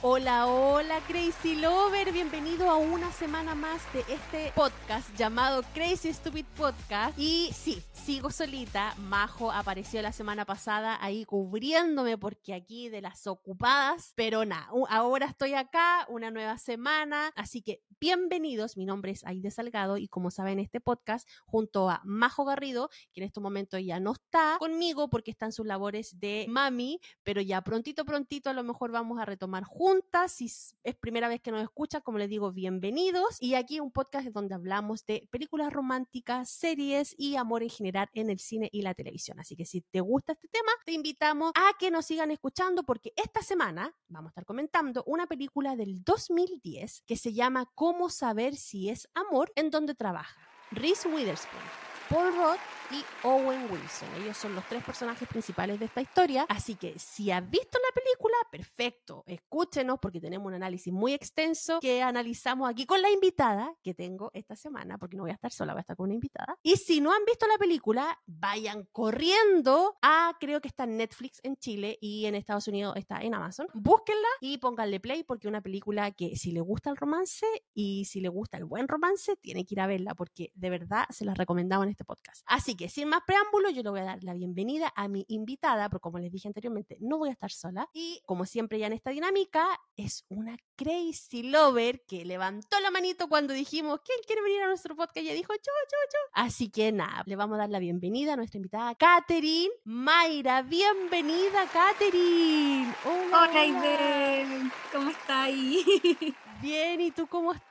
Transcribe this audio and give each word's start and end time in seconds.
Hola, 0.00 0.46
hola 0.46 1.00
Crazy 1.08 1.56
Lover, 1.56 2.12
bienvenido 2.12 2.70
a 2.70 2.76
una 2.76 3.10
semana 3.10 3.56
más 3.56 3.82
de 3.92 4.04
este 4.08 4.52
podcast 4.54 5.12
llamado 5.16 5.64
Crazy 5.74 6.12
Stupid 6.12 6.44
Podcast. 6.56 7.18
Y 7.18 7.50
sí, 7.52 7.82
sigo 7.90 8.30
solita, 8.30 8.94
Majo 8.98 9.50
apareció 9.50 10.00
la 10.00 10.12
semana 10.12 10.44
pasada 10.44 10.98
ahí 11.00 11.24
cubriéndome 11.24 12.16
porque 12.16 12.54
aquí 12.54 12.88
de 12.88 13.00
las 13.00 13.26
ocupadas, 13.26 14.12
pero 14.14 14.44
nada, 14.44 14.68
ahora 14.88 15.26
estoy 15.26 15.54
acá, 15.54 16.06
una 16.08 16.30
nueva 16.30 16.58
semana, 16.58 17.32
así 17.34 17.60
que 17.60 17.82
bienvenidos, 17.98 18.76
mi 18.76 18.86
nombre 18.86 19.10
es 19.10 19.24
Aide 19.24 19.50
Salgado 19.50 19.96
y 19.96 20.06
como 20.06 20.30
saben 20.30 20.60
este 20.60 20.80
podcast 20.80 21.28
junto 21.44 21.90
a 21.90 22.02
Majo 22.04 22.44
Garrido, 22.44 22.88
que 23.12 23.20
en 23.20 23.26
este 23.26 23.40
momento 23.40 23.76
ya 23.78 23.98
no 23.98 24.12
está 24.12 24.58
conmigo 24.60 25.10
porque 25.10 25.32
están 25.32 25.50
sus 25.50 25.66
labores 25.66 26.20
de 26.20 26.46
mami, 26.48 27.00
pero 27.24 27.40
ya 27.40 27.62
prontito, 27.62 28.04
prontito 28.04 28.48
a 28.48 28.52
lo 28.52 28.62
mejor 28.62 28.92
vamos 28.92 29.18
a 29.20 29.24
retomar 29.24 29.64
juntos 29.64 29.87
si 30.28 30.46
es 30.84 30.96
primera 30.96 31.28
vez 31.28 31.40
que 31.40 31.50
nos 31.50 31.62
escucha, 31.62 32.00
como 32.00 32.18
les 32.18 32.28
digo, 32.28 32.52
bienvenidos. 32.52 33.36
Y 33.40 33.54
aquí 33.54 33.80
un 33.80 33.90
podcast 33.90 34.28
donde 34.28 34.54
hablamos 34.54 35.06
de 35.06 35.26
películas 35.30 35.72
románticas, 35.72 36.50
series 36.50 37.14
y 37.18 37.36
amor 37.36 37.62
en 37.62 37.70
general 37.70 38.08
en 38.14 38.30
el 38.30 38.38
cine 38.38 38.68
y 38.72 38.82
la 38.82 38.94
televisión. 38.94 39.40
Así 39.40 39.56
que 39.56 39.64
si 39.64 39.80
te 39.80 40.00
gusta 40.00 40.32
este 40.32 40.48
tema, 40.48 40.70
te 40.84 40.92
invitamos 40.92 41.52
a 41.54 41.76
que 41.78 41.90
nos 41.90 42.06
sigan 42.06 42.30
escuchando 42.30 42.82
porque 42.82 43.12
esta 43.16 43.42
semana 43.42 43.94
vamos 44.08 44.28
a 44.28 44.32
estar 44.32 44.44
comentando 44.44 45.02
una 45.06 45.26
película 45.26 45.76
del 45.76 46.02
2010 46.04 47.02
que 47.06 47.16
se 47.16 47.32
llama 47.32 47.70
Cómo 47.74 48.10
saber 48.10 48.56
si 48.56 48.90
es 48.90 49.08
amor 49.14 49.52
en 49.56 49.70
donde 49.70 49.94
trabaja. 49.94 50.40
Reese 50.70 51.08
Witherspoon, 51.08 51.62
Paul 52.10 52.36
Roth 52.36 52.77
y 52.90 53.26
Owen 53.26 53.70
Wilson. 53.70 54.08
Ellos 54.22 54.36
son 54.36 54.54
los 54.54 54.64
tres 54.66 54.82
personajes 54.82 55.28
principales 55.28 55.78
de 55.78 55.86
esta 55.86 56.00
historia. 56.00 56.46
Así 56.48 56.74
que 56.74 56.98
si 56.98 57.30
has 57.30 57.48
visto 57.48 57.78
la 57.78 57.94
película, 57.94 58.34
perfecto, 58.50 59.24
escúchenos 59.26 59.98
porque 60.00 60.20
tenemos 60.20 60.46
un 60.46 60.54
análisis 60.54 60.92
muy 60.92 61.12
extenso 61.12 61.80
que 61.80 62.02
analizamos 62.02 62.68
aquí 62.68 62.86
con 62.86 63.02
la 63.02 63.10
invitada 63.10 63.74
que 63.82 63.94
tengo 63.94 64.30
esta 64.32 64.56
semana, 64.56 64.98
porque 64.98 65.16
no 65.16 65.24
voy 65.24 65.30
a 65.30 65.34
estar 65.34 65.52
sola, 65.52 65.72
voy 65.72 65.80
a 65.80 65.82
estar 65.82 65.96
con 65.96 66.04
una 66.04 66.14
invitada. 66.14 66.58
Y 66.62 66.76
si 66.76 67.00
no 67.00 67.12
han 67.12 67.24
visto 67.24 67.46
la 67.46 67.58
película, 67.58 68.18
vayan 68.26 68.88
corriendo 68.92 69.96
a, 70.02 70.34
creo 70.40 70.60
que 70.60 70.68
está 70.68 70.84
en 70.84 70.96
Netflix 70.96 71.40
en 71.42 71.56
Chile 71.56 71.98
y 72.00 72.26
en 72.26 72.34
Estados 72.34 72.68
Unidos 72.68 72.96
está 72.96 73.20
en 73.20 73.34
Amazon. 73.34 73.66
Búsquenla 73.74 74.28
y 74.40 74.58
pónganle 74.58 75.00
play 75.00 75.24
porque 75.24 75.46
es 75.46 75.50
una 75.50 75.62
película 75.62 76.10
que 76.12 76.36
si 76.36 76.52
le 76.52 76.60
gusta 76.60 76.90
el 76.90 76.96
romance 76.96 77.46
y 77.74 78.06
si 78.06 78.20
le 78.20 78.28
gusta 78.28 78.56
el 78.56 78.64
buen 78.64 78.88
romance, 78.88 79.36
tiene 79.36 79.64
que 79.64 79.74
ir 79.74 79.80
a 79.80 79.86
verla 79.86 80.14
porque 80.14 80.52
de 80.54 80.70
verdad 80.70 81.06
se 81.10 81.24
las 81.24 81.36
recomendamos 81.36 81.84
en 81.84 81.90
este 81.90 82.04
podcast. 82.04 82.42
Así 82.46 82.77
que 82.78 82.88
sin 82.88 83.08
más 83.08 83.20
preámbulos, 83.26 83.74
yo 83.74 83.82
le 83.82 83.90
voy 83.90 84.00
a 84.00 84.04
dar 84.04 84.24
la 84.24 84.32
bienvenida 84.32 84.92
a 84.96 85.08
mi 85.08 85.26
invitada, 85.28 85.90
porque 85.90 86.02
como 86.02 86.18
les 86.18 86.32
dije 86.32 86.48
anteriormente, 86.48 86.96
no 87.00 87.18
voy 87.18 87.28
a 87.28 87.32
estar 87.32 87.50
sola. 87.50 87.90
Y 87.92 88.22
como 88.24 88.46
siempre 88.46 88.78
ya 88.78 88.86
en 88.86 88.94
esta 88.94 89.10
dinámica, 89.10 89.66
es 89.96 90.24
una 90.28 90.56
crazy 90.76 91.42
lover 91.42 92.04
que 92.06 92.24
levantó 92.24 92.80
la 92.80 92.90
manito 92.90 93.28
cuando 93.28 93.52
dijimos, 93.52 94.00
¿quién 94.04 94.18
quiere 94.26 94.42
venir 94.42 94.62
a 94.62 94.68
nuestro 94.68 94.94
podcast? 94.96 95.26
Y 95.26 95.32
dijo, 95.32 95.52
yo, 95.52 95.58
yo, 95.58 95.98
yo. 96.12 96.18
Así 96.32 96.70
que 96.70 96.92
nada, 96.92 97.24
le 97.26 97.36
vamos 97.36 97.56
a 97.56 97.62
dar 97.62 97.70
la 97.70 97.80
bienvenida 97.80 98.34
a 98.34 98.36
nuestra 98.36 98.58
invitada, 98.58 98.94
Katherine 98.94 99.72
Mayra. 99.84 100.62
Bienvenida, 100.62 101.66
Katherine. 101.72 102.94
Hola, 103.04 103.48
Hola 103.50 104.72
¿Cómo 104.92 105.10
estáis? 105.10 105.84
Bien, 106.62 107.00
¿y 107.00 107.10
tú 107.10 107.26
cómo 107.26 107.52
estás? 107.52 107.67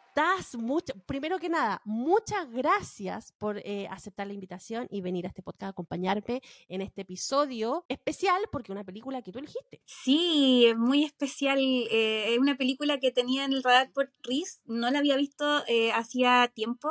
Primero 1.06 1.38
que 1.38 1.48
nada, 1.48 1.80
muchas 1.86 2.52
gracias 2.52 3.34
por 3.34 3.60
eh, 3.60 3.88
aceptar 3.92 4.26
la 4.26 4.34
invitación 4.34 4.88
y 4.90 5.02
venir 5.02 5.26
a 5.26 5.30
este 5.30 5.44
podcast 5.44 5.64
a 5.64 5.68
acompañarme 5.70 6.42
en 6.68 6.82
este 6.82 7.02
episodio 7.02 7.86
especial 7.88 8.42
porque 8.52 8.72
una 8.72 8.84
película 8.84 9.22
que 9.22 9.32
tú 9.32 9.38
elegiste. 9.38 9.80
Sí, 9.86 10.66
es 10.66 10.76
muy 10.76 11.04
especial. 11.04 11.60
Eh, 11.60 12.34
es 12.34 12.40
una 12.40 12.58
película 12.58 13.00
que 13.00 13.12
tenía 13.12 13.46
en 13.46 13.54
el 13.54 13.62
radar 13.62 13.92
por 13.92 14.12
Riz, 14.24 14.62
no 14.66 14.90
la 14.90 14.98
había 14.98 15.18
visto 15.18 15.64
eh, 15.68 15.92
hacía 15.92 16.52
tiempo 16.52 16.90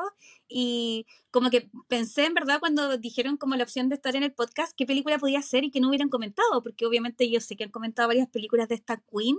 y 0.49 1.07
como 1.31 1.51
que 1.51 1.69
pensé 1.89 2.25
en 2.25 2.35
verdad 2.35 2.61
cuando 2.61 2.97
dijeron 2.97 3.37
como 3.37 3.57
la 3.57 3.65
opción 3.65 3.89
de 3.89 3.97
estar 3.97 4.17
en 4.17 4.23
el 4.23 4.33
podcast 4.33 4.73
qué 4.77 4.87
película 4.87 5.19
podía 5.19 5.43
ser 5.43 5.65
y 5.65 5.71
que 5.71 5.81
no 5.81 5.89
hubieran 5.89 6.09
comentado, 6.09 6.63
porque 6.63 6.87
obviamente 6.87 7.29
yo 7.31 7.41
sé 7.41 7.57
que 7.57 7.65
han 7.65 7.71
comentado 7.71 8.09
varias 8.09 8.29
películas 8.29 8.69
de 8.69 8.77
esta 8.77 9.03
Queen 9.11 9.37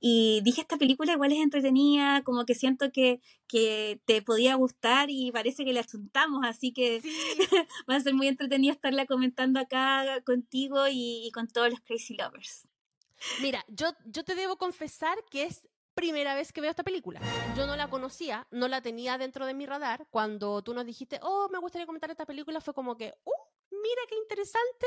y 0.00 0.40
dije 0.44 0.60
esta 0.60 0.78
película 0.78 1.12
igual 1.12 1.32
es 1.32 1.40
entretenida, 1.40 2.22
como 2.22 2.44
que 2.44 2.54
siento 2.54 2.92
que, 2.92 3.20
que 3.46 4.00
te 4.04 4.22
podía 4.22 4.54
gustar 4.54 5.10
y 5.10 5.32
parece 5.32 5.64
que 5.64 5.72
la 5.72 5.80
asuntamos, 5.80 6.44
así 6.44 6.72
que 6.72 7.02
va 7.90 7.96
a 7.96 8.00
ser 8.00 8.14
muy 8.14 8.28
entretenido 8.28 8.72
estarla 8.72 9.06
comentando 9.06 9.60
acá 9.60 10.22
contigo 10.24 10.88
y, 10.88 11.26
y 11.26 11.30
con 11.32 11.48
todos 11.48 11.70
los 11.70 11.80
Crazy 11.80 12.16
Lovers. 12.16 12.68
Mira, 13.40 13.64
yo, 13.68 13.86
yo 14.06 14.24
te 14.24 14.34
debo 14.34 14.56
confesar 14.56 15.16
que 15.30 15.44
es 15.44 15.66
primera 15.94 16.34
vez 16.34 16.52
que 16.52 16.60
veo 16.60 16.70
esta 16.70 16.82
película. 16.82 17.20
Yo 17.56 17.66
no 17.66 17.76
la 17.76 17.88
conocía, 17.88 18.46
no 18.50 18.68
la 18.68 18.82
tenía 18.82 19.16
dentro 19.18 19.46
de 19.46 19.54
mi 19.54 19.66
radar. 19.66 20.06
Cuando 20.10 20.62
tú 20.62 20.74
nos 20.74 20.84
dijiste, 20.84 21.18
oh, 21.22 21.48
me 21.50 21.58
gustaría 21.58 21.86
comentar 21.86 22.10
esta 22.10 22.26
película, 22.26 22.60
fue 22.60 22.74
como 22.74 22.96
que, 22.96 23.14
uh, 23.24 23.32
mira 23.70 24.02
qué 24.08 24.16
interesante. 24.16 24.86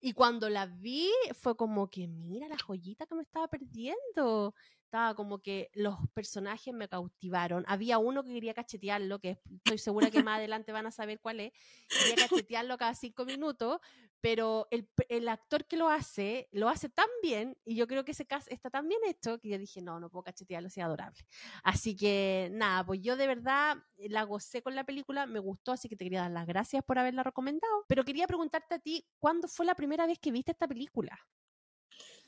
Y 0.00 0.12
cuando 0.12 0.50
la 0.50 0.66
vi, 0.66 1.10
fue 1.32 1.56
como 1.56 1.90
que, 1.90 2.06
mira 2.06 2.46
la 2.48 2.58
joyita 2.58 3.06
que 3.06 3.14
me 3.14 3.22
estaba 3.22 3.48
perdiendo. 3.48 4.54
Estaba 4.94 5.16
como 5.16 5.42
que 5.42 5.72
los 5.74 5.96
personajes 6.12 6.72
me 6.72 6.88
cautivaron. 6.88 7.64
Había 7.66 7.98
uno 7.98 8.22
que 8.22 8.32
quería 8.32 8.54
cachetearlo, 8.54 9.18
que 9.18 9.40
estoy 9.56 9.76
segura 9.76 10.08
que 10.08 10.22
más 10.22 10.38
adelante 10.38 10.70
van 10.70 10.86
a 10.86 10.92
saber 10.92 11.18
cuál 11.18 11.40
es. 11.40 11.52
Quería 11.88 12.14
cachetearlo 12.46 12.78
cada 12.78 12.94
cinco 12.94 13.24
minutos, 13.24 13.80
pero 14.20 14.68
el, 14.70 14.88
el, 15.08 15.28
actor 15.28 15.66
que 15.66 15.76
lo 15.76 15.88
hace, 15.88 16.48
lo 16.52 16.68
hace 16.68 16.90
tan 16.90 17.08
bien, 17.24 17.58
y 17.64 17.74
yo 17.74 17.88
creo 17.88 18.04
que 18.04 18.12
ese 18.12 18.24
caso 18.24 18.46
está 18.50 18.70
tan 18.70 18.86
bien 18.86 19.00
hecho, 19.04 19.40
que 19.40 19.48
yo 19.48 19.58
dije, 19.58 19.82
no, 19.82 19.98
no 19.98 20.10
puedo 20.10 20.22
cachetearlo, 20.22 20.68
es 20.68 20.78
adorable. 20.78 21.26
Así 21.64 21.96
que 21.96 22.50
nada, 22.52 22.86
pues 22.86 23.00
yo 23.02 23.16
de 23.16 23.26
verdad 23.26 23.78
la 23.96 24.22
gocé 24.22 24.62
con 24.62 24.76
la 24.76 24.84
película, 24.84 25.26
me 25.26 25.40
gustó, 25.40 25.72
así 25.72 25.88
que 25.88 25.96
te 25.96 26.04
quería 26.04 26.20
dar 26.20 26.30
las 26.30 26.46
gracias 26.46 26.84
por 26.84 27.00
haberla 27.00 27.24
recomendado. 27.24 27.84
Pero 27.88 28.04
quería 28.04 28.28
preguntarte 28.28 28.76
a 28.76 28.78
ti, 28.78 29.04
¿cuándo 29.18 29.48
fue 29.48 29.66
la 29.66 29.74
primera 29.74 30.06
vez 30.06 30.20
que 30.20 30.30
viste 30.30 30.52
esta 30.52 30.68
película? 30.68 31.18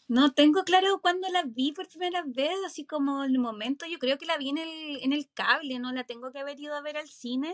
No 0.09 0.33
tengo 0.33 0.63
claro 0.65 1.01
cuándo 1.01 1.29
la 1.29 1.43
vi 1.43 1.73
por 1.73 1.89
primera 1.89 2.23
vez, 2.25 2.55
así 2.65 2.85
como 2.85 3.25
el 3.25 3.39
momento, 3.39 3.87
yo 3.87 3.99
creo 3.99 4.19
que 4.19 4.27
la 4.27 4.39
vi 4.39 4.51
en 4.51 4.59
el, 4.59 5.03
en 5.03 5.13
el 5.13 5.29
cable, 5.33 5.79
no 5.79 5.93
la 5.93 6.05
tengo 6.05 6.31
que 6.31 6.39
haber 6.39 6.61
ido 6.61 6.75
a 6.75 6.81
ver 6.81 6.97
al 6.97 7.09
cine, 7.09 7.53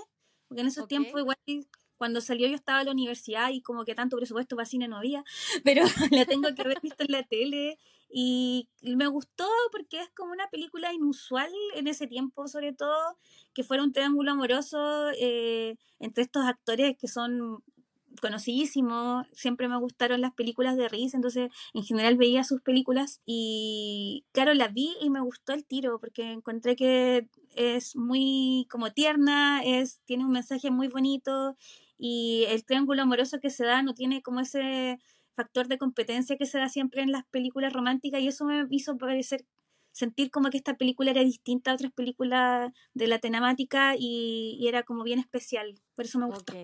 porque 0.48 0.60
en 0.60 0.66
esos 0.66 0.86
tiempos 0.86 1.18
igual 1.18 1.38
cuando 1.96 2.20
salió 2.20 2.48
yo 2.48 2.56
estaba 2.56 2.80
en 2.80 2.86
la 2.86 2.92
universidad 2.92 3.50
y 3.50 3.62
como 3.62 3.84
que 3.84 3.94
tanto 3.94 4.16
presupuesto 4.16 4.56
para 4.56 4.66
cine 4.66 4.88
no 4.88 4.96
había, 4.98 5.24
pero 5.64 5.82
la 6.10 6.26
tengo 6.26 6.54
que 6.54 6.62
haber 6.62 6.80
visto 6.80 7.04
en 7.04 7.12
la 7.12 7.22
tele 7.22 7.78
y 8.14 8.68
me 8.82 9.06
gustó 9.06 9.48
porque 9.70 10.00
es 10.00 10.10
como 10.10 10.32
una 10.32 10.48
película 10.48 10.92
inusual 10.92 11.50
en 11.74 11.86
ese 11.86 12.06
tiempo, 12.06 12.46
sobre 12.48 12.74
todo, 12.74 13.16
que 13.54 13.64
fuera 13.64 13.82
un 13.82 13.92
triángulo 13.92 14.32
amoroso 14.32 15.10
eh, 15.18 15.76
entre 15.98 16.24
estos 16.24 16.44
actores 16.44 16.96
que 16.98 17.08
son 17.08 17.62
conocidísimos, 18.20 19.26
siempre 19.32 19.68
me 19.68 19.78
gustaron 19.78 20.20
las 20.20 20.32
películas 20.34 20.76
de 20.76 20.88
Reese, 20.88 21.16
entonces 21.16 21.50
en 21.74 21.84
general 21.84 22.16
veía 22.16 22.44
sus 22.44 22.60
películas 22.60 23.20
y 23.24 24.24
claro, 24.32 24.54
la 24.54 24.68
vi 24.68 24.94
y 25.00 25.10
me 25.10 25.20
gustó 25.20 25.52
el 25.52 25.64
tiro 25.64 25.98
porque 25.98 26.32
encontré 26.32 26.76
que 26.76 27.28
es 27.54 27.96
muy 27.96 28.66
como 28.70 28.90
tierna, 28.92 29.62
es, 29.64 30.00
tiene 30.04 30.24
un 30.24 30.32
mensaje 30.32 30.70
muy 30.70 30.88
bonito 30.88 31.56
y 31.98 32.44
el 32.48 32.64
triángulo 32.64 33.02
amoroso 33.02 33.38
que 33.40 33.50
se 33.50 33.64
da 33.64 33.82
no 33.82 33.94
tiene 33.94 34.22
como 34.22 34.40
ese 34.40 34.98
factor 35.34 35.68
de 35.68 35.78
competencia 35.78 36.36
que 36.36 36.46
se 36.46 36.58
da 36.58 36.68
siempre 36.68 37.02
en 37.02 37.12
las 37.12 37.24
películas 37.26 37.72
románticas 37.72 38.20
y 38.20 38.28
eso 38.28 38.44
me 38.44 38.66
hizo 38.70 38.98
parecer 38.98 39.46
sentir 39.92 40.30
como 40.30 40.50
que 40.50 40.56
esta 40.56 40.76
película 40.76 41.10
era 41.10 41.22
distinta 41.22 41.70
a 41.70 41.74
otras 41.74 41.92
películas 41.92 42.72
de 42.94 43.06
la 43.06 43.18
temática 43.18 43.94
y, 43.98 44.66
era 44.66 44.82
como 44.82 45.04
bien 45.04 45.18
especial, 45.18 45.74
por 45.94 46.06
eso 46.06 46.18
me 46.18 46.26
gustó. 46.26 46.54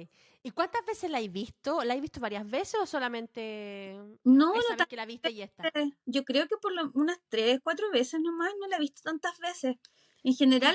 ¿Y 0.48 0.50
cuántas 0.50 0.82
veces 0.86 1.10
la 1.10 1.20
he 1.20 1.28
visto? 1.28 1.84
¿La 1.84 1.94
he 1.94 2.00
visto 2.00 2.20
varias 2.20 2.48
veces 2.48 2.80
o 2.80 2.86
solamente 2.86 4.00
no, 4.24 4.54
esa 4.54 4.76
no 4.76 4.86
que 4.86 4.96
la 4.96 5.04
viste 5.04 5.30
y 5.30 5.42
esta? 5.42 5.70
Yo 6.06 6.24
creo 6.24 6.48
que 6.48 6.56
por 6.56 6.72
lo, 6.72 6.90
unas 6.94 7.18
tres, 7.28 7.60
cuatro 7.62 7.90
veces 7.90 8.18
nomás, 8.22 8.54
no 8.58 8.66
la 8.66 8.76
he 8.76 8.80
visto 8.80 9.02
tantas 9.02 9.38
veces. 9.40 9.76
En 10.24 10.34
general, 10.34 10.74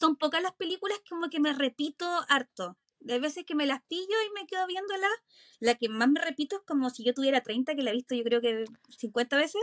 son 0.00 0.16
pocas 0.16 0.42
las 0.42 0.54
películas 0.54 0.98
como 1.10 1.28
que 1.28 1.40
me 1.40 1.52
repito 1.52 2.06
harto 2.30 2.78
de 3.00 3.18
veces 3.18 3.44
que 3.44 3.54
me 3.54 3.66
las 3.66 3.82
pillo 3.82 4.16
y 4.26 4.32
me 4.32 4.46
quedo 4.46 4.66
viéndola. 4.66 5.08
La 5.60 5.74
que 5.74 5.90
más 5.90 6.08
me 6.08 6.20
repito 6.22 6.56
es 6.56 6.62
como 6.62 6.88
si 6.88 7.04
yo 7.04 7.12
tuviera 7.12 7.42
30, 7.42 7.74
que 7.74 7.82
la 7.82 7.90
he 7.90 7.94
visto 7.94 8.14
yo 8.14 8.24
creo 8.24 8.40
que 8.40 8.64
50 8.96 9.36
veces. 9.36 9.60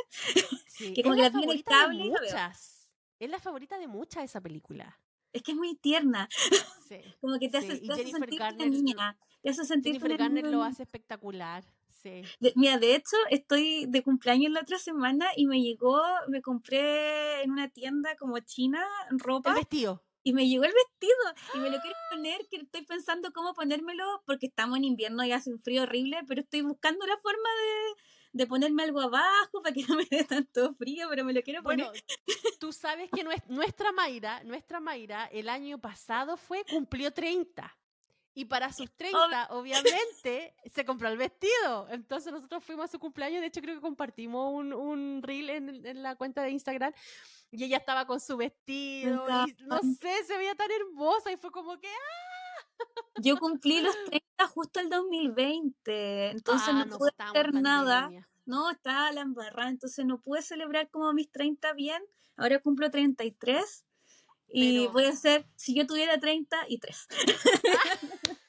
que 0.78 1.02
como 1.02 1.16
que 1.16 1.22
la 1.22 1.54
el 1.54 1.64
cable. 1.64 2.04
muchas. 2.04 2.88
Es 3.18 3.32
la 3.32 3.40
favorita 3.40 3.80
de 3.80 3.88
muchas 3.88 4.26
esa 4.26 4.42
película. 4.42 5.00
Es 5.34 5.44
que 5.44 5.52
es 5.52 5.58
muy 5.58 5.76
tierna. 5.76 6.28
como 7.22 7.40
que 7.40 7.50
te 7.50 7.58
hace, 7.58 7.80
te 7.80 7.92
hace 7.92 8.08
sentir 8.08 8.40
Garner, 8.40 8.70
niña. 8.70 9.18
Te 9.42 9.50
hace 9.50 9.66
sentir 9.66 9.94
Jennifer 9.94 10.18
Garner 10.18 10.48
lo 10.48 10.64
hace 10.64 10.84
espectacular. 10.84 11.64
Sí. 12.02 12.22
mira, 12.56 12.78
de 12.78 12.96
hecho, 12.96 13.18
estoy 13.30 13.86
de 13.88 14.04
cumpleaños 14.04 14.54
la 14.54 14.62
otra 14.62 14.80
semana 14.80 15.28
y 15.36 15.48
me 15.48 15.62
llegó, 15.62 16.02
me 16.30 16.42
compré 16.42 17.44
en 17.44 17.52
una 17.52 17.68
tienda 17.68 18.16
como 18.16 18.40
china 18.40 18.82
ropa. 19.10 19.50
El 19.50 19.58
vestido. 19.58 20.02
Y 20.24 20.34
me 20.34 20.48
llegó 20.48 20.64
el 20.64 20.74
vestido 20.74 21.16
y 21.56 21.60
me 21.60 21.70
lo 21.70 21.80
quiero 21.82 21.96
poner, 22.12 22.48
que 22.50 22.58
estoy 22.58 22.86
pensando 22.86 23.32
cómo 23.34 23.54
ponérmelo 23.54 24.24
porque 24.26 24.48
estamos 24.48 24.78
en 24.78 24.86
invierno 24.86 25.26
y 25.26 25.34
hace 25.34 25.52
un 25.52 25.60
frío 25.60 25.84
horrible, 25.84 26.20
pero 26.28 26.42
estoy 26.42 26.62
buscando 26.62 27.06
la 27.06 27.18
forma 27.18 27.50
de, 27.50 28.02
de 28.32 28.48
ponerme 28.48 28.84
algo 28.84 29.02
abajo 29.02 29.62
para 29.62 29.74
que 29.74 29.84
no 29.88 29.96
me 29.96 30.08
dé 30.10 30.24
tanto 30.24 30.74
frío, 30.76 31.08
pero 31.10 31.24
me 31.24 31.34
lo 31.34 31.42
quiero 31.42 31.64
poner. 31.64 31.88
Bueno, 31.88 32.02
tú 32.60 32.72
sabes 32.72 33.10
que 33.12 33.24
nuestra 33.48 33.92
Mayra, 33.92 34.44
nuestra 34.44 34.80
Mayra, 34.80 35.26
el 35.26 35.50
año 35.50 35.80
pasado 35.80 36.38
fue, 36.38 36.64
cumplió 36.66 37.12
30. 37.12 37.76
Y 38.36 38.46
para 38.46 38.72
sus 38.72 38.90
30, 38.96 39.18
obviamente, 39.50 40.54
se 40.66 40.86
compró 40.86 41.10
el 41.10 41.18
vestido. 41.18 41.90
Entonces 41.90 42.32
nosotros 42.32 42.64
fuimos 42.64 42.86
a 42.86 42.88
su 42.88 43.00
cumpleaños. 43.00 43.42
De 43.42 43.48
hecho, 43.48 43.60
creo 43.60 43.76
que 43.76 43.82
compartimos 43.82 44.54
un, 44.54 44.72
un 44.72 45.22
reel 45.24 45.50
en, 45.50 45.86
en, 45.86 46.04
la 46.04 46.16
cuenta 46.16 46.44
de 46.44 46.52
Instagram. 46.52 46.94
Y 47.52 47.66
ella 47.66 47.78
estaba 47.78 48.06
con 48.06 48.20
su 48.20 48.38
vestido. 48.38 49.26
Y, 49.48 49.64
no 49.64 49.80
sé, 50.00 50.24
se 50.26 50.38
veía 50.38 50.56
tan 50.56 50.70
hermosa. 50.72 51.32
Y 51.32 51.38
fue 51.38 51.52
como 51.52 51.78
que, 51.80 51.88
¡ah! 51.88 52.29
Yo 53.22 53.38
cumplí 53.38 53.82
los 53.82 53.96
30 54.06 54.48
justo 54.48 54.80
el 54.80 54.90
2020. 54.90 56.32
Entonces 56.32 56.74
no, 56.74 56.82
ah, 56.82 56.98
pude 56.98 57.12
hacer 57.18 57.54
nada. 57.54 58.10
No, 58.46 58.72
estaba 58.72 59.12
la 59.12 59.22
embarrada. 59.22 59.70
Entonces 59.70 60.06
no 60.06 60.22
pude 60.22 60.42
celebrar 60.42 60.90
como 60.90 61.12
mis 61.14 61.32
30 61.32 61.74
bien. 61.74 62.02
Ahora 62.38 62.60
cumplo 62.60 62.90
33 62.90 63.86
y 64.52 64.88
voy 64.88 65.06
a 65.06 65.10
hacer, 65.10 65.46
si 65.56 65.76
yo 65.76 65.86
tuviera 65.86 66.20
30 66.20 66.66
y 66.68 66.80
3. 66.80 67.08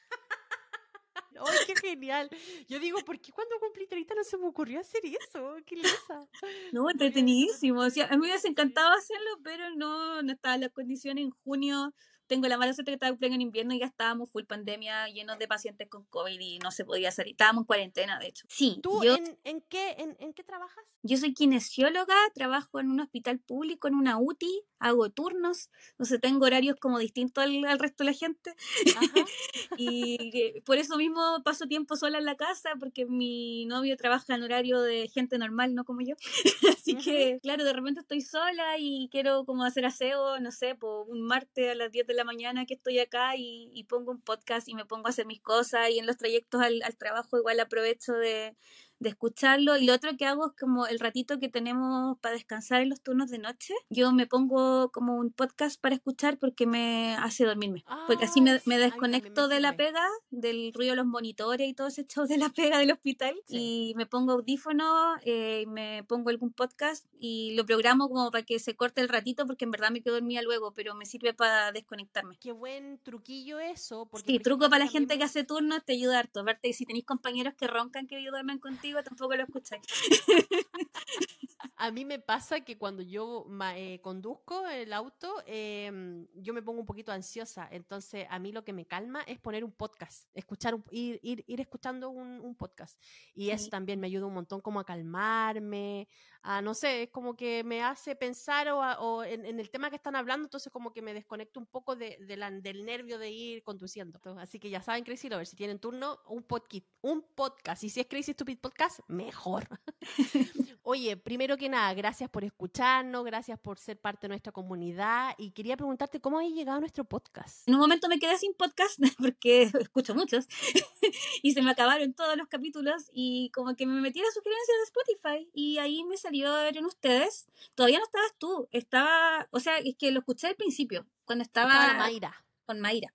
¡Ay, 1.43 1.57
qué 1.65 1.75
genial! 1.75 2.29
Yo 2.67 2.79
digo, 2.79 2.99
¿por 2.99 3.19
qué 3.19 3.31
cuando 3.31 3.59
cumplí 3.59 3.87
30 3.87 4.13
no 4.13 4.23
se 4.23 4.37
me 4.37 4.47
ocurrió 4.47 4.79
hacer 4.79 5.01
eso? 5.05 5.55
¡Qué 5.65 5.75
lisa! 5.75 6.27
No, 6.71 6.89
entretenidísimo. 6.89 7.81
O 7.81 7.89
sea, 7.89 8.05
a 8.05 8.11
mí 8.11 8.17
me 8.17 8.27
hubiese 8.27 8.47
encantado 8.47 8.91
hacerlo, 8.93 9.39
pero 9.43 9.71
no, 9.75 10.21
no 10.21 10.31
estaban 10.33 10.61
las 10.61 10.71
condiciones 10.71 11.23
en 11.23 11.31
junio 11.43 11.93
tengo 12.31 12.47
la 12.47 12.57
mala 12.57 12.71
suerte 12.71 12.91
que 12.91 12.93
estaba 12.93 13.17
en 13.19 13.41
invierno 13.41 13.73
y 13.73 13.79
ya 13.79 13.87
estábamos 13.87 14.31
full 14.31 14.45
pandemia, 14.45 15.09
llenos 15.09 15.37
de 15.37 15.49
pacientes 15.49 15.89
con 15.89 16.05
COVID 16.05 16.39
y 16.39 16.59
no 16.59 16.71
se 16.71 16.85
podía 16.85 17.09
hacer. 17.09 17.27
Estábamos 17.27 17.63
en 17.63 17.65
cuarentena, 17.65 18.19
de 18.19 18.27
hecho. 18.27 18.45
Sí. 18.47 18.79
¿Tú 18.81 19.03
en, 19.03 19.37
en, 19.43 19.59
qué, 19.67 19.95
en, 19.97 20.15
en, 20.17 20.33
qué 20.33 20.41
trabajas? 20.41 20.85
Yo 21.03 21.17
soy 21.17 21.33
kinesióloga, 21.33 22.15
trabajo 22.33 22.79
en 22.79 22.89
un 22.89 23.01
hospital 23.01 23.39
público, 23.39 23.89
en 23.89 23.95
una 23.95 24.17
UTI, 24.17 24.63
hago 24.79 25.09
turnos, 25.09 25.69
entonces 25.91 26.21
tengo 26.21 26.45
horarios 26.45 26.77
como 26.79 26.99
distintos 26.99 27.43
al, 27.43 27.65
al 27.65 27.79
resto 27.79 28.05
de 28.05 28.11
la 28.11 28.17
gente. 28.17 28.55
y 29.77 30.61
por 30.61 30.77
eso 30.77 30.95
mismo 30.95 31.41
paso 31.43 31.65
tiempo 31.65 31.97
sola 31.97 32.17
en 32.17 32.25
la 32.25 32.37
casa, 32.37 32.69
porque 32.79 33.05
mi 33.05 33.65
novio 33.65 33.97
trabaja 33.97 34.35
en 34.35 34.43
horario 34.43 34.79
de 34.79 35.09
gente 35.09 35.37
normal, 35.37 35.75
no 35.75 35.83
como 35.83 35.99
yo. 35.99 36.15
Así 36.77 36.95
que, 36.95 37.39
claro, 37.41 37.65
de 37.65 37.73
repente 37.73 37.99
estoy 37.99 38.21
sola 38.21 38.77
y 38.79 39.09
quiero 39.11 39.43
como 39.43 39.65
hacer 39.65 39.85
aseo, 39.85 40.39
no 40.39 40.51
sé, 40.51 40.75
por 40.75 41.09
un 41.09 41.23
martes 41.23 41.71
a 41.71 41.75
las 41.75 41.91
10 41.91 42.07
de 42.07 42.13
la 42.13 42.20
mañana 42.23 42.65
que 42.65 42.75
estoy 42.75 42.99
acá 42.99 43.33
y, 43.37 43.85
pongo 43.89 44.11
un 44.11 44.21
podcast 44.21 44.67
y 44.69 44.75
me 44.75 44.85
pongo 44.85 45.07
a 45.07 45.09
hacer 45.09 45.25
mis 45.25 45.41
cosas 45.41 45.89
y 45.89 45.99
en 45.99 46.05
los 46.05 46.17
trayectos 46.17 46.61
al, 46.61 46.81
al 46.83 46.97
trabajo 46.97 47.37
igual 47.37 47.59
aprovecho 47.59 48.13
de, 48.13 48.55
de 49.01 49.09
escucharlo. 49.09 49.77
Y 49.77 49.85
lo 49.85 49.93
otro 49.93 50.15
que 50.15 50.25
hago 50.25 50.47
es 50.47 50.53
como 50.57 50.85
el 50.85 50.99
ratito 50.99 51.39
que 51.39 51.49
tenemos 51.49 52.17
para 52.19 52.35
descansar 52.35 52.81
en 52.81 52.89
los 52.89 53.01
turnos 53.01 53.29
de 53.31 53.39
noche, 53.39 53.73
yo 53.89 54.11
me 54.11 54.27
pongo 54.27 54.91
como 54.91 55.15
un 55.15 55.31
podcast 55.31 55.81
para 55.81 55.95
escuchar 55.95 56.37
porque 56.37 56.67
me 56.67 57.15
hace 57.15 57.45
dormirme. 57.45 57.83
porque 58.07 58.25
así 58.25 58.41
me, 58.41 58.61
me 58.65 58.77
desconecto 58.77 59.47
de 59.47 59.59
la 59.59 59.75
pega, 59.75 60.07
del 60.29 60.71
ruido 60.73 60.91
de 60.91 60.97
los 60.97 61.05
monitores 61.07 61.67
y 61.67 61.73
todo 61.73 61.87
ese 61.87 62.05
show 62.05 62.27
de 62.27 62.37
la 62.37 62.49
pega 62.49 62.77
del 62.77 62.91
hospital. 62.91 63.35
Y 63.49 63.93
me 63.97 64.05
pongo 64.05 64.33
audífono, 64.33 65.15
eh, 65.23 65.65
me 65.67 66.03
pongo 66.03 66.29
algún 66.29 66.53
podcast 66.53 67.07
y 67.19 67.55
lo 67.55 67.65
programo 67.65 68.07
como 68.07 68.29
para 68.29 68.43
que 68.43 68.59
se 68.59 68.75
corte 68.75 69.01
el 69.01 69.09
ratito 69.09 69.47
porque 69.47 69.65
en 69.65 69.71
verdad 69.71 69.89
me 69.89 70.01
quedo 70.01 70.13
dormida 70.15 70.43
luego, 70.43 70.73
pero 70.73 70.93
me 70.93 71.05
sirve 71.05 71.33
para 71.33 71.71
desconectarme. 71.71 72.37
Qué 72.39 72.51
buen 72.51 72.99
truquillo 72.99 73.59
eso. 73.59 74.07
sí, 74.25 74.37
truco 74.39 74.69
para 74.69 74.85
la 74.85 74.91
gente 74.91 75.17
que 75.17 75.23
hace 75.23 75.43
turnos 75.43 75.83
te 75.83 75.93
ayuda 75.93 76.19
harto. 76.19 76.41
Aparte, 76.41 76.71
si 76.73 76.85
tenéis 76.85 77.05
compañeros 77.05 77.55
que 77.55 77.65
roncan 77.65 78.05
que 78.05 78.21
duermen 78.29 78.59
contigo, 78.59 78.90
tampoco 79.03 79.35
lo 79.35 79.43
escucháis. 79.43 79.81
A 81.81 81.89
mí 81.89 82.05
me 82.05 82.19
pasa 82.19 82.61
que 82.61 82.77
cuando 82.77 83.01
yo 83.01 83.47
eh, 83.75 83.99
conduzco 84.03 84.67
el 84.67 84.93
auto, 84.93 85.41
em, 85.47 86.27
yo 86.35 86.53
me 86.53 86.61
pongo 86.61 86.79
un 86.79 86.85
poquito 86.85 87.11
ansiosa. 87.11 87.67
Entonces, 87.71 88.27
a 88.29 88.37
mí 88.37 88.51
lo 88.51 88.63
que 88.63 88.71
me 88.71 88.85
calma 88.85 89.23
es 89.23 89.39
poner 89.39 89.63
un 89.63 89.71
podcast, 89.71 90.29
escuchar, 90.35 90.77
ir, 90.91 91.19
ir, 91.23 91.43
ir, 91.47 91.59
escuchando 91.59 92.11
un, 92.11 92.55
podcast. 92.55 93.01
Y 93.33 93.49
eso 93.49 93.69
también 93.69 93.99
me 93.99 94.05
ayuda 94.05 94.27
un 94.27 94.35
montón 94.35 94.61
como 94.61 94.79
a 94.79 94.85
calmarme, 94.85 96.07
a 96.43 96.61
no 96.61 96.75
sé, 96.75 97.03
es 97.03 97.09
como 97.09 97.35
que 97.35 97.63
me 97.63 97.81
hace 97.81 98.15
pensar 98.15 98.67
o, 98.69 99.23
en, 99.23 99.59
el 99.59 99.69
tema 99.71 99.89
que 99.89 99.95
están 99.95 100.15
hablando, 100.15 100.45
entonces 100.45 100.71
como 100.71 100.93
que 100.93 101.01
me 101.01 101.15
desconecto 101.15 101.59
un 101.59 101.65
poco 101.65 101.95
de, 101.95 102.17
del 102.19 102.85
nervio 102.85 103.17
de 103.17 103.31
ir 103.31 103.63
conduciendo. 103.63 104.19
Así 104.37 104.59
que 104.59 104.69
ya 104.69 104.83
saben, 104.83 105.03
Crazy 105.03 105.29
ver 105.29 105.47
si 105.47 105.55
tienen 105.55 105.79
turno, 105.79 106.19
un 106.27 106.43
podcast, 106.43 106.85
un 107.01 107.23
podcast. 107.33 107.83
Y 107.83 107.89
si 107.89 108.01
es 108.01 108.05
Crazy 108.05 108.33
Stupid 108.33 108.59
Podcast, 108.59 108.99
mejor. 109.07 109.67
Oye, 110.83 111.15
primero 111.15 111.57
que 111.57 111.69
nada, 111.71 111.93
gracias 111.95 112.29
por 112.29 112.43
escucharnos, 112.43 113.25
gracias 113.25 113.59
por 113.59 113.79
ser 113.79 113.99
parte 113.99 114.27
de 114.27 114.29
nuestra 114.29 114.51
comunidad 114.51 115.33
y 115.37 115.51
quería 115.51 115.75
preguntarte 115.75 116.21
cómo 116.21 116.39
has 116.39 116.47
llegado 116.49 116.77
a 116.77 116.81
nuestro 116.81 117.05
podcast. 117.05 117.67
En 117.67 117.75
un 117.75 117.79
momento 117.79 118.07
me 118.07 118.19
quedé 118.19 118.37
sin 118.37 118.53
podcast 118.53 118.99
porque 119.17 119.63
escucho 119.79 120.13
muchos 120.13 120.47
y 121.41 121.53
se 121.53 121.61
me 121.63 121.71
acabaron 121.71 122.13
todos 122.13 122.37
los 122.37 122.47
capítulos 122.47 123.09
y 123.13 123.49
como 123.51 123.75
que 123.75 123.87
me 123.87 123.99
metí 124.01 124.19
a 124.19 124.23
la 124.23 124.31
sugerencia 124.31 124.75
de 124.75 124.83
Spotify 124.83 125.49
y 125.53 125.77
ahí 125.79 126.03
me 126.03 126.17
salió 126.17 126.67
en 126.67 126.85
ustedes. 126.85 127.47
Todavía 127.73 127.97
no 127.97 128.05
estabas 128.05 128.35
tú, 128.37 128.67
estaba, 128.71 129.47
o 129.51 129.59
sea, 129.59 129.77
es 129.77 129.95
que 129.95 130.11
lo 130.11 130.19
escuché 130.19 130.47
al 130.47 130.55
principio, 130.55 131.07
cuando 131.25 131.43
estaba... 131.43 131.73
Estaba 131.73 131.97
Mayra. 131.97 132.45
Con 132.65 132.79
Mayra. 132.79 133.13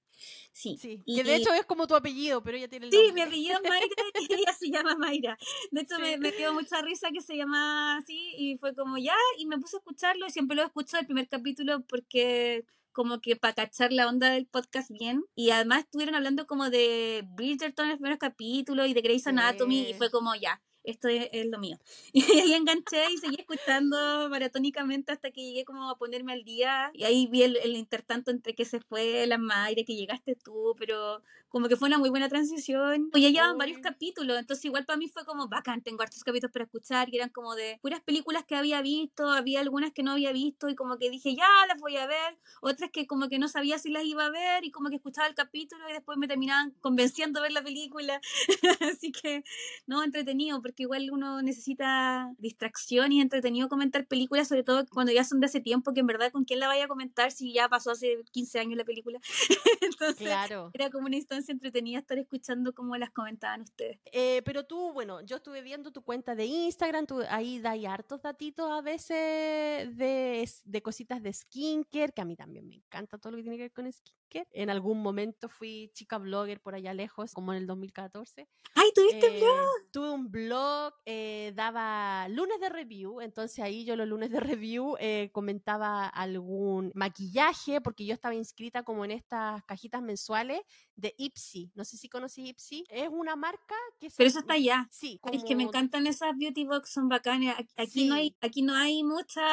Sí. 0.52 0.78
y, 1.04 1.16
que 1.16 1.24
de 1.24 1.36
hecho 1.36 1.52
es 1.52 1.66
como 1.66 1.86
tu 1.86 1.94
apellido, 1.94 2.42
pero 2.42 2.56
ella 2.56 2.68
tiene 2.68 2.86
el 2.86 2.92
Sí, 2.92 3.12
mi 3.12 3.20
apellido 3.20 3.56
es 3.62 3.68
Mayra 3.68 3.86
y 4.28 4.32
ella 4.34 4.52
se 4.52 4.70
llama 4.70 4.96
Mayra. 4.96 5.38
De 5.70 5.82
hecho, 5.82 5.98
me, 5.98 6.16
me 6.18 6.32
dio 6.32 6.52
mucha 6.52 6.80
risa 6.82 7.10
que 7.12 7.20
se 7.20 7.36
llama 7.36 7.98
así 7.98 8.34
y 8.36 8.58
fue 8.58 8.74
como 8.74 8.96
ya, 8.98 9.16
y 9.38 9.46
me 9.46 9.58
puse 9.58 9.76
a 9.76 9.78
escucharlo 9.80 10.26
y 10.26 10.30
siempre 10.30 10.56
lo 10.56 10.64
escucho 10.64 10.98
el 10.98 11.06
primer 11.06 11.28
capítulo 11.28 11.82
porque 11.86 12.64
como 12.96 13.20
que 13.20 13.36
para 13.36 13.52
cachar 13.52 13.92
la 13.92 14.08
onda 14.08 14.30
del 14.30 14.46
podcast 14.46 14.90
bien. 14.90 15.22
Y 15.34 15.50
además 15.50 15.80
estuvieron 15.80 16.14
hablando 16.14 16.46
como 16.46 16.70
de 16.70 17.28
Bridgerton 17.34 17.84
en 17.84 17.90
los 17.90 17.98
primeros 17.98 18.18
capítulos 18.18 18.88
y 18.88 18.94
de 18.94 19.02
Grey's 19.02 19.26
Anatomy 19.26 19.90
y 19.90 19.92
fue 19.92 20.10
como 20.10 20.34
ya, 20.34 20.62
esto 20.86 21.08
es, 21.08 21.28
lo 21.46 21.58
mío. 21.58 21.78
Y 22.12 22.22
ahí 22.38 22.54
enganché 22.54 23.10
y 23.12 23.18
seguí 23.18 23.36
escuchando 23.38 24.28
maratónicamente 24.30 25.12
hasta 25.12 25.30
que 25.30 25.42
llegué 25.42 25.64
como 25.64 25.90
a 25.90 25.98
ponerme 25.98 26.32
al 26.32 26.44
día. 26.44 26.90
Y 26.94 27.04
ahí 27.04 27.26
vi 27.26 27.42
el, 27.42 27.56
el 27.56 27.76
intertanto 27.76 28.30
entre 28.30 28.54
que 28.54 28.64
se 28.64 28.80
fue 28.80 29.26
la 29.26 29.38
Mayra, 29.38 29.82
que 29.84 29.96
llegaste 29.96 30.36
tú, 30.36 30.74
pero 30.78 31.22
como 31.56 31.68
que 31.68 31.76
fue 31.76 31.88
una 31.88 31.96
muy 31.96 32.10
buena 32.10 32.28
transición. 32.28 33.08
Pues 33.10 33.22
ya 33.22 33.30
llevaban 33.30 33.56
varios 33.56 33.78
capítulos, 33.78 34.38
entonces 34.38 34.62
igual 34.66 34.84
para 34.84 34.98
mí 34.98 35.08
fue 35.08 35.24
como 35.24 35.48
bacán, 35.48 35.80
tengo 35.80 36.02
hartos 36.02 36.22
capítulos 36.22 36.52
para 36.52 36.66
escuchar, 36.66 37.08
que 37.08 37.16
eran 37.16 37.30
como 37.30 37.54
de 37.54 37.78
puras 37.80 38.02
películas 38.02 38.44
que 38.44 38.56
había 38.56 38.82
visto, 38.82 39.30
había 39.30 39.60
algunas 39.60 39.90
que 39.92 40.02
no 40.02 40.12
había 40.12 40.32
visto 40.32 40.68
y 40.68 40.74
como 40.74 40.98
que 40.98 41.08
dije, 41.08 41.34
ya 41.34 41.48
las 41.66 41.80
voy 41.80 41.96
a 41.96 42.06
ver, 42.06 42.36
otras 42.60 42.90
que 42.90 43.06
como 43.06 43.30
que 43.30 43.38
no 43.38 43.48
sabía 43.48 43.78
si 43.78 43.88
las 43.88 44.04
iba 44.04 44.26
a 44.26 44.30
ver 44.30 44.66
y 44.66 44.70
como 44.70 44.90
que 44.90 44.96
escuchaba 44.96 45.28
el 45.28 45.34
capítulo 45.34 45.88
y 45.88 45.94
después 45.94 46.18
me 46.18 46.28
terminaban 46.28 46.72
convenciendo 46.82 47.38
a 47.38 47.44
ver 47.44 47.52
la 47.52 47.62
película. 47.62 48.20
Así 48.92 49.10
que, 49.10 49.42
no, 49.86 50.02
entretenido, 50.02 50.60
porque 50.60 50.82
igual 50.82 51.08
uno 51.10 51.40
necesita 51.40 52.34
distracción 52.36 53.12
y 53.12 53.22
entretenido 53.22 53.70
comentar 53.70 54.06
películas, 54.06 54.48
sobre 54.48 54.62
todo 54.62 54.84
cuando 54.92 55.10
ya 55.10 55.24
son 55.24 55.40
de 55.40 55.46
hace 55.46 55.60
tiempo, 55.60 55.94
que 55.94 56.00
en 56.00 56.06
verdad 56.06 56.30
con 56.32 56.44
quién 56.44 56.60
la 56.60 56.66
vaya 56.66 56.84
a 56.84 56.88
comentar 56.88 57.32
si 57.32 57.54
ya 57.54 57.66
pasó 57.70 57.92
hace 57.92 58.22
15 58.32 58.58
años 58.58 58.76
la 58.76 58.84
película. 58.84 59.20
Entonces, 59.80 60.18
claro. 60.18 60.70
era 60.74 60.90
como 60.90 61.06
una 61.06 61.16
instancia 61.16 61.45
entretenida 61.48 61.98
estar 61.98 62.18
escuchando 62.18 62.74
cómo 62.74 62.96
las 62.96 63.10
comentaban 63.10 63.62
ustedes. 63.62 63.98
Eh, 64.12 64.42
pero 64.44 64.64
tú, 64.64 64.92
bueno, 64.92 65.20
yo 65.22 65.36
estuve 65.36 65.62
viendo 65.62 65.92
tu 65.92 66.02
cuenta 66.02 66.34
de 66.34 66.46
Instagram, 66.46 67.06
tú 67.06 67.22
ahí 67.28 67.58
das 67.58 67.76
hartos 67.84 68.22
datitos 68.22 68.70
a 68.70 68.80
veces 68.80 69.96
de, 69.96 70.48
de 70.64 70.82
cositas 70.82 71.22
de 71.22 71.32
skincare, 71.32 72.12
que 72.12 72.22
a 72.22 72.24
mí 72.24 72.36
también 72.36 72.66
me 72.66 72.76
encanta 72.76 73.18
todo 73.18 73.32
lo 73.32 73.36
que 73.36 73.42
tiene 73.42 73.56
que 73.56 73.64
ver 73.64 73.72
con 73.72 73.92
skincare 73.92 74.16
en 74.52 74.70
algún 74.70 75.02
momento 75.02 75.48
fui 75.48 75.90
chica 75.94 76.18
blogger 76.18 76.60
por 76.60 76.74
allá 76.74 76.92
lejos, 76.94 77.32
como 77.32 77.52
en 77.52 77.58
el 77.58 77.66
2014. 77.66 78.48
¡Ay, 78.74 78.90
tuviste 78.94 79.30
un 79.30 79.38
blog! 79.38 79.50
Eh, 79.50 79.88
tuve 79.92 80.10
un 80.10 80.30
blog, 80.30 80.94
eh, 81.04 81.52
daba 81.54 82.28
lunes 82.28 82.60
de 82.60 82.68
review, 82.68 83.20
entonces 83.20 83.60
ahí 83.60 83.84
yo 83.84 83.96
los 83.96 84.08
lunes 84.08 84.30
de 84.30 84.40
review 84.40 84.96
eh, 84.98 85.30
comentaba 85.32 86.06
algún 86.06 86.92
maquillaje, 86.94 87.80
porque 87.80 88.04
yo 88.04 88.14
estaba 88.14 88.34
inscrita 88.34 88.82
como 88.82 89.04
en 89.04 89.12
estas 89.12 89.64
cajitas 89.64 90.02
mensuales 90.02 90.60
de 90.96 91.14
Ipsy. 91.18 91.70
No 91.74 91.84
sé 91.84 91.96
si 91.96 92.08
conocí 92.08 92.48
Ipsy. 92.48 92.84
Es 92.88 93.08
una 93.10 93.36
marca 93.36 93.74
que... 94.00 94.08
Pero 94.16 94.28
eso 94.28 94.40
está 94.40 94.54
allá. 94.54 94.88
Sí. 94.90 95.20
Es 95.32 95.44
que 95.44 95.54
me 95.54 95.62
encantan 95.62 96.06
esas 96.06 96.36
beauty 96.36 96.64
box, 96.64 96.90
son 96.90 97.08
bacanas. 97.08 97.56
Aquí, 97.76 98.08
no 98.08 98.14
hay, 98.14 98.34
aquí 98.40 98.62
no 98.62 98.74
hay 98.74 99.04
muchas 99.04 99.44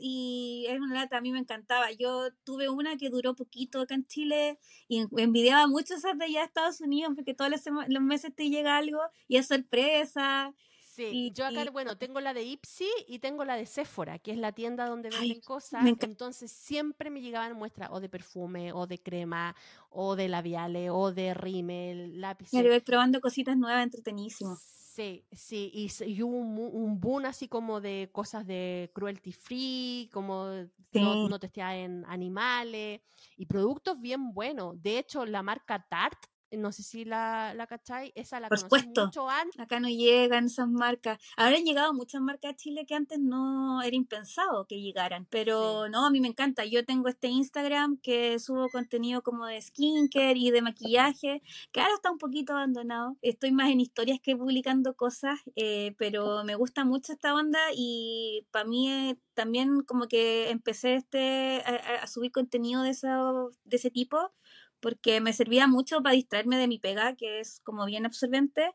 y 0.00 0.66
es 0.68 0.78
una 0.78 0.94
lata, 0.94 1.16
a 1.16 1.20
mí 1.20 1.32
me 1.32 1.38
encantaba. 1.38 1.90
Yo 1.92 2.28
tuve 2.44 2.68
una 2.68 2.96
que 2.96 3.10
duró 3.10 3.34
poquito 3.34 3.80
acá 3.80 3.94
en 3.94 4.06
Chile 4.06 4.58
y 4.88 5.06
envidiaba 5.16 5.66
mucho 5.66 5.94
esas 5.94 6.16
de 6.18 6.26
allá 6.26 6.40
de 6.40 6.46
Estados 6.46 6.80
Unidos 6.80 7.12
porque 7.16 7.34
todos 7.34 7.50
los 7.88 8.02
meses 8.02 8.34
te 8.34 8.50
llega 8.50 8.76
algo 8.76 9.00
y 9.26 9.36
es 9.36 9.46
sorpresa. 9.46 10.54
Sí, 11.00 11.10
y, 11.12 11.32
yo 11.32 11.46
acá, 11.46 11.64
bueno, 11.70 11.96
tengo 11.96 12.20
la 12.20 12.34
de 12.34 12.42
Ipsy 12.42 12.88
y 13.08 13.20
tengo 13.20 13.44
la 13.44 13.56
de 13.56 13.64
Sephora, 13.64 14.18
que 14.18 14.32
es 14.32 14.38
la 14.38 14.52
tienda 14.52 14.86
donde 14.86 15.08
venden 15.08 15.40
cosas. 15.40 15.84
Entonces 15.86 16.50
siempre 16.50 17.10
me 17.10 17.20
llegaban 17.20 17.56
muestras 17.56 17.88
o 17.92 18.00
de 18.00 18.08
perfume, 18.08 18.72
o 18.72 18.86
de 18.86 18.98
crema, 18.98 19.56
o 19.88 20.14
de 20.16 20.28
labiales, 20.28 20.90
o 20.92 21.12
de 21.12 21.32
rímel, 21.32 22.20
lápices. 22.20 22.62
Me 22.62 22.68
voy 22.68 22.80
probando 22.80 23.20
cositas 23.20 23.56
nuevas, 23.56 23.82
entretenísimo. 23.82 24.56
Sí, 24.56 25.24
sí, 25.32 25.70
y, 25.72 26.22
hubo 26.22 26.36
un, 26.36 26.58
un, 26.58 27.00
boom 27.00 27.24
así 27.24 27.48
como 27.48 27.80
de 27.80 28.10
cosas 28.12 28.46
de 28.46 28.90
cruelty 28.92 29.32
free, 29.32 30.10
como 30.12 30.50
no, 30.92 31.28
no 31.28 31.38
testear 31.38 31.76
en 31.76 32.04
animales 32.06 33.00
y 33.36 33.46
productos 33.46 34.00
bien 34.00 34.34
buenos. 34.34 34.82
De 34.82 34.98
hecho, 34.98 35.24
la 35.24 35.42
marca 35.42 35.86
Tarte 35.88 36.28
no 36.52 36.72
sé 36.72 36.82
si 36.82 37.04
la, 37.04 37.54
la 37.54 37.66
cachai, 37.66 38.12
esa 38.14 38.40
la 38.40 38.48
Por 38.48 38.58
supuesto. 38.58 39.06
mucho 39.06 39.28
antes. 39.28 39.60
Acá 39.60 39.80
no 39.80 39.88
llegan 39.88 40.46
esas 40.46 40.68
marcas. 40.68 41.18
Ahora 41.36 41.56
han 41.56 41.64
llegado 41.64 41.94
muchas 41.94 42.20
marcas 42.20 42.52
a 42.52 42.56
Chile 42.56 42.86
que 42.86 42.94
antes 42.94 43.18
no 43.18 43.82
era 43.82 43.94
impensado 43.96 44.66
que 44.66 44.80
llegaran, 44.80 45.26
pero 45.30 45.88
no, 45.88 46.06
a 46.06 46.10
mí 46.10 46.20
me 46.20 46.28
encanta. 46.28 46.64
Yo 46.64 46.84
tengo 46.84 47.08
este 47.08 47.28
Instagram 47.28 47.98
que 47.98 48.38
subo 48.38 48.68
contenido 48.70 49.22
como 49.22 49.46
de 49.46 49.60
skincare 49.60 50.38
y 50.38 50.50
de 50.50 50.62
maquillaje, 50.62 51.42
que 51.72 51.80
ahora 51.80 51.94
está 51.94 52.10
un 52.10 52.18
poquito 52.18 52.52
abandonado. 52.52 53.16
Estoy 53.22 53.52
más 53.52 53.70
en 53.70 53.80
historias 53.80 54.20
que 54.20 54.36
publicando 54.36 54.94
cosas, 54.94 55.38
eh, 55.56 55.94
pero 55.98 56.44
me 56.44 56.54
gusta 56.54 56.84
mucho 56.84 57.12
esta 57.12 57.34
onda 57.34 57.60
y 57.74 58.46
para 58.50 58.64
mí 58.64 58.90
eh, 58.90 59.18
también 59.34 59.82
como 59.82 60.08
que 60.08 60.50
empecé 60.50 60.94
este 60.96 61.62
a, 61.64 62.02
a 62.02 62.06
subir 62.06 62.32
contenido 62.32 62.82
de, 62.82 62.90
eso, 62.90 63.50
de 63.64 63.76
ese 63.76 63.90
tipo 63.90 64.32
porque 64.80 65.20
me 65.20 65.32
servía 65.32 65.66
mucho 65.66 66.02
para 66.02 66.14
distraerme 66.14 66.56
de 66.56 66.68
mi 66.68 66.78
pega, 66.78 67.14
que 67.14 67.40
es 67.40 67.60
como 67.60 67.84
bien 67.86 68.06
absorbente. 68.06 68.72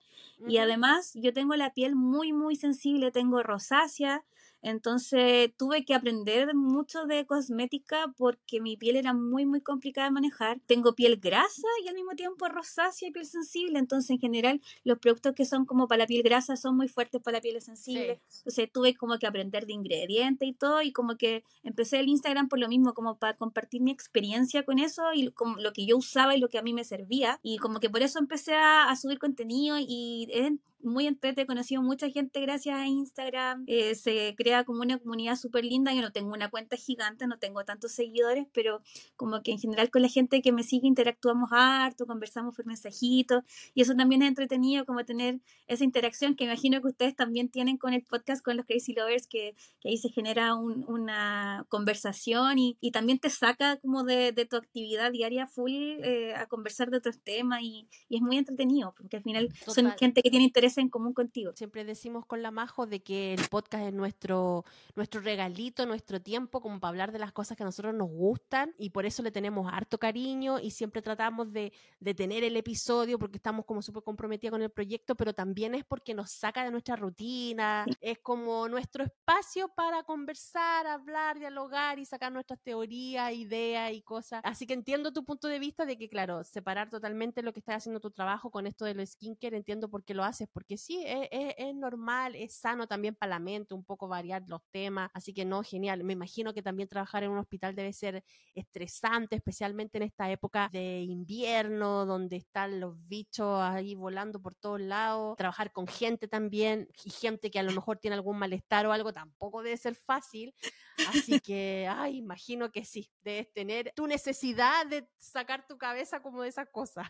Y 0.48 0.58
además 0.58 1.12
yo 1.16 1.34
tengo 1.34 1.56
la 1.56 1.74
piel 1.74 1.96
muy, 1.96 2.34
muy 2.34 2.56
sensible, 2.56 3.12
tengo 3.12 3.42
rosácea, 3.42 4.24
entonces 4.66 5.52
tuve 5.58 5.86
que 5.86 5.94
aprender 5.94 6.56
mucho 6.56 7.06
de 7.06 7.28
cosmética 7.28 8.12
porque 8.18 8.60
mi 8.60 8.78
piel 8.78 8.96
era 8.96 9.14
muy, 9.14 9.46
muy 9.46 9.62
complicada 9.62 10.08
de 10.08 10.12
manejar. 10.12 10.60
Tengo 10.66 10.96
piel 10.96 11.18
grasa 11.18 11.68
y 11.84 11.88
al 11.88 11.94
mismo 11.94 12.14
tiempo 12.16 12.48
rosácea 12.48 13.10
y 13.10 13.12
piel 13.12 13.28
sensible. 13.28 13.78
Entonces, 13.78 14.10
en 14.10 14.18
general, 14.18 14.60
los 14.84 14.98
productos 14.98 15.36
que 15.36 15.46
son 15.46 15.68
como 15.68 15.88
para 15.88 16.00
la 16.00 16.08
piel 16.08 16.24
grasa 16.24 16.56
son 16.56 16.76
muy 16.76 16.88
fuertes 16.88 17.22
para 17.22 17.38
la 17.38 17.42
piel 17.42 17.62
sensible. 17.62 18.20
Entonces, 18.38 18.72
tuve 18.72 18.96
como 18.96 19.20
que 19.20 19.28
aprender 19.28 19.68
de 19.68 19.74
ingredientes 19.74 20.50
y 20.50 20.54
todo. 20.54 20.82
Y 20.82 20.92
como 20.92 21.16
que 21.16 21.44
empecé 21.62 22.00
el 22.00 22.10
Instagram 22.10 22.50
por 22.50 22.58
lo 22.58 22.68
mismo, 22.68 22.96
como 22.96 23.20
para 23.20 23.38
compartir 23.38 23.84
mi 23.84 23.92
experiencia 23.92 24.66
con 24.66 24.80
eso 24.80 25.14
y 25.14 25.30
como 25.30 25.58
lo 25.58 25.74
que 25.74 25.86
yo 25.86 25.95
usaba 25.96 26.36
y 26.36 26.40
lo 26.40 26.50
que 26.50 26.58
a 26.58 26.62
mí 26.62 26.74
me 26.74 26.84
servía. 26.84 27.40
Y 27.42 27.58
como 27.58 27.80
que 27.80 27.90
por 27.90 28.02
eso 28.02 28.20
empecé 28.20 28.56
a, 28.56 28.94
subir 28.96 29.20
contenido 29.20 29.78
y 29.80 30.28
es 30.32 30.52
muy 30.86 31.08
entrete, 31.08 31.42
he 31.42 31.46
conocido 31.46 31.82
mucha 31.82 32.10
gente 32.10 32.42
gracias 32.42 32.78
a 32.78 32.88
Instagram, 32.88 33.64
eh, 33.68 33.96
se 33.96 34.36
crea 34.38 34.64
como 34.64 34.82
una 34.82 34.98
comunidad 34.98 35.36
súper 35.36 35.66
linda, 35.66 35.94
yo 35.94 36.02
no 36.02 36.12
tengo 36.12 36.34
una 36.34 36.50
cuenta 36.50 36.78
gigante, 36.78 37.28
no 37.28 37.38
tengo 37.38 37.64
tantos 37.66 37.92
seguidores, 37.92 38.48
pero 38.54 38.82
como 39.16 39.42
que 39.42 39.52
en 39.52 39.60
general 39.60 39.90
con 39.90 40.02
la 40.02 40.10
gente 40.10 40.42
que 40.42 40.52
me 40.52 40.64
sigue 40.64 40.88
interactuamos 40.88 41.50
harto, 41.52 42.06
conversamos 42.06 42.56
por 42.56 42.66
mensajitos 42.66 43.44
y 43.74 43.82
eso 43.82 43.96
también 43.96 44.22
es 44.22 44.30
entretenido 44.30 44.86
como 44.86 45.04
tener 45.06 45.40
esa 45.68 45.84
interacción 45.84 46.36
que 46.36 46.46
imagino 46.46 46.82
que 46.82 46.88
ustedes 46.88 47.16
también 47.16 47.50
tienen 47.50 47.78
con 47.78 47.94
el 47.94 48.04
podcast 48.04 48.44
con 48.44 48.58
los 48.58 48.66
Crazy 48.66 48.94
Lovers, 48.94 49.28
que, 49.28 49.56
que 49.82 49.90
ahí 49.90 49.98
se 49.98 50.10
genera 50.10 50.56
una 50.56 51.66
conversación 51.70 52.58
y, 52.58 52.78
y, 52.82 52.92
también 52.92 53.20
te 53.20 53.30
saca 53.30 53.78
como 53.78 54.04
de, 54.04 54.32
de 54.32 54.46
tu 54.46 54.56
actividad 54.56 55.12
diaria 55.12 55.48
full 55.48 55.72
eh, 55.72 56.34
a 56.36 56.46
conversar 56.48 56.90
de 56.90 56.98
otros 56.98 57.20
temas 57.20 57.62
y, 57.62 57.88
y, 58.10 58.18
es 58.18 58.22
muy 58.22 58.38
entretenido, 58.38 58.94
porque 58.98 59.18
al 59.18 59.24
final 59.24 59.50
son 59.68 59.92
gente 59.98 60.22
que 60.22 60.30
tiene 60.30 60.46
interés 60.46 60.75
en 60.78 60.90
común 60.90 61.14
contigo. 61.14 61.52
Siempre 61.56 61.84
decimos 61.84 62.26
con 62.26 62.42
la 62.42 62.52
Majo 62.52 62.86
de 62.86 63.02
que 63.02 63.34
el 63.34 63.42
podcast 63.50 63.86
es 63.86 63.94
nuestro, 63.94 64.66
nuestro 64.96 65.22
regalito, 65.22 65.86
nuestro 65.86 66.22
tiempo 66.22 66.62
como 66.62 66.80
para 66.80 66.90
hablar 66.90 67.12
de 67.12 67.20
las 67.20 67.32
cosas 67.32 67.58
que 67.58 67.64
a 67.64 67.66
nosotros 67.66 67.94
nos 67.94 68.10
gustan 68.10 68.74
y 68.78 68.90
por 68.90 69.06
eso 69.06 69.24
le 69.24 69.32
tenemos 69.32 69.72
harto 69.72 69.98
cariño 69.98 70.60
y 70.60 70.72
siempre 70.72 71.02
tratamos 71.02 71.52
de, 71.52 71.74
de 72.00 72.14
tener 72.14 72.44
el 72.44 72.58
episodio 72.58 73.20
porque 73.20 73.38
estamos 73.38 73.66
como 73.66 73.82
súper 73.82 74.04
comprometidos 74.04 74.52
con 74.52 74.62
el 74.62 74.70
proyecto, 74.70 75.16
pero 75.16 75.34
también 75.34 75.76
es 75.76 75.84
porque 75.84 76.14
nos 76.14 76.32
saca 76.32 76.64
de 76.64 76.72
nuestra 76.72 76.96
rutina, 76.96 77.86
es 78.02 78.20
como 78.20 78.68
nuestro 78.68 79.04
espacio 79.04 79.70
para 79.70 80.04
conversar, 80.04 80.88
hablar, 80.88 81.40
dialogar 81.40 82.00
y 82.00 82.06
sacar 82.06 82.32
nuestras 82.32 82.60
teorías, 82.62 83.34
ideas 83.34 83.92
y 83.94 84.02
cosas. 84.02 84.42
Así 84.44 84.66
que 84.66 84.74
entiendo 84.74 85.12
tu 85.12 85.24
punto 85.24 85.48
de 85.48 85.60
vista 85.60 85.86
de 85.86 85.98
que, 85.98 86.10
claro, 86.10 86.44
separar 86.44 86.90
totalmente 86.90 87.42
lo 87.42 87.54
que 87.54 87.60
estás 87.60 87.78
haciendo 87.78 88.00
tu 88.00 88.12
trabajo 88.12 88.50
con 88.50 88.68
esto 88.68 88.86
de 88.86 88.94
los 88.94 89.10
skincare, 89.10 89.58
entiendo 89.58 89.90
por 89.90 90.04
qué 90.04 90.14
lo 90.14 90.24
haces, 90.24 90.48
porque 90.56 90.78
sí, 90.78 91.04
es, 91.06 91.28
es, 91.58 91.76
normal, 91.76 92.34
es 92.34 92.56
sano 92.56 92.88
también 92.88 93.14
para 93.14 93.32
la 93.32 93.40
mente, 93.40 93.74
un 93.74 93.84
poco 93.84 94.08
variar 94.08 94.42
los 94.48 94.62
temas, 94.72 95.12
así 95.14 95.34
que 95.34 95.44
no, 95.44 95.62
genial. 95.64 96.06
Me 96.06 96.14
imagino 96.14 96.54
que 96.54 96.62
también 96.62 96.88
trabajar 96.88 97.24
en 97.24 97.32
un 97.32 97.40
hospital 97.40 97.76
debe 97.76 97.92
ser 97.92 98.24
estresante, 98.54 99.36
especialmente 99.36 99.98
en 99.98 100.04
esta 100.04 100.32
época 100.32 100.70
de 100.72 101.02
invierno, 101.02 102.06
donde 102.06 102.38
están 102.38 102.80
los 102.80 102.96
bichos 103.06 103.60
ahí 103.62 103.96
volando 103.96 104.42
por 104.42 104.56
todos 104.56 104.80
lados, 104.80 105.36
trabajar 105.36 105.74
con 105.74 105.88
gente 105.88 106.30
también, 106.30 106.88
y 107.04 107.10
gente 107.10 107.52
que 107.52 107.60
a 107.60 107.64
lo 107.64 107.74
mejor 107.74 107.98
tiene 107.98 108.16
algún 108.16 108.40
malestar 108.40 108.86
o 108.86 108.94
algo, 108.94 109.12
tampoco 109.12 109.62
debe 109.62 109.76
ser 109.76 109.96
fácil. 109.96 110.56
Así 111.04 111.40
que, 111.40 111.88
ay, 111.90 112.18
imagino 112.18 112.72
que 112.72 112.86
sí, 112.86 113.12
debes 113.24 113.52
tener 113.54 113.92
tu 113.96 114.08
necesidad 114.08 114.86
de 114.88 115.08
sacar 115.18 115.68
tu 115.68 115.78
cabeza 115.78 116.22
como 116.22 116.42
de 116.42 116.50
esas 116.50 116.70
cosas. 116.70 117.08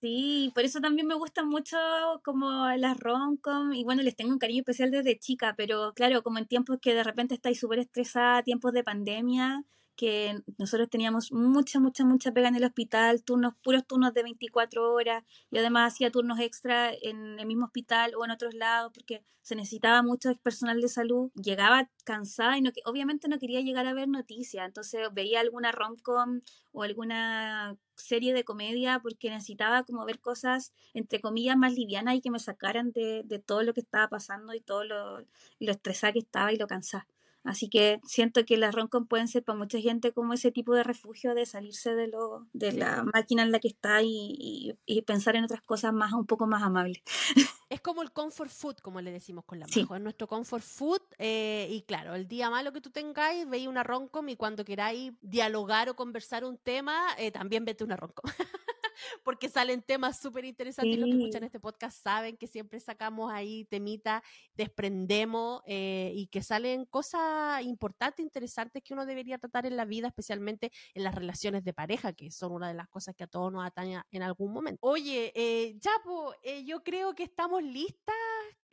Sí, 0.00 0.50
por 0.54 0.64
eso 0.64 0.80
también 0.80 1.06
me 1.06 1.14
gusta 1.14 1.44
mucho 1.44 1.76
como 2.24 2.66
las 2.76 2.98
romcom 2.98 3.72
y 3.72 3.84
bueno, 3.84 4.02
les 4.02 4.16
tengo 4.16 4.32
un 4.32 4.38
cariño 4.38 4.60
especial 4.60 4.90
desde 4.90 5.18
chica, 5.18 5.54
pero 5.56 5.92
claro, 5.94 6.22
como 6.22 6.38
en 6.38 6.46
tiempos 6.46 6.78
que 6.80 6.94
de 6.94 7.04
repente 7.04 7.34
estáis 7.34 7.60
súper 7.60 7.80
estresada, 7.80 8.42
tiempos 8.42 8.72
de 8.72 8.84
pandemia, 8.84 9.64
que 9.96 10.42
nosotros 10.58 10.88
teníamos 10.90 11.32
mucha, 11.32 11.80
mucha, 11.80 12.04
mucha 12.04 12.32
pega 12.32 12.48
en 12.48 12.56
el 12.56 12.64
hospital, 12.64 13.22
turnos, 13.24 13.54
puros 13.62 13.86
turnos 13.86 14.12
de 14.14 14.22
24 14.22 14.92
horas, 14.92 15.24
y 15.50 15.58
además 15.58 15.94
hacía 15.94 16.10
turnos 16.10 16.38
extra 16.40 16.92
en 16.92 17.38
el 17.40 17.46
mismo 17.46 17.66
hospital 17.66 18.14
o 18.16 18.24
en 18.24 18.30
otros 18.30 18.54
lados, 18.54 18.92
porque 18.94 19.22
se 19.42 19.54
necesitaba 19.54 20.02
mucho 20.02 20.34
personal 20.42 20.80
de 20.80 20.88
salud. 20.88 21.30
Llegaba 21.34 21.88
cansada 22.04 22.58
y 22.58 22.62
no, 22.62 22.70
obviamente 22.84 23.28
no 23.28 23.38
quería 23.38 23.60
llegar 23.60 23.86
a 23.86 23.94
ver 23.94 24.08
noticias, 24.08 24.66
entonces 24.66 25.08
veía 25.12 25.40
alguna 25.40 25.72
romcom 25.72 26.40
o 26.72 26.82
alguna 26.82 27.76
serie 27.94 28.34
de 28.34 28.44
comedia 28.44 29.00
porque 29.00 29.30
necesitaba 29.30 29.84
como 29.84 30.04
ver 30.04 30.20
cosas 30.20 30.72
entre 30.94 31.20
comillas 31.20 31.56
más 31.56 31.72
livianas 31.74 32.16
y 32.16 32.20
que 32.20 32.30
me 32.30 32.38
sacaran 32.38 32.92
de, 32.92 33.22
de 33.24 33.38
todo 33.38 33.62
lo 33.62 33.72
que 33.72 33.80
estaba 33.80 34.08
pasando 34.08 34.52
y 34.52 34.60
todo 34.60 34.84
lo, 34.84 35.20
lo 35.20 35.72
estresada 35.72 36.12
que 36.12 36.18
estaba 36.18 36.52
y 36.52 36.56
lo 36.56 36.66
cansada. 36.66 37.06
Así 37.46 37.68
que 37.68 38.00
siento 38.04 38.44
que 38.44 38.56
las 38.56 38.74
roncon 38.74 39.06
pueden 39.06 39.28
ser 39.28 39.44
para 39.44 39.58
mucha 39.58 39.80
gente 39.80 40.12
como 40.12 40.34
ese 40.34 40.50
tipo 40.50 40.74
de 40.74 40.82
refugio 40.82 41.34
de 41.34 41.46
salirse 41.46 41.94
de 41.94 42.08
lo 42.08 42.46
de 42.52 42.72
la 42.72 43.04
máquina 43.04 43.42
en 43.42 43.52
la 43.52 43.60
que 43.60 43.68
está 43.68 44.02
y, 44.02 44.76
y, 44.84 45.02
pensar 45.02 45.36
en 45.36 45.44
otras 45.44 45.62
cosas 45.62 45.92
más 45.92 46.12
un 46.12 46.26
poco 46.26 46.46
más 46.46 46.62
amables. 46.62 47.02
Es 47.68 47.80
como 47.80 48.02
el 48.02 48.12
comfort 48.12 48.48
food, 48.48 48.76
como 48.76 49.00
le 49.00 49.10
decimos 49.10 49.44
con 49.44 49.58
la 49.58 49.66
sí. 49.66 49.80
Es 49.80 50.00
nuestro 50.00 50.28
comfort 50.28 50.62
food. 50.62 51.00
Eh, 51.18 51.66
y 51.68 51.82
claro, 51.82 52.14
el 52.14 52.28
día 52.28 52.48
malo 52.48 52.72
que 52.72 52.80
tú 52.80 52.90
tengáis, 52.90 53.48
veis 53.48 53.66
una 53.66 53.82
roncom 53.82 54.28
y 54.28 54.36
cuando 54.36 54.64
queráis 54.64 55.12
dialogar 55.20 55.88
o 55.88 55.96
conversar 55.96 56.44
un 56.44 56.58
tema, 56.58 57.08
eh, 57.18 57.32
también 57.32 57.64
vete 57.64 57.82
una 57.82 57.96
roncom. 57.96 58.24
porque 59.22 59.48
salen 59.48 59.82
temas 59.82 60.20
súper 60.20 60.44
interesantes. 60.44 60.98
Los 60.98 61.08
que 61.08 61.16
escuchan 61.16 61.44
este 61.44 61.60
podcast 61.60 62.02
saben 62.02 62.36
que 62.36 62.46
siempre 62.46 62.80
sacamos 62.80 63.32
ahí 63.32 63.64
temita, 63.66 64.22
desprendemos 64.54 65.62
eh, 65.66 66.12
y 66.14 66.26
que 66.28 66.42
salen 66.42 66.84
cosas 66.86 67.62
importantes, 67.62 68.24
interesantes 68.24 68.82
que 68.82 68.94
uno 68.94 69.06
debería 69.06 69.38
tratar 69.38 69.66
en 69.66 69.76
la 69.76 69.84
vida, 69.84 70.08
especialmente 70.08 70.70
en 70.94 71.04
las 71.04 71.14
relaciones 71.14 71.64
de 71.64 71.72
pareja, 71.72 72.12
que 72.12 72.30
son 72.30 72.52
una 72.52 72.68
de 72.68 72.74
las 72.74 72.88
cosas 72.88 73.14
que 73.14 73.24
a 73.24 73.26
todos 73.26 73.52
nos 73.52 73.64
ataña 73.64 74.06
en 74.10 74.22
algún 74.22 74.52
momento. 74.52 74.78
Oye, 74.82 75.32
eh, 75.34 75.76
Chapo, 75.80 76.34
eh, 76.42 76.64
yo 76.64 76.82
creo 76.82 77.14
que 77.14 77.24
estamos 77.24 77.62
listas 77.62 78.14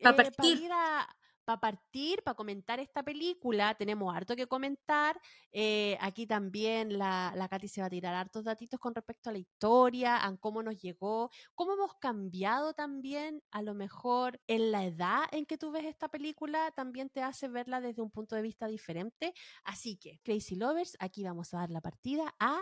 para 0.01 0.29
ir 0.43 0.71
a 0.71 1.07
para 1.43 1.59
partir, 1.59 2.23
para 2.23 2.35
comentar 2.35 2.79
esta 2.79 3.03
película, 3.03 3.75
tenemos 3.75 4.13
harto 4.15 4.35
que 4.35 4.47
comentar. 4.47 5.19
Eh, 5.51 5.97
aquí 6.01 6.25
también 6.25 6.97
la, 6.97 7.33
la 7.35 7.47
Katy 7.47 7.67
se 7.67 7.81
va 7.81 7.87
a 7.87 7.89
tirar 7.89 8.15
hartos 8.15 8.43
datitos 8.43 8.79
con 8.79 8.95
respecto 8.95 9.29
a 9.29 9.33
la 9.33 9.39
historia, 9.39 10.25
a 10.25 10.37
cómo 10.37 10.63
nos 10.63 10.81
llegó, 10.81 11.29
cómo 11.55 11.73
hemos 11.73 11.95
cambiado 11.95 12.73
también, 12.73 13.41
a 13.51 13.61
lo 13.61 13.73
mejor 13.73 14.39
en 14.47 14.71
la 14.71 14.85
edad 14.85 15.23
en 15.31 15.45
que 15.45 15.57
tú 15.57 15.71
ves 15.71 15.85
esta 15.85 16.09
película, 16.09 16.71
también 16.71 17.09
te 17.09 17.21
hace 17.21 17.47
verla 17.47 17.81
desde 17.81 18.01
un 18.01 18.11
punto 18.11 18.35
de 18.35 18.41
vista 18.41 18.67
diferente. 18.67 19.33
Así 19.63 19.97
que, 19.97 20.19
Crazy 20.23 20.55
Lovers, 20.55 20.97
aquí 20.99 21.23
vamos 21.23 21.53
a 21.53 21.59
dar 21.59 21.69
la 21.69 21.81
partida 21.81 22.33
a 22.39 22.61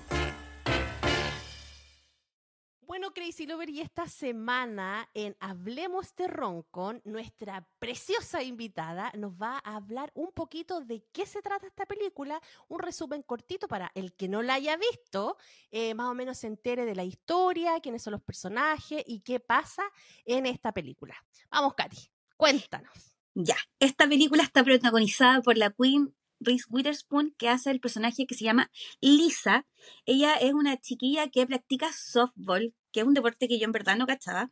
Esta 3.81 4.07
semana 4.07 5.09
en 5.15 5.35
Hablemos 5.39 6.15
de 6.15 6.27
Roncon, 6.27 7.01
nuestra 7.03 7.67
preciosa 7.79 8.43
invitada 8.43 9.11
nos 9.17 9.33
va 9.33 9.59
a 9.63 9.75
hablar 9.75 10.11
un 10.13 10.31
poquito 10.31 10.81
de 10.81 11.03
qué 11.11 11.25
se 11.25 11.41
trata 11.41 11.65
esta 11.65 11.87
película, 11.87 12.39
un 12.67 12.79
resumen 12.79 13.23
cortito 13.23 13.67
para 13.67 13.91
el 13.95 14.13
que 14.13 14.29
no 14.29 14.43
la 14.43 14.53
haya 14.53 14.77
visto, 14.77 15.35
eh, 15.71 15.95
más 15.95 16.11
o 16.11 16.13
menos 16.13 16.37
se 16.37 16.47
entere 16.47 16.85
de 16.85 16.95
la 16.95 17.03
historia, 17.03 17.79
quiénes 17.79 18.03
son 18.03 18.11
los 18.11 18.21
personajes 18.21 19.03
y 19.07 19.21
qué 19.21 19.39
pasa 19.39 19.83
en 20.25 20.45
esta 20.45 20.71
película. 20.71 21.15
Vamos, 21.49 21.73
Katy, 21.73 21.97
cuéntanos. 22.37 23.17
Ya, 23.33 23.57
esta 23.79 24.07
película 24.07 24.43
está 24.43 24.63
protagonizada 24.63 25.41
por 25.41 25.57
la 25.57 25.71
Queen 25.71 26.13
Reese 26.39 26.65
Witherspoon, 26.69 27.33
que 27.37 27.49
hace 27.49 27.71
el 27.71 27.79
personaje 27.79 28.27
que 28.27 28.35
se 28.35 28.43
llama 28.43 28.69
Lisa. 28.99 29.65
Ella 30.05 30.35
es 30.35 30.53
una 30.53 30.79
chiquilla 30.79 31.29
que 31.29 31.47
practica 31.47 31.91
softball, 31.93 32.75
que 32.91 32.99
es 33.01 33.05
un 33.05 33.13
deporte 33.13 33.47
que 33.47 33.59
yo 33.59 33.65
en 33.65 33.71
verdad 33.71 33.95
no 33.97 34.05
cachaba, 34.07 34.49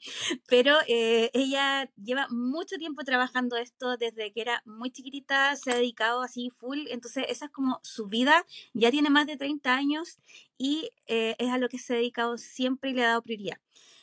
pero 0.48 0.78
eh, 0.88 1.30
ella 1.34 1.92
lleva 1.96 2.28
mucho 2.30 2.78
tiempo 2.78 3.04
trabajando 3.04 3.58
esto 3.58 3.98
desde 3.98 4.32
que 4.32 4.42
era 4.42 4.62
muy 4.66 4.92
chiquitita, 4.92 5.56
se 5.56 5.72
ha 5.72 5.76
dedicado 5.76 6.22
así 6.22 6.50
full, 6.50 6.88
entonces 6.90 7.26
esa 7.30 7.46
es 7.46 7.52
como 7.52 7.80
su 7.84 8.08
vida, 8.08 8.46
ya 8.74 8.92
tiene 8.92 9.10
más 9.10 9.28
de 9.28 9.38
30 9.38 9.74
años 9.74 10.20
y 10.58 10.90
eh, 11.08 11.36
es 11.38 11.50
a 11.50 11.58
lo 11.58 11.70
que 11.70 11.78
se 11.78 11.94
ha 11.94 11.98
dedicado 11.98 12.38
siempre 12.38 12.92
y 12.92 12.94
le 12.94 13.04
ha 13.04 13.10
dado 13.10 13.22
prioridad. 13.22 13.60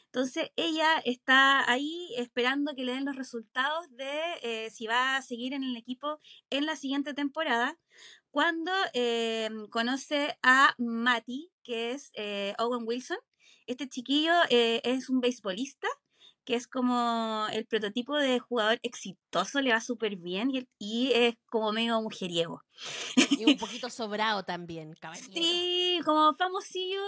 Entonces 0.07 0.51
ella 0.57 0.99
está 1.05 1.71
ahí 1.71 2.09
esperando 2.17 2.75
que 2.75 2.85
le 2.85 2.93
den 2.93 3.05
los 3.05 3.17
resultados 3.17 3.87
de 3.91 4.11
eh, 4.43 4.71
si 4.71 4.87
va 4.87 5.17
a 5.17 5.23
seguir 5.23 5.53
en 5.53 5.63
el 5.63 5.77
equipo 5.77 6.21
en 6.49 6.65
la 6.65 6.77
siguiente 6.77 7.13
temporada, 7.13 7.79
cuando 8.31 8.71
conoce 9.71 10.39
a 10.43 10.75
Matty, 10.77 11.51
que 11.63 11.93
es 11.93 12.13
Owen 12.59 12.87
Wilson, 12.87 13.17
este 13.67 13.89
chiquillo 13.89 14.33
eh, 14.51 14.81
es 14.85 15.09
un 15.09 15.21
beisbolista 15.21 15.89
que 16.47 16.55
es 16.55 16.69
como 16.69 17.47
el 17.53 17.67
prototipo 17.67 18.17
de 18.17 18.39
jugador 18.39 18.79
exitoso, 18.85 19.61
le 19.61 19.73
va 19.73 19.81
súper 19.81 20.15
bien 20.17 20.51
y, 20.79 21.11
es 21.13 21.35
como 21.51 21.73
medio 21.73 22.01
mujeriego. 22.01 22.63
Y 23.37 23.45
un 23.45 23.57
poquito 23.59 23.91
sobrado 23.91 24.45
también, 24.45 24.95
caballero. 24.95 25.33
Sí, 25.35 26.01
como 26.05 26.35
famosillo 26.37 27.03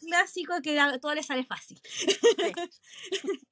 clásico 0.00 0.54
que 0.62 0.78
a 0.78 0.98
todo 1.00 1.14
le 1.14 1.24
sale 1.24 1.44
fácil. 1.44 1.80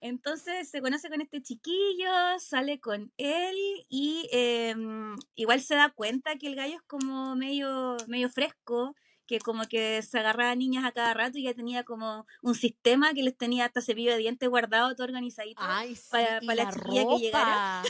Entonces 0.00 0.70
se 0.70 0.80
conoce 0.80 1.08
con 1.10 1.20
este 1.20 1.42
chiquillo, 1.42 2.38
sale 2.38 2.80
con 2.80 3.12
él 3.16 3.56
y 3.88 4.28
em, 4.30 5.16
igual 5.34 5.60
se 5.60 5.74
da 5.74 5.90
cuenta 5.90 6.36
que 6.36 6.46
el 6.46 6.54
gallo 6.54 6.76
es 6.76 6.82
como 6.82 7.34
medio, 7.34 7.96
medio 8.06 8.30
fresco 8.30 8.94
que 9.30 9.38
como 9.38 9.68
que 9.68 10.02
se 10.02 10.18
agarraba 10.18 10.50
a 10.50 10.56
niñas 10.56 10.84
a 10.84 10.90
cada 10.90 11.14
rato 11.14 11.38
y 11.38 11.44
ya 11.44 11.54
tenía 11.54 11.84
como 11.84 12.26
un 12.42 12.56
sistema 12.56 13.14
que 13.14 13.22
les 13.22 13.36
tenía 13.36 13.64
hasta 13.64 13.80
cepillo 13.80 14.10
de 14.10 14.18
dientes 14.18 14.48
guardado, 14.48 14.92
todo 14.96 15.04
organizadito 15.04 15.62
para, 16.10 16.40
para 16.40 16.54
la, 16.56 16.72
chiquilla 16.72 17.04
que 17.06 17.18
llegara. 17.18 17.82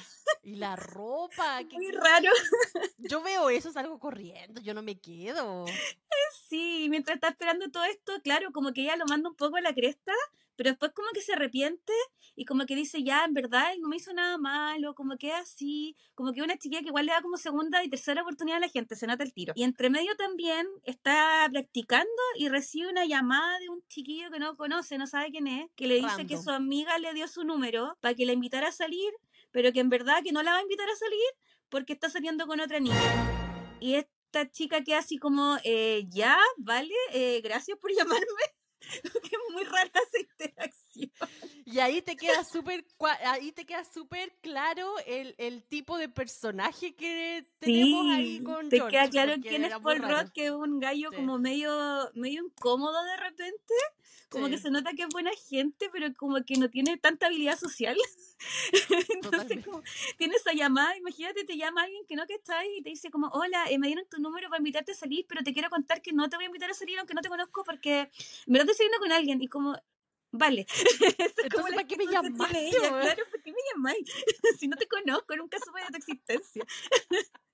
Y 0.42 0.56
la 0.56 0.76
ropa. 0.76 1.62
Muy 1.73 1.92
raro. 1.92 2.28
Yo 2.99 3.23
veo 3.23 3.49
eso, 3.49 3.73
salgo 3.73 3.99
corriendo, 3.99 4.61
yo 4.61 4.75
no 4.75 4.82
me 4.82 5.00
quedo. 5.00 5.64
Sí, 6.47 6.88
mientras 6.90 7.14
está 7.14 7.28
esperando 7.28 7.70
todo 7.70 7.85
esto, 7.85 8.12
claro, 8.23 8.52
como 8.52 8.75
que 8.75 8.82
ella 8.82 8.97
lo 8.97 9.06
manda 9.06 9.30
un 9.30 9.36
poco 9.36 9.56
a 9.56 9.62
la 9.62 9.73
cresta, 9.73 10.12
pero 10.60 10.73
después 10.73 10.92
como 10.92 11.08
que 11.14 11.23
se 11.23 11.32
arrepiente 11.32 11.94
y 12.36 12.44
como 12.44 12.66
que 12.66 12.76
dice, 12.76 13.02
ya, 13.02 13.25
en 13.25 13.32
verdad, 13.32 13.73
él 13.73 13.80
no 13.80 13.88
me 13.88 13.96
hizo 13.96 14.12
nada 14.12 14.36
malo, 14.36 14.94
como 14.94 15.16
que 15.16 15.32
así, 15.32 15.96
como 16.14 16.34
que 16.34 16.42
una 16.42 16.58
chiquilla 16.58 16.82
que 16.82 16.88
igual 16.88 17.06
le 17.06 17.12
da 17.12 17.23
como 17.23 17.38
segunda 17.38 17.82
y 17.82 17.88
tercera 17.88 18.20
oportunidad 18.20 18.58
a 18.58 18.60
la 18.60 18.68
gente, 18.68 18.94
se 18.94 19.06
nota 19.06 19.25
el 19.25 19.32
tiro. 19.32 19.54
Y 19.56 19.62
entre 19.62 19.88
medio 19.88 20.14
también 20.16 20.66
está 20.82 21.49
practicando 21.50 22.10
y 22.36 22.50
recibe 22.50 22.90
una 22.90 23.06
llamada 23.06 23.58
de 23.60 23.70
un 23.70 23.82
chiquillo 23.88 24.30
que 24.30 24.38
no 24.38 24.54
conoce, 24.58 24.99
no 24.99 25.06
sabe 25.06 25.30
quién 25.30 25.46
es, 25.46 25.70
que 25.76 25.86
le 25.86 25.94
dice 25.94 26.26
que 26.26 26.36
su 26.36 26.50
amiga 26.50 26.99
le 26.99 27.14
dio 27.14 27.26
su 27.26 27.42
número 27.44 27.96
para 28.02 28.14
que 28.14 28.26
la 28.26 28.34
invitara 28.34 28.68
a 28.68 28.73
salir, 28.73 29.10
pero 29.52 29.73
que 29.73 29.80
en 29.80 29.88
verdad 29.88 30.23
que 30.23 30.32
no 30.32 30.42
la 30.42 30.50
va 30.50 30.58
a 30.58 30.62
invitar 30.62 30.90
a 30.90 30.94
salir 30.94 31.30
porque 31.70 31.94
está 31.94 32.10
saliendo 32.10 32.46
con 32.46 32.60
otra 32.60 32.80
niña. 32.80 33.00
Y 33.80 33.94
esta 33.94 34.50
chica 34.50 34.84
queda 34.84 34.99
así 34.99 35.16
como, 35.16 35.56
eh, 35.64 36.04
ya, 36.10 36.36
vale, 36.58 36.92
eh, 37.14 37.40
gracias 37.42 37.78
por 37.78 37.90
llamarme. 37.96 38.59
es 39.04 39.52
muy 39.52 39.64
rara 39.64 39.90
esa 39.95 40.19
interacción. 40.21 40.90
Y 41.67 41.78
ahí 41.78 42.02
te 42.02 42.17
queda 42.17 42.43
súper 42.43 42.84
ahí 43.25 43.52
te 43.52 43.65
queda 43.65 43.84
súper 43.84 44.32
claro 44.41 44.93
el, 45.06 45.36
el, 45.39 45.63
tipo 45.63 45.99
de 45.99 46.08
personaje 46.08 46.95
que 46.97 47.47
tenemos 47.60 48.13
ahí 48.13 48.43
con 48.43 48.69
Te 48.69 48.80
queda 48.89 49.08
claro 49.08 49.34
quién 49.41 49.65
es 49.65 49.78
Paul 49.78 49.99
Rudd, 49.99 50.30
que 50.34 50.47
es 50.47 50.50
un 50.50 50.80
gallo 50.80 51.13
como 51.13 51.39
medio, 51.39 52.10
medio 52.15 52.45
incómodo 52.45 53.04
de 53.04 53.17
repente. 53.19 53.75
Como 54.30 54.49
que 54.49 54.58
se 54.58 54.71
nota 54.71 54.93
que 54.93 55.02
es 55.02 55.08
buena 55.08 55.32
gente, 55.49 55.91
pero 55.93 56.06
como 56.17 56.45
que 56.45 56.54
no 56.54 56.71
tiene 56.71 56.97
tanta 56.97 57.26
habilidad 57.26 57.58
social. 57.58 57.97
Entonces, 59.15 59.65
como, 59.65 59.82
tiene 60.19 60.36
esa 60.36 60.52
llamada, 60.52 60.97
imagínate, 60.97 61.45
te 61.45 61.56
llama 61.56 61.82
alguien 61.82 62.04
que 62.06 62.15
no 62.15 62.26
que 62.26 62.34
está 62.34 62.60
ahí 62.60 62.78
y 62.78 62.82
te 62.82 62.91
dice 62.91 63.10
como, 63.10 63.26
hola, 63.28 63.69
eh, 63.69 63.78
me 63.78 63.89
dieron 63.89 64.06
tu 64.08 64.21
número 64.21 64.49
para 64.49 64.60
invitarte 64.60 64.93
a 64.93 64.95
salir, 64.95 65.26
pero 65.28 65.43
te 65.43 65.52
quiero 65.52 65.69
contar 65.69 66.00
que 66.00 66.13
no 66.13 66.28
te 66.28 66.36
voy 66.36 66.45
a 66.45 66.47
invitar 66.47 66.71
a 66.71 66.75
salir 66.75 66.97
aunque 66.99 67.15
no 67.15 67.23
te 67.23 67.28
conozco 67.28 67.65
porque 67.65 68.08
me 68.47 68.58
verdad 68.58 68.71
estoy 68.71 68.86
saliendo 68.86 68.99
con 69.00 69.13
alguien 69.13 69.43
y 69.43 69.49
como, 69.49 69.76
vale. 70.32 70.66
Entonces, 71.45 71.75
¿para 71.75 71.86
qué 71.86 71.97
me 71.97 72.06
llamaste? 72.06 72.71
Claro, 72.71 73.25
¿para 73.30 73.43
qué 73.43 73.52
me 73.52 73.58
llamáis? 73.73 74.04
si 74.58 74.69
no 74.69 74.76
te 74.76 74.86
conozco, 74.86 75.36
nunca 75.36 75.58
supe 75.64 75.80
de 75.80 75.86
tu 75.88 75.97
existencia. 75.97 76.64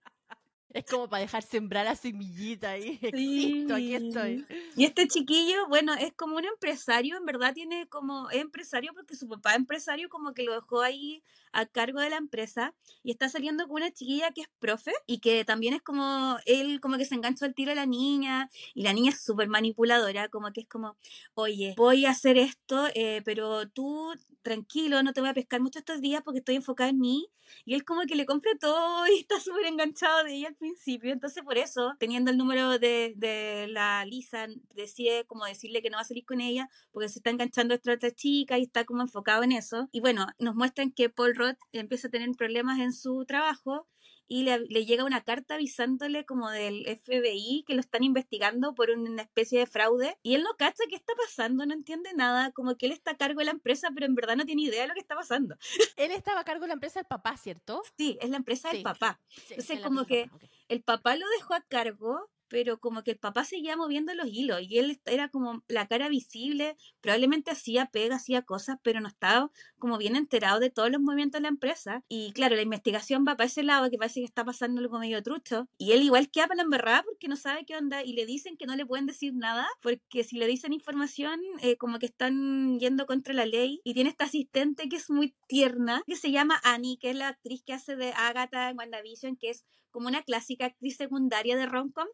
Es 0.76 0.84
como 0.84 1.08
para 1.08 1.22
dejar 1.22 1.42
sembrar 1.42 1.86
la 1.86 1.96
semillita 1.96 2.72
ahí. 2.72 2.98
Existo, 3.02 3.74
aquí 3.74 3.94
estoy. 3.94 4.46
Y 4.76 4.84
este 4.84 5.08
chiquillo, 5.08 5.66
bueno, 5.68 5.94
es 5.94 6.12
como 6.12 6.36
un 6.36 6.44
empresario, 6.44 7.16
en 7.16 7.24
verdad 7.24 7.54
tiene 7.54 7.88
como, 7.88 8.28
es 8.28 8.42
empresario 8.42 8.92
porque 8.92 9.16
su 9.16 9.26
papá 9.26 9.52
es 9.52 9.56
empresario, 9.56 10.10
como 10.10 10.34
que 10.34 10.42
lo 10.42 10.52
dejó 10.52 10.82
ahí 10.82 11.22
a 11.52 11.64
cargo 11.64 12.00
de 12.00 12.10
la 12.10 12.18
empresa 12.18 12.74
y 13.02 13.10
está 13.10 13.30
saliendo 13.30 13.66
con 13.66 13.76
una 13.76 13.90
chiquilla 13.90 14.32
que 14.32 14.42
es 14.42 14.48
profe 14.58 14.92
y 15.06 15.20
que 15.20 15.46
también 15.46 15.72
es 15.72 15.80
como, 15.80 16.36
él 16.44 16.80
como 16.82 16.98
que 16.98 17.06
se 17.06 17.14
enganchó 17.14 17.46
al 17.46 17.54
tiro 17.54 17.72
a 17.72 17.74
la 17.74 17.86
niña 17.86 18.50
y 18.74 18.82
la 18.82 18.92
niña 18.92 19.12
es 19.12 19.24
súper 19.24 19.48
manipuladora, 19.48 20.28
como 20.28 20.52
que 20.52 20.60
es 20.60 20.68
como, 20.68 20.98
oye, 21.32 21.74
voy 21.78 22.04
a 22.04 22.10
hacer 22.10 22.36
esto, 22.36 22.88
eh, 22.94 23.22
pero 23.24 23.66
tú 23.70 24.12
tranquilo, 24.46 25.02
no 25.02 25.12
te 25.12 25.20
voy 25.20 25.30
a 25.30 25.34
pescar 25.34 25.60
mucho 25.60 25.80
estos 25.80 26.00
días 26.00 26.22
porque 26.24 26.38
estoy 26.38 26.54
enfocada 26.54 26.88
en 26.88 27.00
mí. 27.00 27.28
Y 27.64 27.74
él 27.74 27.84
como 27.84 28.02
que 28.02 28.14
le 28.14 28.26
compra 28.26 28.52
todo 28.60 29.04
y 29.08 29.18
está 29.20 29.40
súper 29.40 29.66
enganchado 29.66 30.22
de 30.22 30.34
ella 30.34 30.48
al 30.48 30.54
principio. 30.54 31.12
Entonces 31.12 31.42
por 31.42 31.58
eso, 31.58 31.94
teniendo 31.98 32.30
el 32.30 32.38
número 32.38 32.78
de, 32.78 33.14
de, 33.16 33.66
la 33.68 34.04
Lisa, 34.04 34.46
decide 34.72 35.24
como 35.26 35.44
decirle 35.46 35.82
que 35.82 35.90
no 35.90 35.96
va 35.96 36.02
a 36.02 36.04
salir 36.04 36.24
con 36.24 36.40
ella 36.40 36.68
porque 36.92 37.08
se 37.08 37.18
está 37.18 37.30
enganchando 37.30 37.74
a 37.74 37.76
esta 37.76 37.92
otra 37.92 38.12
chica 38.12 38.56
y 38.56 38.62
está 38.62 38.84
como 38.84 39.02
enfocado 39.02 39.42
en 39.42 39.50
eso. 39.50 39.88
Y 39.90 39.98
bueno, 39.98 40.28
nos 40.38 40.54
muestran 40.54 40.92
que 40.92 41.10
Paul 41.10 41.34
Roth 41.34 41.58
empieza 41.72 42.06
a 42.06 42.10
tener 42.12 42.30
problemas 42.36 42.78
en 42.78 42.92
su 42.92 43.24
trabajo 43.26 43.88
y 44.28 44.42
le, 44.42 44.58
llega 44.84 45.04
una 45.04 45.22
carta 45.22 45.54
avisándole 45.54 46.24
como 46.24 46.50
del 46.50 46.84
FBI 46.86 47.64
que 47.66 47.74
lo 47.74 47.80
están 47.80 48.02
investigando 48.02 48.74
por 48.74 48.90
una 48.90 49.22
especie 49.22 49.60
de 49.60 49.66
fraude 49.66 50.18
y 50.22 50.34
él 50.34 50.42
no 50.42 50.54
cacha 50.56 50.84
qué 50.88 50.96
está 50.96 51.12
pasando, 51.14 51.64
no 51.66 51.74
entiende 51.74 52.12
nada, 52.14 52.50
como 52.52 52.76
que 52.76 52.86
él 52.86 52.92
está 52.92 53.12
a 53.12 53.16
cargo 53.16 53.40
de 53.40 53.46
la 53.46 53.52
empresa, 53.52 53.90
pero 53.94 54.06
en 54.06 54.14
verdad 54.14 54.36
no 54.36 54.44
tiene 54.44 54.62
idea 54.62 54.82
de 54.82 54.88
lo 54.88 54.94
que 54.94 55.00
está 55.00 55.14
pasando. 55.14 55.56
Él 55.96 56.10
estaba 56.10 56.40
a 56.40 56.44
cargo 56.44 56.62
de 56.62 56.68
la 56.68 56.74
empresa 56.74 57.00
del 57.00 57.06
papá, 57.06 57.36
¿cierto? 57.36 57.82
Sí, 57.96 58.18
es 58.20 58.30
la 58.30 58.36
empresa 58.36 58.70
del 58.70 58.82
papá. 58.82 59.20
Entonces 59.48 59.80
como 59.80 60.04
que 60.06 60.30
el 60.68 60.82
papá 60.82 61.16
lo 61.16 61.26
dejó 61.30 61.54
a 61.54 61.60
cargo, 61.60 62.30
pero 62.48 62.78
como 62.78 63.02
que 63.02 63.12
el 63.12 63.18
papá 63.18 63.44
seguía 63.44 63.76
moviendo 63.76 64.14
los 64.14 64.28
hilos 64.28 64.60
y 64.62 64.78
él 64.78 65.00
era 65.06 65.28
como 65.28 65.64
la 65.68 65.86
cara 65.86 66.08
visible, 66.08 66.76
probablemente 67.00 67.50
hacía 67.50 67.86
pega, 67.86 68.16
hacía 68.16 68.42
cosas, 68.42 68.78
pero 68.82 69.00
no 69.00 69.08
estaba 69.08 69.50
como 69.78 69.98
bien 69.98 70.16
enterado 70.16 70.60
de 70.60 70.70
todos 70.70 70.90
los 70.90 71.00
movimientos 71.00 71.38
de 71.38 71.42
la 71.42 71.48
empresa. 71.48 72.04
Y 72.08 72.32
claro, 72.32 72.56
la 72.56 72.62
investigación 72.62 73.24
va 73.26 73.36
para 73.36 73.46
ese 73.46 73.62
lado, 73.62 73.90
que 73.90 73.98
parece 73.98 74.20
que 74.20 74.26
está 74.26 74.44
pasando 74.44 74.80
algo 74.80 74.98
medio 74.98 75.22
trucho, 75.22 75.68
y 75.78 75.92
él 75.92 76.02
igual 76.02 76.30
queda 76.30 76.46
para 76.46 76.56
la 76.56 76.62
embarrada 76.62 77.02
porque 77.02 77.28
no 77.28 77.36
sabe 77.36 77.64
qué 77.64 77.76
onda 77.76 78.02
y 78.02 78.12
le 78.12 78.26
dicen 78.26 78.56
que 78.56 78.66
no 78.66 78.76
le 78.76 78.86
pueden 78.86 79.06
decir 79.06 79.34
nada, 79.34 79.66
porque 79.80 80.24
si 80.24 80.36
le 80.36 80.46
dicen 80.46 80.72
información, 80.72 81.40
eh, 81.60 81.76
como 81.76 81.98
que 81.98 82.06
están 82.06 82.78
yendo 82.78 83.06
contra 83.06 83.34
la 83.34 83.46
ley. 83.46 83.80
Y 83.84 83.94
tiene 83.94 84.10
esta 84.10 84.24
asistente 84.24 84.88
que 84.88 84.96
es 84.96 85.10
muy 85.10 85.34
tierna, 85.48 86.02
que 86.06 86.16
se 86.16 86.30
llama 86.30 86.60
Annie, 86.64 86.98
que 86.98 87.10
es 87.10 87.16
la 87.16 87.28
actriz 87.28 87.62
que 87.64 87.72
hace 87.72 87.96
de 87.96 88.12
Agatha 88.12 88.70
en 88.70 88.78
WandaVision, 88.78 89.36
que 89.36 89.50
es 89.50 89.64
como 89.90 90.08
una 90.08 90.22
clásica 90.22 90.66
actriz 90.66 90.96
secundaria 90.96 91.56
de 91.56 91.66
romcom 91.66 92.06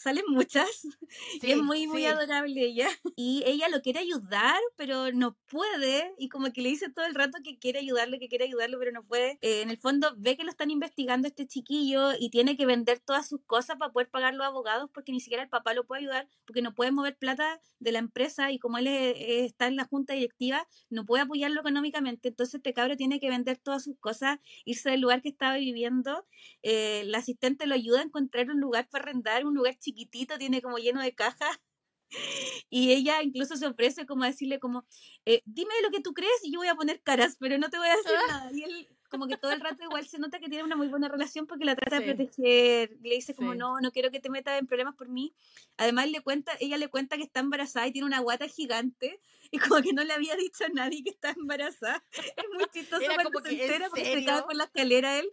salen 0.00 0.24
muchas 0.28 0.66
y 1.42 1.52
es 1.52 1.58
muy, 1.58 1.86
muy 1.86 2.06
adorable 2.06 2.64
ella. 2.64 2.88
Y 3.16 3.42
ella 3.44 3.68
lo 3.68 3.82
quiere 3.82 4.00
ayudar, 4.00 4.58
pero 4.76 5.12
no 5.12 5.36
puede 5.50 6.14
y 6.16 6.30
como 6.30 6.50
que 6.52 6.62
le 6.62 6.70
dice 6.70 6.88
todo 6.90 7.04
el 7.04 7.14
rato 7.14 7.38
que 7.44 7.58
quiere 7.58 7.80
ayudarlo, 7.80 8.18
que 8.18 8.28
quiere 8.28 8.46
ayudarlo, 8.46 8.78
pero 8.78 8.92
no 8.92 9.04
puede. 9.04 9.38
Eh, 9.42 9.60
en 9.60 9.68
el 9.68 9.76
fondo 9.76 10.14
ve 10.16 10.36
que 10.36 10.44
lo 10.44 10.50
están 10.50 10.70
investigando 10.70 11.28
este 11.28 11.46
chiquillo 11.46 12.12
y 12.18 12.30
tiene 12.30 12.56
que 12.56 12.64
vender 12.64 13.00
todas 13.00 13.28
sus 13.28 13.42
cosas 13.44 13.76
para 13.76 13.92
poder 13.92 14.08
pagar 14.08 14.34
los 14.34 14.46
abogados 14.46 14.88
porque 14.94 15.12
ni 15.12 15.20
siquiera 15.20 15.42
el 15.42 15.50
papá 15.50 15.74
lo 15.74 15.86
puede 15.86 16.00
ayudar 16.02 16.28
porque 16.46 16.62
no 16.62 16.74
puede 16.74 16.92
mover 16.92 17.16
plata 17.18 17.60
de 17.78 17.92
la 17.92 17.98
empresa 17.98 18.50
y 18.52 18.58
como 18.58 18.78
él 18.78 18.86
está 18.86 19.66
en 19.66 19.76
la 19.76 19.84
junta 19.84 20.14
directiva, 20.14 20.66
no 20.88 21.04
puede 21.04 21.24
apoyarlo 21.24 21.60
económicamente. 21.60 22.28
Entonces 22.28 22.54
este 22.54 22.72
cabro 22.72 22.96
tiene 22.96 23.20
que 23.20 23.28
vender 23.28 23.58
todas 23.58 23.84
sus 23.84 23.98
cosas, 23.98 24.38
irse 24.64 24.90
del 24.90 25.00
lugar 25.00 25.20
que 25.20 25.28
estaba 25.28 25.56
viviendo. 25.56 26.26
Eh, 26.62 27.02
la 27.06 27.18
asistente 27.18 27.66
lo 27.66 27.74
ayuda 27.74 28.00
a 28.00 28.04
encontrar 28.04 28.50
un 28.50 28.60
lugar 28.60 28.88
para 28.88 29.04
arrendar, 29.04 29.44
un 29.44 29.54
lugar 29.54 29.74
chiquito 29.78 29.89
chiquitito, 29.90 30.38
tiene 30.38 30.62
como 30.62 30.78
lleno 30.78 31.02
de 31.02 31.14
cajas. 31.14 31.58
Y 32.70 32.92
ella 32.92 33.22
incluso 33.22 33.56
se 33.56 33.66
ofrece 33.66 34.06
como 34.06 34.24
a 34.24 34.28
decirle 34.28 34.58
como, 34.58 34.84
eh, 35.26 35.42
dime 35.44 35.72
lo 35.82 35.90
que 35.90 36.00
tú 36.00 36.12
crees 36.12 36.40
y 36.42 36.52
yo 36.52 36.58
voy 36.58 36.68
a 36.68 36.74
poner 36.74 37.00
caras, 37.02 37.36
pero 37.38 37.58
no 37.58 37.70
te 37.70 37.78
voy 37.78 37.88
a 37.88 37.96
decir 37.96 38.12
nada. 38.28 38.50
Y 38.52 38.62
él 38.62 38.88
como 39.10 39.26
que 39.26 39.36
todo 39.36 39.50
el 39.50 39.60
rato 39.60 39.82
igual 39.82 40.06
se 40.06 40.18
nota 40.18 40.38
que 40.38 40.48
tiene 40.48 40.64
una 40.64 40.76
muy 40.76 40.86
buena 40.86 41.08
relación 41.08 41.46
porque 41.46 41.64
la 41.64 41.74
trata 41.74 41.98
de 41.98 42.14
proteger. 42.14 42.96
Le 43.02 43.16
dice 43.16 43.34
como, 43.34 43.54
no, 43.54 43.80
no 43.80 43.90
quiero 43.90 44.10
que 44.10 44.20
te 44.20 44.30
metas 44.30 44.58
en 44.58 44.68
problemas 44.68 44.94
por 44.94 45.08
mí. 45.08 45.34
Además 45.76 46.08
le 46.10 46.20
cuenta, 46.20 46.52
ella 46.60 46.78
le 46.78 46.88
cuenta 46.88 47.16
que 47.16 47.24
está 47.24 47.40
embarazada 47.40 47.88
y 47.88 47.92
tiene 47.92 48.06
una 48.06 48.20
guata 48.20 48.46
gigante 48.46 49.20
y 49.50 49.58
como 49.58 49.82
que 49.82 49.92
no 49.92 50.04
le 50.04 50.12
había 50.12 50.36
dicho 50.36 50.64
a 50.64 50.68
nadie 50.68 51.02
que 51.02 51.10
está 51.10 51.30
embarazada. 51.30 52.04
Es 52.36 52.44
muy 52.54 52.66
chistoso 52.72 53.02
Era 53.02 53.14
cuando 53.14 53.40
se 53.40 53.50
entera 53.50 53.88
porque 53.88 54.04
se 54.04 54.24
cae 54.24 54.42
por 54.42 54.54
la 54.54 54.64
escalera 54.64 55.18
él. 55.18 55.28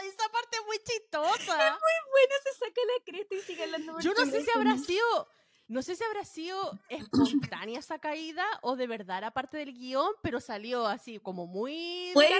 Esa 0.00 0.28
parte 0.30 0.56
es 0.60 0.66
muy 0.66 0.78
chistosa. 0.78 1.68
Es 1.68 1.72
muy 1.72 2.10
buena, 2.10 2.34
se 2.44 2.58
saca 2.58 2.80
la 2.86 3.04
cresta 3.04 3.34
y 3.34 3.40
sigue 3.42 3.62
hablando. 3.64 4.00
Yo 4.00 4.14
no 4.14 4.26
sé 4.26 4.42
si 4.42 4.50
habrá 4.54 4.76
sido 4.78 5.28
no 5.72 5.80
sé 5.80 5.96
si 5.96 6.04
habrá 6.04 6.24
sido 6.24 6.78
espontánea 6.88 7.78
esa 7.78 7.98
caída 7.98 8.44
o 8.60 8.76
de 8.76 8.86
verdad 8.86 9.18
era 9.18 9.30
parte 9.30 9.56
del 9.56 9.72
guion, 9.72 10.12
pero 10.22 10.38
salió 10.40 10.86
así 10.86 11.18
como 11.18 11.46
muy 11.46 12.10
puede, 12.12 12.34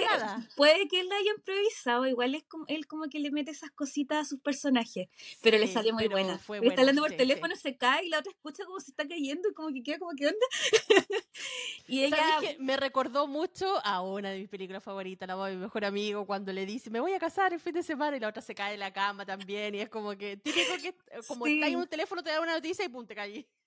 Puede 0.55 0.87
que 0.87 0.99
él 0.99 1.09
la 1.09 1.15
haya 1.15 1.31
improvisado, 1.35 2.05
igual 2.05 2.35
es 2.35 2.43
como, 2.43 2.65
él 2.67 2.85
como 2.87 3.09
que 3.09 3.19
le 3.19 3.31
mete 3.31 3.51
esas 3.51 3.71
cositas 3.71 4.19
a 4.19 4.29
sus 4.29 4.39
personajes, 4.39 5.09
pero 5.41 5.57
le 5.57 5.67
salió 5.67 5.93
muy 5.93 6.07
buena. 6.07 6.35
está 6.35 6.81
hablando 6.81 7.01
por 7.01 7.13
teléfono, 7.13 7.55
se 7.55 7.75
cae 7.75 8.05
y 8.05 8.09
la 8.09 8.19
otra 8.19 8.31
escucha 8.31 8.65
como 8.65 8.79
se 8.79 8.91
está 8.91 9.07
cayendo 9.07 9.49
y 9.49 9.53
como 9.53 9.69
que 9.69 9.81
queda 9.81 9.97
como 9.97 10.11
que 10.15 10.27
onda. 10.27 10.45
y 11.87 12.03
ella... 12.03 12.37
Que 12.39 12.57
me 12.59 12.77
recordó 12.77 13.25
mucho 13.27 13.83
a 13.83 14.01
una 14.01 14.29
de 14.29 14.39
mis 14.39 14.49
películas 14.49 14.83
favoritas, 14.83 15.27
la 15.27 15.35
voz 15.35 15.47
de 15.47 15.55
mi 15.55 15.61
mejor 15.61 15.85
amigo, 15.85 16.25
cuando 16.27 16.53
le 16.53 16.67
dice, 16.67 16.91
me 16.91 16.99
voy 16.99 17.13
a 17.13 17.19
casar 17.19 17.51
el 17.51 17.59
fin 17.59 17.73
de 17.73 17.81
semana 17.81 18.15
y 18.15 18.19
la 18.19 18.27
otra 18.27 18.41
se 18.43 18.53
cae 18.53 18.75
en 18.75 18.79
la 18.79 18.93
cama 18.93 19.25
también 19.25 19.73
y 19.73 19.79
es 19.79 19.89
como 19.89 20.15
que 20.15 20.37
típico 20.37 20.73
que 20.81 20.93
como 21.27 21.47
está 21.47 21.67
en 21.67 21.77
un 21.77 21.87
teléfono 21.87 22.21
te 22.21 22.29
da 22.29 22.39
una 22.41 22.53
noticia 22.53 22.85
y 22.85 22.89
pum, 22.89 23.05
te 23.05 23.15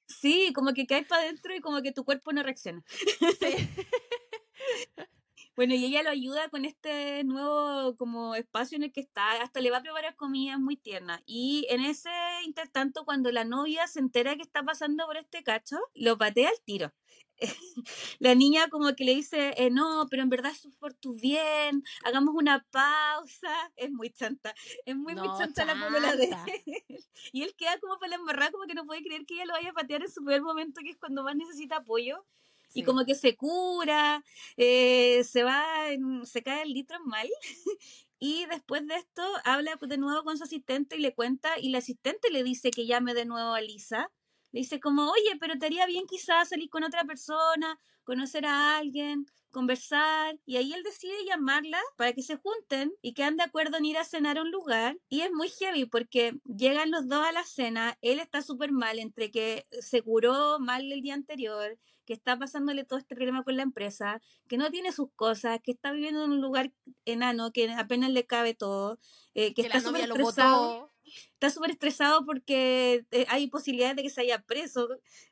Sí, 0.08 0.52
como 0.54 0.72
que 0.72 0.86
caes 0.86 1.06
para 1.06 1.22
adentro 1.22 1.54
y 1.54 1.60
como 1.60 1.82
que 1.82 1.92
tu 1.92 2.04
cuerpo 2.04 2.32
no 2.32 2.42
reacciona. 2.42 2.84
bueno, 5.56 5.74
y 5.74 5.84
ella 5.84 6.02
lo 6.02 6.10
ayuda 6.10 6.48
con 6.48 6.64
este 6.64 7.24
nuevo 7.24 7.96
como 7.96 8.36
espacio 8.36 8.76
en 8.76 8.84
el 8.84 8.92
que 8.92 9.00
está, 9.00 9.42
hasta 9.42 9.60
le 9.60 9.70
va 9.70 9.78
a 9.78 9.82
preparar 9.82 10.14
comida 10.14 10.58
muy 10.58 10.76
tierna. 10.76 11.22
Y 11.26 11.66
en 11.70 11.84
ese 11.84 12.10
intertanto, 12.44 13.04
cuando 13.04 13.32
la 13.32 13.44
novia 13.44 13.86
se 13.88 13.98
entera 13.98 14.36
que 14.36 14.42
está 14.42 14.62
pasando 14.62 15.06
por 15.06 15.16
este 15.16 15.42
cacho, 15.42 15.78
lo 15.94 16.16
patea 16.16 16.50
al 16.50 16.60
tiro. 16.64 16.92
la 18.18 18.34
niña 18.34 18.68
como 18.68 18.94
que 18.94 19.04
le 19.04 19.14
dice, 19.14 19.54
eh, 19.56 19.70
no, 19.70 20.06
pero 20.10 20.22
en 20.22 20.28
verdad 20.28 20.52
es 20.52 20.76
por 20.76 20.94
tu 20.94 21.14
bien, 21.14 21.82
hagamos 22.04 22.34
una 22.34 22.66
pausa. 22.70 23.72
Es 23.76 23.90
muy 23.90 24.10
chanta, 24.10 24.54
es 24.84 24.96
muy, 24.96 25.14
muy 25.14 25.28
chanta, 25.38 25.64
la 25.64 25.74
polola 25.74 26.16
de 26.16 26.24
él. 26.24 26.34
Y 27.32 27.42
él 27.42 27.54
queda 27.56 27.78
como 27.80 27.98
para 27.98 28.10
la 28.10 28.16
embarrada, 28.16 28.50
como 28.50 28.66
que 28.66 28.74
no 28.74 28.86
puede 28.86 29.02
creer 29.02 29.26
que 29.26 29.34
ella 29.34 29.46
lo 29.46 29.52
vaya 29.54 29.70
a 29.70 29.74
patear 29.74 30.02
en 30.02 30.10
su 30.10 30.24
peor 30.24 30.42
momento, 30.42 30.80
que 30.82 30.90
es 30.90 30.96
cuando 30.96 31.22
más 31.22 31.36
necesita 31.36 31.76
apoyo. 31.76 32.24
Y 32.74 32.82
como 32.82 33.04
que 33.06 33.14
se 33.14 33.36
cura, 33.36 34.22
eh, 34.56 35.24
se 35.24 35.44
va, 35.44 35.64
se 36.24 36.42
cae 36.42 36.62
el 36.62 36.72
litro 36.72 36.98
mal. 37.04 37.28
y 38.18 38.44
después 38.46 38.86
de 38.86 38.96
esto 38.96 39.22
habla 39.44 39.78
de 39.80 39.98
nuevo 39.98 40.24
con 40.24 40.36
su 40.36 40.44
asistente 40.44 40.96
y 40.96 41.00
le 41.00 41.14
cuenta, 41.14 41.58
y 41.58 41.70
la 41.70 41.78
asistente 41.78 42.30
le 42.30 42.42
dice 42.42 42.70
que 42.70 42.86
llame 42.86 43.14
de 43.14 43.24
nuevo 43.24 43.54
a 43.54 43.60
Lisa 43.60 44.10
le 44.52 44.60
dice 44.60 44.80
como, 44.80 45.10
oye, 45.10 45.36
pero 45.38 45.58
te 45.58 45.66
haría 45.66 45.86
bien 45.86 46.06
quizás 46.06 46.48
salir 46.48 46.70
con 46.70 46.84
otra 46.84 47.04
persona, 47.04 47.78
conocer 48.04 48.46
a 48.46 48.78
alguien, 48.78 49.26
conversar. 49.50 50.38
Y 50.46 50.56
ahí 50.56 50.72
él 50.72 50.82
decide 50.82 51.24
llamarla 51.26 51.80
para 51.96 52.12
que 52.12 52.22
se 52.22 52.36
junten 52.36 52.92
y 53.02 53.14
quedan 53.14 53.36
de 53.36 53.42
acuerdo 53.42 53.76
en 53.76 53.84
ir 53.84 53.98
a 53.98 54.04
cenar 54.04 54.38
a 54.38 54.42
un 54.42 54.50
lugar. 54.50 54.98
Y 55.08 55.22
es 55.22 55.30
muy 55.32 55.48
heavy 55.48 55.86
porque 55.86 56.38
llegan 56.44 56.90
los 56.90 57.08
dos 57.08 57.24
a 57.24 57.32
la 57.32 57.44
cena, 57.44 57.98
él 58.02 58.20
está 58.20 58.42
súper 58.42 58.72
mal 58.72 58.98
entre 58.98 59.30
que 59.30 59.66
se 59.80 60.02
curó 60.02 60.58
mal 60.58 60.90
el 60.90 61.02
día 61.02 61.14
anterior, 61.14 61.78
que 62.04 62.12
está 62.12 62.38
pasándole 62.38 62.84
todo 62.84 62.98
este 62.98 63.14
problema 63.16 63.42
con 63.42 63.56
la 63.56 63.62
empresa, 63.62 64.22
que 64.46 64.56
no 64.56 64.70
tiene 64.70 64.92
sus 64.92 65.10
cosas, 65.16 65.58
que 65.62 65.72
está 65.72 65.90
viviendo 65.90 66.24
en 66.24 66.30
un 66.30 66.40
lugar 66.40 66.72
enano, 67.04 67.50
que 67.50 67.70
apenas 67.72 68.10
le 68.10 68.26
cabe 68.26 68.54
todo, 68.54 68.98
eh, 69.34 69.54
que, 69.54 69.62
está 69.62 69.80
súper 69.80 70.02
estresado 70.02 70.92
está 71.32 71.50
súper 71.50 71.70
estresado 71.70 72.24
porque 72.24 73.04
eh, 73.10 73.26
hay 73.28 73.48
posibilidades 73.48 73.96
de 73.96 74.02
que 74.02 74.10
se 74.10 74.22
haya 74.22 74.42
preso. 74.42 74.88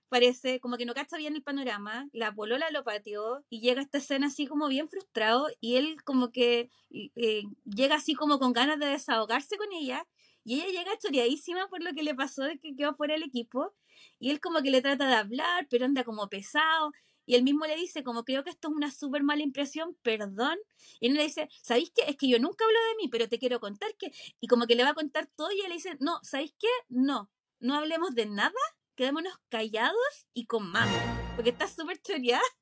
Parece 0.08 0.60
como 0.60 0.76
que 0.76 0.86
no 0.86 0.94
cacha 0.94 1.16
bien 1.16 1.34
el 1.34 1.42
panorama. 1.42 2.08
La 2.12 2.34
polola 2.34 2.70
lo 2.70 2.84
pateó 2.84 3.44
y 3.50 3.60
llega 3.60 3.80
a 3.80 3.84
esta 3.84 3.98
escena 3.98 4.28
así 4.28 4.46
como 4.46 4.68
bien 4.68 4.88
frustrado 4.88 5.48
y 5.60 5.76
él 5.76 5.96
como 6.04 6.30
que 6.30 6.70
eh, 6.90 7.42
llega 7.64 7.96
así 7.96 8.14
como 8.14 8.38
con 8.38 8.52
ganas 8.52 8.78
de 8.78 8.86
desahogarse 8.86 9.56
con 9.56 9.72
ella 9.72 10.06
y 10.44 10.60
ella 10.60 10.66
llega 10.66 10.98
choreadísima 10.98 11.68
por 11.68 11.82
lo 11.82 11.92
que 11.94 12.02
le 12.02 12.14
pasó 12.14 12.42
de 12.42 12.58
que 12.58 12.76
quedó 12.76 12.94
fuera 12.94 13.14
del 13.14 13.22
equipo 13.22 13.74
y 14.18 14.30
él 14.30 14.40
como 14.40 14.62
que 14.62 14.70
le 14.70 14.82
trata 14.82 15.08
de 15.08 15.14
hablar 15.14 15.66
pero 15.70 15.86
anda 15.86 16.04
como 16.04 16.28
pesado 16.28 16.92
y 17.26 17.34
él 17.34 17.42
mismo 17.42 17.66
le 17.66 17.76
dice, 17.76 18.02
como 18.02 18.24
creo 18.24 18.44
que 18.44 18.50
esto 18.50 18.68
es 18.68 18.74
una 18.74 18.90
súper 18.90 19.22
mala 19.22 19.42
impresión, 19.42 19.96
perdón. 20.02 20.58
Y 21.00 21.08
él 21.08 21.14
le 21.14 21.24
dice, 21.24 21.48
¿sabéis 21.62 21.92
qué? 21.94 22.02
Es 22.08 22.16
que 22.16 22.28
yo 22.28 22.38
nunca 22.38 22.64
hablo 22.64 22.78
de 22.90 22.96
mí, 23.02 23.08
pero 23.08 23.28
te 23.28 23.38
quiero 23.38 23.60
contar 23.60 23.94
que... 23.96 24.12
Y 24.40 24.46
como 24.46 24.66
que 24.66 24.74
le 24.74 24.84
va 24.84 24.90
a 24.90 24.94
contar 24.94 25.26
todo 25.34 25.50
y 25.52 25.60
él 25.60 25.68
le 25.68 25.74
dice, 25.74 25.96
no, 26.00 26.18
¿sabéis 26.22 26.54
qué? 26.58 26.68
No, 26.88 27.30
no 27.60 27.74
hablemos 27.74 28.14
de 28.14 28.26
nada, 28.26 28.52
quedémonos 28.94 29.34
callados 29.48 30.26
y 30.32 30.46
comamos. 30.46 31.00
Porque 31.34 31.50
está 31.50 31.68
súper 31.68 32.00
choreada. 32.00 32.42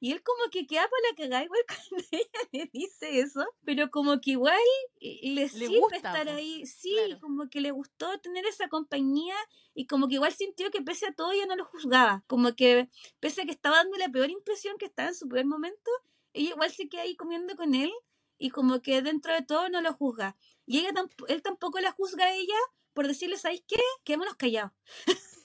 Y 0.00 0.12
él 0.12 0.22
como 0.22 0.50
que 0.50 0.66
queda 0.66 0.88
para 0.88 1.10
la 1.10 1.16
cagada 1.16 1.44
igual 1.44 1.60
cuando 1.68 2.06
ella 2.10 2.48
le 2.52 2.70
dice 2.72 3.20
eso. 3.20 3.44
Pero 3.66 3.90
como 3.90 4.18
que 4.18 4.30
igual 4.30 4.56
le, 4.98 5.46
sirve 5.48 5.78
estar 5.92 6.26
ahí. 6.28 6.64
Sí, 6.64 6.96
como 7.20 7.50
que 7.50 7.60
le 7.60 7.70
gustó 7.70 8.18
tener 8.20 8.46
esa 8.46 8.68
compañía 8.68 9.34
y 9.74 9.86
como 9.86 10.08
que 10.08 10.14
igual 10.14 10.32
sintió 10.32 10.70
que 10.70 10.80
pese 10.80 11.06
a 11.06 11.12
todo 11.12 11.32
ella 11.32 11.44
no 11.44 11.56
lo 11.56 11.66
juzgaba. 11.66 12.24
Como 12.26 12.54
que 12.54 12.88
pese 13.20 13.42
a 13.42 13.44
que 13.44 13.50
estaba 13.50 13.76
dando 13.76 13.98
la 13.98 14.08
peor 14.08 14.30
impresión 14.30 14.78
que 14.78 14.86
estaba 14.86 15.10
en 15.10 15.14
su 15.14 15.28
peor 15.28 15.44
momento, 15.44 15.90
ella 16.32 16.50
igual 16.50 16.70
se 16.70 16.88
queda 16.88 17.02
ahí 17.02 17.14
comiendo 17.14 17.54
con 17.54 17.74
él 17.74 17.92
y 18.38 18.48
como 18.48 18.80
que 18.80 19.02
dentro 19.02 19.34
de 19.34 19.42
todo 19.42 19.68
no 19.68 19.82
lo 19.82 19.92
juzga. 19.92 20.36
Y 20.64 20.78
ella 20.78 20.92
él 21.28 21.42
tampoco 21.42 21.78
la 21.80 21.92
juzga 21.92 22.24
a 22.24 22.34
ella 22.34 22.56
por 22.94 23.06
decirle, 23.06 23.36
¿sabéis 23.36 23.62
qué? 23.68 23.80
Quedémonos 24.02 24.34
callados. 24.34 24.72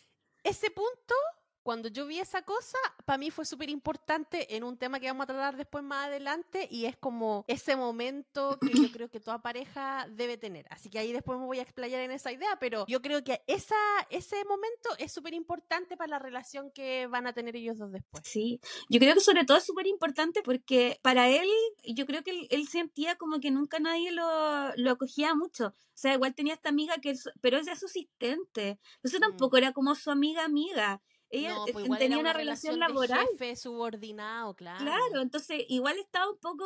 Ese 0.44 0.70
punto 0.70 1.16
cuando 1.64 1.88
yo 1.88 2.06
vi 2.06 2.20
esa 2.20 2.42
cosa, 2.44 2.78
para 3.06 3.18
mí 3.18 3.32
fue 3.32 3.46
súper 3.46 3.70
importante 3.70 4.56
en 4.56 4.64
un 4.64 4.78
tema 4.78 5.00
que 5.00 5.08
vamos 5.08 5.24
a 5.24 5.28
tratar 5.28 5.56
después 5.56 5.84
más 5.84 6.08
adelante 6.08 6.68
y 6.70 6.86
es 6.86 6.98
como 6.98 7.46
ese 7.48 7.76
momento 7.76 8.60
que 8.60 8.74
yo 8.74 8.92
creo 8.92 9.10
que 9.10 9.20
toda 9.20 9.42
pareja 9.42 10.06
debe 10.12 10.38
tener. 10.38 10.66
Así 10.70 10.90
que 10.90 11.00
ahí 11.00 11.14
después 11.14 11.40
me 11.40 11.46
voy 11.46 11.60
a 11.60 11.64
explayar 11.64 12.02
en 12.02 12.12
esa 12.12 12.32
idea, 12.32 12.58
pero 12.60 12.86
yo 12.88 13.02
creo 13.02 13.24
que 13.24 13.42
esa, 13.48 13.76
ese 14.10 14.44
momento 14.46 14.90
es 14.98 15.14
súper 15.14 15.34
importante 15.34 15.96
para 15.96 16.10
la 16.10 16.20
relación 16.20 16.70
que 16.72 17.08
van 17.08 17.28
a 17.28 17.34
tener 17.34 17.56
ellos 17.56 17.78
dos 17.78 17.92
después. 17.92 18.24
Sí, 18.26 18.60
yo 18.90 19.00
creo 19.00 19.14
que 19.14 19.22
sobre 19.22 19.46
todo 19.46 19.58
es 19.58 19.66
súper 19.66 19.88
importante 19.88 20.42
porque 20.44 21.00
para 21.02 21.30
él, 21.30 21.48
yo 21.84 22.06
creo 22.06 22.24
que 22.24 22.48
él, 22.50 22.68
sentía 22.68 23.16
como 23.18 23.40
que 23.40 23.52
nunca 23.52 23.80
nadie 23.80 24.12
lo, 24.12 24.74
lo 24.76 24.92
acogía 24.92 25.36
mucho. 25.36 25.68
O 25.68 25.96
sea, 25.96 26.14
igual 26.14 26.34
tenía 26.34 26.56
esta 26.56 26.70
amiga 26.70 26.98
que, 26.98 27.14
pero 27.40 27.58
ella 27.58 27.74
es 27.74 27.80
su 27.80 27.86
asistente. 27.86 28.80
Entonces 28.96 29.20
mm. 29.20 29.24
tampoco 29.24 29.58
era 29.58 29.74
como 29.74 29.94
su 29.96 30.10
amiga 30.12 30.44
amiga 30.44 31.02
ella 31.34 31.58
pues 31.72 31.90
tenía 31.98 32.18
una, 32.18 32.34
relación, 32.34 32.80
laboral. 32.80 33.28
jefe 33.32 33.56
subordinado, 33.56 34.54
claro. 34.54 34.80
Claro, 34.80 35.22
entonces 35.22 35.66
igual 35.68 35.98
estaba 35.98 36.30
un 36.30 36.38
poco 36.38 36.66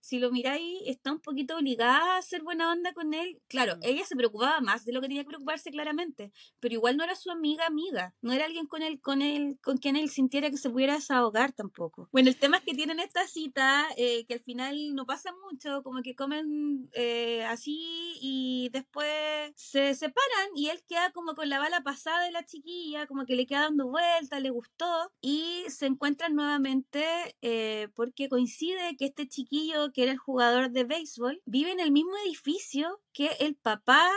si 0.00 0.18
lo 0.18 0.30
miráis, 0.30 0.80
está 0.86 1.12
un 1.12 1.20
poquito 1.20 1.56
obligada 1.56 2.14
a 2.14 2.18
hacer 2.18 2.42
buena 2.42 2.72
onda 2.72 2.92
con 2.92 3.14
él. 3.14 3.40
Claro, 3.48 3.76
mm. 3.76 3.80
ella 3.82 4.04
se 4.04 4.16
preocupaba 4.16 4.60
más 4.60 4.84
de 4.84 4.92
lo 4.92 5.00
que 5.00 5.08
tenía 5.08 5.22
que 5.22 5.28
preocuparse 5.28 5.70
claramente, 5.70 6.32
pero 6.60 6.74
igual 6.74 6.96
no 6.96 7.04
era 7.04 7.14
su 7.14 7.30
amiga 7.30 7.66
amiga, 7.66 8.14
no 8.20 8.32
era 8.32 8.44
alguien 8.44 8.66
con 8.66 8.82
él, 8.82 9.00
con 9.00 9.22
él, 9.22 9.58
con 9.62 9.78
quien 9.78 9.96
él 9.96 10.10
sintiera 10.10 10.50
que 10.50 10.56
se 10.56 10.70
pudiera 10.70 10.94
desahogar 10.94 11.52
tampoco. 11.52 12.08
Bueno, 12.12 12.28
el 12.28 12.36
tema 12.36 12.58
es 12.58 12.64
que 12.64 12.74
tienen 12.74 13.00
esta 13.00 13.26
cita, 13.26 13.86
eh, 13.96 14.24
que 14.26 14.34
al 14.34 14.40
final 14.40 14.94
no 14.94 15.06
pasa 15.06 15.30
mucho, 15.50 15.82
como 15.82 16.02
que 16.02 16.14
comen 16.14 16.88
eh, 16.92 17.44
así 17.44 18.18
y 18.20 18.68
después 18.72 19.08
se, 19.56 19.94
se 19.94 20.10
separan 20.10 20.50
y 20.56 20.68
él 20.68 20.82
queda 20.88 21.12
como 21.12 21.34
con 21.34 21.48
la 21.48 21.58
bala 21.58 21.82
pasada 21.82 22.24
de 22.24 22.32
la 22.32 22.44
chiquilla, 22.44 23.06
como 23.06 23.24
que 23.24 23.36
le 23.36 23.46
queda 23.46 23.62
dando 23.62 23.88
vueltas, 23.88 24.42
le 24.42 24.50
gustó 24.50 25.12
y 25.20 25.64
se 25.68 25.86
encuentran 25.86 26.34
nuevamente 26.34 27.04
eh, 27.42 27.88
porque 27.94 28.28
coincide 28.28 28.96
que 28.96 29.06
este 29.06 29.28
chiquillo 29.28 29.89
que 29.92 30.02
era 30.02 30.12
el 30.12 30.18
jugador 30.18 30.70
de 30.70 30.84
béisbol 30.84 31.42
vive 31.44 31.72
en 31.72 31.80
el 31.80 31.90
mismo 31.90 32.12
edificio 32.24 33.00
que 33.12 33.28
el 33.40 33.54
papá 33.54 34.10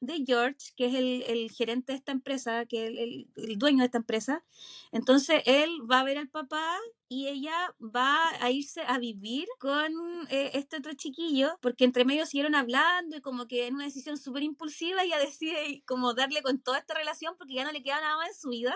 de 0.00 0.24
George, 0.26 0.72
que 0.76 0.86
es 0.86 0.94
el, 1.28 1.50
gerente 1.50 1.92
de 1.92 1.98
esta 1.98 2.12
empresa, 2.12 2.66
que 2.66 2.86
es 2.86 2.98
el, 2.98 3.58
dueño 3.58 3.78
de 3.78 3.86
esta 3.86 3.98
empresa. 3.98 4.44
Entonces 4.92 5.42
él 5.46 5.70
va 5.90 6.00
a 6.00 6.04
ver 6.04 6.18
al 6.18 6.28
papá 6.28 6.78
y 7.08 7.28
ella 7.28 7.74
va 7.80 8.30
a 8.42 8.50
irse 8.50 8.82
a 8.82 8.98
vivir 8.98 9.46
con 9.58 9.92
eh, 10.28 10.50
este 10.54 10.78
otro 10.78 10.92
chiquillo, 10.94 11.58
porque 11.62 11.84
entre 11.84 12.04
medio 12.04 12.26
siguieron 12.26 12.54
hablando 12.54 13.16
y 13.16 13.20
como 13.20 13.46
que 13.46 13.66
en 13.66 13.74
una 13.74 13.84
decisión 13.84 14.18
súper 14.18 14.42
impulsiva 14.42 15.02
ella 15.04 15.18
decide 15.18 15.82
como 15.86 16.14
darle 16.14 16.42
con 16.42 16.58
toda 16.60 16.78
esta 16.78 16.94
relación 16.94 17.36
porque 17.38 17.54
ya 17.54 17.64
no 17.64 17.72
le 17.72 17.82
queda 17.82 18.00
nada 18.00 18.16
más 18.16 18.28
en 18.28 18.34
su 18.34 18.48
vida. 18.50 18.74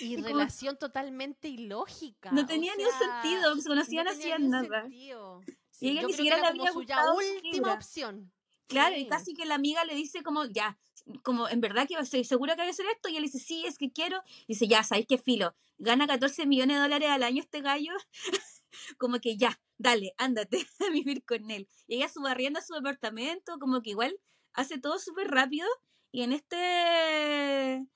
Y, 0.00 0.16
relación 0.16 0.78
totalmente 0.78 1.48
ilógica. 1.48 2.32
No 2.32 2.44
tenía 2.44 2.74
ni 2.76 2.84
un 2.84 2.92
sentido, 2.92 3.56
se 3.56 3.68
conocían 3.68 4.04
no 4.04 4.10
hacían 4.10 4.50
nada. 4.50 4.88
y 4.90 5.88
ella 5.88 6.02
ni 6.02 6.12
siquiera 6.12 6.38
le 6.38 6.46
había 6.48 6.72
gustado 6.72 7.16
última 7.16 7.74
opción. 7.74 8.32
Claro, 8.68 8.96
y 8.96 9.06
casi 9.06 9.34
que 9.34 9.46
la 9.46 9.54
amiga 9.54 9.84
le 9.84 9.94
dice 9.94 10.22
como, 10.22 10.44
ya, 10.44 10.78
como 11.22 11.48
en 11.48 11.60
verdad 11.60 11.88
que 11.88 11.94
estoy 11.94 12.24
segura 12.24 12.54
que 12.54 12.62
va 12.62 12.66
a 12.66 12.70
hacer 12.70 12.86
esto, 12.94 13.08
y 13.08 13.16
él 13.16 13.22
dice, 13.22 13.38
sí, 13.38 13.64
es 13.66 13.78
que 13.78 13.90
quiero, 13.90 14.22
dice, 14.46 14.68
ya, 14.68 14.82
¿sabéis 14.84 15.06
qué 15.06 15.18
filo? 15.18 15.54
Gana 15.78 16.06
14 16.06 16.46
millones 16.46 16.76
de 16.76 16.82
dólares 16.82 17.08
al 17.08 17.22
año 17.22 17.42
este 17.42 17.60
gallo, 17.62 17.92
como 18.98 19.18
que 19.20 19.36
ya, 19.36 19.60
dale, 19.78 20.14
ándate 20.18 20.66
a 20.86 20.90
vivir 20.90 21.24
con 21.24 21.50
él. 21.50 21.68
Y 21.86 21.96
ella 21.96 22.08
subarriendo 22.08 22.58
a 22.58 22.62
su 22.62 22.74
departamento, 22.74 23.58
como 23.58 23.80
que 23.82 23.90
igual 23.90 24.18
hace 24.52 24.78
todo 24.78 24.98
súper 24.98 25.28
rápido, 25.28 25.66
y 26.12 26.22
en 26.22 26.32
este 26.32 27.86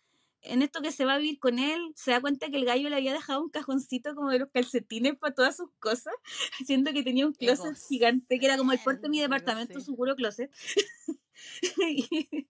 en 0.43 0.63
esto 0.63 0.83
que 0.83 0.93
se 0.93 1.05
va 1.05 1.15
a 1.15 1.19
vivir 1.19 1.39
con 1.39 1.59
él, 1.59 1.81
se 1.95 2.11
da 2.11 2.21
cuenta 2.21 2.51
que 2.51 2.57
el 2.57 2.65
gallo 2.65 2.89
le 2.89 2.97
había 2.97 3.13
dejado 3.13 3.43
un 3.43 3.51
cajoncito 3.51 4.15
como 4.15 4.31
de 4.31 4.41
los 4.41 4.51
calcetines 4.51 5.17
para 5.17 5.35
todas 5.35 5.57
sus 5.57 5.71
cosas, 5.79 6.15
siendo 6.67 6.93
que 6.93 7.03
tenía 7.03 7.27
un 7.27 7.33
closet 7.33 7.77
gigante, 7.89 8.39
que 8.39 8.47
era 8.47 8.57
como 8.57 8.73
el 8.73 8.81
puerto 8.81 9.03
de 9.03 9.09
mi 9.11 9.21
departamento, 9.21 9.81
su 9.81 9.97
puro 9.97 10.15
closet. 10.17 10.51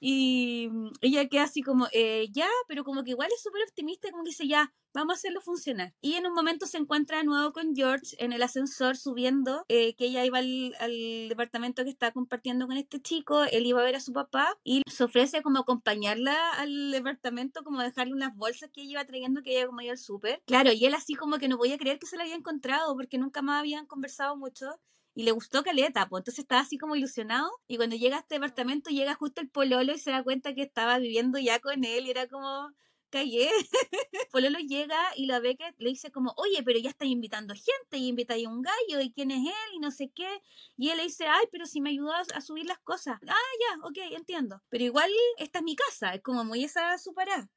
y, 0.00 0.68
ella 1.00 1.28
queda 1.28 1.44
así 1.44 1.62
como, 1.62 1.86
eh, 1.92 2.28
ya, 2.32 2.48
pero 2.68 2.84
como 2.84 3.04
que 3.04 3.10
igual 3.10 3.30
es 3.34 3.42
súper 3.42 3.62
optimista, 3.62 4.10
como 4.10 4.24
que 4.24 4.30
dice, 4.30 4.48
ya, 4.48 4.72
vamos 4.94 5.14
a 5.14 5.16
hacerlo 5.16 5.40
funcionar. 5.40 5.92
Y 6.00 6.14
en 6.14 6.26
un 6.26 6.34
momento 6.34 6.66
se 6.66 6.78
encuentra 6.78 7.18
de 7.18 7.24
nuevo 7.24 7.52
con 7.52 7.74
George 7.74 8.16
en 8.18 8.32
el 8.32 8.42
ascensor 8.42 8.96
subiendo, 8.96 9.64
eh, 9.68 9.94
que 9.96 10.06
ella 10.06 10.24
iba 10.24 10.38
al, 10.38 11.28
departamento 11.28 11.84
que 11.84 11.90
estaba 11.90 12.12
compartiendo 12.12 12.66
con 12.66 12.76
este 12.76 13.00
chico, 13.00 13.44
él 13.44 13.66
iba 13.66 13.80
a 13.80 13.84
ver 13.84 13.96
a 13.96 14.00
su 14.00 14.12
papá 14.12 14.56
y 14.62 14.82
se 14.86 15.04
ofrece 15.04 15.42
como 15.42 15.58
acompañarla 15.60 16.52
al 16.52 16.92
departamento, 16.92 17.64
como 17.64 17.82
dejarle 17.82 18.14
unas 18.14 18.34
bolsas 18.36 18.70
que 18.72 18.82
ella 18.82 18.92
iba 18.92 19.04
trayendo 19.04 19.42
que 19.42 19.56
ella 19.56 19.66
como 19.66 19.80
iba 19.80 19.92
al 19.92 19.98
súper. 19.98 20.42
Claro, 20.46 20.72
y 20.72 20.84
él 20.86 20.94
así 20.94 21.14
como 21.14 21.38
que 21.38 21.48
no 21.48 21.58
podía 21.58 21.78
creer 21.78 21.98
que 21.98 22.06
se 22.06 22.16
la 22.16 22.22
había 22.22 22.36
encontrado 22.36 22.94
porque 22.94 23.18
nunca 23.18 23.42
más 23.42 23.60
habían 23.60 23.86
conversado 23.86 24.36
mucho 24.36 24.66
y 25.14 25.22
le 25.22 25.30
gustó 25.30 25.62
Caleta, 25.62 26.08
pues 26.08 26.20
entonces 26.20 26.40
estaba 26.40 26.62
así 26.62 26.76
como 26.76 26.96
ilusionado 26.96 27.48
y 27.68 27.76
cuando 27.76 27.96
llega 27.96 28.16
a 28.16 28.20
este 28.20 28.34
departamento 28.34 28.90
llega 28.90 29.14
justo 29.14 29.40
el 29.40 29.48
pololo 29.48 29.92
y 29.92 29.98
se 29.98 30.10
da 30.10 30.24
cuenta 30.24 30.54
que 30.54 30.62
estaba 30.62 30.98
viviendo 30.98 31.38
ya 31.38 31.60
con 31.60 31.84
él 31.84 32.06
y 32.06 32.10
era 32.10 32.26
como 32.28 32.72
callé. 33.10 33.48
pololo 34.32 34.58
llega 34.58 34.98
y 35.16 35.26
la 35.26 35.38
ve 35.38 35.56
que 35.56 35.72
le 35.78 35.90
dice 35.90 36.10
como, 36.10 36.34
oye, 36.36 36.62
pero 36.64 36.80
ya 36.80 36.90
está 36.90 37.04
invitando 37.04 37.54
gente 37.54 37.96
y 37.96 38.08
invita 38.08 38.34
a 38.34 38.48
un 38.48 38.62
gallo 38.62 39.00
y 39.00 39.12
quién 39.12 39.30
es 39.30 39.38
él 39.38 39.74
y 39.74 39.78
no 39.78 39.92
sé 39.92 40.10
qué. 40.12 40.28
Y 40.76 40.90
él 40.90 40.96
le 40.96 41.04
dice, 41.04 41.26
ay, 41.28 41.46
pero 41.52 41.66
si 41.66 41.80
me 41.80 41.90
ayudas 41.90 42.26
a 42.34 42.40
subir 42.40 42.66
las 42.66 42.80
cosas. 42.80 43.20
Ah, 43.28 43.52
ya, 43.60 43.86
ok, 43.86 44.16
entiendo. 44.16 44.60
Pero 44.68 44.82
igual 44.82 45.10
esta 45.38 45.60
es 45.60 45.64
mi 45.64 45.76
casa, 45.76 46.14
es 46.14 46.22
como 46.22 46.42
muy 46.42 46.64
esa 46.64 46.98
su 46.98 47.14
parada. 47.14 47.48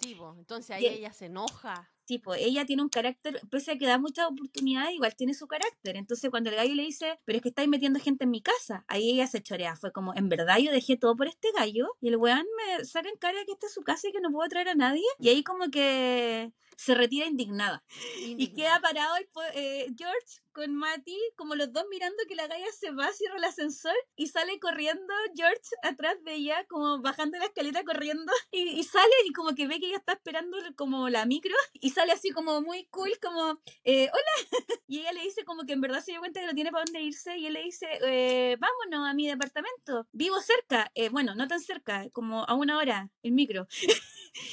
Sí, 0.00 0.16
entonces 0.38 0.70
ahí 0.76 0.86
ella 0.86 1.12
se 1.12 1.26
enoja 1.26 1.92
ella 2.38 2.64
tiene 2.64 2.82
un 2.82 2.88
carácter, 2.88 3.40
pese 3.50 3.72
a 3.72 3.78
que 3.78 3.86
da 3.86 3.98
muchas 3.98 4.26
oportunidades, 4.26 4.94
igual 4.94 5.14
tiene 5.14 5.34
su 5.34 5.46
carácter. 5.46 5.96
Entonces, 5.96 6.30
cuando 6.30 6.50
el 6.50 6.56
gallo 6.56 6.74
le 6.74 6.82
dice, 6.82 7.18
pero 7.24 7.36
es 7.36 7.42
que 7.42 7.50
estáis 7.50 7.68
metiendo 7.68 8.00
gente 8.00 8.24
en 8.24 8.30
mi 8.30 8.40
casa, 8.42 8.84
ahí 8.88 9.10
ella 9.10 9.26
se 9.26 9.42
chorea. 9.42 9.76
Fue 9.76 9.92
como, 9.92 10.14
en 10.14 10.28
verdad 10.28 10.58
yo 10.58 10.72
dejé 10.72 10.96
todo 10.96 11.16
por 11.16 11.28
este 11.28 11.48
gallo 11.56 11.96
y 12.00 12.08
el 12.08 12.16
weón 12.16 12.46
me 12.56 12.84
saca 12.84 13.08
en 13.08 13.16
cara 13.16 13.44
que 13.44 13.52
esta 13.52 13.66
es 13.66 13.74
su 13.74 13.82
casa 13.82 14.08
y 14.08 14.12
que 14.12 14.20
no 14.20 14.30
puedo 14.30 14.48
traer 14.48 14.68
a 14.68 14.74
nadie. 14.74 15.04
Y 15.18 15.28
ahí 15.28 15.42
como 15.42 15.70
que 15.70 16.52
se 16.80 16.94
retira 16.94 17.26
indignada. 17.26 17.84
Y 18.16 18.54
queda 18.54 18.80
parado 18.80 19.14
el, 19.16 19.28
eh, 19.54 19.86
George 19.98 20.40
con 20.52 20.74
Matty, 20.74 21.16
como 21.36 21.54
los 21.54 21.72
dos 21.72 21.84
mirando 21.90 22.16
que 22.26 22.34
la 22.34 22.46
galla 22.46 22.72
se 22.72 22.90
va, 22.90 23.12
cierra 23.12 23.36
el 23.36 23.44
ascensor 23.44 23.94
y 24.16 24.28
sale 24.28 24.58
corriendo 24.58 25.12
George 25.36 25.60
atrás 25.82 26.16
de 26.24 26.34
ella, 26.34 26.64
como 26.68 27.00
bajando 27.02 27.38
la 27.38 27.44
escalera 27.44 27.84
corriendo. 27.84 28.32
Y, 28.52 28.82
sale 28.82 29.12
y 29.26 29.32
como 29.32 29.54
que 29.54 29.66
ve 29.66 29.78
que 29.78 29.86
ella 29.86 29.98
está 29.98 30.12
esperando 30.12 30.56
como 30.76 31.08
la 31.08 31.24
micro 31.24 31.54
y 31.74 31.90
sale 31.90 32.12
así 32.12 32.30
como 32.30 32.60
muy 32.62 32.86
cool, 32.86 33.10
como, 33.22 33.60
eh, 33.84 34.08
hola. 34.12 34.48
Y 34.88 35.00
ella 35.00 35.12
le 35.12 35.22
dice 35.22 35.44
como 35.44 35.64
que 35.64 35.74
en 35.74 35.80
verdad 35.80 36.02
se 36.02 36.12
dio 36.12 36.20
cuenta 36.20 36.40
que 36.40 36.46
no 36.46 36.54
tiene 36.54 36.72
para 36.72 36.84
dónde 36.84 37.00
irse 37.00 37.36
y 37.36 37.46
él 37.46 37.52
le 37.52 37.62
dice, 37.62 37.86
eh, 38.02 38.56
vámonos 38.58 39.08
a 39.08 39.14
mi 39.14 39.26
departamento. 39.28 40.08
Vivo 40.12 40.40
cerca, 40.40 40.90
bueno, 41.12 41.34
no 41.34 41.46
tan 41.46 41.60
cerca, 41.60 42.08
como 42.10 42.44
a 42.44 42.54
una 42.54 42.78
hora, 42.78 43.10
el 43.22 43.32
micro. 43.32 43.68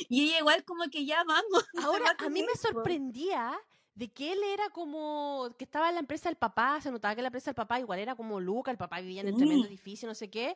Y 0.10 0.30
ella 0.30 0.40
igual 0.40 0.64
como 0.66 0.86
que 0.90 1.06
ya 1.06 1.24
vamos. 1.24 1.66
Ahora, 1.84 2.16
a 2.18 2.30
mí 2.30 2.44
me 2.44 2.56
sorprendía 2.56 3.58
de 3.96 4.10
que 4.10 4.34
él 4.34 4.40
era 4.44 4.70
como, 4.70 5.56
que 5.58 5.66
estaba 5.66 5.90
en 5.90 5.96
la 5.96 6.02
empresa 6.02 6.30
del 6.30 6.38
papá, 6.38 6.80
se 6.82 6.92
notaba 6.92 7.16
que 7.16 7.22
la 7.22 7.30
empresa 7.30 7.50
del 7.50 7.56
papá 7.56 7.80
igual 7.80 8.00
era 8.00 8.16
como 8.16 8.40
Luca, 8.40 8.70
el 8.70 8.78
papá 8.78 9.02
vivía 9.02 9.22
en 9.22 9.30
el 9.30 9.36
tremendo 9.36 9.68
edificio, 9.68 10.08
no 10.08 10.14
sé 10.14 10.30
qué, 10.30 10.56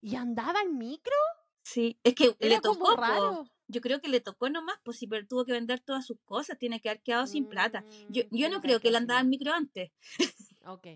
y 0.00 0.14
andaba 0.14 0.60
en 0.60 0.78
micro. 0.78 1.16
Sí, 1.62 1.98
es 2.04 2.14
que 2.14 2.36
le 2.38 2.60
tocó 2.60 2.94
raro. 2.94 3.48
Yo 3.68 3.80
creo 3.80 4.00
que 4.00 4.08
le 4.08 4.20
tocó 4.20 4.48
nomás, 4.48 4.76
pues 4.84 4.98
si 4.98 5.08
tuvo 5.28 5.44
que 5.44 5.50
vender 5.50 5.80
todas 5.80 6.06
sus 6.06 6.20
cosas, 6.24 6.56
tiene 6.56 6.80
que 6.80 6.88
haber 6.88 7.02
quedado 7.02 7.26
sin 7.26 7.48
plata. 7.48 7.84
Yo, 8.08 8.22
mm, 8.30 8.36
yo 8.36 8.48
no 8.48 8.60
creo 8.60 8.78
que 8.78 8.88
él 8.88 8.94
andaba 8.94 9.18
en 9.18 9.30
micro 9.30 9.52
antes. 9.52 9.90
Ok. 10.64 10.86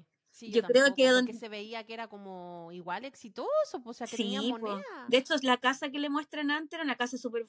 Yo, 0.41 0.63
creo 0.63 0.95
que 0.95 1.09
donde 1.09 1.35
se 1.35 1.49
veía 1.49 1.85
que 1.85 1.95
era 1.95 2.09
como 2.09 2.71
igual 2.73 3.05
exitoso, 3.05 3.83
pues, 3.83 3.97
o 3.97 3.99
sea, 3.99 4.07
que 4.07 4.17
tenía 4.17 4.43
moneda. 4.43 4.83
De 5.09 5.19
hecho, 5.19 5.35
la 5.43 5.59
casa 5.59 5.91
que 5.91 5.99
le 5.99 6.09
muestran 6.09 6.51
antes 6.51 6.75
era 6.75 6.85
una 6.85 6.97
casa 6.97 7.19
súper, 7.19 7.47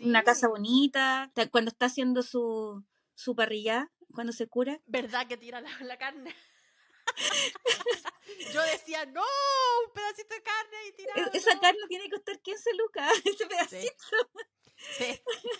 una 0.00 0.22
casa 0.22 0.48
bonita. 0.48 1.30
Cuando 1.50 1.70
está 1.70 1.86
haciendo 1.86 2.22
su, 2.22 2.84
su 3.14 3.34
parrilla, 3.34 3.90
cuando 4.14 4.32
se 4.32 4.48
cura. 4.48 4.80
¿Verdad 4.86 5.26
que 5.26 5.36
tira 5.36 5.60
la, 5.60 5.96
carne? 5.98 6.34
Yo 8.52 8.62
decía, 8.62 9.06
no, 9.06 9.22
un 9.86 9.92
pedacito 9.92 10.34
de 10.34 10.42
carne 10.42 10.76
y. 10.86 11.02
E-, 11.02 11.38
esa 11.38 11.58
carne 11.60 11.80
tiene 11.88 12.04
que 12.04 12.10
costar 12.10 12.40
15 12.40 12.70
lucas, 12.74 13.12
ese 13.24 13.46
pedacito. 13.46 13.78
Sí, 13.78 13.88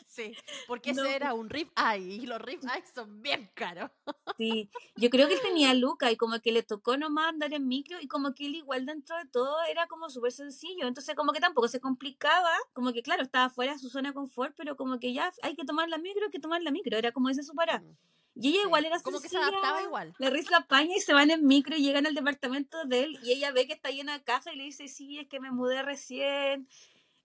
sí, 0.06 0.36
porque 0.66 0.90
ese 0.90 1.14
era 1.14 1.34
un 1.34 1.48
rib 1.48 1.70
eye 1.76 2.14
y 2.14 2.26
los 2.26 2.40
rib 2.40 2.60
eye 2.62 2.84
son 2.94 3.22
bien 3.22 3.50
caros. 3.54 3.90
Sí, 4.36 4.70
yo 4.96 5.10
creo 5.10 5.28
que 5.28 5.34
él 5.34 5.40
tenía 5.40 5.72
Luca 5.74 6.10
y 6.10 6.16
como 6.16 6.40
que 6.40 6.52
le 6.52 6.62
tocó 6.62 6.96
nomás 6.96 7.28
andar 7.28 7.52
en 7.54 7.66
micro 7.66 7.98
y 8.00 8.08
como 8.08 8.34
que 8.34 8.46
él 8.46 8.54
igual 8.56 8.86
dentro 8.86 9.16
de 9.16 9.26
todo 9.26 9.62
era 9.64 9.86
como 9.86 10.10
súper 10.10 10.32
sencillo, 10.32 10.86
entonces 10.86 11.14
como 11.14 11.32
que 11.32 11.40
tampoco 11.40 11.68
se 11.68 11.80
complicaba, 11.80 12.52
como 12.72 12.92
que 12.92 13.02
claro, 13.02 13.22
estaba 13.22 13.48
fuera 13.48 13.72
de 13.72 13.78
su 13.78 13.88
zona 13.88 14.10
de 14.10 14.14
confort, 14.14 14.54
pero 14.56 14.76
como 14.76 14.98
que 14.98 15.12
ya 15.12 15.32
hay 15.42 15.54
que 15.56 15.64
tomar 15.64 15.88
la 15.88 15.98
micro, 15.98 16.24
hay 16.24 16.30
que 16.30 16.40
tomar 16.40 16.62
la 16.62 16.70
micro, 16.70 16.96
era 16.96 17.12
como 17.12 17.28
ese 17.28 17.42
su 17.42 17.54
pará. 17.54 17.80
Mm. 17.80 17.96
Y 18.38 18.50
ella 18.50 18.62
igual 18.64 18.84
era 18.84 19.00
Como 19.00 19.20
que 19.20 19.30
se 19.30 19.38
adaptaba 19.38 19.82
igual. 19.82 20.14
La 20.18 20.28
risa 20.28 20.50
la 20.50 20.66
paña 20.66 20.94
y 20.94 21.00
se 21.00 21.14
van 21.14 21.30
en 21.30 21.46
micro 21.46 21.74
y 21.74 21.82
llegan 21.82 22.06
al 22.06 22.14
departamento 22.14 22.84
de 22.84 23.04
él 23.04 23.18
y 23.22 23.32
ella 23.32 23.50
ve 23.50 23.66
que 23.66 23.72
está 23.72 23.90
llena 23.90 24.12
de 24.12 24.24
caja 24.24 24.52
y 24.52 24.56
le 24.56 24.64
dice, 24.64 24.88
sí, 24.88 25.18
es 25.18 25.26
que 25.26 25.40
me 25.40 25.50
mudé 25.50 25.82
recién 25.82 26.68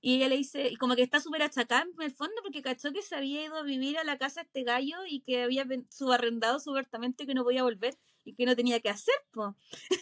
y 0.02 0.16
ella 0.16 0.30
le 0.30 0.38
dice, 0.38 0.70
y 0.70 0.76
como 0.78 0.96
que 0.96 1.04
está 1.04 1.20
súper 1.22 1.44
achacada 1.44 1.84
en 1.84 2.02
el 2.02 2.12
fondo 2.12 2.34
porque 2.44 2.62
cachó 2.62 2.92
que 2.92 3.02
se 3.04 3.16
había 3.16 3.46
ido 3.46 3.56
a 3.58 3.64
vivir 3.64 3.98
a 3.98 4.04
la 4.04 4.18
casa 4.18 4.42
este 4.42 4.64
gallo 4.64 4.98
y 5.08 5.22
que 5.22 5.44
había 5.44 5.66
subarrendado 5.90 6.60
su 6.60 6.72
apartamento 6.72 7.24
y 7.24 7.28
que 7.28 7.34
no 7.36 7.44
podía 7.44 7.64
volver 7.64 7.98
y 8.24 8.36
que 8.36 8.46
no 8.46 8.56
tenía 8.56 8.80
que 8.80 8.90
hacer, 8.90 9.16
po. 9.32 9.56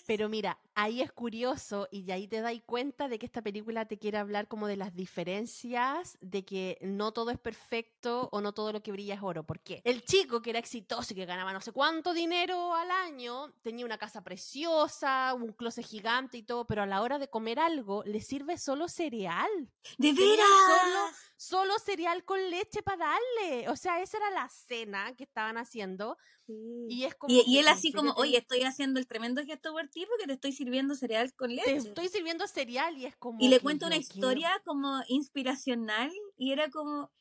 Pero 0.07 0.29
mira, 0.29 0.59
ahí 0.75 1.01
es 1.01 1.11
curioso 1.11 1.87
y 1.91 2.09
ahí 2.11 2.27
te 2.27 2.41
das 2.41 2.53
cuenta 2.65 3.07
de 3.07 3.19
que 3.19 3.25
esta 3.25 3.41
película 3.41 3.85
te 3.85 3.97
quiere 3.97 4.17
hablar 4.17 4.47
como 4.47 4.67
de 4.67 4.77
las 4.77 4.95
diferencias, 4.95 6.17
de 6.21 6.43
que 6.43 6.77
no 6.81 7.11
todo 7.11 7.31
es 7.31 7.39
perfecto 7.39 8.29
o 8.31 8.41
no 8.41 8.53
todo 8.53 8.73
lo 8.73 8.81
que 8.81 8.91
brilla 8.91 9.15
es 9.15 9.21
oro. 9.21 9.45
¿Por 9.45 9.59
qué? 9.59 9.81
El 9.85 10.03
chico 10.03 10.41
que 10.41 10.49
era 10.49 10.59
exitoso 10.59 11.13
y 11.13 11.15
que 11.15 11.25
ganaba 11.25 11.53
no 11.53 11.61
sé 11.61 11.71
cuánto 11.71 12.13
dinero 12.13 12.73
al 12.73 12.91
año, 12.91 13.53
tenía 13.61 13.85
una 13.85 13.97
casa 13.97 14.23
preciosa, 14.23 15.33
un 15.33 15.53
closet 15.53 15.85
gigante 15.85 16.37
y 16.37 16.43
todo, 16.43 16.65
pero 16.65 16.83
a 16.83 16.85
la 16.85 17.01
hora 17.01 17.19
de 17.19 17.29
comer 17.29 17.59
algo 17.59 18.03
le 18.05 18.21
sirve 18.21 18.57
solo 18.57 18.87
cereal. 18.87 19.49
¡De 19.97 20.13
veras! 20.13 20.49
Solo, 21.35 21.79
cereal 21.79 22.25
con 22.25 22.49
leche 22.49 22.83
para 22.83 23.05
darle. 23.05 23.69
O 23.69 23.75
sea, 23.77 24.01
esa 24.01 24.17
era 24.17 24.29
la 24.31 24.49
cena 24.49 25.15
que 25.15 25.23
estaban 25.23 25.57
haciendo. 25.57 26.17
Y, 26.51 27.03
es 27.03 27.15
como 27.15 27.33
y, 27.33 27.57
él 27.57 27.67
así 27.67 27.91
como, 27.91 28.11
oye, 28.13 28.37
estoy 28.37 28.63
haciendo 28.63 28.99
el 28.99 29.07
tremendo 29.07 29.43
gesto 29.45 29.71
por 29.71 29.87
ti 29.87 30.05
porque 30.07 30.25
te 30.25 30.33
estoy 30.33 30.51
sirviendo 30.51 30.95
cereal 30.95 31.33
con 31.35 31.55
leche. 31.55 31.71
Te 31.71 31.77
estoy 31.77 32.09
sirviendo 32.09 32.47
cereal 32.47 32.97
y 32.97 33.05
es 33.05 33.15
como... 33.15 33.37
Y 33.39 33.49
le 33.49 33.59
cuento 33.59 33.85
una 33.85 33.97
historia 33.97 34.61
como 34.65 35.01
inspiracional 35.07 36.11
y 36.37 36.51
era 36.51 36.69
como... 36.69 37.11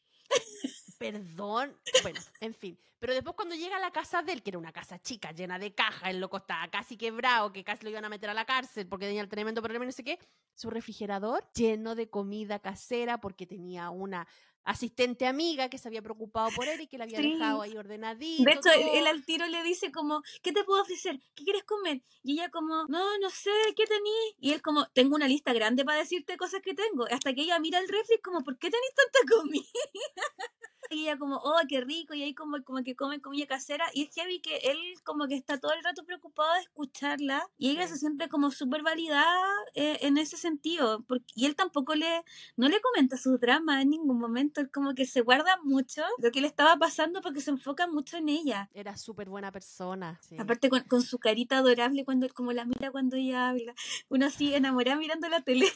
perdón. 0.98 1.76
Bueno, 2.02 2.20
en 2.40 2.54
fin. 2.54 2.78
Pero 2.98 3.14
después 3.14 3.36
cuando 3.36 3.54
llega 3.54 3.76
a 3.76 3.80
la 3.80 3.92
casa 3.92 4.22
de 4.22 4.32
él, 4.32 4.42
que 4.42 4.50
era 4.50 4.58
una 4.58 4.72
casa 4.72 4.98
chica, 4.98 5.30
llena 5.32 5.58
de 5.58 5.72
cajas, 5.72 6.10
el 6.10 6.20
loco 6.20 6.38
estaba 6.38 6.68
casi 6.68 6.96
quebrado, 6.96 7.52
que 7.52 7.62
casi 7.62 7.84
lo 7.84 7.90
iban 7.90 8.04
a 8.04 8.08
meter 8.08 8.30
a 8.30 8.34
la 8.34 8.44
cárcel 8.44 8.88
porque 8.88 9.06
tenía 9.06 9.20
el 9.20 9.28
tremendo 9.28 9.62
problema 9.62 9.84
y 9.84 9.88
no 9.88 9.92
sé 9.92 10.02
qué, 10.02 10.18
su 10.54 10.70
refrigerador 10.70 11.48
lleno 11.54 11.94
de 11.94 12.10
comida 12.10 12.58
casera 12.58 13.20
porque 13.20 13.46
tenía 13.46 13.90
una 13.90 14.26
asistente 14.68 15.26
amiga 15.26 15.70
que 15.70 15.78
se 15.78 15.88
había 15.88 16.02
preocupado 16.02 16.50
por 16.54 16.68
él 16.68 16.83
y 16.83 16.87
que 16.87 16.98
le 16.98 17.04
había 17.04 17.20
dejado 17.20 17.62
ahí 17.62 17.74
ordenadito. 17.74 18.44
De 18.44 18.52
hecho, 18.52 18.68
él, 18.92 19.07
al 19.07 19.24
tiro 19.24 19.46
le 19.46 19.62
dice 19.62 19.90
como, 19.90 20.22
¿qué 20.42 20.52
te 20.52 20.62
puedo 20.62 20.83
ofrecer? 20.83 21.18
¿Qué 21.35 21.44
quieres 21.44 21.64
comer? 21.64 22.02
Y 22.22 22.35
ella 22.35 22.50
como, 22.50 22.85
no, 22.87 23.18
no 23.18 23.31
sé, 23.31 23.50
¿qué 23.74 23.85
tenís? 23.87 24.35
Y 24.38 24.52
él 24.52 24.61
como, 24.61 24.87
tengo 24.88 25.16
una 25.16 25.26
lista 25.26 25.54
grande 25.54 25.87
para 25.87 26.00
decirte 26.00 26.37
cosas 26.37 26.61
que 26.61 26.74
tengo. 26.74 27.07
Hasta 27.11 27.33
que 27.33 27.42
ella 27.42 27.59
mira 27.59 27.78
el 27.78 27.88
refri 27.88 28.18
como, 28.22 28.44
¿por 28.44 28.59
qué 28.59 28.70
tenéis 28.70 28.92
tanta 28.94 29.35
comida? 29.35 29.64
y 30.90 31.02
ella 31.02 31.18
como, 31.18 31.37
oh, 31.37 31.61
qué 31.68 31.81
rico, 31.81 32.14
y 32.14 32.22
ahí 32.22 32.35
como, 32.35 32.62
como 32.64 32.83
que 32.83 32.96
come 32.96 33.20
comida 33.20 33.46
casera, 33.46 33.87
y 33.92 34.04
es 34.04 34.14
heavy 34.14 34.40
que 34.40 34.57
él 34.57 34.78
como 35.04 35.26
que 35.26 35.35
está 35.35 35.59
todo 35.59 35.72
el 35.72 35.83
rato 35.83 36.04
preocupado 36.04 36.54
de 36.54 36.61
escucharla, 36.61 37.48
y 37.59 37.70
ella 37.70 37.87
se 37.87 37.96
siente 37.96 38.28
como 38.28 38.50
súper 38.50 38.83
validada 38.83 39.46
eh, 39.74 39.98
en 40.02 40.18
ese 40.18 40.37
sentido, 40.37 41.04
porque, 41.07 41.26
y 41.35 41.46
él 41.46 41.57
tampoco 41.57 41.94
le, 41.94 42.24
no 42.57 42.68
le 42.68 42.81
comenta 42.81 43.16
su 43.16 43.38
drama 43.38 43.83
en 43.83 43.90
ningún 43.90 44.18
momento, 44.18 44.58
como 44.73 44.94
que 44.94 45.07
se 45.07 45.21
guarda 45.21 45.59
mucho 45.62 46.03
lo 46.18 46.31
que 46.31 46.40
le 46.40 46.47
estaba 46.47 46.77
pasando 46.77 47.21
porque 47.21 47.40
se 47.40 47.51
enfoca 47.51 47.87
mucho 47.87 48.16
en 48.16 48.29
ella. 48.29 48.68
Era 48.75 48.97
súper 48.97 49.29
buena 49.29 49.53
persona. 49.53 50.21
Aparte 50.38 50.68
con, 50.68 50.83
con, 50.83 51.03
su 51.03 51.18
carita 51.18 51.59
adorable 51.59 52.05
cuando 52.05 52.29
como 52.31 52.53
la 52.53 52.64
mira 52.64 52.90
cuando 52.90 53.16
ella 53.16 53.49
habla, 53.49 53.75
uno 54.09 54.27
así 54.27 54.55
enamorada 54.55 54.97
mirando 54.97 55.29
la 55.29 55.40
tele. 55.40 55.66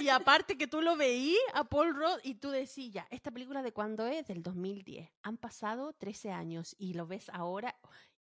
y 0.00 0.08
aparte 0.08 0.56
que 0.56 0.66
tú 0.66 0.82
lo 0.82 0.96
veí 0.96 1.36
a 1.54 1.64
Paul 1.64 1.94
Rudd 1.94 2.20
y 2.22 2.34
tú 2.34 2.50
decías, 2.50 2.92
ya, 2.92 3.06
esta 3.10 3.30
película 3.30 3.62
de 3.62 3.72
cuándo 3.72 4.06
es, 4.06 4.26
del 4.26 4.42
2010. 4.42 5.10
Han 5.22 5.36
pasado 5.36 5.92
13 5.92 6.30
años 6.30 6.76
y 6.78 6.94
lo 6.94 7.06
ves 7.06 7.28
ahora 7.30 7.76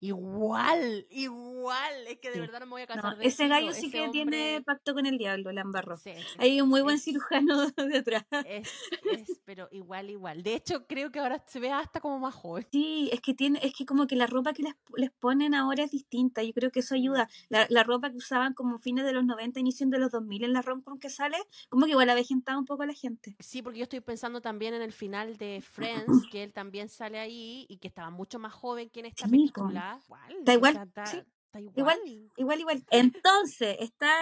Igual, 0.02 1.06
igual. 1.10 2.08
Es 2.08 2.18
que 2.18 2.32
de 2.32 2.40
verdad 2.40 2.58
no 2.58 2.66
me 2.66 2.72
voy 2.72 2.82
a 2.82 2.88
casar. 2.88 3.16
ese 3.20 3.46
gallo 3.46 3.72
sí 3.72 3.88
que 3.88 4.08
tiene 4.08 4.60
pacto 4.66 4.94
con 4.94 5.06
el 5.06 5.16
diablo, 5.16 5.52
la 5.52 5.64
Hay 6.38 6.60
un 6.60 6.68
muy 6.68 6.80
buen 6.80 6.98
cirujano 6.98 7.68
detrás. 7.76 8.24
Es, 8.44 8.68
es, 9.12 9.40
pero 9.44 9.68
igual, 9.70 10.10
igual. 10.10 10.42
De 10.42 10.56
hecho, 10.56 10.88
creo 10.88 11.12
que 11.12 11.20
ahora 11.20 11.44
se 11.46 11.60
ve 11.60 11.70
hasta 11.70 12.00
como 12.00 12.18
más 12.18 12.34
joven. 12.34 12.66
Sí, 12.72 13.10
es 13.12 13.20
que 13.20 13.32
tiene, 13.32 13.60
es 13.62 13.74
que 13.74 13.86
como 13.86 14.08
que 14.08 14.16
la 14.16 14.26
ropa 14.26 14.52
que 14.52 14.64
les, 14.64 14.74
les 14.96 15.12
ponen 15.12 15.54
ahora 15.54 15.84
es 15.84 15.92
distinta. 15.92 16.42
Yo 16.42 16.52
creo 16.52 16.72
que 16.72 16.80
eso 16.80 16.96
ayuda. 16.96 17.28
La, 17.48 17.66
la 17.70 17.84
ropa 17.84 18.10
que 18.10 18.16
usaban 18.16 18.54
como 18.54 18.80
fines 18.80 19.04
de 19.04 19.12
los 19.12 19.24
90, 19.24 19.60
inicio 19.60 19.86
de 19.86 19.98
los 20.00 20.10
2000 20.10 20.42
en 20.42 20.52
la 20.52 20.62
romcom 20.62 20.98
que 20.98 21.10
sale, 21.10 21.36
como 21.68 21.86
que 21.86 21.92
igual 21.92 22.10
avejentaba 22.10 22.58
un 22.58 22.64
poco 22.64 22.82
a 22.82 22.86
la 22.86 22.94
gente. 22.94 23.36
Sí, 23.38 23.62
porque 23.62 23.78
yo 23.78 23.84
estoy 23.84 24.00
pensando 24.00 24.40
también 24.40 24.74
en 24.74 24.82
el 24.82 24.92
final 24.92 25.36
de 25.36 25.60
Friends, 25.62 26.26
que 26.32 26.42
él 26.42 26.52
también 26.52 26.88
sale 26.88 27.20
ahí 27.20 27.66
y 27.68 27.76
que 27.76 27.86
estaba 27.86 28.10
mucho 28.10 28.40
más 28.40 28.52
joven 28.52 28.90
que 28.90 28.98
en 28.98 29.06
esta 29.06 29.28
película 29.28 29.91
igual. 30.46 30.88
igual. 31.76 31.98
igual. 32.36 32.58
igual, 32.60 32.84
Entonces, 32.90 33.76
está 33.80 34.12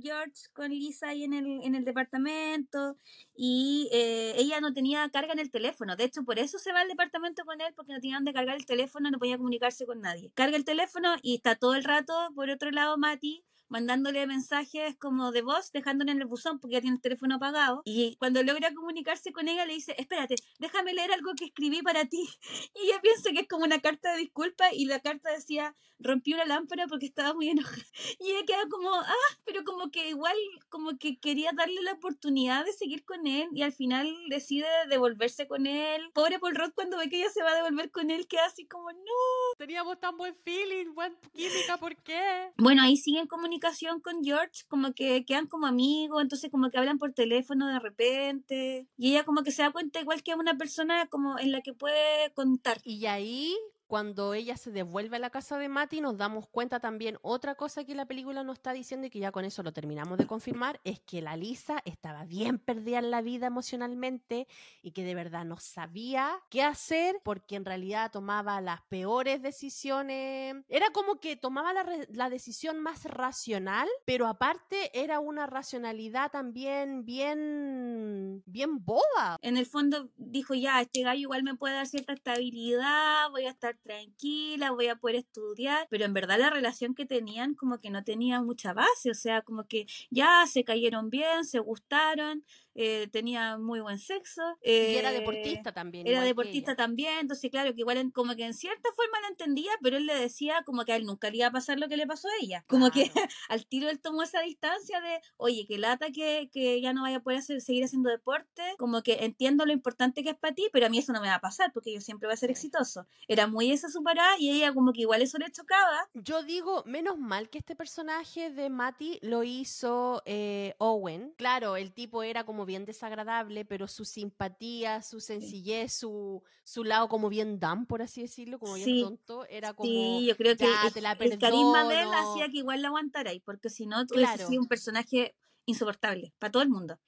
George 0.00 0.48
con 0.52 0.70
Lisa 0.70 1.08
ahí 1.08 1.24
en 1.24 1.34
el, 1.34 1.62
en 1.62 1.74
el 1.74 1.84
departamento 1.84 2.96
y 3.34 3.88
eh, 3.92 4.34
ella 4.36 4.60
no 4.60 4.72
tenía 4.72 5.08
carga 5.10 5.32
en 5.32 5.38
el 5.38 5.50
teléfono. 5.50 5.96
De 5.96 6.04
hecho, 6.04 6.24
por 6.24 6.38
eso 6.38 6.58
se 6.58 6.72
va 6.72 6.80
al 6.80 6.88
departamento 6.88 7.44
con 7.44 7.60
él, 7.60 7.72
porque 7.74 7.92
no 7.92 8.00
tenía 8.00 8.18
de 8.20 8.32
cargar 8.32 8.56
el 8.56 8.66
teléfono, 8.66 9.10
no 9.10 9.18
podía 9.18 9.36
comunicarse 9.36 9.86
con 9.86 10.00
nadie. 10.00 10.30
Carga 10.34 10.56
el 10.56 10.64
teléfono 10.64 11.14
y 11.22 11.36
está 11.36 11.56
todo 11.56 11.74
el 11.74 11.84
rato, 11.84 12.14
por 12.34 12.50
otro 12.50 12.70
lado, 12.70 12.96
Mati 12.98 13.44
mandándole 13.68 14.26
mensajes 14.26 14.96
como 14.96 15.32
de 15.32 15.42
voz, 15.42 15.72
dejándole 15.72 16.12
en 16.12 16.20
el 16.20 16.26
buzón 16.26 16.58
porque 16.58 16.74
ya 16.74 16.80
tiene 16.80 16.96
el 16.96 17.02
teléfono 17.02 17.36
apagado. 17.36 17.82
Y 17.84 18.16
cuando 18.16 18.42
logra 18.42 18.72
comunicarse 18.74 19.32
con 19.32 19.48
ella, 19.48 19.66
le 19.66 19.74
dice, 19.74 19.94
espérate, 19.98 20.36
déjame 20.58 20.94
leer 20.94 21.12
algo 21.12 21.34
que 21.34 21.46
escribí 21.46 21.82
para 21.82 22.04
ti. 22.06 22.28
Y 22.74 22.88
ella 22.88 23.00
piensa 23.00 23.30
que 23.32 23.40
es 23.40 23.48
como 23.48 23.64
una 23.64 23.80
carta 23.80 24.12
de 24.12 24.18
disculpa 24.18 24.72
y 24.72 24.84
la 24.84 25.00
carta 25.00 25.30
decía, 25.30 25.74
rompí 25.98 26.32
una 26.34 26.44
lámpara 26.44 26.86
porque 26.86 27.06
estaba 27.06 27.34
muy 27.34 27.48
enojada. 27.48 27.82
Y 28.20 28.30
ella 28.30 28.46
queda 28.46 28.68
como, 28.70 28.94
ah, 28.94 29.30
pero 29.44 29.64
como 29.64 29.90
que 29.90 30.10
igual, 30.10 30.36
como 30.68 30.96
que 30.98 31.18
quería 31.18 31.50
darle 31.52 31.82
la 31.82 31.92
oportunidad 31.92 32.64
de 32.64 32.72
seguir 32.72 33.04
con 33.04 33.26
él 33.26 33.48
y 33.52 33.62
al 33.62 33.72
final 33.72 34.08
decide 34.28 34.66
devolverse 34.88 35.46
con 35.46 35.66
él. 35.66 36.10
Pobre 36.14 36.38
Paul 36.38 36.54
Roth 36.54 36.74
cuando 36.74 36.98
ve 36.98 37.08
que 37.08 37.20
ella 37.20 37.30
se 37.30 37.42
va 37.42 37.52
a 37.52 37.56
devolver 37.56 37.90
con 37.90 38.10
él, 38.10 38.26
queda 38.28 38.46
así 38.46 38.66
como, 38.66 38.90
no. 38.92 39.56
Teníamos 39.56 39.98
tan 40.00 40.16
buen 40.16 40.36
feeling, 40.44 40.94
buen 40.94 41.16
química, 41.32 41.76
¿por 41.78 41.96
qué? 42.02 42.52
Bueno, 42.56 42.82
ahí 42.82 42.96
siguen 42.96 43.26
comunicando 43.26 43.57
con 44.00 44.24
George, 44.24 44.64
como 44.68 44.92
que 44.92 45.24
quedan 45.24 45.46
como 45.46 45.66
amigos, 45.66 46.22
entonces 46.22 46.50
como 46.50 46.70
que 46.70 46.78
hablan 46.78 46.98
por 46.98 47.12
teléfono 47.12 47.66
de 47.68 47.78
repente. 47.78 48.88
Y 48.96 49.10
ella 49.10 49.24
como 49.24 49.42
que 49.42 49.52
se 49.52 49.62
da 49.62 49.70
cuenta 49.70 50.00
igual 50.00 50.22
que 50.22 50.34
una 50.34 50.56
persona 50.56 51.06
como 51.08 51.38
en 51.38 51.52
la 51.52 51.60
que 51.60 51.74
puede 51.74 52.32
contar. 52.34 52.80
Y 52.84 53.06
ahí 53.06 53.56
cuando 53.88 54.34
ella 54.34 54.56
se 54.56 54.70
devuelve 54.70 55.16
a 55.16 55.18
la 55.18 55.30
casa 55.30 55.58
de 55.58 55.68
Mati, 55.68 56.02
nos 56.02 56.18
damos 56.18 56.46
cuenta 56.46 56.78
también 56.78 57.18
otra 57.22 57.54
cosa 57.54 57.84
que 57.84 57.94
la 57.94 58.04
película 58.04 58.44
nos 58.44 58.58
está 58.58 58.72
diciendo 58.72 59.06
y 59.06 59.10
que 59.10 59.18
ya 59.18 59.32
con 59.32 59.46
eso 59.46 59.62
lo 59.62 59.72
terminamos 59.72 60.18
de 60.18 60.26
confirmar, 60.26 60.78
es 60.84 61.00
que 61.00 61.22
la 61.22 61.36
Lisa 61.36 61.80
estaba 61.86 62.24
bien 62.24 62.58
perdida 62.58 62.98
en 62.98 63.10
la 63.10 63.22
vida 63.22 63.46
emocionalmente 63.46 64.46
y 64.82 64.92
que 64.92 65.04
de 65.04 65.14
verdad 65.14 65.46
no 65.46 65.56
sabía 65.56 66.38
qué 66.50 66.62
hacer 66.62 67.16
porque 67.24 67.56
en 67.56 67.64
realidad 67.64 68.10
tomaba 68.12 68.60
las 68.60 68.82
peores 68.82 69.40
decisiones. 69.40 70.56
Era 70.68 70.90
como 70.90 71.18
que 71.18 71.36
tomaba 71.36 71.72
la, 71.72 71.86
la 72.10 72.28
decisión 72.28 72.80
más 72.80 73.04
racional, 73.06 73.88
pero 74.04 74.26
aparte 74.26 74.90
era 74.92 75.18
una 75.18 75.46
racionalidad 75.46 76.30
también 76.30 77.06
bien, 77.06 78.42
bien 78.44 78.84
boba. 78.84 79.38
En 79.40 79.56
el 79.56 79.64
fondo 79.64 80.10
dijo, 80.18 80.54
ya, 80.54 80.82
este 80.82 81.02
gallo 81.02 81.20
igual 81.20 81.42
me 81.42 81.54
puede 81.54 81.74
dar 81.74 81.86
cierta 81.86 82.12
estabilidad, 82.12 83.30
voy 83.30 83.46
a 83.46 83.50
estar 83.50 83.77
tranquila, 83.82 84.70
voy 84.72 84.88
a 84.88 84.96
poder 84.96 85.16
estudiar, 85.16 85.86
pero 85.90 86.04
en 86.04 86.14
verdad 86.14 86.38
la 86.38 86.50
relación 86.50 86.94
que 86.94 87.06
tenían 87.06 87.54
como 87.54 87.80
que 87.80 87.90
no 87.90 88.04
tenía 88.04 88.40
mucha 88.42 88.72
base, 88.72 89.10
o 89.10 89.14
sea, 89.14 89.42
como 89.42 89.64
que 89.66 89.86
ya 90.10 90.44
se 90.46 90.64
cayeron 90.64 91.10
bien, 91.10 91.44
se 91.44 91.58
gustaron, 91.58 92.44
eh, 92.80 93.08
tenía 93.10 93.58
muy 93.58 93.80
buen 93.80 93.98
sexo. 93.98 94.42
y 94.62 94.94
era 94.94 95.10
eh, 95.10 95.14
deportista 95.14 95.72
también. 95.72 96.06
Era 96.06 96.22
deportista 96.22 96.76
también, 96.76 97.18
entonces 97.18 97.50
claro, 97.50 97.74
que 97.74 97.80
igual 97.80 98.12
como 98.12 98.36
que 98.36 98.44
en 98.44 98.54
cierta 98.54 98.88
forma 98.94 99.20
la 99.20 99.28
entendía, 99.28 99.72
pero 99.82 99.96
él 99.96 100.06
le 100.06 100.14
decía 100.14 100.62
como 100.64 100.84
que 100.84 100.92
a 100.92 100.96
él 100.96 101.04
nunca 101.04 101.28
le 101.28 101.38
iba 101.38 101.48
a 101.48 101.50
pasar 101.50 101.80
lo 101.80 101.88
que 101.88 101.96
le 101.96 102.06
pasó 102.06 102.28
a 102.28 102.32
ella. 102.40 102.64
Como 102.68 102.92
que 102.92 103.10
al 103.48 103.66
tiro 103.66 103.88
él 103.88 103.98
tomó 103.98 104.22
esa 104.22 104.42
distancia 104.42 105.00
de, 105.00 105.20
oye, 105.36 105.66
que 105.66 105.76
lata 105.76 106.12
que, 106.12 106.50
que 106.52 106.80
ya 106.80 106.92
no 106.92 107.02
vaya 107.02 107.16
a 107.16 107.22
poder 107.22 107.42
seguir 107.42 107.82
haciendo 107.82 108.10
deporte, 108.10 108.62
como 108.78 109.02
que 109.02 109.24
entiendo 109.24 109.66
lo 109.66 109.72
importante 109.72 110.22
que 110.22 110.30
es 110.30 110.36
para 110.38 110.54
ti, 110.54 110.68
pero 110.72 110.86
a 110.86 110.88
mí 110.88 110.98
eso 110.98 111.12
no 111.12 111.20
me 111.20 111.26
va 111.26 111.34
a 111.34 111.40
pasar 111.40 111.72
porque 111.72 111.92
yo 111.92 112.00
siempre 112.00 112.28
voy 112.28 112.34
a 112.34 112.36
ser 112.36 112.52
exitoso. 112.52 113.08
Era 113.26 113.48
muy 113.48 113.72
esa 113.72 113.88
su 113.88 114.04
parada 114.04 114.38
y 114.38 114.50
ella 114.50 114.72
como 114.72 114.92
que 114.92 115.00
igual 115.00 115.22
eso 115.22 115.38
le 115.38 115.50
chocaba. 115.50 116.08
Yo 116.14 116.44
digo, 116.44 116.84
menos 116.86 117.18
mal 117.18 117.50
que 117.50 117.58
este 117.58 117.74
personaje 117.74 118.50
de 118.50 118.70
Matty 118.70 119.18
lo 119.22 119.42
hizo 119.42 120.22
eh, 120.26 120.74
Owen. 120.78 121.34
Claro, 121.36 121.74
el 121.74 121.92
tipo 121.92 122.22
era 122.22 122.44
como 122.44 122.67
bien 122.68 122.84
desagradable, 122.84 123.64
pero 123.64 123.88
su 123.88 124.04
simpatía, 124.04 125.02
su 125.02 125.18
sencillez, 125.18 125.92
su, 125.92 126.44
su 126.62 126.84
lado 126.84 127.08
como 127.08 127.28
bien 127.28 127.58
dan, 127.58 127.86
por 127.86 128.00
así 128.02 128.22
decirlo, 128.22 128.60
como 128.60 128.74
bien 128.74 129.02
tonto, 129.02 129.44
era 129.46 129.72
como. 129.74 129.90
Sí, 129.90 130.26
yo 130.26 130.36
creo 130.36 130.56
que 130.56 130.66
el, 130.66 131.38
carisma 131.38 131.88
de 131.88 132.02
él 132.02 132.08
hacía 132.14 132.48
que 132.48 132.58
igual 132.58 132.82
la 132.82 132.88
aguantarais, 132.88 133.42
porque 133.44 133.70
si 133.70 133.86
no, 133.86 134.06
tú 134.06 134.14
claro. 134.14 134.46
sido 134.46 134.60
un 134.60 134.68
personaje 134.68 135.34
insoportable 135.66 136.32
para 136.38 136.50
todo 136.50 136.62
el 136.62 136.68
mundo. 136.68 136.98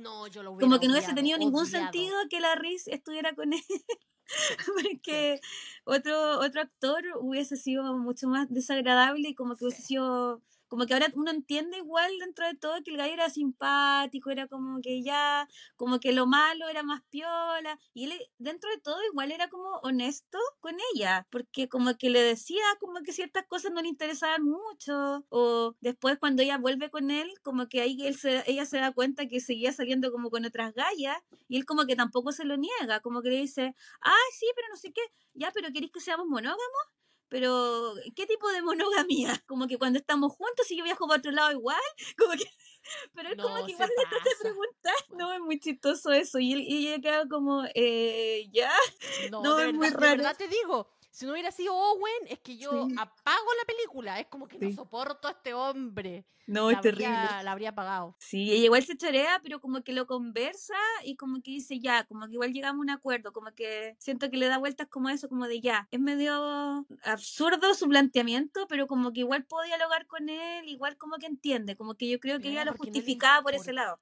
No, 0.00 0.26
yo 0.26 0.42
lo 0.42 0.56
Como 0.56 0.80
que 0.80 0.86
no 0.86 0.94
hubiese 0.94 1.12
tenido 1.12 1.36
ningún 1.36 1.66
sentido 1.66 2.16
que 2.30 2.40
la 2.40 2.54
Riz 2.54 2.88
estuviera 2.88 3.34
con 3.34 3.52
él. 3.52 3.62
porque 4.74 5.40
otro, 5.84 6.40
otro 6.40 6.60
actor 6.60 7.04
hubiese 7.20 7.56
sido 7.56 7.96
mucho 7.98 8.28
más 8.28 8.48
desagradable 8.48 9.28
y 9.28 9.34
como 9.34 9.56
que 9.56 9.64
hubiese 9.64 9.82
sido 9.82 10.42
como 10.70 10.86
que 10.86 10.94
ahora 10.94 11.08
uno 11.14 11.32
entiende 11.32 11.78
igual 11.78 12.16
dentro 12.20 12.46
de 12.46 12.54
todo 12.54 12.82
que 12.84 12.92
el 12.92 12.96
gallo 12.96 13.12
era 13.12 13.28
simpático, 13.28 14.30
era 14.30 14.46
como 14.46 14.80
que 14.80 15.02
ya, 15.02 15.48
como 15.76 15.98
que 15.98 16.12
lo 16.12 16.26
malo 16.26 16.68
era 16.68 16.84
más 16.84 17.02
piola, 17.10 17.78
y 17.92 18.04
él 18.04 18.12
dentro 18.38 18.70
de 18.70 18.78
todo 18.78 18.96
igual 19.10 19.32
era 19.32 19.48
como 19.50 19.68
honesto 19.82 20.38
con 20.60 20.76
ella, 20.94 21.26
porque 21.30 21.68
como 21.68 21.96
que 21.98 22.08
le 22.08 22.22
decía 22.22 22.62
como 22.78 23.02
que 23.02 23.12
ciertas 23.12 23.46
cosas 23.48 23.72
no 23.72 23.82
le 23.82 23.88
interesaban 23.88 24.44
mucho, 24.44 25.26
o 25.28 25.74
después 25.80 26.18
cuando 26.18 26.42
ella 26.42 26.56
vuelve 26.56 26.88
con 26.88 27.10
él, 27.10 27.28
como 27.42 27.68
que 27.68 27.80
ahí 27.80 27.98
él 28.06 28.16
se, 28.16 28.44
ella 28.46 28.64
se 28.64 28.78
da 28.78 28.92
cuenta 28.92 29.26
que 29.26 29.40
seguía 29.40 29.72
saliendo 29.72 30.12
como 30.12 30.30
con 30.30 30.44
otras 30.44 30.72
gallas, 30.72 31.18
y 31.48 31.56
él 31.56 31.66
como 31.66 31.84
que 31.84 31.96
tampoco 31.96 32.30
se 32.30 32.44
lo 32.44 32.56
niega, 32.56 33.00
como 33.00 33.22
que 33.22 33.30
le 33.30 33.36
dice, 33.38 33.74
ay 34.00 34.30
sí, 34.38 34.46
pero 34.54 34.68
no 34.70 34.76
sé 34.76 34.92
qué, 34.92 35.02
ya, 35.34 35.50
pero 35.52 35.72
¿queréis 35.72 35.90
que 35.90 36.00
seamos 36.00 36.28
monógamos? 36.28 36.60
Pero 37.30 37.94
¿qué 38.16 38.26
tipo 38.26 38.48
de 38.50 38.60
monogamia? 38.60 39.42
Como 39.46 39.66
que 39.66 39.78
cuando 39.78 39.98
estamos 39.98 40.32
juntos 40.32 40.70
y 40.70 40.76
yo 40.76 40.84
viajo 40.84 41.06
para 41.06 41.20
otro 41.20 41.30
lado 41.32 41.52
igual, 41.52 41.80
como 42.18 42.32
que... 42.32 42.44
Pero 43.14 43.28
es 43.28 43.36
como 43.36 43.66
que 43.66 43.72
igual 43.72 43.90
le 43.90 44.06
trata 44.08 44.24
de 44.24 44.36
preguntar. 44.40 44.94
No, 45.16 45.32
es 45.32 45.40
muy 45.40 45.60
chistoso 45.60 46.12
eso. 46.12 46.38
Y, 46.38 46.54
y 46.54 46.88
ella 46.88 47.00
queda 47.00 47.28
como, 47.28 47.64
eh, 47.74 48.48
¿ya? 48.52 48.72
No, 49.30 49.58
es 49.58 49.74
muy 49.74 49.90
raro. 49.90 50.00
De 50.00 50.16
verdad 50.16 50.36
te 50.36 50.48
digo, 50.48 50.90
Si 51.10 51.26
no 51.26 51.32
hubiera 51.32 51.50
sido 51.50 51.74
Owen, 51.74 52.26
es 52.28 52.38
que 52.38 52.56
yo 52.56 52.70
apago 52.70 53.48
la 53.58 53.64
película. 53.66 54.20
Es 54.20 54.26
como 54.28 54.46
que 54.46 54.58
no 54.58 54.72
soporto 54.72 55.28
a 55.28 55.32
este 55.32 55.54
hombre. 55.54 56.24
No, 56.50 56.70
es 56.70 56.80
terrible. 56.80 57.14
La 57.44 57.52
habría 57.52 57.70
apagado. 57.70 58.16
Sí, 58.18 58.50
ella 58.50 58.64
igual 58.64 58.84
se 58.84 58.96
chorea, 58.96 59.40
pero 59.42 59.60
como 59.60 59.82
que 59.82 59.92
lo 59.92 60.06
conversa 60.06 60.74
y 61.04 61.16
como 61.16 61.40
que 61.42 61.52
dice 61.52 61.78
ya, 61.78 62.04
como 62.04 62.26
que 62.26 62.32
igual 62.32 62.52
llegamos 62.52 62.80
a 62.80 62.82
un 62.82 62.90
acuerdo, 62.90 63.32
como 63.32 63.52
que 63.52 63.96
siento 64.00 64.30
que 64.30 64.36
le 64.36 64.48
da 64.48 64.58
vueltas 64.58 64.88
como 64.88 65.08
eso, 65.08 65.28
como 65.28 65.46
de 65.46 65.60
ya. 65.60 65.86
Es 65.92 66.00
medio 66.00 66.86
absurdo 67.04 67.74
su 67.74 67.88
planteamiento, 67.88 68.66
pero 68.68 68.88
como 68.88 69.12
que 69.12 69.20
igual 69.20 69.44
puedo 69.44 69.64
dialogar 69.64 70.06
con 70.06 70.28
él, 70.28 70.68
igual 70.68 70.96
como 70.96 71.18
que 71.18 71.26
entiende, 71.26 71.76
como 71.76 71.94
que 71.94 72.08
yo 72.08 72.18
creo 72.18 72.40
que 72.40 72.50
ella 72.50 72.64
lo 72.64 72.74
justificaba 72.74 73.42
por 73.42 73.54
ese 73.54 73.72
lado. 73.72 74.00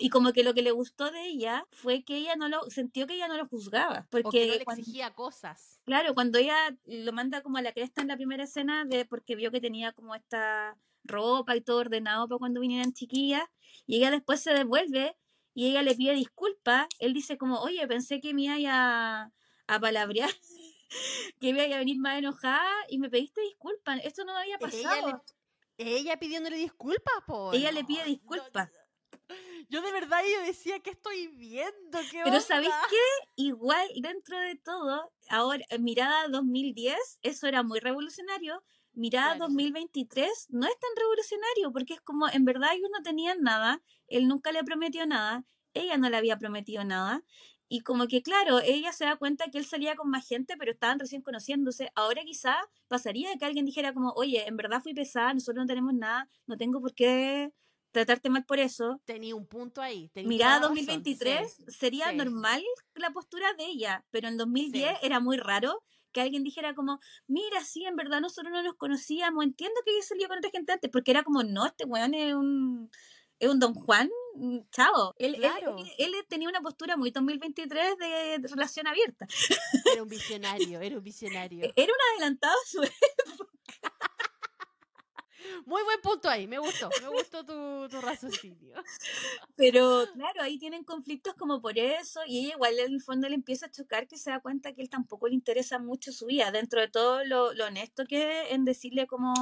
Y 0.00 0.10
como 0.10 0.32
que 0.32 0.44
lo 0.44 0.54
que 0.54 0.62
le 0.62 0.70
gustó 0.70 1.10
de 1.10 1.26
ella 1.26 1.66
fue 1.72 2.04
que 2.04 2.16
ella 2.16 2.36
no 2.36 2.48
lo, 2.48 2.70
sintió 2.70 3.06
que 3.06 3.14
ella 3.14 3.26
no 3.26 3.36
lo 3.36 3.48
juzgaba. 3.48 4.06
Porque 4.10 4.46
no 4.46 4.54
le 4.54 4.62
exigía 4.62 5.12
cosas. 5.12 5.77
Claro, 5.88 6.12
cuando 6.12 6.38
ella 6.38 6.76
lo 6.84 7.14
manda 7.14 7.40
como 7.40 7.56
a 7.56 7.62
la 7.62 7.72
cresta 7.72 8.02
en 8.02 8.08
la 8.08 8.16
primera 8.16 8.44
escena, 8.44 8.84
de 8.84 9.06
porque 9.06 9.36
vio 9.36 9.50
que 9.50 9.58
tenía 9.58 9.92
como 9.92 10.14
esta 10.14 10.76
ropa 11.02 11.56
y 11.56 11.62
todo 11.62 11.78
ordenado 11.78 12.28
para 12.28 12.38
cuando 12.38 12.60
vinieran 12.60 12.92
chiquillas, 12.92 13.44
y 13.86 13.96
ella 13.96 14.10
después 14.10 14.38
se 14.42 14.52
devuelve 14.52 15.16
y 15.54 15.70
ella 15.70 15.82
le 15.82 15.94
pide 15.94 16.12
disculpas, 16.12 16.88
él 16.98 17.14
dice 17.14 17.38
como, 17.38 17.60
oye, 17.60 17.88
pensé 17.88 18.20
que 18.20 18.34
me 18.34 18.42
iba 18.42 19.22
a, 19.22 19.32
a 19.66 19.80
palabrear, 19.80 20.28
que 21.40 21.54
me 21.54 21.66
iba 21.66 21.76
a 21.76 21.78
venir 21.78 21.96
más 21.98 22.18
enojada 22.18 22.70
y 22.90 22.98
me 22.98 23.08
pediste 23.08 23.40
disculpas, 23.40 23.98
esto 24.04 24.26
no 24.26 24.34
me 24.34 24.40
había 24.40 24.58
pasado. 24.58 25.24
Ella, 25.78 26.18
pidiéndole 26.18 26.58
disculpas, 26.58 27.14
por 27.26 27.54
Ella 27.54 27.72
le 27.72 27.84
pide 27.84 28.04
disculpas. 28.04 28.68
Yo 29.70 29.82
de 29.82 29.92
verdad 29.92 30.20
yo 30.24 30.46
decía 30.46 30.80
que 30.80 30.90
estoy 30.90 31.28
viendo, 31.28 31.98
¿qué 32.10 32.22
Pero 32.24 32.40
¿sabéis 32.40 32.72
qué? 32.88 33.28
Igual 33.36 33.86
dentro 34.00 34.38
de 34.38 34.56
todo, 34.56 35.12
ahora 35.28 35.64
mirada 35.78 36.28
2010, 36.28 37.18
eso 37.22 37.46
era 37.46 37.62
muy 37.62 37.78
revolucionario, 37.78 38.62
mirada 38.94 39.36
2023 39.36 40.46
no 40.50 40.66
es 40.66 40.78
tan 40.78 40.90
revolucionario 40.96 41.72
porque 41.72 41.94
es 41.94 42.00
como 42.00 42.28
en 42.28 42.44
verdad 42.44 42.70
ellos 42.74 42.88
no 42.92 43.02
tenían 43.02 43.42
nada, 43.42 43.82
él 44.06 44.26
nunca 44.26 44.52
le 44.52 44.64
prometió 44.64 45.06
nada, 45.06 45.44
ella 45.74 45.98
no 45.98 46.08
le 46.08 46.16
había 46.16 46.38
prometido 46.38 46.82
nada 46.84 47.22
y 47.68 47.80
como 47.80 48.06
que 48.06 48.22
claro, 48.22 48.60
ella 48.60 48.92
se 48.92 49.04
da 49.04 49.16
cuenta 49.16 49.50
que 49.50 49.58
él 49.58 49.66
salía 49.66 49.94
con 49.96 50.08
más 50.08 50.26
gente, 50.26 50.56
pero 50.56 50.72
estaban 50.72 50.98
recién 50.98 51.20
conociéndose. 51.20 51.90
Ahora 51.94 52.22
quizá 52.24 52.56
pasaría 52.88 53.36
que 53.36 53.44
alguien 53.44 53.66
dijera 53.66 53.92
como, 53.92 54.12
oye, 54.12 54.48
en 54.48 54.56
verdad 54.56 54.80
fui 54.82 54.94
pesada, 54.94 55.34
nosotros 55.34 55.64
no 55.64 55.66
tenemos 55.66 55.92
nada, 55.92 56.28
no 56.46 56.56
tengo 56.56 56.80
por 56.80 56.94
qué 56.94 57.52
tratarte 57.92 58.30
mal 58.30 58.44
por 58.44 58.58
eso. 58.58 59.00
Tenía 59.04 59.34
un 59.34 59.46
punto 59.46 59.80
ahí. 59.80 60.10
Mirada 60.14 60.60
2023 60.60 61.64
sería 61.68 62.12
normal 62.12 62.62
la 62.94 63.10
postura 63.10 63.52
de 63.54 63.66
ella, 63.66 64.04
pero 64.10 64.28
en 64.28 64.36
2010 64.36 64.98
era 65.02 65.20
muy 65.20 65.36
raro 65.36 65.82
que 66.12 66.20
alguien 66.20 66.42
dijera 66.42 66.74
como, 66.74 67.00
mira, 67.26 67.62
sí, 67.64 67.84
en 67.84 67.96
verdad 67.96 68.20
nosotros 68.20 68.52
no 68.52 68.62
nos 68.62 68.74
conocíamos, 68.74 69.44
entiendo 69.44 69.80
que 69.84 69.92
ella 69.92 70.02
salió 70.02 70.28
con 70.28 70.38
otra 70.38 70.50
gente 70.50 70.72
antes, 70.72 70.90
porque 70.90 71.10
era 71.10 71.22
como, 71.22 71.42
no, 71.42 71.66
este 71.66 71.84
weón 71.84 72.14
es 72.14 72.34
un, 72.34 72.90
es 73.38 73.48
un 73.48 73.58
don 73.58 73.74
Juan, 73.74 74.10
mm, 74.34 74.58
chao. 74.72 75.14
Él, 75.18 75.36
él, 75.98 76.12
tenía 76.28 76.48
una 76.48 76.60
postura 76.60 76.96
muy 76.96 77.10
2023 77.10 77.96
de, 77.98 78.06
de, 78.38 78.48
relación 78.48 78.86
abierta. 78.86 79.26
Era 79.92 80.02
un 80.02 80.08
visionario, 80.08 80.80
era 80.80 80.96
un 80.96 81.04
visionario. 81.04 81.64
Era 81.76 81.92
un 81.92 82.14
adelantado 82.14 82.54
a 82.54 82.66
su 82.66 82.82
época. 83.36 83.57
Muy 85.66 85.82
buen 85.82 86.00
punto 86.00 86.28
ahí, 86.28 86.46
me 86.46 86.58
gustó, 86.58 86.88
me 87.02 87.08
gustó 87.08 87.44
tu, 87.44 87.88
tu 87.88 88.00
raciocinio. 88.00 88.74
Pero 89.56 90.04
claro, 90.14 90.42
ahí 90.42 90.58
tienen 90.58 90.84
conflictos 90.84 91.34
como 91.34 91.60
por 91.60 91.78
eso, 91.78 92.20
y 92.26 92.46
ella 92.46 92.54
igual 92.54 92.78
en 92.78 92.94
el 92.94 93.02
fondo 93.02 93.28
le 93.28 93.34
empieza 93.34 93.66
a 93.66 93.70
chocar 93.70 94.06
que 94.06 94.16
se 94.16 94.30
da 94.30 94.40
cuenta 94.40 94.72
que 94.72 94.82
él 94.82 94.90
tampoco 94.90 95.28
le 95.28 95.34
interesa 95.34 95.78
mucho 95.78 96.12
su 96.12 96.26
vida, 96.26 96.50
dentro 96.50 96.80
de 96.80 96.88
todo 96.88 97.24
lo, 97.24 97.52
lo 97.54 97.66
honesto 97.66 98.04
que 98.06 98.42
es 98.42 98.52
en 98.52 98.64
decirle 98.64 99.06
como 99.06 99.34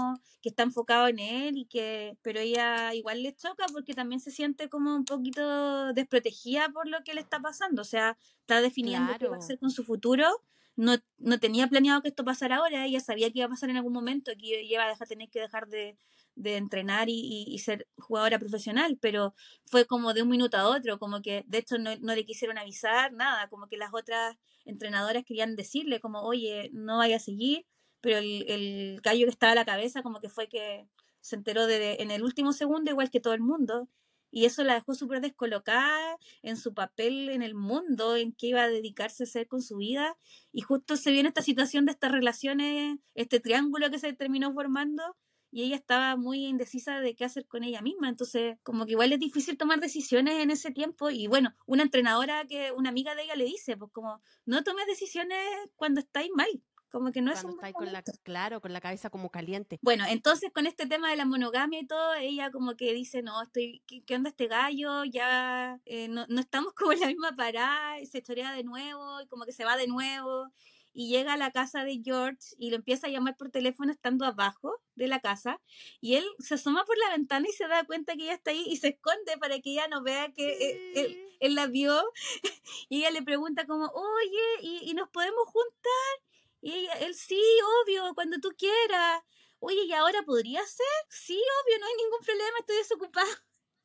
que 0.42 0.48
está 0.48 0.62
enfocado 0.62 1.08
en 1.08 1.18
él 1.18 1.58
y 1.58 1.66
que, 1.66 2.16
pero 2.22 2.40
ella 2.40 2.94
igual 2.94 3.22
le 3.22 3.34
choca 3.34 3.66
porque 3.72 3.94
también 3.94 4.20
se 4.20 4.30
siente 4.30 4.68
como 4.68 4.94
un 4.94 5.04
poquito 5.04 5.92
desprotegida 5.92 6.68
por 6.70 6.88
lo 6.88 7.02
que 7.04 7.14
le 7.14 7.20
está 7.20 7.40
pasando, 7.40 7.82
o 7.82 7.84
sea, 7.84 8.16
está 8.40 8.60
definiendo 8.60 9.12
qué 9.18 9.28
va 9.28 9.36
a 9.36 9.38
hacer 9.38 9.58
con 9.58 9.70
su 9.70 9.84
futuro 9.84 10.42
no, 10.76 10.96
no 11.18 11.40
tenía 11.40 11.66
planeado 11.68 12.02
que 12.02 12.08
esto 12.08 12.24
pasara 12.24 12.56
ahora, 12.56 12.86
ella 12.86 13.00
sabía 13.00 13.30
que 13.30 13.38
iba 13.38 13.46
a 13.46 13.50
pasar 13.50 13.70
en 13.70 13.78
algún 13.78 13.92
momento, 13.92 14.32
que 14.38 14.62
iba 14.62 14.84
a 14.84 14.88
dejar, 14.88 15.08
tener 15.08 15.30
que 15.30 15.40
dejar 15.40 15.68
de, 15.68 15.98
de 16.34 16.56
entrenar 16.56 17.08
y, 17.08 17.46
y, 17.48 17.58
ser 17.58 17.88
jugadora 17.96 18.38
profesional, 18.38 18.98
pero 19.00 19.34
fue 19.64 19.86
como 19.86 20.12
de 20.14 20.22
un 20.22 20.28
minuto 20.28 20.56
a 20.58 20.68
otro, 20.68 20.98
como 20.98 21.22
que 21.22 21.44
de 21.46 21.58
hecho 21.58 21.78
no, 21.78 21.96
no, 21.96 22.14
le 22.14 22.26
quisieron 22.26 22.58
avisar 22.58 23.12
nada, 23.12 23.48
como 23.48 23.68
que 23.68 23.78
las 23.78 23.90
otras 23.94 24.36
entrenadoras 24.66 25.24
querían 25.24 25.56
decirle 25.56 26.00
como, 26.00 26.20
oye, 26.22 26.70
no 26.72 26.98
vaya 26.98 27.16
a 27.16 27.20
seguir, 27.20 27.66
pero 28.00 28.18
el, 28.18 28.44
el 28.48 29.00
gallo 29.02 29.26
que 29.26 29.30
estaba 29.30 29.52
a 29.52 29.56
la 29.56 29.64
cabeza 29.64 30.02
como 30.02 30.20
que 30.20 30.28
fue 30.28 30.48
que 30.48 30.86
se 31.20 31.36
enteró 31.36 31.66
de, 31.66 31.96
en 32.00 32.10
el 32.10 32.22
último 32.22 32.52
segundo, 32.52 32.90
igual 32.90 33.10
que 33.10 33.20
todo 33.20 33.34
el 33.34 33.40
mundo, 33.40 33.88
y 34.36 34.44
eso 34.44 34.64
la 34.64 34.74
dejó 34.74 34.94
súper 34.94 35.22
descolocada 35.22 36.18
en 36.42 36.58
su 36.58 36.74
papel 36.74 37.30
en 37.30 37.40
el 37.40 37.54
mundo, 37.54 38.16
en 38.16 38.34
qué 38.34 38.48
iba 38.48 38.64
a 38.64 38.68
dedicarse 38.68 39.22
a 39.22 39.24
hacer 39.24 39.48
con 39.48 39.62
su 39.62 39.78
vida. 39.78 40.18
Y 40.52 40.60
justo 40.60 40.98
se 40.98 41.10
viene 41.10 41.30
esta 41.30 41.40
situación 41.40 41.86
de 41.86 41.92
estas 41.92 42.12
relaciones, 42.12 42.98
este 43.14 43.40
triángulo 43.40 43.90
que 43.90 43.98
se 43.98 44.12
terminó 44.12 44.52
formando, 44.52 45.02
y 45.50 45.62
ella 45.62 45.76
estaba 45.76 46.16
muy 46.16 46.44
indecisa 46.44 47.00
de 47.00 47.16
qué 47.16 47.24
hacer 47.24 47.46
con 47.46 47.64
ella 47.64 47.80
misma. 47.80 48.10
Entonces, 48.10 48.58
como 48.62 48.84
que 48.84 48.92
igual 48.92 49.10
es 49.14 49.20
difícil 49.20 49.56
tomar 49.56 49.80
decisiones 49.80 50.34
en 50.42 50.50
ese 50.50 50.70
tiempo. 50.70 51.08
Y 51.08 51.28
bueno, 51.28 51.54
una 51.64 51.84
entrenadora 51.84 52.44
que 52.46 52.72
una 52.72 52.90
amiga 52.90 53.14
de 53.14 53.22
ella 53.22 53.36
le 53.36 53.46
dice, 53.46 53.78
pues 53.78 53.90
como, 53.90 54.20
no 54.44 54.62
tomes 54.64 54.86
decisiones 54.86 55.38
cuando 55.76 56.00
estáis 56.00 56.28
mal. 56.36 56.50
Como 56.96 57.12
que 57.12 57.20
no 57.20 57.30
es 57.30 57.44
un 57.44 57.58
con 57.58 57.92
la, 57.92 58.02
claro, 58.22 58.62
con 58.62 58.72
la 58.72 58.80
cabeza 58.80 59.10
como 59.10 59.28
caliente. 59.28 59.78
Bueno, 59.82 60.06
entonces 60.08 60.50
con 60.50 60.66
este 60.66 60.86
tema 60.86 61.10
de 61.10 61.16
la 61.16 61.26
monogamia 61.26 61.78
y 61.78 61.86
todo, 61.86 62.14
ella 62.14 62.50
como 62.50 62.74
que 62.74 62.94
dice, 62.94 63.20
no, 63.20 63.42
estoy, 63.42 63.82
¿qué, 63.86 64.14
onda 64.14 64.30
este 64.30 64.46
gallo? 64.46 65.04
Ya 65.04 65.78
eh, 65.84 66.08
no, 66.08 66.24
no, 66.30 66.40
estamos 66.40 66.72
como 66.74 66.92
en 66.92 67.00
la 67.00 67.08
misma 67.08 67.36
parada, 67.36 68.00
y 68.00 68.06
se 68.06 68.22
chorea 68.22 68.50
de 68.52 68.64
nuevo, 68.64 69.20
y 69.20 69.26
como 69.26 69.44
que 69.44 69.52
se 69.52 69.66
va 69.66 69.76
de 69.76 69.88
nuevo, 69.88 70.50
y 70.94 71.10
llega 71.10 71.34
a 71.34 71.36
la 71.36 71.50
casa 71.50 71.84
de 71.84 72.00
George 72.02 72.54
y 72.56 72.70
lo 72.70 72.76
empieza 72.76 73.08
a 73.08 73.10
llamar 73.10 73.36
por 73.36 73.50
teléfono 73.50 73.92
estando 73.92 74.24
abajo 74.24 74.80
de 74.94 75.06
la 75.06 75.20
casa, 75.20 75.60
y 76.00 76.14
él 76.14 76.24
se 76.38 76.54
asoma 76.54 76.86
por 76.86 76.96
la 76.96 77.10
ventana 77.10 77.46
y 77.46 77.52
se 77.52 77.68
da 77.68 77.84
cuenta 77.84 78.14
que 78.14 78.22
ella 78.22 78.32
está 78.32 78.52
ahí 78.52 78.64
y 78.66 78.78
se 78.78 78.88
esconde 78.88 79.36
para 79.38 79.60
que 79.60 79.72
ella 79.72 79.86
no 79.88 80.02
vea 80.02 80.32
que 80.32 80.92
él, 80.94 81.18
él, 81.40 81.54
la 81.54 81.66
vio, 81.66 82.02
y 82.88 83.00
ella 83.00 83.10
le 83.10 83.20
pregunta 83.20 83.66
como, 83.66 83.84
oye, 83.84 84.62
¿y, 84.62 84.90
¿y 84.90 84.94
nos 84.94 85.10
podemos 85.10 85.44
juntar? 85.44 86.26
Y 86.66 86.72
ella, 86.74 86.94
él, 86.94 87.14
sí, 87.14 87.40
obvio, 87.84 88.12
cuando 88.16 88.38
tú 88.40 88.48
quieras. 88.58 89.22
Oye, 89.60 89.84
¿y 89.84 89.92
ahora 89.92 90.20
podría 90.22 90.66
ser? 90.66 90.96
Sí, 91.08 91.40
obvio, 91.62 91.78
no 91.78 91.86
hay 91.86 91.94
ningún 91.94 92.18
problema, 92.24 92.58
estoy 92.58 92.76
desocupada. 92.76 93.26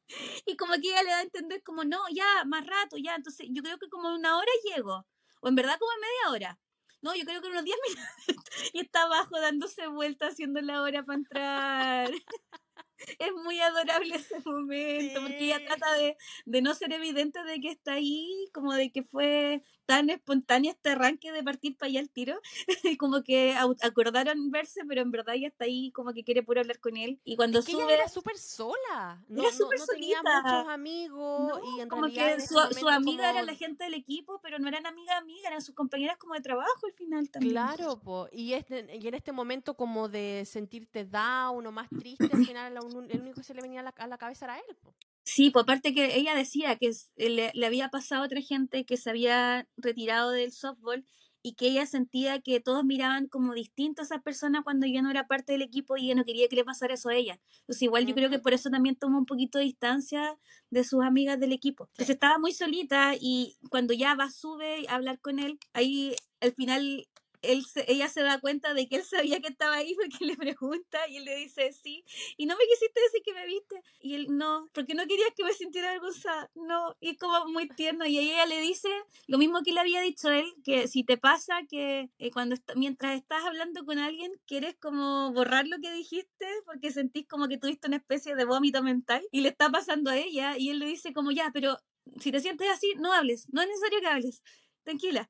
Y 0.47 0.57
como 0.57 0.73
que 0.73 0.89
ella 0.89 1.03
le 1.03 1.11
da 1.11 1.17
a 1.19 1.21
entender 1.21 1.61
como, 1.61 1.83
no, 1.83 1.99
ya, 2.11 2.43
más 2.45 2.65
rato, 2.65 2.97
ya. 2.97 3.13
Entonces, 3.15 3.47
yo 3.51 3.61
creo 3.61 3.77
que 3.77 3.87
como 3.87 4.13
una 4.13 4.35
hora 4.35 4.51
llego. 4.65 5.05
O 5.41 5.47
en 5.47 5.55
verdad 5.55 5.77
como 5.79 5.91
media 6.01 6.31
hora. 6.31 6.59
No, 7.01 7.15
yo 7.15 7.23
creo 7.23 7.39
que 7.41 7.49
unos 7.49 7.63
10 7.63 7.77
minutos. 8.27 8.69
Y 8.73 8.79
está 8.79 9.03
abajo 9.03 9.39
dándose 9.39 9.85
vuelta 9.87 10.27
haciendo 10.27 10.59
la 10.61 10.81
hora 10.81 11.03
para 11.03 11.19
entrar. 11.19 12.11
es 13.19 13.31
muy 13.43 13.59
adorable 13.59 14.15
ese 14.15 14.39
momento, 14.43 15.21
porque 15.21 15.45
ella 15.45 15.63
trata 15.65 15.93
de, 15.93 16.17
de, 16.45 16.61
no 16.61 16.73
ser 16.73 16.93
evidente 16.93 17.43
de 17.43 17.59
que 17.59 17.69
está 17.69 17.93
ahí, 17.93 18.49
como 18.53 18.73
de 18.73 18.91
que 18.91 19.03
fue 19.03 19.63
tan 19.91 20.09
espontáneo 20.09 20.71
este 20.71 20.91
arranque 20.91 21.33
de 21.33 21.43
partir 21.43 21.75
para 21.75 21.89
allá 21.89 21.99
al 21.99 22.09
tiro, 22.09 22.39
como 22.97 23.23
que 23.23 23.53
acordaron 23.81 24.49
verse, 24.49 24.85
pero 24.87 25.01
en 25.01 25.11
verdad 25.11 25.35
ella 25.35 25.49
está 25.49 25.65
ahí 25.65 25.91
como 25.91 26.13
que 26.13 26.23
quiere 26.23 26.43
puro 26.43 26.61
hablar 26.61 26.79
con 26.79 26.95
él. 26.95 27.19
Y 27.25 27.35
cuando 27.35 27.59
es 27.59 27.65
que 27.65 27.73
sube... 27.73 27.83
Ella 27.83 27.95
era 27.95 28.07
súper 28.07 28.37
sola, 28.37 29.21
no, 29.27 29.41
era 29.41 29.51
súper 29.51 29.79
no, 29.79 29.85
no 29.85 29.91
tenía 29.91 30.21
muchos 30.23 30.69
amigos, 30.69 31.61
y 31.75 31.81
en 31.81 31.89
como 31.89 32.07
que 32.07 32.39
su, 32.39 32.55
su 32.79 32.87
amiga 32.87 33.31
era 33.31 33.43
la 33.43 33.53
gente 33.53 33.83
del 33.83 33.95
equipo, 33.95 34.39
pero 34.41 34.59
no 34.59 34.69
eran 34.69 34.85
amiga 34.85 35.17
amiga, 35.17 35.49
eran 35.49 35.61
sus 35.61 35.75
compañeras 35.75 36.15
como 36.17 36.35
de 36.35 36.39
trabajo 36.39 36.85
al 36.85 36.93
final 36.93 37.29
también. 37.29 37.51
Claro, 37.51 37.99
po. 37.99 38.29
Y, 38.31 38.53
este, 38.53 38.97
y 38.97 39.05
en 39.05 39.13
este 39.13 39.33
momento 39.33 39.75
como 39.75 40.07
de 40.07 40.43
sentirte 40.45 41.03
down 41.03 41.67
o 41.67 41.71
más 41.73 41.89
triste, 41.89 42.29
al 42.31 42.45
final 42.45 42.77
el 42.77 43.21
único 43.21 43.41
que 43.41 43.43
se 43.43 43.53
le 43.53 43.61
venía 43.61 43.81
a 43.81 43.83
la, 43.83 43.93
a 43.97 44.07
la 44.07 44.17
cabeza 44.17 44.45
era 44.45 44.57
él. 44.57 44.77
Po. 44.81 44.93
Sí, 45.23 45.51
por 45.51 45.65
parte 45.65 45.93
que 45.93 46.15
ella 46.15 46.35
decía 46.35 46.75
que 46.77 46.91
le, 47.15 47.51
le, 47.53 47.65
había 47.65 47.89
pasado 47.89 48.23
a 48.23 48.25
otra 48.25 48.41
gente 48.41 48.85
que 48.85 48.97
se 48.97 49.09
había 49.09 49.67
retirado 49.77 50.31
del 50.31 50.51
softball 50.51 51.05
y 51.43 51.53
que 51.53 51.67
ella 51.67 51.85
sentía 51.85 52.39
que 52.41 52.59
todos 52.59 52.83
miraban 52.83 53.27
como 53.27 53.53
distintos 53.53 54.11
a 54.11 54.15
esa 54.15 54.23
persona 54.23 54.63
cuando 54.63 54.85
ya 54.87 55.01
no 55.01 55.09
era 55.09 55.27
parte 55.27 55.53
del 55.53 55.61
equipo 55.61 55.97
y 55.97 56.05
ella 56.05 56.15
no 56.15 56.25
quería 56.25 56.47
que 56.47 56.55
le 56.55 56.65
pasara 56.65 56.93
eso 56.93 57.09
a 57.09 57.15
ella. 57.15 57.39
Entonces 57.61 57.83
igual 57.83 58.05
yo 58.05 58.13
creo 58.13 58.29
que 58.29 58.39
por 58.39 58.53
eso 58.53 58.69
también 58.69 58.95
tomó 58.95 59.17
un 59.17 59.25
poquito 59.25 59.57
de 59.57 59.65
distancia 59.65 60.37
de 60.69 60.83
sus 60.83 61.03
amigas 61.03 61.39
del 61.39 61.51
equipo. 61.51 61.85
Entonces 61.91 62.15
estaba 62.15 62.37
muy 62.37 62.53
solita 62.53 63.13
y 63.19 63.57
cuando 63.69 63.93
ya 63.93 64.15
va, 64.15 64.29
sube 64.29 64.87
a 64.87 64.95
hablar 64.95 65.19
con 65.19 65.39
él, 65.39 65.59
ahí 65.73 66.15
al 66.41 66.53
final 66.53 67.07
él 67.41 67.65
ella 67.87 68.07
se 68.09 68.21
da 68.21 68.39
cuenta 68.39 68.73
de 68.73 68.87
que 68.87 68.97
él 68.97 69.03
sabía 69.03 69.39
que 69.39 69.47
estaba 69.47 69.75
ahí 69.75 69.95
porque 69.95 70.25
le 70.25 70.35
pregunta 70.35 71.07
y 71.07 71.17
él 71.17 71.25
le 71.25 71.35
dice 71.35 71.71
sí. 71.73 72.03
Y 72.37 72.45
no 72.45 72.55
me 72.55 72.63
quisiste 72.65 72.99
decir 73.01 73.21
que 73.23 73.33
me 73.33 73.45
viste. 73.45 73.81
Y 73.99 74.15
él 74.15 74.27
no, 74.29 74.69
porque 74.73 74.93
no 74.93 75.05
querías 75.07 75.29
que 75.35 75.43
me 75.43 75.53
sintiera 75.53 75.91
vergüenza. 75.91 76.49
No, 76.55 76.95
y 76.99 77.17
como 77.17 77.45
muy 77.47 77.67
tierno. 77.69 78.05
Y 78.05 78.17
ella 78.19 78.45
le 78.45 78.59
dice 78.61 78.89
lo 79.27 79.37
mismo 79.37 79.61
que 79.63 79.73
le 79.73 79.79
había 79.79 80.01
dicho 80.01 80.29
él, 80.29 80.45
que 80.63 80.87
si 80.87 81.03
te 81.03 81.17
pasa 81.17 81.61
que 81.69 82.09
eh, 82.17 82.31
cuando 82.31 82.55
mientras 82.75 83.15
estás 83.15 83.43
hablando 83.43 83.85
con 83.85 83.99
alguien 83.99 84.31
quieres 84.45 84.75
como 84.79 85.31
borrar 85.33 85.67
lo 85.67 85.77
que 85.79 85.91
dijiste 85.91 86.45
porque 86.65 86.91
sentís 86.91 87.27
como 87.27 87.47
que 87.47 87.57
tuviste 87.57 87.87
una 87.87 87.97
especie 87.97 88.35
de 88.35 88.45
vómito 88.45 88.83
mental 88.83 89.21
y 89.31 89.41
le 89.41 89.49
está 89.49 89.69
pasando 89.69 90.11
a 90.11 90.17
ella 90.17 90.57
y 90.57 90.69
él 90.69 90.79
le 90.79 90.85
dice 90.85 91.13
como 91.13 91.31
ya, 91.31 91.51
pero 91.53 91.77
si 92.19 92.31
te 92.31 92.39
sientes 92.39 92.69
así, 92.69 92.93
no 92.97 93.13
hables, 93.13 93.47
no 93.51 93.61
es 93.61 93.67
necesario 93.67 93.99
que 93.99 94.07
hables, 94.07 94.43
tranquila. 94.83 95.29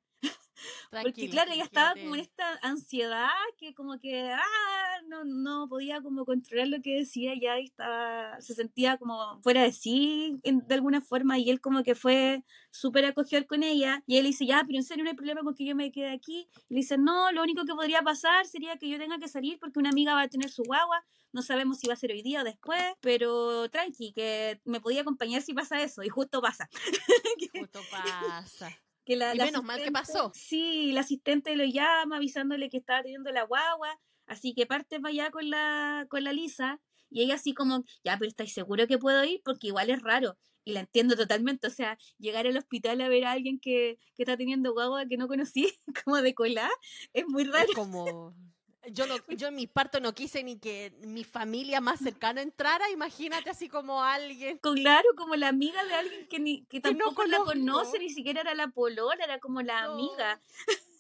Porque 0.89 1.29
claro, 1.29 1.51
ella 1.51 1.63
estaba 1.63 1.93
como 1.93 2.15
en 2.15 2.21
esta 2.21 2.59
ansiedad 2.61 3.29
que 3.57 3.73
como 3.73 3.99
que 3.99 4.31
ah, 4.31 5.01
no, 5.07 5.23
no 5.23 5.67
podía 5.67 6.01
como 6.01 6.25
controlar 6.25 6.67
lo 6.67 6.81
que 6.81 6.97
decía, 6.97 7.33
ya 7.39 7.57
estaba, 7.57 8.39
se 8.41 8.53
sentía 8.53 8.97
como 8.97 9.41
fuera 9.41 9.63
de 9.63 9.71
sí 9.71 10.39
de 10.43 10.75
alguna 10.75 11.01
forma 11.01 11.37
y 11.37 11.49
él 11.49 11.61
como 11.61 11.83
que 11.83 11.95
fue 11.95 12.43
súper 12.71 13.05
acogedor 13.05 13.45
con 13.45 13.63
ella 13.63 14.03
y 14.07 14.17
él 14.17 14.25
dice, 14.25 14.45
ya, 14.45 14.63
pero 14.65 14.77
en 14.77 14.83
serio 14.83 15.03
no 15.03 15.09
hay 15.09 15.15
problema 15.15 15.41
con 15.43 15.55
que 15.55 15.65
yo 15.65 15.75
me 15.75 15.91
quede 15.91 16.11
aquí. 16.11 16.47
Y 16.69 16.73
le 16.73 16.79
dice, 16.81 16.97
no, 16.97 17.31
lo 17.31 17.43
único 17.43 17.65
que 17.65 17.73
podría 17.73 18.01
pasar 18.01 18.45
sería 18.45 18.77
que 18.77 18.89
yo 18.89 18.97
tenga 18.97 19.19
que 19.19 19.27
salir 19.27 19.59
porque 19.59 19.79
una 19.79 19.89
amiga 19.89 20.13
va 20.13 20.23
a 20.23 20.27
tener 20.27 20.49
su 20.49 20.63
guagua, 20.63 21.03
no 21.33 21.41
sabemos 21.41 21.79
si 21.79 21.87
va 21.87 21.93
a 21.93 21.97
ser 21.97 22.11
hoy 22.11 22.21
día 22.21 22.41
o 22.41 22.43
después, 22.43 22.81
pero 23.01 23.69
tranqui, 23.69 24.13
que 24.13 24.61
me 24.65 24.81
podía 24.81 25.01
acompañar 25.01 25.41
si 25.41 25.53
pasa 25.53 25.81
eso 25.81 26.03
y 26.03 26.09
justo 26.09 26.41
pasa. 26.41 26.69
justo 27.53 27.79
pasa. 27.91 28.77
Que 29.05 29.15
la, 29.15 29.35
y 29.35 29.37
menos 29.37 29.63
mal 29.63 29.81
que 29.81 29.91
pasó. 29.91 30.31
Sí, 30.35 30.91
la 30.91 31.01
asistente 31.01 31.55
lo 31.55 31.65
llama 31.65 32.17
avisándole 32.17 32.69
que 32.69 32.77
estaba 32.77 33.01
teniendo 33.01 33.31
la 33.31 33.43
guagua, 33.43 33.99
así 34.27 34.53
que 34.53 34.65
parte 34.65 34.99
para 34.99 35.11
allá 35.11 35.31
con 35.31 35.49
la, 35.49 36.05
con 36.09 36.23
la 36.23 36.33
Lisa 36.33 36.79
y 37.11 37.21
ella 37.21 37.35
así 37.35 37.53
como, 37.53 37.83
ya, 38.03 38.17
pero 38.17 38.29
¿estáis 38.29 38.53
seguro 38.53 38.87
que 38.87 38.97
puedo 38.97 39.23
ir? 39.25 39.41
Porque 39.43 39.67
igual 39.67 39.89
es 39.89 40.01
raro. 40.01 40.37
Y 40.63 40.71
la 40.71 40.79
entiendo 40.79 41.15
totalmente, 41.15 41.67
o 41.67 41.71
sea, 41.71 41.97
llegar 42.17 42.47
al 42.47 42.55
hospital 42.55 43.01
a 43.01 43.09
ver 43.09 43.25
a 43.25 43.31
alguien 43.31 43.59
que, 43.59 43.99
que 44.15 44.23
está 44.23 44.37
teniendo 44.37 44.73
guagua 44.73 45.05
que 45.05 45.17
no 45.17 45.27
conocí, 45.27 45.67
como 46.05 46.21
de 46.21 46.33
cola, 46.33 46.69
es 47.13 47.25
muy 47.27 47.43
raro. 47.43 47.67
Es 47.69 47.75
como, 47.75 48.33
yo, 48.89 49.05
no, 49.05 49.15
yo 49.29 49.47
en 49.47 49.55
mi 49.55 49.67
parto 49.67 49.99
no 49.99 50.13
quise 50.13 50.43
ni 50.43 50.57
que 50.57 50.93
mi 51.01 51.23
familia 51.23 51.81
más 51.81 51.99
cercana 51.99 52.41
entrara, 52.41 52.89
imagínate 52.89 53.49
así 53.49 53.69
como 53.69 54.03
alguien. 54.03 54.57
Claro, 54.57 55.07
como 55.15 55.35
la 55.35 55.49
amiga 55.49 55.83
de 55.85 55.93
alguien 55.93 56.27
que, 56.27 56.39
ni, 56.39 56.65
que 56.65 56.81
tampoco 56.81 57.23
la 57.25 57.39
conoce, 57.39 57.99
ni 57.99 58.09
siquiera 58.09 58.41
era 58.41 58.55
la 58.55 58.69
polola, 58.69 59.23
era 59.23 59.39
como 59.39 59.61
la 59.61 59.83
amiga. 59.83 60.39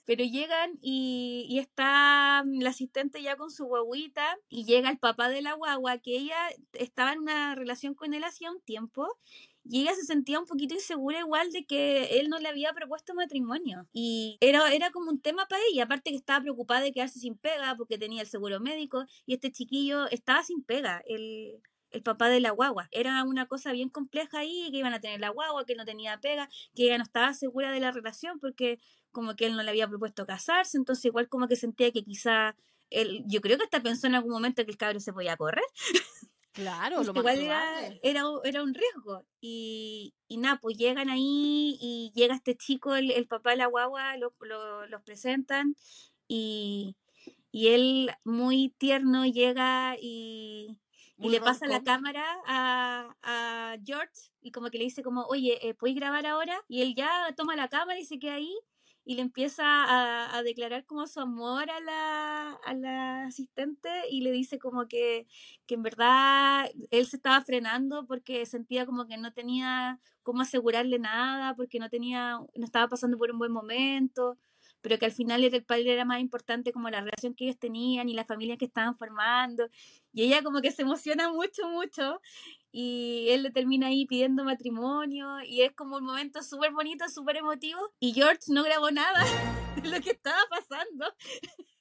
Pero 0.05 0.23
llegan 0.23 0.77
y, 0.81 1.45
y, 1.47 1.59
está 1.59 2.43
la 2.45 2.69
asistente 2.71 3.21
ya 3.21 3.37
con 3.37 3.51
su 3.51 3.65
guaguita 3.65 4.37
y 4.49 4.65
llega 4.65 4.89
el 4.89 4.97
papá 4.97 5.29
de 5.29 5.41
la 5.41 5.53
guagua, 5.53 5.99
que 5.99 6.17
ella 6.17 6.37
estaba 6.73 7.13
en 7.13 7.19
una 7.19 7.55
relación 7.55 7.93
con 7.93 8.13
él 8.13 8.23
hacía 8.23 8.51
un 8.51 8.61
tiempo 8.61 9.17
y 9.63 9.81
ella 9.81 9.93
se 9.95 10.03
sentía 10.03 10.39
un 10.39 10.45
poquito 10.45 10.73
insegura 10.73 11.19
igual 11.19 11.51
de 11.51 11.65
que 11.65 12.19
él 12.19 12.29
no 12.29 12.39
le 12.39 12.49
había 12.49 12.73
propuesto 12.73 13.13
matrimonio. 13.13 13.87
Y 13.93 14.37
era, 14.41 14.73
era 14.73 14.91
como 14.91 15.11
un 15.11 15.21
tema 15.21 15.45
para 15.47 15.61
ella, 15.71 15.83
aparte 15.83 16.11
que 16.11 16.15
estaba 16.15 16.41
preocupada 16.41 16.81
de 16.81 16.91
quedarse 16.91 17.19
sin 17.19 17.37
pega 17.37 17.75
porque 17.77 17.97
tenía 17.97 18.21
el 18.21 18.27
seguro 18.27 18.59
médico 18.59 19.05
y 19.25 19.33
este 19.33 19.51
chiquillo 19.51 20.07
estaba 20.09 20.43
sin 20.43 20.63
pega. 20.63 21.01
El, 21.05 21.61
el 21.91 22.03
papá 22.03 22.29
de 22.29 22.39
la 22.39 22.51
guagua. 22.51 22.87
Era 22.91 23.23
una 23.23 23.47
cosa 23.47 23.71
bien 23.71 23.89
compleja 23.89 24.39
ahí, 24.39 24.69
que 24.71 24.77
iban 24.77 24.93
a 24.93 25.01
tener 25.01 25.19
la 25.19 25.29
guagua, 25.29 25.65
que 25.65 25.73
él 25.73 25.77
no 25.77 25.85
tenía 25.85 26.19
pega, 26.19 26.49
que 26.75 26.85
ella 26.85 26.97
no 26.97 27.03
estaba 27.03 27.33
segura 27.33 27.71
de 27.71 27.79
la 27.79 27.91
relación 27.91 28.39
porque 28.39 28.79
como 29.11 29.35
que 29.35 29.45
él 29.45 29.55
no 29.55 29.63
le 29.63 29.69
había 29.69 29.87
propuesto 29.87 30.25
casarse, 30.25 30.77
entonces 30.77 31.05
igual 31.05 31.27
como 31.27 31.47
que 31.47 31.57
sentía 31.57 31.91
que 31.91 32.03
quizá 32.03 32.55
él, 32.89 33.23
yo 33.27 33.41
creo 33.41 33.57
que 33.57 33.65
hasta 33.65 33.81
pensó 33.81 34.07
en 34.07 34.15
algún 34.15 34.31
momento 34.31 34.63
que 34.65 34.71
el 34.71 34.77
cabro 34.77 34.99
se 34.99 35.13
podía 35.13 35.37
correr. 35.37 35.63
Claro, 36.53 37.01
lo 37.03 37.13
igual 37.15 37.39
era, 37.39 37.87
era, 38.03 38.23
era, 38.43 38.63
un 38.63 38.73
riesgo. 38.73 39.25
Y, 39.39 40.13
y 40.27 40.37
nada, 40.37 40.59
pues 40.61 40.77
llegan 40.77 41.09
ahí 41.09 41.77
y 41.79 42.11
llega 42.13 42.35
este 42.35 42.57
chico, 42.57 42.95
el, 42.95 43.11
el 43.11 43.27
papá 43.27 43.51
de 43.51 43.57
la 43.57 43.67
guagua, 43.67 44.17
los 44.17 44.33
lo, 44.41 44.85
los 44.87 45.01
presentan 45.01 45.75
y, 46.27 46.97
y 47.51 47.69
él 47.69 48.11
muy 48.25 48.75
tierno 48.77 49.25
llega 49.25 49.95
y, 49.99 50.77
y 51.17 51.29
le 51.29 51.39
pasa 51.39 51.67
la 51.67 51.83
cámara 51.83 52.25
a, 52.45 53.15
a, 53.23 53.77
George 53.85 54.31
y 54.41 54.51
como 54.51 54.69
que 54.69 54.77
le 54.77 54.85
dice 54.85 55.03
como, 55.03 55.23
oye, 55.25 55.65
eh, 55.65 55.73
¿puedes 55.73 55.95
grabar 55.95 56.25
ahora? 56.25 56.61
Y 56.67 56.81
él 56.81 56.95
ya 56.95 57.33
toma 57.35 57.55
la 57.55 57.69
cámara 57.69 57.99
y 57.99 58.05
se 58.05 58.19
queda 58.19 58.35
ahí 58.35 58.53
y 59.11 59.15
le 59.15 59.23
empieza 59.23 59.65
a, 60.37 60.41
declarar 60.43 60.85
como 60.85 61.05
su 61.05 61.19
amor 61.19 61.69
a 61.69 61.81
la, 61.81 62.53
a 62.63 62.73
la 62.73 63.25
asistente 63.25 63.89
y 64.09 64.21
le 64.21 64.31
dice 64.31 64.57
como 64.57 64.87
que, 64.87 65.27
que 65.65 65.75
en 65.75 65.83
verdad 65.83 66.71
él 66.91 67.05
se 67.05 67.17
estaba 67.17 67.41
frenando 67.41 68.07
porque 68.07 68.45
sentía 68.45 68.85
como 68.85 69.07
que 69.07 69.17
no 69.17 69.33
tenía 69.33 69.99
cómo 70.23 70.43
asegurarle 70.43 70.97
nada, 70.97 71.55
porque 71.55 71.77
no 71.77 71.89
tenía, 71.89 72.39
no 72.55 72.65
estaba 72.65 72.87
pasando 72.87 73.17
por 73.17 73.31
un 73.31 73.39
buen 73.39 73.51
momento, 73.51 74.37
pero 74.79 74.97
que 74.97 75.05
al 75.07 75.11
final 75.11 75.43
el 75.43 75.63
padre 75.65 75.91
era 75.93 76.05
más 76.05 76.21
importante 76.21 76.71
como 76.71 76.89
la 76.89 77.01
relación 77.01 77.33
que 77.33 77.45
ellos 77.45 77.59
tenían 77.59 78.07
y 78.07 78.13
la 78.13 78.23
familia 78.23 78.55
que 78.55 78.65
estaban 78.65 78.97
formando. 78.97 79.67
Y 80.13 80.23
ella 80.23 80.41
como 80.41 80.61
que 80.61 80.71
se 80.71 80.83
emociona 80.83 81.33
mucho, 81.33 81.67
mucho 81.67 82.21
y 82.71 83.27
él 83.29 83.43
le 83.43 83.51
termina 83.51 83.87
ahí 83.87 84.05
pidiendo 84.05 84.43
matrimonio 84.43 85.41
y 85.43 85.61
es 85.61 85.73
como 85.73 85.97
un 85.97 86.05
momento 86.05 86.41
súper 86.41 86.71
bonito, 86.71 87.07
súper 87.09 87.37
emotivo 87.37 87.79
y 87.99 88.13
George 88.13 88.45
no 88.47 88.63
grabó 88.63 88.91
nada 88.91 89.23
de 89.83 89.89
lo 89.89 89.99
que 90.01 90.11
estaba 90.11 90.41
pasando. 90.49 91.13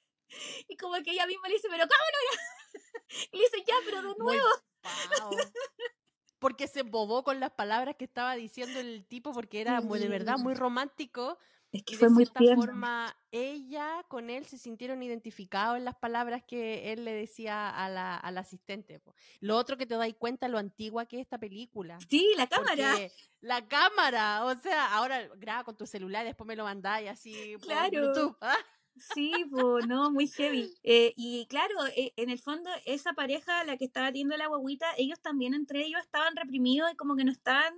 Y 0.69 0.77
como 0.77 0.95
que 1.03 1.11
ella 1.11 1.27
misma 1.27 1.49
le 1.49 1.55
dice, 1.55 1.67
pero 1.69 1.83
¿cómo 1.89 2.05
no 2.13 2.79
Y 3.33 3.37
le 3.37 3.43
dice, 3.43 3.65
ya, 3.67 3.75
pero 3.85 4.01
de 4.01 4.15
nuevo. 4.17 4.47
Porque 6.39 6.69
se 6.69 6.81
embobó 6.81 7.25
con 7.25 7.41
las 7.41 7.51
palabras 7.51 7.97
que 7.97 8.05
estaba 8.05 8.37
diciendo 8.37 8.79
el 8.79 9.05
tipo 9.07 9.33
porque 9.33 9.61
era 9.61 9.81
de 9.81 10.09
verdad 10.09 10.39
muy 10.39 10.55
romántico 10.55 11.37
es 11.73 11.85
que 11.85 11.97
fue 11.97 12.09
de 12.09 12.15
muy 12.15 12.27
cierta 12.27 12.57
forma, 12.57 13.17
ella 13.31 14.05
con 14.09 14.29
él 14.29 14.45
se 14.47 14.59
sintieron 14.59 15.03
identificados 15.03 15.77
en 15.77 15.85
las 15.85 15.95
palabras 15.97 16.43
que 16.47 16.93
él 16.93 17.05
le 17.05 17.13
decía 17.13 17.71
a 17.71 17.89
la, 17.89 18.17
al 18.17 18.39
asistente. 18.39 19.01
Lo 19.41 19.57
otro 19.57 19.77
que 19.77 19.87
te 19.87 19.95
dais 19.95 20.17
cuenta 20.17 20.49
lo 20.49 20.59
antigua 20.59 21.07
que 21.07 21.17
es 21.17 21.23
esta 21.23 21.39
película. 21.39 21.99
Sí, 22.09 22.29
la 22.37 22.49
cámara. 22.49 22.97
La 23.41 23.67
cámara, 23.69 24.45
o 24.45 24.55
sea, 24.57 24.95
ahora 24.95 25.29
graba 25.37 25.65
con 25.65 25.77
tu 25.77 25.87
celular, 25.87 26.25
después 26.25 26.47
me 26.47 26.57
lo 26.57 26.65
mandáis 26.65 27.09
así 27.09 27.55
claro. 27.61 27.91
por 27.91 27.93
YouTube. 27.93 28.37
¿ah? 28.41 28.57
Sí, 29.15 29.33
pues, 29.51 29.87
no, 29.87 30.11
muy 30.11 30.27
heavy. 30.29 30.75
Eh, 30.83 31.15
y 31.17 31.47
claro, 31.47 31.87
eh, 31.97 32.13
en 32.17 32.31
el 32.31 32.39
fondo, 32.39 32.69
esa 32.85 33.13
pareja, 33.13 33.65
la 33.65 33.77
que 33.77 33.85
estaba 33.85 34.09
teniendo 34.09 34.37
la 34.37 34.49
guaguita, 34.49 34.87
ellos 34.99 35.21
también 35.21 35.55
entre 35.55 35.85
ellos 35.85 36.01
estaban 36.01 36.37
reprimidos 36.37 36.91
y 36.93 36.97
como 36.97 37.17
que 37.17 37.25
no 37.25 37.33
estaban 37.33 37.75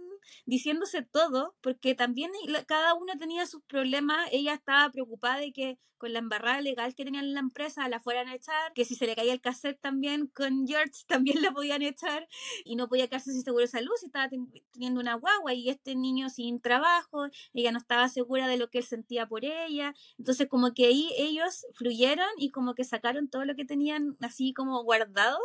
diciéndose 0.47 1.03
todo, 1.03 1.57
porque 1.61 1.95
también 1.95 2.31
cada 2.67 2.95
uno 2.95 3.13
tenía 3.19 3.47
sus 3.47 3.63
problemas. 3.65 4.29
Ella 4.33 4.55
estaba 4.55 4.91
preocupada 4.91 5.39
de 5.39 5.53
que 5.53 5.79
con 6.03 6.13
la 6.13 6.19
embarrada 6.19 6.61
legal 6.61 6.97
que 6.97 7.05
tenían 7.05 7.27
en 7.27 7.35
la 7.35 7.39
empresa 7.39 7.89
la 7.89 8.01
fueran 8.01 8.27
a 8.27 8.35
echar, 8.35 8.73
que 8.75 8.85
si 8.85 8.97
se 8.97 9.07
le 9.07 9.15
caía 9.15 9.33
el 9.33 9.41
cassette 9.41 9.81
también 9.81 10.27
con 10.27 10.67
George 10.67 10.91
también 11.07 11.41
la 11.41 11.53
podían 11.53 11.81
echar 11.83 12.27
y 12.65 12.75
no 12.75 12.89
podía 12.89 13.07
quedarse 13.07 13.31
sin 13.31 13.45
seguro 13.45 13.63
de 13.63 13.69
salud 13.69 13.93
si 14.01 14.07
estaba 14.07 14.29
teniendo 14.73 15.01
una 15.01 15.15
guagua 15.15 15.55
y 15.55 15.71
este 15.71 15.95
niño 15.95 16.29
sin 16.29 16.61
trabajo, 16.61 17.29
ella 17.55 17.71
no 17.71 17.79
estaba 17.79 18.09
segura 18.09 18.49
de 18.49 18.57
lo 18.57 18.69
que 18.69 18.79
él 18.79 18.85
sentía 18.85 19.29
por 19.29 19.45
ella. 19.45 19.95
Entonces 20.19 20.49
como 20.49 20.75
que 20.75 20.87
ahí 20.87 21.09
ellos 21.17 21.67
fluyeron 21.75 22.27
y 22.37 22.51
como 22.51 22.75
que 22.75 22.83
sacaron 22.83 23.29
todo 23.29 23.45
lo 23.45 23.55
que 23.55 23.65
tenían 23.65 24.17
así 24.23 24.53
como 24.53 24.83
guardado 24.83 25.39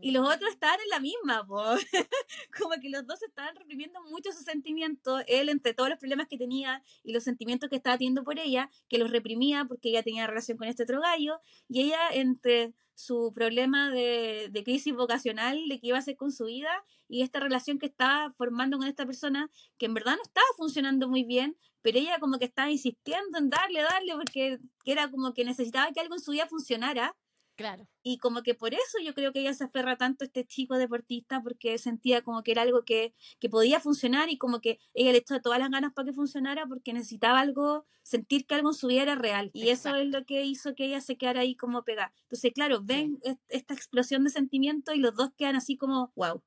y 0.00 0.10
los 0.12 0.26
otros 0.26 0.50
estaban 0.52 0.80
en 0.80 0.88
la 0.88 1.00
misma, 1.00 1.46
como 2.58 2.80
que 2.80 2.88
los 2.88 3.06
dos 3.06 3.22
estaban 3.22 3.54
reprimiendo 3.56 4.01
mucho 4.10 4.32
sus 4.32 4.44
sentimientos, 4.44 5.22
él 5.26 5.48
entre 5.48 5.74
todos 5.74 5.90
los 5.90 5.98
problemas 5.98 6.28
que 6.28 6.38
tenía 6.38 6.82
y 7.02 7.12
los 7.12 7.24
sentimientos 7.24 7.68
que 7.70 7.76
estaba 7.76 7.98
teniendo 7.98 8.24
por 8.24 8.38
ella, 8.38 8.70
que 8.88 8.98
los 8.98 9.10
reprimía 9.10 9.64
porque 9.66 9.90
ella 9.90 10.02
tenía 10.02 10.26
relación 10.26 10.58
con 10.58 10.68
este 10.68 10.84
otro 10.84 11.00
gallo, 11.00 11.40
y 11.68 11.82
ella 11.82 12.10
entre 12.12 12.74
su 12.94 13.32
problema 13.34 13.90
de, 13.90 14.62
crisis 14.64 14.94
vocacional, 14.94 15.68
de 15.68 15.80
qué 15.80 15.88
iba 15.88 15.96
a 15.96 16.00
hacer 16.00 16.16
con 16.16 16.32
su 16.32 16.44
vida, 16.44 16.84
y 17.08 17.22
esta 17.22 17.40
relación 17.40 17.78
que 17.78 17.86
estaba 17.86 18.32
formando 18.32 18.78
con 18.78 18.86
esta 18.86 19.06
persona, 19.06 19.50
que 19.78 19.86
en 19.86 19.94
verdad 19.94 20.16
no 20.16 20.22
estaba 20.22 20.46
funcionando 20.56 21.08
muy 21.08 21.24
bien, 21.24 21.56
pero 21.82 21.98
ella 21.98 22.18
como 22.20 22.38
que 22.38 22.44
estaba 22.44 22.70
insistiendo 22.70 23.38
en 23.38 23.50
darle, 23.50 23.82
darle, 23.82 24.14
porque 24.14 24.60
era 24.84 25.10
como 25.10 25.34
que 25.34 25.44
necesitaba 25.44 25.90
que 25.92 26.00
algo 26.00 26.14
en 26.14 26.20
su 26.20 26.32
vida 26.32 26.46
funcionara, 26.46 27.16
Claro. 27.54 27.86
Y 28.02 28.18
como 28.18 28.42
que 28.42 28.54
por 28.54 28.72
eso 28.72 28.98
yo 29.04 29.14
creo 29.14 29.32
que 29.32 29.40
ella 29.40 29.54
se 29.54 29.64
aferra 29.64 29.96
tanto 29.96 30.24
a 30.24 30.26
este 30.26 30.44
chico 30.44 30.76
deportista, 30.76 31.42
porque 31.42 31.78
sentía 31.78 32.22
como 32.22 32.42
que 32.42 32.52
era 32.52 32.62
algo 32.62 32.84
que, 32.84 33.14
que 33.40 33.48
podía 33.48 33.78
funcionar 33.78 34.30
y 34.30 34.38
como 34.38 34.60
que 34.60 34.78
ella 34.94 35.12
le 35.12 35.18
echó 35.18 35.40
todas 35.40 35.58
las 35.58 35.70
ganas 35.70 35.92
para 35.92 36.06
que 36.06 36.14
funcionara 36.14 36.66
porque 36.66 36.92
necesitaba 36.92 37.40
algo, 37.40 37.86
sentir 38.02 38.46
que 38.46 38.54
algo 38.54 38.70
en 38.70 38.74
su 38.74 38.86
vida 38.86 39.02
era 39.02 39.14
real. 39.14 39.50
Y 39.52 39.68
eso 39.68 39.94
es 39.94 40.08
lo 40.08 40.24
que 40.24 40.44
hizo 40.44 40.74
que 40.74 40.86
ella 40.86 41.00
se 41.00 41.16
quedara 41.16 41.40
ahí 41.40 41.54
como 41.54 41.84
pegada. 41.84 42.12
Entonces, 42.22 42.52
claro, 42.54 42.80
ven 42.82 43.20
esta 43.48 43.74
explosión 43.74 44.24
de 44.24 44.30
sentimientos 44.30 44.94
y 44.94 44.98
los 44.98 45.14
dos 45.14 45.30
quedan 45.36 45.56
así 45.56 45.76
como, 45.76 46.12
wow. 46.16 46.42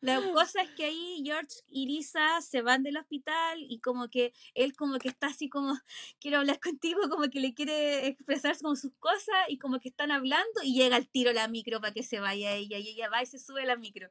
La 0.00 0.16
cosa 0.46 0.62
es 0.62 0.70
que 0.70 0.84
ahí 0.84 1.22
George 1.24 1.56
y 1.68 1.86
Lisa 1.86 2.40
se 2.40 2.62
van 2.62 2.82
del 2.82 2.96
hospital 2.96 3.58
y 3.68 3.80
como 3.80 4.08
que 4.08 4.32
él 4.54 4.74
como 4.76 4.98
que 4.98 5.08
está 5.08 5.28
así 5.28 5.48
como, 5.48 5.72
quiero 6.20 6.38
hablar 6.38 6.60
contigo, 6.60 7.00
como 7.08 7.28
que 7.30 7.40
le 7.40 7.54
quiere 7.54 8.06
expresar 8.06 8.56
como 8.60 8.76
sus 8.76 8.92
cosas 8.98 9.34
y 9.48 9.58
como 9.58 9.78
que 9.80 9.88
están 9.88 10.10
hablando 10.10 10.62
y 10.62 10.74
llega 10.74 10.96
al 10.96 11.08
tiro 11.08 11.32
la 11.32 11.48
micro 11.48 11.80
para 11.80 11.92
que 11.92 12.02
se 12.02 12.20
vaya 12.20 12.52
ella 12.54 12.78
y 12.78 12.88
ella 12.88 13.08
va 13.08 13.22
y 13.22 13.26
se 13.26 13.38
sube 13.38 13.62
a 13.62 13.66
la 13.66 13.76
micro. 13.76 14.08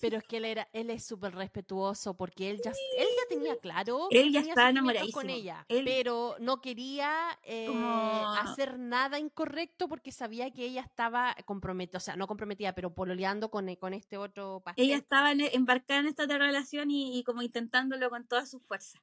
Pero 0.00 0.18
es 0.18 0.24
que 0.24 0.36
él 0.38 0.44
era, 0.44 0.68
él 0.72 0.90
es 0.90 1.04
súper 1.06 1.34
respetuoso 1.34 2.14
porque 2.16 2.50
él 2.50 2.60
ya, 2.62 2.70
él 2.98 3.06
ya 3.16 3.28
tenía 3.28 3.56
claro. 3.58 4.08
Él 4.10 4.32
ya 4.32 4.40
estaba 4.40 4.70
enamoradísimo. 4.70 5.12
con 5.20 5.30
ella, 5.30 5.64
Él- 5.68 5.84
pero 5.84 6.36
no 6.40 6.60
quería 6.60 7.38
eh, 7.42 7.66
Como- 7.66 8.32
hacer 8.34 8.78
nada 8.78 9.18
incorrecto 9.18 9.88
porque 9.88 10.12
sabía 10.12 10.50
que 10.50 10.64
ella 10.64 10.82
estaba 10.82 11.34
comprometida, 11.46 11.96
o 11.98 12.00
sea, 12.00 12.16
no 12.16 12.26
comprometida, 12.26 12.74
pero 12.74 12.94
pololeando 12.94 13.50
con, 13.50 13.74
con 13.76 13.94
este 13.94 14.16
otro 14.18 14.60
pastel. 14.64 14.85
Ella 14.86 14.96
estaba 14.96 15.32
en- 15.32 15.40
embarcada 15.40 16.00
en 16.00 16.06
esta 16.06 16.26
relación 16.26 16.90
y, 16.90 17.18
y 17.18 17.24
como 17.24 17.42
intentándolo 17.42 18.10
con 18.10 18.26
todas 18.26 18.50
sus 18.50 18.62
fuerzas. 18.62 19.00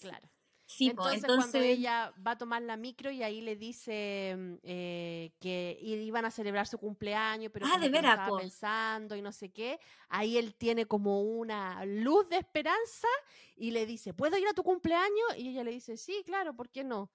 Claro. 0.00 0.28
Sí, 0.72 0.86
entonces, 0.86 1.22
entonces, 1.24 1.50
cuando 1.50 1.66
ella 1.66 2.14
va 2.24 2.30
a 2.30 2.38
tomar 2.38 2.62
la 2.62 2.76
micro 2.76 3.10
y 3.10 3.24
ahí 3.24 3.40
le 3.40 3.56
dice 3.56 4.36
eh, 4.62 5.32
que 5.40 5.76
iban 5.82 6.24
a 6.24 6.30
celebrar 6.30 6.68
su 6.68 6.78
cumpleaños, 6.78 7.50
pero 7.52 7.66
Ah, 7.68 7.76
de 7.76 7.88
veras, 7.88 8.12
estaba 8.20 8.38
pensando 8.38 9.16
y 9.16 9.20
no 9.20 9.32
sé 9.32 9.50
qué, 9.50 9.80
ahí 10.08 10.38
él 10.38 10.54
tiene 10.54 10.86
como 10.86 11.22
una 11.22 11.84
luz 11.86 12.28
de 12.28 12.36
esperanza 12.36 13.08
y 13.56 13.72
le 13.72 13.84
dice, 13.84 14.14
¿puedo 14.14 14.38
ir 14.38 14.46
a 14.46 14.54
tu 14.54 14.62
cumpleaños? 14.62 15.36
Y 15.36 15.48
ella 15.48 15.64
le 15.64 15.72
dice, 15.72 15.96
sí, 15.96 16.22
claro, 16.24 16.54
¿por 16.54 16.70
qué 16.70 16.84
no? 16.84 17.10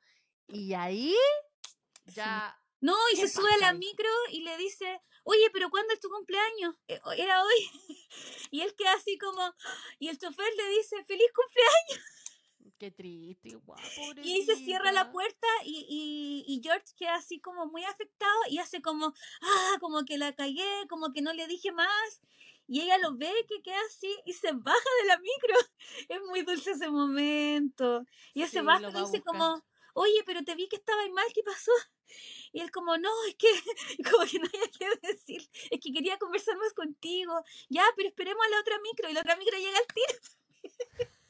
Y 0.49 0.73
ahí 0.73 1.15
ya... 2.13 2.59
No, 2.81 2.95
y 3.13 3.15
¿Qué 3.15 3.27
se 3.27 3.29
sube 3.29 3.47
a 3.47 3.57
la 3.57 3.67
pasa 3.67 3.73
micro 3.73 4.09
y 4.31 4.41
le 4.41 4.57
dice, 4.57 5.01
oye, 5.25 5.49
pero 5.53 5.69
¿cuándo 5.71 5.93
es 5.93 5.99
tu 6.01 6.09
cumpleaños? 6.09 6.75
"Eh, 6.89 7.01
Era 7.17 7.43
hoy. 7.43 7.59
Y 8.51 8.61
él 8.61 8.73
queda 8.77 8.93
así 8.93 9.17
como, 9.19 9.53
y 9.99 10.09
el 10.09 10.17
chofer 10.19 10.47
le 10.57 10.69
dice, 10.77 11.03
feliz 11.05 11.27
cumpleaños. 11.35 12.05
Qué 12.79 12.91
triste, 12.91 13.55
guau, 13.55 13.79
Y 14.21 14.33
ahí 14.33 14.43
se 14.43 14.55
cierra 14.57 14.91
la 14.91 15.09
puerta 15.11 15.47
y, 15.63 15.85
y, 15.89 16.53
y 16.53 16.61
George 16.63 16.93
queda 16.97 17.15
así 17.15 17.39
como 17.39 17.67
muy 17.67 17.83
afectado 17.85 18.39
y 18.49 18.59
hace 18.59 18.81
como, 18.81 19.13
ah, 19.41 19.77
como 19.79 20.03
que 20.05 20.17
la 20.17 20.33
cagué, 20.33 20.87
como 20.89 21.11
que 21.13 21.21
no 21.21 21.33
le 21.33 21.47
dije 21.47 21.71
más. 21.71 22.21
Y 22.67 22.81
ella 22.81 22.97
lo 22.97 23.15
ve 23.15 23.31
que 23.47 23.61
queda 23.61 23.79
así 23.87 24.09
y 24.25 24.33
se 24.33 24.51
baja 24.53 24.89
de 25.01 25.07
la 25.07 25.17
micro. 25.19 25.55
Es 26.09 26.21
muy 26.29 26.41
dulce 26.41 26.71
ese 26.71 26.89
momento. 26.89 28.03
Y 28.33 28.41
ella 28.41 28.49
se 28.51 28.61
Sí, 28.61 28.63
baja 28.63 28.81
lo 28.81 28.91
y 28.91 28.99
dice 29.01 29.21
como, 29.23 29.63
oye, 29.95 30.23
pero 30.25 30.43
te 30.43 30.55
vi 30.55 30.67
que 30.67 30.75
estaba 30.75 31.01
mal, 31.09 31.25
¿qué 31.33 31.43
pasó? 31.43 31.71
Y 32.53 32.61
él 32.61 32.71
como, 32.71 32.97
no, 32.97 33.09
es 33.27 33.35
que, 33.35 33.47
como 34.09 34.25
que 34.25 34.39
no 34.39 34.47
había 34.47 34.69
que 34.69 35.07
decir, 35.07 35.49
es 35.71 35.79
que 35.81 35.91
quería 35.91 36.17
conversar 36.17 36.55
más 36.57 36.73
contigo. 36.73 37.33
Ya, 37.67 37.83
pero 37.97 38.07
esperemos 38.07 38.45
a 38.45 38.49
la 38.49 38.59
otra 38.59 38.79
micro. 38.79 39.09
Y 39.09 39.13
la 39.13 39.21
otra 39.21 39.35
micro 39.35 39.57
llega 39.57 39.77
al 39.77 39.87
tiro. 39.87 40.19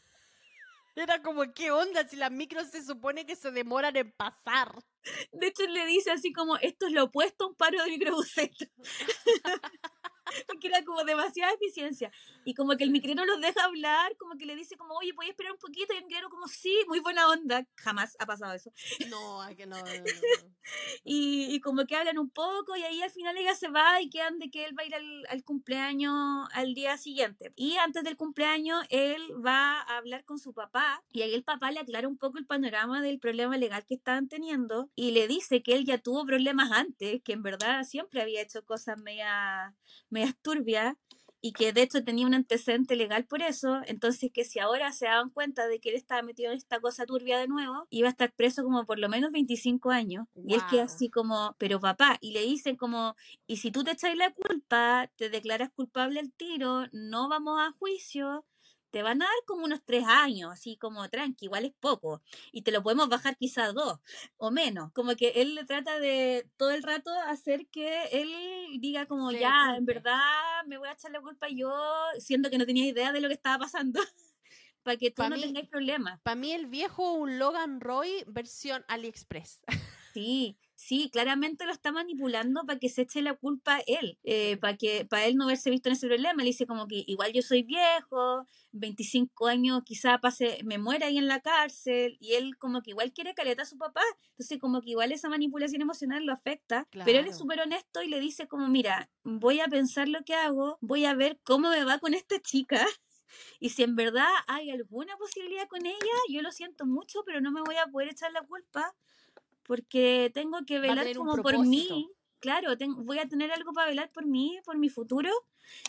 Era 0.95 1.21
como, 1.21 1.51
¿qué 1.53 1.71
onda? 1.71 2.07
Si 2.07 2.15
las 2.15 2.31
micros 2.31 2.69
se 2.69 2.83
supone 2.83 3.25
que 3.25 3.35
se 3.35 3.51
demoran 3.51 3.95
en 3.95 4.11
pasar. 4.11 4.83
De 5.31 5.47
hecho, 5.47 5.63
él 5.63 5.73
le 5.73 5.85
dice 5.85 6.11
así 6.11 6.31
como, 6.31 6.57
esto 6.57 6.87
es 6.87 6.93
lo 6.93 7.05
opuesto 7.05 7.45
a 7.45 7.47
un 7.47 7.55
paro 7.55 7.83
de 7.83 7.89
microbuseto. 7.89 8.65
que 10.59 10.67
era 10.67 10.83
como 10.83 11.03
demasiada 11.03 11.53
eficiencia. 11.53 12.11
Y 12.45 12.53
como 12.53 12.77
que 12.77 12.83
el 12.83 12.91
micrero 12.91 13.25
los 13.25 13.41
deja 13.41 13.65
hablar, 13.65 14.15
como 14.17 14.37
que 14.37 14.45
le 14.45 14.55
dice 14.55 14.77
como, 14.77 14.93
oye, 14.95 15.13
¿puedes 15.13 15.31
esperar 15.31 15.51
un 15.51 15.57
poquito? 15.57 15.93
Y 15.93 15.97
el 15.97 16.05
micrero 16.05 16.29
como, 16.29 16.47
sí, 16.47 16.77
muy 16.87 16.99
buena 16.99 17.27
onda. 17.27 17.65
Jamás 17.75 18.15
ha 18.19 18.25
pasado 18.25 18.53
eso. 18.53 18.71
No, 19.09 19.43
es 19.47 19.55
que 19.57 19.65
no. 19.65 19.77
no, 19.77 19.85
no, 19.85 19.93
no. 19.93 20.55
Y, 21.03 21.53
y 21.53 21.59
como 21.59 21.85
que 21.85 21.95
hablan 21.95 22.17
un 22.17 22.29
poco 22.29 22.75
y 22.75 22.81
ahí 22.81 23.01
al 23.01 23.11
final 23.11 23.37
ella 23.37 23.53
se 23.53 23.67
va 23.67 24.01
y 24.01 24.09
quedan 24.09 24.39
de 24.39 24.49
que 24.49 24.65
él 24.65 24.77
va 24.77 24.81
a 24.81 24.85
ir 24.85 24.95
al, 24.95 25.25
al 25.29 25.43
cumpleaños 25.43 26.47
al 26.53 26.73
día 26.73 26.97
siguiente. 26.97 27.53
Y 27.55 27.75
antes 27.77 28.03
del 28.03 28.17
cumpleaños 28.17 28.83
él 28.89 29.21
va 29.45 29.81
a 29.81 29.97
hablar 29.97 30.25
con 30.25 30.39
su 30.39 30.53
papá 30.53 31.03
y 31.11 31.21
ahí 31.21 31.33
el 31.33 31.43
papá 31.43 31.71
le 31.71 31.79
aclara 31.79 32.07
un 32.07 32.17
poco 32.17 32.37
el 32.37 32.45
panorama 32.45 33.01
del 33.01 33.19
problema 33.19 33.57
legal 33.57 33.85
que 33.85 33.95
estaban 33.95 34.27
teniendo 34.27 34.89
y 34.95 35.11
le 35.11 35.27
dice 35.27 35.61
que 35.61 35.75
él 35.75 35.85
ya 35.85 35.99
tuvo 35.99 36.25
problemas 36.25 36.71
antes, 36.71 37.21
que 37.23 37.33
en 37.33 37.43
verdad 37.43 37.83
siempre 37.83 38.21
había 38.21 38.41
hecho 38.41 38.65
cosas 38.65 38.97
media, 38.97 39.75
medias 40.09 40.35
turbias 40.41 40.95
y 41.45 41.51
que 41.51 41.73
de 41.73 41.83
hecho 41.83 42.03
tenía 42.03 42.25
un 42.25 42.33
antecedente 42.33 42.95
legal 42.95 43.25
por 43.25 43.43
eso, 43.43 43.81
entonces 43.85 44.31
que 44.33 44.43
si 44.45 44.57
ahora 44.57 44.91
se 44.93 45.05
daban 45.05 45.29
cuenta 45.29 45.67
de 45.67 45.79
que 45.79 45.89
él 45.89 45.95
estaba 45.95 46.23
metido 46.23 46.49
en 46.51 46.57
esta 46.57 46.79
cosa 46.79 47.05
turbia 47.05 47.37
de 47.37 47.47
nuevo, 47.47 47.85
iba 47.91 48.07
a 48.07 48.09
estar 48.09 48.33
preso 48.33 48.63
como 48.63 48.83
por 48.87 48.97
lo 48.97 49.09
menos 49.09 49.31
25 49.31 49.91
años. 49.91 50.25
Y 50.47 50.55
él 50.55 50.65
queda 50.65 50.85
así 50.85 51.07
como, 51.11 51.55
pero 51.59 51.79
papá, 51.79 52.17
y 52.19 52.31
le 52.31 52.41
dicen 52.41 52.75
como, 52.75 53.15
y 53.45 53.57
si 53.57 53.69
tú 53.69 53.83
te 53.83 53.91
echas 53.91 54.15
la 54.15 54.33
culpa, 54.33 55.11
te 55.17 55.29
declaras 55.29 55.69
culpable 55.69 56.19
al 56.19 56.31
tiro, 56.33 56.85
no 56.91 57.29
vamos 57.29 57.59
a 57.59 57.73
juicio. 57.77 58.43
Te 58.95 59.03
van 59.03 59.21
a 59.21 59.25
dar 59.25 59.33
como 59.45 59.65
unos 59.65 59.81
tres 59.83 60.05
años, 60.07 60.49
así 60.53 60.77
como 60.77 61.09
tranqui, 61.09 61.47
igual 61.47 61.65
es 61.65 61.73
poco. 61.81 62.21
Y 62.53 62.61
te 62.61 62.71
lo 62.71 62.81
podemos 62.81 63.09
bajar 63.09 63.35
quizás 63.35 63.73
dos 63.73 63.99
o 64.37 64.51
menos. 64.51 64.93
Como 64.93 65.17
que 65.17 65.33
él 65.35 65.53
le 65.53 65.65
trata 65.65 65.99
de 65.99 66.49
todo 66.55 66.71
el 66.71 66.81
rato 66.81 67.11
hacer 67.27 67.67
que 67.67 68.03
él 68.13 68.31
diga 68.79 69.05
como 69.05 69.33
ya, 69.33 69.75
en 69.75 69.85
verdad 69.85 70.21
me 70.65 70.77
voy 70.77 70.87
a 70.87 70.93
echar 70.93 71.11
la 71.11 71.19
culpa 71.19 71.47
yo, 71.49 71.69
siendo 72.19 72.49
que 72.49 72.57
no 72.57 72.65
tenía 72.65 72.85
idea 72.87 73.11
de 73.11 73.19
lo 73.19 73.27
que 73.27 73.33
estaba 73.33 73.59
pasando, 73.65 73.99
para 74.83 74.95
que 74.95 75.11
tú 75.11 75.23
Pa' 75.23 75.29
no 75.29 75.35
mí- 75.35 75.41
tengáis 75.41 75.67
problemas. 75.67 76.21
Para 76.21 76.35
mí 76.35 76.53
el 76.53 76.67
viejo 76.67 77.15
un 77.15 77.37
Logan 77.37 77.81
Roy 77.81 78.23
versión 78.27 78.85
AliExpress. 78.87 79.59
Sí, 80.13 80.57
sí, 80.75 81.09
claramente 81.11 81.65
lo 81.65 81.71
está 81.71 81.91
manipulando 81.91 82.65
para 82.65 82.79
que 82.79 82.89
se 82.89 83.03
eche 83.03 83.21
la 83.21 83.33
culpa 83.33 83.77
a 83.77 83.83
él, 83.87 84.19
eh, 84.23 84.57
para 84.57 84.77
que 84.77 85.05
para 85.05 85.25
él 85.25 85.37
no 85.37 85.47
verse 85.47 85.69
visto 85.69 85.89
en 85.89 85.93
ese 85.93 86.07
problema. 86.07 86.43
Le 86.43 86.49
dice 86.49 86.67
como 86.67 86.87
que 86.87 87.03
igual 87.07 87.31
yo 87.33 87.41
soy 87.41 87.63
viejo, 87.63 88.45
25 88.73 89.47
años 89.47 89.81
quizá 89.85 90.19
pase, 90.19 90.59
me 90.63 90.77
muera 90.77 91.07
ahí 91.07 91.17
en 91.17 91.27
la 91.27 91.39
cárcel, 91.39 92.17
y 92.19 92.33
él 92.33 92.57
como 92.57 92.81
que 92.81 92.91
igual 92.91 93.13
quiere 93.13 93.33
caleta 93.33 93.63
a 93.63 93.65
su 93.65 93.77
papá, 93.77 94.01
entonces 94.31 94.59
como 94.59 94.81
que 94.81 94.91
igual 94.91 95.11
esa 95.11 95.29
manipulación 95.29 95.81
emocional 95.81 96.25
lo 96.25 96.33
afecta, 96.33 96.87
pero 97.05 97.19
él 97.19 97.27
es 97.27 97.37
súper 97.37 97.61
honesto 97.61 98.03
y 98.03 98.07
le 98.07 98.19
dice 98.19 98.47
como, 98.47 98.67
mira, 98.67 99.09
voy 99.23 99.61
a 99.61 99.67
pensar 99.67 100.07
lo 100.09 100.23
que 100.23 100.35
hago, 100.35 100.77
voy 100.81 101.05
a 101.05 101.13
ver 101.15 101.39
cómo 101.43 101.69
me 101.69 101.83
va 101.85 101.99
con 101.99 102.13
esta 102.13 102.39
chica. 102.41 102.85
Y 103.59 103.71
si 103.71 103.83
en 103.83 103.97
verdad 103.97 104.29
hay 104.47 104.69
alguna 104.71 105.17
posibilidad 105.17 105.67
con 105.67 105.85
ella, 105.85 106.15
yo 106.29 106.41
lo 106.41 106.53
siento 106.53 106.85
mucho, 106.85 107.23
pero 107.25 107.41
no 107.41 107.51
me 107.51 107.61
voy 107.63 107.75
a 107.75 107.87
poder 107.87 108.09
echar 108.09 108.31
la 108.31 108.43
culpa 108.43 108.95
porque 109.65 110.31
tengo 110.33 110.59
que 110.65 110.79
velar 110.79 111.05
como 111.15 111.35
por 111.41 111.59
mí. 111.65 112.09
Claro, 112.39 112.77
ten- 112.77 113.05
voy 113.05 113.19
a 113.19 113.27
tener 113.27 113.51
algo 113.51 113.73
para 113.73 113.89
velar 113.89 114.11
por 114.11 114.25
mí, 114.25 114.59
por 114.63 114.77
mi 114.77 114.89
futuro. 114.89 115.31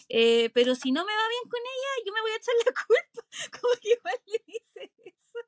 eh, 0.09 0.49
pero 0.55 0.75
si 0.75 0.91
no 0.91 1.05
me 1.05 1.13
va 1.13 1.29
bien 1.29 1.51
con 1.51 1.61
ella, 1.61 2.05
yo 2.07 2.13
me 2.15 2.21
voy 2.23 2.31
a 2.31 2.37
echar 2.37 2.55
la 2.65 2.73
culpa. 2.73 3.29
Como 3.61 3.75
que 3.83 3.93
igual 3.93 4.15
le 4.27 4.43
dice 4.47 4.93
eso. 5.05 5.39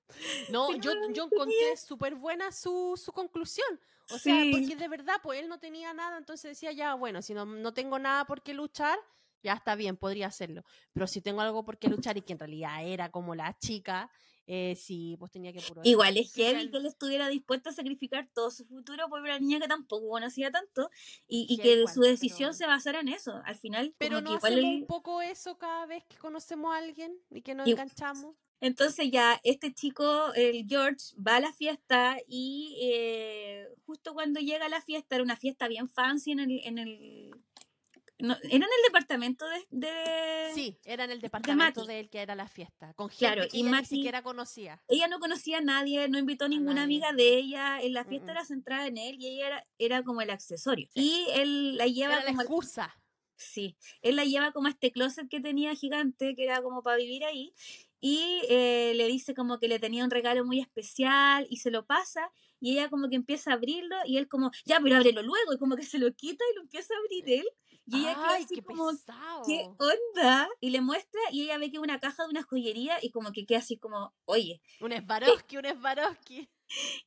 No, 0.50 0.66
Si 0.68 0.80
yo, 0.80 0.92
encontré 0.92 1.76
súper 1.78 2.14
buena 2.14 2.52
su, 2.52 3.00
su 3.02 3.10
conclusión. 3.12 3.80
O 4.10 4.18
sea, 4.18 4.42
Sí. 4.42 4.50
porque 4.52 4.76
de 4.76 4.88
verdad, 4.88 5.16
pues 5.22 5.40
él 5.40 5.48
no 5.48 5.58
tenía 5.58 5.94
nada, 5.94 6.18
entonces 6.18 6.50
decía, 6.50 6.72
ya, 6.72 6.94
bueno, 6.94 7.22
si 7.22 7.32
no, 7.34 7.46
no 7.46 7.72
tengo 7.72 7.98
nada 7.98 8.26
por 8.26 8.42
qué 8.42 8.52
luchar, 8.52 8.98
ya 9.42 9.54
está 9.54 9.74
bien, 9.76 9.96
podría 9.96 10.26
hacerlo. 10.26 10.62
Pero 10.92 11.06
si 11.06 11.20
tengo 11.22 11.40
algo 11.40 11.64
por 11.64 11.78
qué 11.78 11.88
luchar 11.88 12.16
y 12.18 12.22
que 12.22 12.32
en 12.34 12.38
realidad 12.38 12.84
era 12.86 13.10
como 13.10 13.34
la 13.34 13.56
chica, 13.58 14.10
eh, 14.51 14.74
sí, 14.76 15.14
pues 15.18 15.30
tenía 15.30 15.53
que 15.53 15.61
puro 15.61 15.82
Igual 15.84 16.16
es 16.16 16.32
heavy 16.34 16.70
que 16.70 16.76
él 16.78 16.86
estuviera 16.86 17.28
dispuesto 17.28 17.68
a 17.68 17.72
sacrificar 17.72 18.28
todo 18.34 18.51
su 18.51 18.64
futuro 18.64 19.09
por 19.09 19.20
una 19.20 19.38
niña 19.38 19.61
que 19.61 19.68
tampoco 19.68 20.09
conocía 20.09 20.51
tanto 20.51 20.90
y, 21.28 21.46
y 21.49 21.59
que 21.59 21.74
igual, 21.74 21.94
su 21.94 22.01
decisión 22.01 22.49
pero- 22.49 22.55
se 22.55 22.66
basara 22.66 23.01
en 23.01 23.09
eso. 23.09 23.40
Al 23.44 23.57
final, 23.57 23.94
Pero 23.99 24.20
no 24.22 24.34
hacemos 24.34 24.64
un 24.64 24.86
poco 24.86 25.20
eso 25.22 25.59
cada 25.59 25.84
vez 25.86 26.03
que 26.07 26.16
conocemos 26.16 26.74
a 26.74 26.78
alguien 26.78 27.16
y 27.30 27.42
que 27.42 27.55
nos 27.55 27.68
Y- 27.68 27.72
enganchamos. 27.72 28.34
Entonces 28.61 29.09
ya 29.12 29.38
este 29.44 29.72
chico, 29.72 30.32
el 30.34 30.66
George, 30.66 31.14
va 31.24 31.36
a 31.36 31.40
la 31.40 31.53
fiesta 31.53 32.16
y 32.26 32.76
eh, 32.82 33.68
justo 33.86 34.14
cuando 34.14 34.40
llega 34.40 34.66
a 34.66 34.68
la 34.68 34.80
fiesta, 34.80 35.14
era 35.14 35.22
una 35.22 35.36
fiesta 35.36 35.68
bien 35.68 35.88
fancy 35.88 36.32
en 36.32 36.40
el... 36.40 36.61
En 36.64 36.78
el 36.78 37.30
no, 38.18 38.34
era 38.42 38.54
en 38.56 38.62
el 38.62 38.68
departamento 38.86 39.46
de... 39.48 39.66
de- 39.70 40.52
Sí, 40.54 40.78
era 40.84 41.04
en 41.04 41.10
el 41.10 41.20
departamento 41.20 41.84
de 41.84 42.00
él 42.00 42.10
que 42.10 42.20
era 42.20 42.34
la 42.34 42.48
fiesta, 42.48 42.92
con 42.94 43.08
gente 43.10 43.18
Claro, 43.18 43.42
que 43.48 43.56
y 43.56 43.60
ella 43.66 43.80
ni 43.80 43.86
siquiera 43.86 44.22
conocía. 44.22 44.82
Ella 44.88 45.06
no 45.08 45.18
conocía 45.20 45.58
a 45.58 45.60
nadie, 45.60 46.08
no 46.08 46.18
invitó 46.18 46.46
a 46.46 46.48
ninguna 46.48 46.82
amiga 46.82 47.12
de 47.12 47.36
ella, 47.36 47.80
en 47.80 47.92
la 47.92 48.04
fiesta 48.04 48.26
Mm, 48.26 48.28
mm. 48.28 48.36
era 48.36 48.44
centrada 48.44 48.86
en 48.86 48.96
él 48.98 49.16
y 49.20 49.26
ella 49.28 49.46
era, 49.46 49.66
era 49.78 50.02
como 50.02 50.20
el 50.22 50.30
accesorio. 50.30 50.88
Sí. 50.94 51.00
Y 51.00 51.40
él 51.40 51.76
la 51.76 51.86
lleva 51.86 52.14
Era 52.14 52.22
la 52.24 52.28
como... 52.30 52.40
al- 52.40 52.46
excusa. 52.46 52.94
Sí, 53.36 53.76
él 54.02 54.16
la 54.16 54.24
lleva 54.24 54.50
como 54.50 54.66
a 54.66 54.70
este 54.70 54.90
closet 54.90 55.28
que 55.28 55.40
tenía 55.40 55.72
gigante, 55.76 56.34
que 56.34 56.42
era 56.42 56.60
como 56.60 56.82
para 56.82 56.96
vivir 56.96 57.24
ahí, 57.24 57.54
y 58.00 58.40
eh, 58.48 58.92
le 58.96 59.06
dice 59.06 59.32
como 59.32 59.60
que 59.60 59.68
le 59.68 59.78
tenía 59.78 60.02
un 60.02 60.10
regalo 60.10 60.44
muy 60.44 60.58
especial 60.60 61.46
y 61.48 61.58
se 61.58 61.70
lo 61.70 61.86
pasa, 61.86 62.32
y 62.58 62.72
ella 62.72 62.88
como 62.90 63.08
que 63.08 63.14
empieza 63.14 63.52
a 63.52 63.54
abrirlo, 63.54 63.94
y 64.06 64.16
él 64.16 64.26
como, 64.26 64.50
ya, 64.64 64.80
pero 64.82 64.96
ábrelo 64.96 65.22
luego, 65.22 65.52
y 65.52 65.58
como 65.58 65.76
que 65.76 65.84
se 65.84 66.00
lo 66.00 66.12
quita 66.16 66.42
y 66.52 66.56
lo 66.56 66.62
empieza 66.62 66.92
a 66.94 66.98
abrir 66.98 67.24
él, 67.40 67.48
y 67.91 68.01
ella 68.01 68.14
queda 68.14 68.28
Ay, 68.34 68.45
así 68.45 68.55
qué 68.55 68.62
como, 68.62 68.89
pesado. 68.91 69.43
¿qué 69.47 69.66
onda? 69.78 70.49
Y 70.61 70.70
le 70.70 70.80
muestra, 70.80 71.20
y 71.32 71.43
ella 71.45 71.59
ve 71.59 71.70
que 71.70 71.78
es 71.78 71.82
una 71.82 71.99
caja 71.99 72.24
de 72.24 72.30
una 72.30 72.43
joyería, 72.43 72.99
y 73.03 73.11
como 73.11 73.32
que 73.32 73.47
queda 73.47 73.59
así 73.61 73.78
como, 73.78 74.14
oye, 74.26 74.61
Un 74.80 74.93
Swarovski, 74.93 75.57
un 75.57 75.64
Swarovski. 75.80 76.51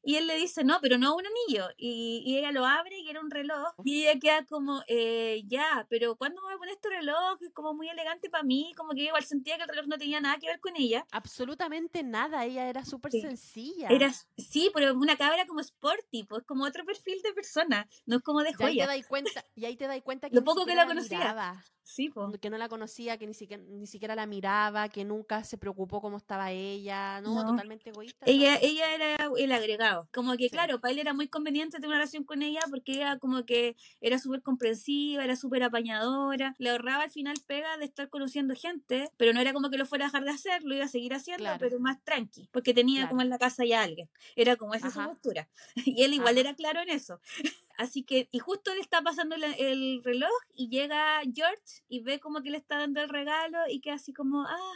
Y 0.03 0.16
él 0.16 0.28
le 0.28 0.36
dice, 0.36 0.64
no, 0.64 0.80
pero 0.82 0.97
no 0.97 1.16
un 1.16 1.24
anillo. 1.26 1.68
Y, 1.78 2.24
y 2.26 2.38
ella 2.38 2.51
lo 2.51 2.66
abre 2.66 2.99
y 2.99 3.09
era 3.09 3.22
un 3.22 3.32
reloj. 3.32 3.74
Y 3.84 4.03
ella 4.03 4.20
queda 4.20 4.45
como, 4.45 4.84
eh, 4.88 5.43
ya, 5.47 5.86
pero 5.89 6.16
¿cuándo 6.16 6.41
me 6.41 6.47
voy 6.47 6.55
a 6.55 6.57
poner 6.57 6.74
este 6.74 6.89
reloj? 6.89 7.41
Es 7.41 7.51
como 7.53 7.74
muy 7.74 7.89
elegante 7.89 8.30
para 8.30 8.43
mí, 8.43 8.74
como 8.76 8.91
que 8.91 9.03
igual 9.03 9.24
sentía 9.24 9.57
que 9.57 9.64
el 9.64 9.70
reloj 9.70 9.88
no 9.88 9.97
tenía 9.97 10.20
nada 10.20 10.38
que 10.38 10.47
ver 10.47 10.59
con 10.59 10.76
ella. 10.76 11.05
Absolutamente 11.12 12.03
nada, 12.03 12.45
ella 12.45 12.68
era 12.68 12.86
súper 12.86 13.12
sencilla. 13.12 13.88
Era, 13.89 14.14
sí, 14.38 14.72
pero 14.74 14.93
una 14.93 15.16
cabra 15.16 15.45
como 15.45 15.59
sporty, 15.59 16.24
pues 16.24 16.43
como 16.43 16.66
otro 16.66 16.86
perfil 16.86 17.22
de 17.22 17.34
persona, 17.34 17.88
no 18.05 18.18
es 18.18 18.24
como 18.24 18.41
de 18.41 18.53
joya. 18.53 18.72
Y 18.72 18.80
ahí 18.80 18.88
te 18.88 18.97
das 18.97 19.07
cuenta, 19.07 19.45
y 19.55 19.66
ahí 19.66 19.76
te 19.76 19.88
das 19.88 20.01
cuenta 20.01 20.30
que 20.30 20.36
lo 20.36 20.43
poco 20.43 20.66
que 20.66 20.76
la 20.76 20.86
conocía. 20.86 21.64
Sí, 21.84 22.12
Que 22.39 22.49
no 22.49 22.57
la 22.57 22.70
conocía, 22.70 23.18
que 23.18 23.28
ni 23.28 23.34
siquiera, 23.34 23.62
ni 23.68 23.86
siquiera 23.86 24.16
la 24.16 24.26
miraba, 24.26 24.88
que 24.88 25.03
nunca 25.03 25.43
se 25.43 25.57
preocupó 25.57 25.99
cómo 25.99 26.18
estaba 26.18 26.51
ella, 26.51 27.20
¿no? 27.22 27.45
Totalmente 27.45 27.89
egoísta. 27.89 28.26
Ella, 28.26 28.57
ella 28.62 28.93
era 28.93 29.30
el 29.38 29.51
agregado. 29.54 30.08
Como 30.14 30.36
que, 30.38 30.49
claro, 30.49 30.80
para 30.80 30.93
él 30.93 30.99
era 30.99 31.14
muy 31.14 31.28
conveniente 31.28 31.78
tener 31.78 31.89
una 31.89 31.97
relación 31.97 32.24
con 32.24 32.41
ella 32.41 32.62
porque 32.70 32.93
ella 32.93 33.18
como 33.20 33.45
que 33.45 33.76
era 33.99 34.20
súper 34.20 34.41
comprensiva, 34.41 35.24
era 35.24 35.36
súper 35.36 35.64
apañadora, 35.64 36.56
le 36.58 36.70
ahorraba 36.70 37.04
al 37.04 37.12
final 37.12 37.36
pega 37.45 37.78
de 37.78 37.86
estar 37.86 38.10
conociendo 38.10 38.56
gente, 38.56 39.10
pero 39.18 39.34
no 39.34 39.39
era 39.39 39.54
como 39.54 39.70
que 39.70 39.78
lo 39.78 39.86
fuera 39.86 40.06
a 40.06 40.08
dejar 40.08 40.24
de 40.24 40.32
hacer, 40.32 40.64
lo 40.64 40.76
iba 40.76 40.86
a 40.86 40.89
seguir 40.89 41.14
haciendo, 41.14 41.49
pero 41.60 41.80
más 41.80 42.04
tranqui, 42.04 42.47
porque 42.52 42.74
tenía 42.74 43.08
como 43.10 43.22
en 43.22 43.30
la 43.30 43.38
casa 43.38 43.66
ya 43.66 43.82
alguien. 43.82 44.10
Era 44.36 44.56
como 44.56 44.74
esa 44.74 44.91
su 44.91 45.02
postura. 45.04 45.47
Y 45.91 46.04
él 46.04 46.14
igual 46.14 46.38
era 46.38 46.56
claro 46.56 46.82
en 46.82 46.89
eso. 46.89 47.20
Así 47.78 48.04
que, 48.04 48.28
y 48.32 48.39
justo 48.39 48.74
le 48.76 48.82
está 48.82 49.02
pasando 49.02 49.36
el, 49.36 50.04
reloj 50.04 50.30
y 50.56 50.70
llega 50.70 51.22
George 51.34 51.82
y 51.89 52.02
ve 52.02 52.20
como 52.20 52.41
que 52.41 52.52
le 52.52 52.58
está 52.58 52.78
dando 52.78 53.02
el 53.02 53.10
regalo 53.10 53.58
y 53.70 53.82
que 53.82 53.91
así 53.91 54.14
como, 54.14 54.43
ah. 54.43 54.76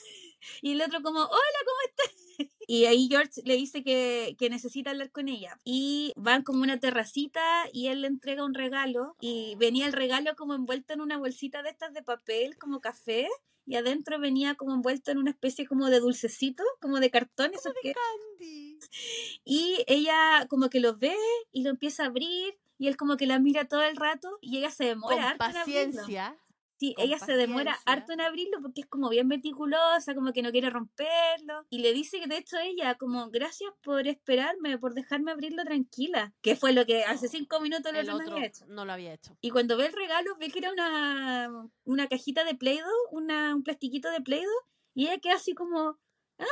y 0.62 0.74
el 0.74 0.82
otro 0.82 1.02
como, 1.02 1.20
hola, 1.20 1.60
¿cómo 1.66 1.82
estás? 1.90 2.48
Y 2.68 2.86
ahí 2.86 3.08
George 3.10 3.42
le 3.44 3.56
dice 3.56 3.84
que, 3.84 4.36
que, 4.38 4.50
necesita 4.50 4.92
hablar 4.92 5.12
con 5.12 5.28
ella. 5.28 5.58
Y 5.64 6.14
van 6.16 6.44
como 6.44 6.62
una 6.62 6.80
terracita 6.80 7.42
y 7.74 7.88
él 7.88 8.02
le 8.02 8.08
entrega 8.08 8.46
un 8.46 8.54
regalo. 8.54 9.16
Y 9.20 9.56
venía 9.58 9.86
el 9.86 9.94
regalo 9.94 10.36
como 10.36 10.54
envuelto 10.54 10.94
en 10.94 11.02
una 11.02 11.18
bolsita 11.18 11.64
de 11.64 11.70
estas 11.70 11.94
de 11.94 12.04
papel, 12.04 12.58
como 12.58 12.82
café. 12.82 13.28
Y 13.66 13.76
adentro 13.76 14.20
venía 14.20 14.56
como 14.56 14.74
envuelto 14.74 15.12
en 15.12 15.18
una 15.18 15.32
especie 15.32 15.68
como 15.68 15.90
de 15.90 16.00
dulcecito, 16.00 16.64
como 16.82 17.00
de 17.00 17.10
cartón. 17.10 17.52
Eso 17.54 17.72
de 17.84 17.94
candy. 17.94 18.80
Y 19.46 19.84
ella 19.88 20.48
como 20.50 20.70
que 20.70 20.80
lo 20.80 20.96
ve 20.98 21.16
y 21.52 21.64
lo 21.64 21.70
empieza 21.70 22.04
a 22.04 22.08
abrir 22.08 22.58
y 22.78 22.88
él 22.88 22.98
como 22.98 23.16
que 23.16 23.28
la 23.28 23.38
mira 23.38 23.66
todo 23.66 23.84
el 23.84 23.96
rato 23.96 24.40
y 24.42 24.58
ella 24.58 24.72
se 24.72 24.86
demora. 24.86 25.30
Con 25.30 25.38
paciencia. 25.38 26.36
Sí, 26.82 26.96
ella 26.98 27.20
se 27.20 27.34
demora 27.34 27.78
harto 27.86 28.12
en 28.12 28.22
abrirlo 28.22 28.60
porque 28.60 28.82
es 28.82 28.88
como 28.88 29.10
bien 29.10 29.28
meticulosa, 29.28 30.16
como 30.16 30.34
que 30.34 30.42
no 30.42 30.50
quiere 30.50 30.72
romperlo. 30.72 31.64
Y 31.70 31.78
le 31.78 31.94
dice 31.94 32.20
que 32.20 32.26
de 32.26 32.38
hecho 32.38 32.58
ella, 32.58 32.96
como 32.96 33.30
gracias 33.30 33.72
por 33.84 34.08
esperarme, 34.08 34.80
por 34.80 34.96
dejarme 34.96 35.32
abrirlo 35.32 35.64
tranquila. 35.64 36.34
Que 36.42 36.56
fue 36.56 36.74
lo 36.74 36.88
que 36.88 37.04
hace 37.04 37.28
cinco 37.28 37.60
minutos 37.60 37.94
el 37.94 38.10
otro 38.10 38.32
había 38.32 38.48
hecho. 38.48 38.66
No 38.66 38.84
lo 38.84 38.94
había 38.94 39.14
hecho. 39.14 39.38
Y 39.42 39.52
cuando 39.52 39.78
ve 39.78 39.86
el 39.86 39.94
regalo, 39.94 40.36
ve 40.40 40.50
que 40.50 40.58
era 40.58 40.72
una, 40.72 41.70
una 41.84 42.08
cajita 42.08 42.44
de 42.46 42.56
Play-Doh, 42.56 43.10
un 43.12 43.62
plastiquito 43.62 44.10
de 44.10 44.22
Play-Doh. 44.22 44.66
Y 44.96 45.06
ella 45.06 45.20
queda 45.20 45.36
así 45.36 45.54
como, 45.54 46.00
¿ah? 46.40 46.46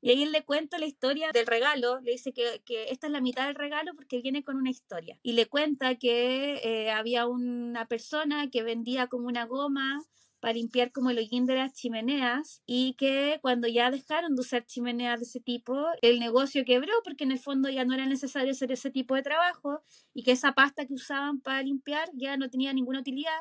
Y 0.00 0.10
ahí 0.10 0.22
él 0.22 0.32
le 0.32 0.44
cuenta 0.44 0.78
la 0.78 0.86
historia 0.86 1.30
del 1.32 1.46
regalo, 1.46 2.00
le 2.00 2.12
dice 2.12 2.32
que, 2.32 2.62
que, 2.64 2.90
esta 2.90 3.06
es 3.06 3.12
la 3.12 3.20
mitad 3.20 3.46
del 3.46 3.54
regalo 3.54 3.92
porque 3.94 4.20
viene 4.20 4.42
con 4.44 4.56
una 4.56 4.70
historia. 4.70 5.18
Y 5.22 5.32
le 5.32 5.46
cuenta 5.46 5.94
que 5.96 6.60
eh, 6.62 6.90
había 6.90 7.26
una 7.26 7.86
persona 7.86 8.50
que 8.50 8.62
vendía 8.62 9.06
como 9.06 9.28
una 9.28 9.46
goma 9.46 10.02
para 10.44 10.52
limpiar 10.52 10.92
como 10.92 11.08
el 11.08 11.16
hollín 11.16 11.46
de 11.46 11.54
las 11.54 11.72
chimeneas 11.72 12.60
y 12.66 12.96
que 12.98 13.38
cuando 13.40 13.66
ya 13.66 13.90
dejaron 13.90 14.34
de 14.34 14.42
usar 14.42 14.66
chimeneas 14.66 15.18
de 15.18 15.24
ese 15.24 15.40
tipo, 15.40 15.86
el 16.02 16.18
negocio 16.18 16.66
quebró 16.66 16.92
porque 17.02 17.24
en 17.24 17.32
el 17.32 17.38
fondo 17.38 17.70
ya 17.70 17.86
no 17.86 17.94
era 17.94 18.04
necesario 18.04 18.52
hacer 18.52 18.70
ese 18.70 18.90
tipo 18.90 19.14
de 19.14 19.22
trabajo 19.22 19.82
y 20.12 20.22
que 20.22 20.32
esa 20.32 20.52
pasta 20.52 20.84
que 20.84 20.92
usaban 20.92 21.40
para 21.40 21.62
limpiar 21.62 22.10
ya 22.12 22.36
no 22.36 22.50
tenía 22.50 22.74
ninguna 22.74 23.00
utilidad 23.00 23.40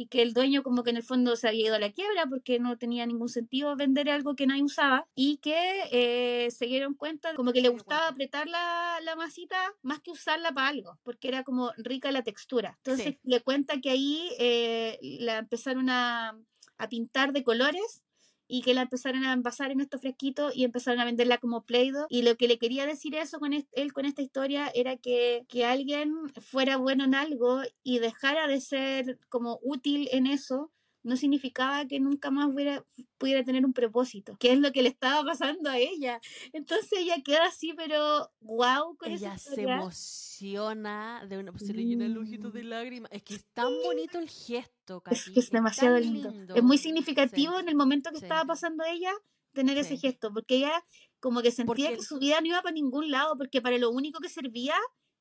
y 0.00 0.06
que 0.06 0.22
el 0.22 0.32
dueño 0.32 0.62
como 0.62 0.82
que 0.82 0.88
en 0.88 0.96
el 0.96 1.02
fondo 1.02 1.36
se 1.36 1.46
había 1.46 1.66
ido 1.66 1.74
a 1.74 1.78
la 1.78 1.92
quiebra 1.92 2.24
porque 2.26 2.58
no 2.58 2.78
tenía 2.78 3.04
ningún 3.04 3.28
sentido 3.28 3.76
vender 3.76 4.08
algo 4.08 4.34
que 4.34 4.46
nadie 4.46 4.62
usaba 4.62 5.06
y 5.14 5.36
que 5.42 5.82
eh, 5.92 6.50
se 6.50 6.64
dieron 6.64 6.94
cuenta 6.94 7.34
como 7.34 7.52
que 7.52 7.60
le 7.60 7.68
gustaba 7.68 8.08
apretar 8.08 8.48
la, 8.48 8.98
la, 9.02 9.14
masita 9.14 9.58
más 9.82 10.00
que 10.00 10.10
usarla 10.10 10.52
para 10.52 10.68
algo 10.68 10.98
porque 11.02 11.28
era 11.28 11.44
como 11.44 11.72
rica 11.76 12.10
la 12.12 12.22
textura. 12.22 12.78
Entonces 12.78 13.16
le 13.24 13.42
cuenta 13.42 13.78
que 13.82 13.90
ahí 13.90 14.30
eh, 14.38 14.98
la 15.02 15.36
empezaron 15.36 15.90
a, 15.90 16.34
a 16.78 16.88
pintar 16.88 17.34
de 17.34 17.44
colores 17.44 18.02
y 18.50 18.62
que 18.62 18.74
la 18.74 18.82
empezaron 18.82 19.24
a 19.24 19.32
envasar 19.32 19.70
en 19.70 19.80
estos 19.80 20.00
fresquitos 20.00 20.54
y 20.56 20.64
empezaron 20.64 21.00
a 21.00 21.04
venderla 21.04 21.38
como 21.38 21.64
Play-Doh. 21.64 22.06
Y 22.08 22.22
lo 22.22 22.36
que 22.36 22.48
le 22.48 22.58
quería 22.58 22.84
decir 22.84 23.14
eso 23.14 23.38
con 23.38 23.52
él 23.52 23.92
con 23.92 24.04
esta 24.04 24.22
historia 24.22 24.70
era 24.74 24.96
que, 24.96 25.44
que 25.48 25.64
alguien 25.64 26.14
fuera 26.40 26.76
bueno 26.76 27.04
en 27.04 27.14
algo 27.14 27.60
y 27.82 28.00
dejara 28.00 28.46
de 28.48 28.60
ser 28.60 29.18
como 29.28 29.60
útil 29.62 30.08
en 30.12 30.26
eso 30.26 30.70
no 31.02 31.16
significaba 31.16 31.86
que 31.86 31.98
nunca 32.00 32.30
más 32.30 32.46
hubiera, 32.46 32.84
pudiera 33.18 33.42
tener 33.44 33.64
un 33.64 33.72
propósito, 33.72 34.36
que 34.38 34.52
es 34.52 34.58
lo 34.58 34.72
que 34.72 34.82
le 34.82 34.88
estaba 34.88 35.24
pasando 35.24 35.70
a 35.70 35.78
ella. 35.78 36.20
Entonces 36.52 36.90
ella 36.98 37.22
queda 37.24 37.46
así, 37.46 37.72
pero 37.74 38.30
wow 38.40 38.96
con 38.96 39.10
Ella 39.10 39.38
se 39.38 39.62
emociona 39.62 41.24
de 41.28 41.38
una, 41.38 41.52
pues 41.52 41.66
se 41.66 41.72
le 41.72 41.84
llena 41.84 42.06
el 42.06 42.18
ojito 42.18 42.50
de 42.50 42.64
lágrimas. 42.64 43.10
Es 43.12 43.22
que 43.22 43.34
es 43.34 43.44
tan 43.52 43.72
bonito 43.84 44.18
el 44.18 44.28
gesto, 44.28 45.02
Es 45.10 45.30
que 45.30 45.40
es, 45.40 45.50
demasiado 45.50 45.98
lindo. 45.98 46.54
Es 46.54 46.62
muy 46.62 46.78
significativo 46.78 47.58
en 47.58 47.68
el 47.68 47.76
momento 47.76 48.10
que 48.10 48.18
estaba 48.18 48.44
pasando 48.44 48.84
ella 48.84 49.12
tener 49.52 49.76
ese 49.78 49.96
gesto, 49.96 50.32
porque 50.32 50.56
ella 50.56 50.84
como 51.18 51.42
que 51.42 51.50
sentía 51.50 51.90
que 51.90 52.02
su 52.02 52.18
vida 52.18 52.40
no 52.40 52.48
iba 52.48 52.62
para 52.62 52.74
ningún 52.74 53.10
lado, 53.10 53.36
porque 53.36 53.60
para 53.60 53.78
lo 53.78 53.90
único 53.90 54.20
que 54.20 54.28
servía 54.28 54.74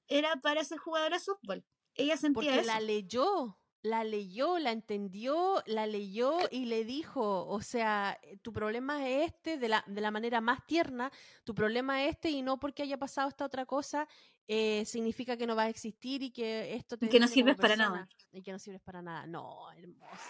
era 0.07 0.35
para 0.37 0.63
ser 0.63 0.77
jugadora 0.77 1.17
de 1.17 1.23
softball. 1.23 1.65
Ella 1.95 2.15
sentía 2.17 2.53
porque 2.53 2.65
la 2.65 2.79
leyó 2.79 3.58
la 3.81 4.03
leyó, 4.03 4.59
la 4.59 4.71
entendió, 4.71 5.63
la 5.65 5.87
leyó 5.87 6.37
y 6.51 6.65
le 6.65 6.83
dijo, 6.83 7.47
o 7.47 7.61
sea, 7.61 8.17
eh, 8.21 8.37
tu 8.41 8.51
problema 8.51 9.07
es 9.07 9.27
este, 9.27 9.57
de 9.57 9.69
la, 9.69 9.83
de 9.87 10.01
la 10.01 10.11
manera 10.11 10.41
más 10.41 10.65
tierna, 10.65 11.11
tu 11.43 11.55
problema 11.55 12.03
es 12.03 12.11
este 12.11 12.29
y 12.29 12.41
no 12.41 12.59
porque 12.59 12.83
haya 12.83 12.97
pasado 12.97 13.29
esta 13.29 13.45
otra 13.45 13.65
cosa, 13.65 14.07
eh, 14.47 14.83
significa 14.85 15.37
que 15.37 15.47
no 15.47 15.55
va 15.55 15.63
a 15.63 15.69
existir 15.69 16.23
y 16.23 16.31
que 16.31 16.73
esto 16.73 16.97
te... 16.97 17.07
que 17.07 17.19
no 17.19 17.27
sirves 17.27 17.55
para 17.55 17.75
nada. 17.75 18.07
Y 18.31 18.41
que 18.41 18.51
no 18.51 18.59
sirves 18.59 18.81
para 18.81 19.01
nada. 19.01 19.25
No, 19.27 19.71
hermoso. 19.71 20.29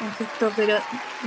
Un 0.00 0.12
gesto, 0.12 0.52
pero 0.54 0.78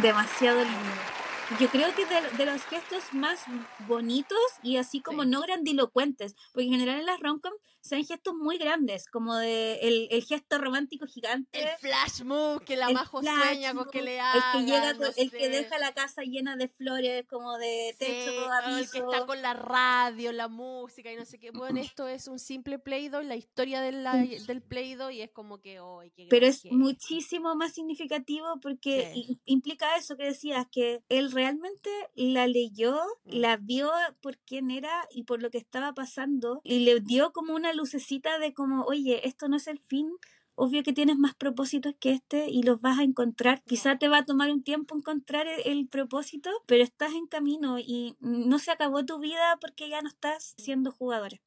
demasiado 0.02 0.64
lindo. 0.64 1.29
Yo 1.58 1.68
creo 1.70 1.94
que 1.96 2.06
de, 2.06 2.38
de 2.38 2.46
los 2.46 2.62
gestos 2.64 3.04
más 3.14 3.40
bonitos 3.88 4.38
y 4.62 4.78
así 4.78 5.02
como 5.02 5.26
no 5.26 5.42
grandilocuentes, 5.42 6.36
porque 6.54 6.66
en 6.66 6.74
general 6.74 7.00
en 7.00 7.06
las 7.06 7.20
romcom 7.20 7.54
sean 7.82 8.04
gestos 8.04 8.36
muy 8.36 8.58
grandes, 8.58 9.08
como 9.08 9.36
de 9.36 9.76
el, 9.82 10.08
el, 10.12 10.24
gesto 10.24 10.58
romántico 10.58 11.06
gigante. 11.08 11.62
El 11.62 11.70
flash 11.80 12.24
move 12.24 12.64
que 12.66 12.76
la 12.76 12.90
majo 12.90 13.22
sueña 13.22 13.74
con 13.74 13.90
que 13.90 14.02
le 14.02 14.20
haga. 14.20 14.52
El 14.54 14.66
que 14.66 14.72
llega, 14.72 15.12
el 15.16 15.32
que 15.32 15.50
deja 15.50 15.80
la 15.80 15.94
casa 15.94 16.24
llena 16.24 16.56
de 16.56 16.68
flores, 16.68 17.26
como 17.30 17.58
de 17.58 17.96
techo 17.98 18.32
El 18.68 18.90
que 18.90 19.00
está 19.00 19.26
con 19.26 19.42
la 19.42 19.54
radio, 19.54 20.32
la 20.32 20.50
música 20.50 21.12
y 21.12 21.16
no 21.16 21.26
sé 21.26 21.40
qué. 21.40 21.52
Bueno, 21.52 21.80
esto 21.96 22.08
es 22.08 22.28
un 22.28 22.40
simple 22.40 22.80
Play-Doh, 22.80 23.24
la 23.24 23.36
historia 23.36 23.82
de 23.82 23.94
la, 23.94 24.16
del 24.16 24.62
Play-Doh 24.62 25.12
y 25.12 25.22
es 25.22 25.32
como 25.32 25.62
que, 25.62 25.80
oh, 25.80 26.02
Pero 26.30 26.46
es 26.46 26.66
muchísimo 26.66 27.56
más 27.56 27.74
significativo 27.74 28.60
porque 28.62 29.14
implica 29.46 29.96
eso 29.96 30.18
que 30.18 30.26
decías, 30.26 30.66
que 30.72 31.04
él 31.08 31.30
realmente 31.40 31.90
la 32.16 32.48
leyó, 32.48 32.98
mm. 33.24 33.30
la 33.32 33.56
vio 33.56 33.90
por 34.22 34.38
quién 34.40 34.72
era 34.72 35.08
y 35.10 35.24
por 35.24 35.42
lo 35.42 35.50
que 35.50 35.58
estaba 35.58 35.94
pasando 35.94 36.60
y 36.66 36.80
le 36.80 37.00
dio 37.00 37.32
como 37.32 37.56
una 37.56 37.72
lucecita 37.72 38.40
de 38.40 38.54
como, 38.54 38.84
oye, 38.84 39.26
esto 39.26 39.48
no 39.48 39.56
es 39.56 39.68
el 39.68 39.80
fin, 39.80 40.12
obvio 40.56 40.84
que 40.84 40.92
tienes 40.92 41.18
más 41.18 41.36
propósitos 41.36 41.94
que 41.98 42.12
este 42.12 42.50
y 42.50 42.64
los 42.64 42.82
vas 42.82 43.00
a 43.00 43.04
encontrar. 43.04 43.64
Quizá 43.64 43.98
te 43.98 44.10
va 44.10 44.18
a 44.18 44.26
tomar 44.26 44.52
un 44.52 44.64
tiempo 44.64 44.98
encontrar 44.98 45.48
el, 45.48 45.88
propósito, 45.88 46.50
pero 46.66 46.84
estás 46.84 47.14
en 47.14 47.28
camino 47.28 47.80
y 47.80 48.18
no 48.20 48.60
se 48.60 48.72
acabó 48.72 49.06
tu 49.06 49.20
vida 49.20 49.58
porque 49.62 49.88
ya 49.88 50.02
no 50.02 50.10
estás 50.10 50.56
siendo 50.58 50.92
jugadora. 50.92 51.40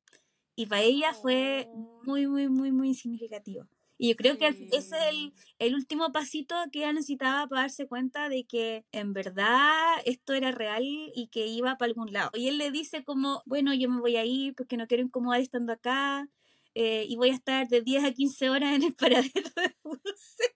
Y 0.56 0.66
para 0.66 0.80
ella 0.80 1.12
fue 1.12 1.68
oh. 1.68 2.00
muy, 2.04 2.26
muy, 2.26 2.48
muy, 2.48 2.72
muy 2.72 2.94
significativo. 2.94 3.68
Y 4.02 4.08
yo 4.08 4.16
creo 4.16 4.36
que 4.36 4.48
ese 4.48 4.66
es 4.72 4.90
el, 4.90 5.32
el, 5.60 5.76
último 5.76 6.10
pasito 6.10 6.56
que 6.72 6.80
ella 6.80 6.92
necesitaba 6.92 7.46
para 7.46 7.62
darse 7.62 7.86
cuenta 7.86 8.28
de 8.28 8.44
que 8.44 8.84
en 8.90 9.12
verdad 9.12 9.94
esto 10.04 10.32
era 10.32 10.50
real 10.50 10.82
y 10.82 11.28
que 11.30 11.46
iba 11.46 11.78
para 11.78 11.90
algún 11.90 12.12
lado. 12.12 12.32
Y 12.34 12.48
él 12.48 12.58
le 12.58 12.72
dice 12.72 13.04
como, 13.04 13.44
bueno, 13.46 13.72
yo 13.72 13.88
me 13.88 14.00
voy 14.00 14.16
a 14.16 14.24
ir 14.24 14.56
porque 14.56 14.76
no 14.76 14.88
quiero 14.88 15.04
incomodar 15.04 15.40
estando 15.40 15.72
acá 15.72 16.28
eh, 16.74 17.06
y 17.08 17.14
voy 17.14 17.30
a 17.30 17.34
estar 17.34 17.68
de 17.68 17.80
10 17.80 18.02
a 18.02 18.12
15 18.12 18.50
horas 18.50 18.74
en 18.74 18.82
el 18.82 18.92
paradero 18.92 19.48
de 19.54 19.76
buses. 19.84 20.52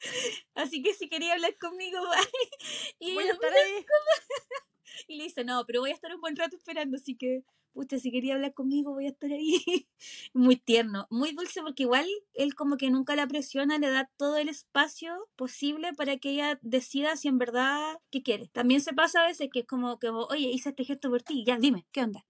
Así 0.54 0.82
que 0.82 0.94
si 0.94 1.10
quería 1.10 1.34
hablar 1.34 1.58
conmigo, 1.58 1.98
Y 3.00 3.12
voy 3.12 3.24
a 3.24 3.32
estar 3.32 3.52
ahí. 3.52 3.84
Y 5.08 5.16
le 5.16 5.24
dice, 5.24 5.44
no, 5.44 5.66
pero 5.66 5.80
voy 5.80 5.90
a 5.90 5.94
estar 5.94 6.14
un 6.14 6.22
buen 6.22 6.36
rato 6.36 6.56
esperando, 6.56 6.96
así 6.96 7.16
que 7.16 7.44
pucha, 7.72 7.98
si 7.98 8.10
quería 8.10 8.34
hablar 8.34 8.54
conmigo 8.54 8.92
voy 8.92 9.06
a 9.06 9.10
estar 9.10 9.30
ahí. 9.32 9.58
muy 10.32 10.56
tierno, 10.56 11.06
muy 11.10 11.32
dulce 11.32 11.62
porque 11.62 11.84
igual 11.84 12.06
él 12.34 12.54
como 12.54 12.76
que 12.76 12.90
nunca 12.90 13.16
la 13.16 13.26
presiona, 13.26 13.78
le 13.78 13.90
da 13.90 14.10
todo 14.16 14.36
el 14.36 14.48
espacio 14.48 15.28
posible 15.36 15.92
para 15.94 16.16
que 16.18 16.30
ella 16.30 16.58
decida 16.62 17.16
si 17.16 17.28
en 17.28 17.38
verdad 17.38 17.98
qué 18.10 18.22
quiere. 18.22 18.48
También 18.48 18.80
se 18.80 18.92
pasa 18.92 19.22
a 19.22 19.26
veces 19.26 19.48
que 19.52 19.60
es 19.60 19.66
como 19.66 19.98
que, 19.98 20.08
oye, 20.08 20.48
hice 20.48 20.70
este 20.70 20.84
gesto 20.84 21.10
por 21.10 21.22
ti, 21.22 21.44
ya 21.46 21.58
dime, 21.58 21.86
¿qué 21.92 22.02
onda? 22.02 22.24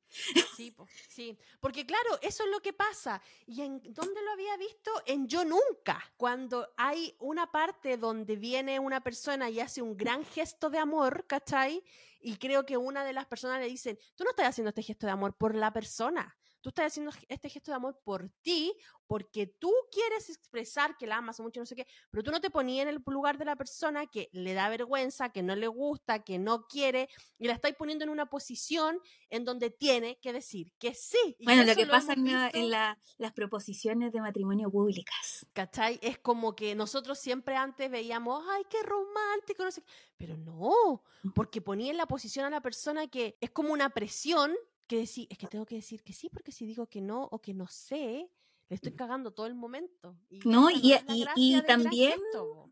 Sí, 0.56 0.74
sí, 1.08 1.38
porque 1.60 1.86
claro, 1.86 2.18
eso 2.20 2.44
es 2.44 2.50
lo 2.50 2.60
que 2.60 2.72
pasa. 2.72 3.22
¿Y 3.46 3.62
en 3.62 3.80
dónde 3.82 4.22
lo 4.22 4.32
había 4.32 4.56
visto? 4.58 4.90
En 5.06 5.26
Yo 5.26 5.44
Nunca, 5.44 6.02
cuando 6.16 6.68
hay 6.76 7.16
una 7.18 7.50
parte 7.50 7.96
donde 7.96 8.36
viene 8.36 8.78
una 8.78 9.02
persona 9.02 9.48
y 9.48 9.60
hace 9.60 9.80
un 9.80 9.96
gran 9.96 10.24
gesto 10.24 10.68
de 10.68 10.78
amor, 10.78 11.24
¿cachai? 11.26 11.82
Y 12.22 12.36
creo 12.36 12.64
que 12.64 12.76
una 12.76 13.04
de 13.04 13.12
las 13.12 13.26
personas 13.26 13.60
le 13.60 13.66
dicen, 13.66 13.98
tú 14.14 14.24
no 14.24 14.30
estás 14.30 14.46
haciendo 14.46 14.68
este 14.68 14.82
gesto 14.82 15.06
de 15.06 15.12
amor 15.12 15.36
por 15.36 15.56
la 15.56 15.72
persona, 15.72 16.38
tú 16.62 16.70
estás 16.70 16.86
haciendo 16.86 17.12
este 17.28 17.48
gesto 17.48 17.70
de 17.70 17.76
amor 17.76 18.00
por 18.04 18.30
ti, 18.42 18.72
porque 19.06 19.46
tú 19.46 19.70
quieres 19.90 20.30
expresar 20.30 20.96
que 20.96 21.06
la 21.06 21.18
amas 21.18 21.38
mucho, 21.40 21.60
no 21.60 21.66
sé 21.66 21.76
qué, 21.76 21.86
pero 22.10 22.22
tú 22.22 22.30
no 22.30 22.40
te 22.40 22.50
ponías 22.50 22.84
en 22.84 22.88
el 22.88 23.02
lugar 23.06 23.36
de 23.36 23.44
la 23.44 23.56
persona 23.56 24.06
que 24.06 24.30
le 24.32 24.54
da 24.54 24.68
vergüenza, 24.68 25.30
que 25.30 25.42
no 25.42 25.54
le 25.54 25.66
gusta, 25.66 26.24
que 26.24 26.38
no 26.38 26.66
quiere, 26.66 27.08
y 27.38 27.46
la 27.46 27.54
estáis 27.54 27.74
poniendo 27.74 28.04
en 28.04 28.10
una 28.10 28.26
posición 28.26 28.98
en 29.28 29.44
donde 29.44 29.70
tiene 29.70 30.18
que 30.20 30.32
decir 30.32 30.72
que 30.78 30.94
sí. 30.94 31.36
bueno, 31.44 31.64
lo 31.64 31.74
que 31.74 31.86
pasa 31.86 32.14
en, 32.14 32.70
las 32.70 33.32
proposiciones 33.34 34.12
de 34.12 34.20
matrimonio 34.20 34.70
públicas. 34.70 35.46
¿Cachai? 35.52 35.98
Es 36.02 36.18
como 36.18 36.54
que 36.54 36.74
nosotros 36.74 37.18
siempre 37.18 37.56
antes 37.56 37.90
veíamos, 37.90 38.42
ay, 38.48 38.62
qué 38.70 38.82
romántico, 38.82 39.64
no 39.64 39.70
sé 39.70 39.82
pero 40.22 40.36
no, 40.36 41.02
porque 41.34 41.60
ponía 41.60 41.90
en 41.90 41.96
la 41.96 42.06
posición 42.06 42.44
a 42.44 42.50
la 42.50 42.60
persona 42.60 43.08
que 43.08 43.36
es 43.40 43.50
como 43.50 43.72
una 43.72 43.90
presión 43.90 44.54
que 44.92 44.98
decir, 44.98 45.26
es 45.30 45.38
que 45.38 45.46
tengo 45.46 45.64
que 45.64 45.76
decir 45.76 46.02
que 46.02 46.12
sí, 46.12 46.28
porque 46.28 46.52
si 46.52 46.66
digo 46.66 46.86
que 46.86 47.00
no 47.00 47.24
o 47.32 47.40
que 47.40 47.54
no 47.54 47.66
sé, 47.66 48.30
le 48.72 48.76
estoy 48.76 48.92
cagando 48.92 49.32
todo 49.32 49.46
el 49.46 49.54
momento. 49.54 50.16
no, 50.46 50.70
y, 50.70 50.94
y, 51.36 51.60
también 51.66 52.14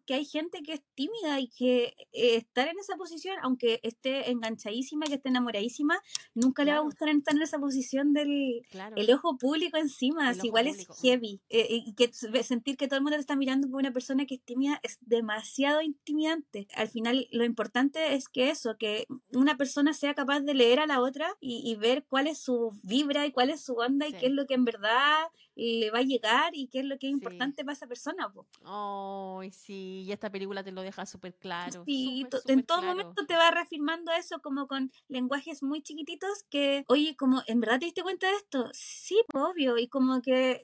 que 0.07 0.14
hay 0.14 0.24
gente 0.24 0.62
que 0.62 0.72
es 0.72 0.82
tímida 0.94 1.40
y 1.40 1.48
que 1.48 1.94
eh, 2.12 2.36
estar 2.36 2.66
en 2.68 2.78
esa 2.78 2.96
posición, 2.96 3.36
aunque 3.42 3.80
esté 3.82 4.30
enganchadísima, 4.30 5.05
que 5.05 5.16
esté 5.16 5.28
enamoradísima, 5.28 6.01
nunca 6.34 6.64
le 6.64 6.72
va 6.72 6.78
a 6.78 6.80
gustar 6.80 7.11
estar 7.11 7.36
en 7.36 7.42
esa 7.42 7.59
posición 7.59 8.14
del 8.14 8.62
el 8.96 9.12
ojo 9.12 9.36
público 9.36 9.76
encima, 9.76 10.32
igual 10.42 10.68
es 10.68 10.86
heavy. 11.03 11.42
Eh, 11.51 11.66
y 11.70 11.94
que 11.94 12.11
sentir 12.14 12.78
que 12.78 12.88
todo 12.88 12.96
el 12.96 13.03
mundo 13.03 13.16
te 13.16 13.20
está 13.20 13.36
mirando 13.36 13.68
por 13.68 13.80
una 13.80 13.92
persona 13.92 14.24
que 14.24 14.36
es 14.36 14.42
tímida 14.42 14.80
es 14.82 14.96
demasiado 15.03 15.82
intimidante. 15.82 16.66
Al 16.74 16.88
final 16.88 17.28
lo 17.30 17.44
importante 17.44 18.14
es 18.14 18.28
que 18.28 18.48
eso, 18.48 18.78
que 18.78 19.07
una 19.34 19.59
persona 19.59 19.92
sea 19.92 20.14
capaz 20.14 20.40
de 20.40 20.55
leer 20.55 20.80
a 20.80 20.86
la 20.86 21.01
otra 21.01 21.36
y, 21.40 21.76
ver 21.76 22.05
cuál 22.09 22.26
es 22.26 22.38
su 22.38 22.72
vibra 22.82 23.26
y 23.26 23.32
cuál 23.32 23.51
es 23.51 23.61
su 23.62 23.74
onda 23.74 24.09
y 24.09 24.12
qué 24.12 24.26
es 24.26 24.32
lo 24.32 24.46
que 24.46 24.55
en 24.55 24.64
verdad 24.64 25.28
le 25.61 25.91
va 25.91 25.99
a 25.99 26.03
llegar 26.03 26.55
y 26.55 26.69
qué 26.69 26.81
es 26.81 26.85
lo 26.87 26.99
que 26.99 27.07
es 27.07 27.13
importante 27.13 27.65
para 27.65 27.75
esa 27.75 27.87
persona. 27.87 28.33
Ay, 28.65 29.51
sí, 29.51 30.05
y 30.07 30.13
esta 30.13 30.31
película 30.31 30.63
te 30.65 30.73
lo 30.73 30.83
deja 30.83 31.07
súper 31.07 31.35
claro. 31.35 31.85
Sí, 31.85 32.27
en 32.47 32.65
todo 32.65 32.83
momento 32.83 33.27
te 33.27 33.37
va 33.37 33.51
reafirmando 33.51 34.13
eso 34.13 34.41
como 34.41 34.67
con 34.67 34.91
lenguajes 35.09 35.63
muy 35.63 35.83
chiquititos 35.83 36.45
que, 36.51 36.85
oye, 36.89 37.17
como, 37.17 37.43
¿en 37.47 37.61
verdad 37.61 37.79
te 37.79 37.87
diste 37.87 38.03
cuenta 38.03 38.29
de 38.29 38.37
esto? 38.37 38.71
Sí, 38.73 39.21
obvio, 39.35 39.77
y 39.79 39.89
como 39.89 40.23
que 40.23 40.63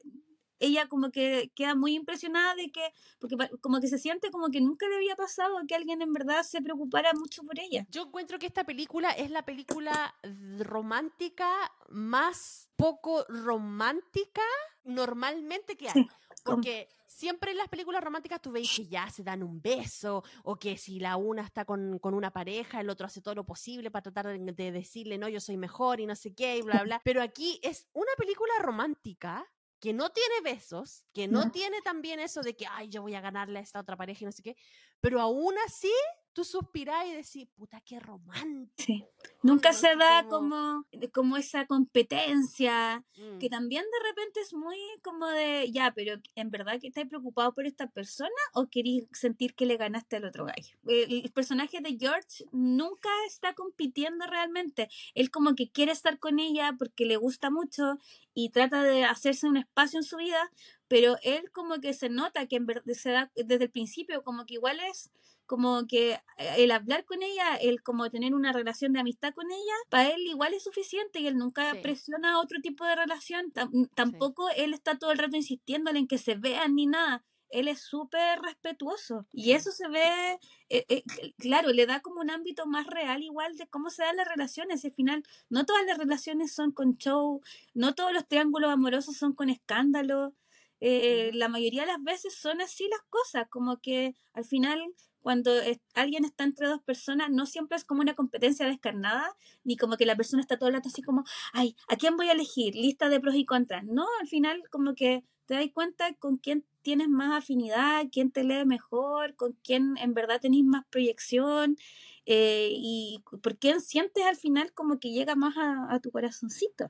ella 0.59 0.89
como 0.89 1.11
que 1.11 1.53
queda 1.55 1.75
muy 1.75 1.95
impresionada 1.95 2.55
de 2.55 2.71
que, 2.71 2.93
porque 3.19 3.37
como 3.61 3.81
que 3.81 3.89
se 3.89 3.99
siente 3.99 4.31
como 4.31 4.49
que 4.49 4.61
nunca 4.61 4.89
le 4.89 4.97
había 4.97 5.17
pasado 5.17 5.57
que 5.67 5.75
alguien 5.75 6.03
en 6.03 6.13
verdad 6.13 6.43
se 6.43 6.63
preocupara 6.63 7.13
mucho 7.15 7.43
por 7.43 7.59
ella. 7.59 7.87
Yo 7.91 8.05
encuentro 8.05 8.39
que 8.39 8.47
esta 8.47 8.65
película 8.65 9.11
es 9.11 9.31
la 9.31 9.45
película 9.45 10.15
romántica 10.59 11.51
más 11.89 12.71
poco 12.77 13.25
romántica 13.29 14.43
normalmente 14.85 15.77
que 15.77 15.89
hay. 15.89 16.07
Porque 16.45 16.89
siempre 17.07 17.51
en 17.51 17.57
las 17.57 17.69
películas 17.69 18.05
románticas 18.05 18.41
tú 18.41 18.53
veis 18.53 18.71
que 18.77 18.87
ya 18.87 19.11
se 19.11 19.25
dan 19.25 19.43
un 19.43 19.61
beso, 19.61 20.23
o 20.45 20.57
que 20.57 20.77
si 20.77 21.01
la 21.01 21.17
una 21.17 21.43
está 21.43 21.65
con, 21.65 21.99
una 22.01 22.31
pareja, 22.31 22.81
el 22.81 22.91
otro 22.91 23.07
hace 23.07 23.21
todo 23.21 23.35
lo 23.35 23.45
posible 23.45 23.91
para 23.91 24.03
tratar 24.03 24.27
de, 24.29 24.53
de, 24.53 24.73
decirle, 24.73 25.19
no, 25.19 25.29
yo 25.29 25.41
soy 25.41 25.57
mejor 25.57 26.01
y 26.01 26.07
no 26.07 26.15
sé 26.15 26.35
qué, 26.35 26.59
y 26.59 26.63
bla, 26.63 26.83
bla. 26.85 27.01
Pero 27.05 27.23
aquí 27.23 27.59
es 27.63 27.89
una 27.93 28.13
película 28.17 28.53
romántica 28.61 29.45
que 29.87 29.93
no 29.93 30.11
tiene 30.11 30.41
besos, 30.43 31.05
que 31.13 31.29
no, 31.29 31.53
tiene 31.53 31.81
también 31.81 32.19
eso 32.19 32.41
de 32.41 32.57
que, 32.57 32.67
ay, 32.69 32.89
yo 32.89 33.03
voy 33.03 33.15
a 33.15 33.21
ganarle 33.21 33.61
a 33.61 33.63
esta 33.63 33.79
otra 33.79 33.97
pareja 33.97 34.19
y 34.23 34.25
no 34.25 34.33
sé 34.33 34.43
qué, 34.43 34.57
pero 35.01 35.21
aún 35.21 35.55
así 35.65 35.93
tú 36.37 36.45
suspirás 36.45 37.07
y 37.07 37.13
decís, 37.13 37.49
puta, 37.57 37.81
qué 37.81 37.99
romántico. 37.99 39.09
Nunca 39.43 39.73
se 39.73 39.97
da 39.97 40.27
como, 40.29 40.85
como 41.11 41.39
esa 41.39 41.67
competencia, 41.67 43.03
que 43.41 43.47
mm. 43.47 43.51
también 43.51 43.85
de 43.85 44.09
repente 44.11 44.41
es 44.41 44.53
muy 44.53 44.77
como 45.03 45.29
de, 45.29 45.73
ya, 45.73 45.95
pero 45.97 46.21
¿en 46.35 46.51
verdad 46.51 46.79
que 46.79 46.89
estás 46.89 47.07
preocupado 47.09 47.55
por 47.55 47.65
esta 47.65 47.87
persona 47.87 48.29
o 48.53 48.67
querís 48.67 49.09
sentir 49.13 49.55
que 49.55 49.65
le 49.65 49.79
ganaste 49.79 50.17
al 50.17 50.27
otro 50.27 50.45
gallo? 50.45 50.77
El, 50.87 51.33
personaje 51.33 51.81
de 51.81 51.97
George 51.99 52.45
nunca 52.53 53.09
está 53.27 53.55
compitiendo 53.55 54.27
realmente. 54.27 54.91
Él 55.15 55.31
como 55.31 55.55
que 55.55 55.71
quiere 55.71 55.93
estar 55.93 56.19
con 56.19 56.39
ella 56.39 56.75
porque 56.79 57.07
le 57.07 57.17
gusta 57.17 57.49
mucho 57.49 57.99
y 58.35 58.51
trata 58.51 58.83
de 58.83 59.05
hacerse 59.05 59.49
un 59.49 59.57
espacio 59.57 60.01
en 60.01 60.05
su 60.05 60.19
vida, 60.19 60.53
pero 60.87 61.17
él 61.23 61.51
como 61.51 61.81
que 61.81 61.95
se 61.95 62.11
nota 62.11 62.47
que 62.47 62.57
en 62.57 62.67
verdad 62.67 62.93
se 62.93 63.11
da 63.13 63.33
desde 63.35 63.65
el 63.65 63.71
principio 63.71 64.23
como 64.23 64.45
que 64.45 64.55
igual 64.55 64.81
es 64.81 65.11
como 65.47 65.87
que 65.87 66.13
eh, 66.13 66.55
el 66.59 66.71
hablar 66.71 67.05
con 67.05 67.23
ella, 67.23 67.57
el 67.57 67.83
como 67.83 68.11
tener 68.11 68.35
una 68.35 68.53
relación 68.53 68.93
de 68.93 69.01
amistad 69.01 69.33
con 69.33 69.51
ella, 69.51 69.75
para 69.89 70.11
él 70.11 70.21
igual 70.27 70.55
es 70.55 70.65
suficiente 70.65 71.21
y 71.21 71.27
él 71.27 71.39
nunca 71.39 71.73
presiona 71.83 72.41
otro 72.41 72.61
tipo 72.61 72.85
de 72.85 72.97
relación, 72.97 73.53
tampoco 73.95 74.51
él 74.51 74.75
está 74.75 74.99
todo 74.99 75.13
el 75.13 75.19
rato 75.19 75.37
insistiéndole 75.37 76.01
en 76.01 76.09
que 76.09 76.19
se 76.19 76.35
vean 76.35 76.75
ni 76.75 76.87
nada. 76.87 77.25
Él 77.49 77.69
es 77.69 77.81
súper 77.81 78.41
respetuoso 78.41 79.25
y 79.33 79.53
eso 79.53 79.71
se 79.71 79.89
ve, 79.89 80.41
eh, 80.69 80.85
eh, 80.89 81.05
claro, 81.39 81.71
le 81.71 81.87
da 81.87 82.01
como 82.01 82.21
un 82.21 82.31
ámbito 82.31 82.67
más 82.67 82.89
real 82.89 83.23
igual 83.23 83.57
de 83.57 83.69
cómo 83.69 83.89
se 83.89 84.03
dan 84.03 84.17
las 84.17 84.27
relaciones. 84.27 84.85
Al 84.85 84.93
final, 84.93 85.23
no 85.49 85.65
todas 85.65 85.87
las 85.87 85.97
relaciones 85.97 86.53
son 86.53 86.73
con 86.73 86.97
show, 86.97 87.41
no 87.73 87.95
todos 87.95 88.13
los 88.13 88.27
triángulos 88.27 88.71
amorosos 88.71 89.17
son 89.17 89.33
con 89.33 89.49
escándalo. 89.49 90.35
la 90.81 91.49
mayoría 91.49 91.83
de 91.83 91.93
las 91.93 92.03
veces 92.03 92.35
son 92.35 92.61
así 92.61 92.89
las 92.89 93.03
cosas, 93.09 93.47
como 93.49 93.79
que 93.81 94.15
al 94.33 94.45
final 94.45 94.83
cuando 95.27 95.51
alguien 95.95 96.25
está 96.25 96.45
entre 96.45 96.69
dos 96.69 96.81
personas, 96.83 97.33
no 97.33 97.47
siempre 97.47 97.77
es 97.77 97.85
como 97.85 98.01
una 98.01 98.15
competencia 98.15 98.65
descarnada, 98.65 99.35
ni 99.65 99.77
como 99.77 99.97
que 99.97 100.07
la 100.07 100.15
persona 100.15 100.41
está 100.41 100.57
todo 100.57 100.69
el 100.69 100.77
rato 100.77 100.89
así 100.89 101.03
como, 101.03 101.25
ay, 101.53 101.75
¿a 101.89 101.97
quién 101.97 102.17
voy 102.17 102.29
a 102.29 102.33
elegir? 102.33 102.77
Lista 102.77 103.09
de 103.09 103.19
pros 103.19 103.35
y 103.35 103.45
contras. 103.45 103.83
No, 103.83 104.07
al 104.21 104.29
final 104.29 104.63
como 104.71 104.95
que 104.95 105.25
te 105.47 105.55
das 105.55 105.67
cuenta 105.75 106.15
con 106.15 106.37
quién 106.37 106.65
tienes 106.83 107.09
más 107.09 107.43
afinidad, 107.43 108.07
quién 108.13 108.31
te 108.31 108.45
lee 108.45 108.65
mejor, 108.67 109.35
con 109.35 109.59
quién 109.65 109.97
en 109.97 110.15
verdad 110.15 110.41
tenéis 110.41 110.65
más 110.65 110.85
proyección 110.91 111.77
eh, 112.25 112.71
y 112.73 113.21
por 113.43 113.59
quién 113.59 113.81
sientes 113.81 114.25
al 114.25 114.37
final 114.37 114.73
como 114.75 115.01
que 115.01 115.11
llega 115.11 115.35
más 115.35 115.57
a, 115.57 115.99
tu 115.99 116.13
corazoncito. 116.13 116.89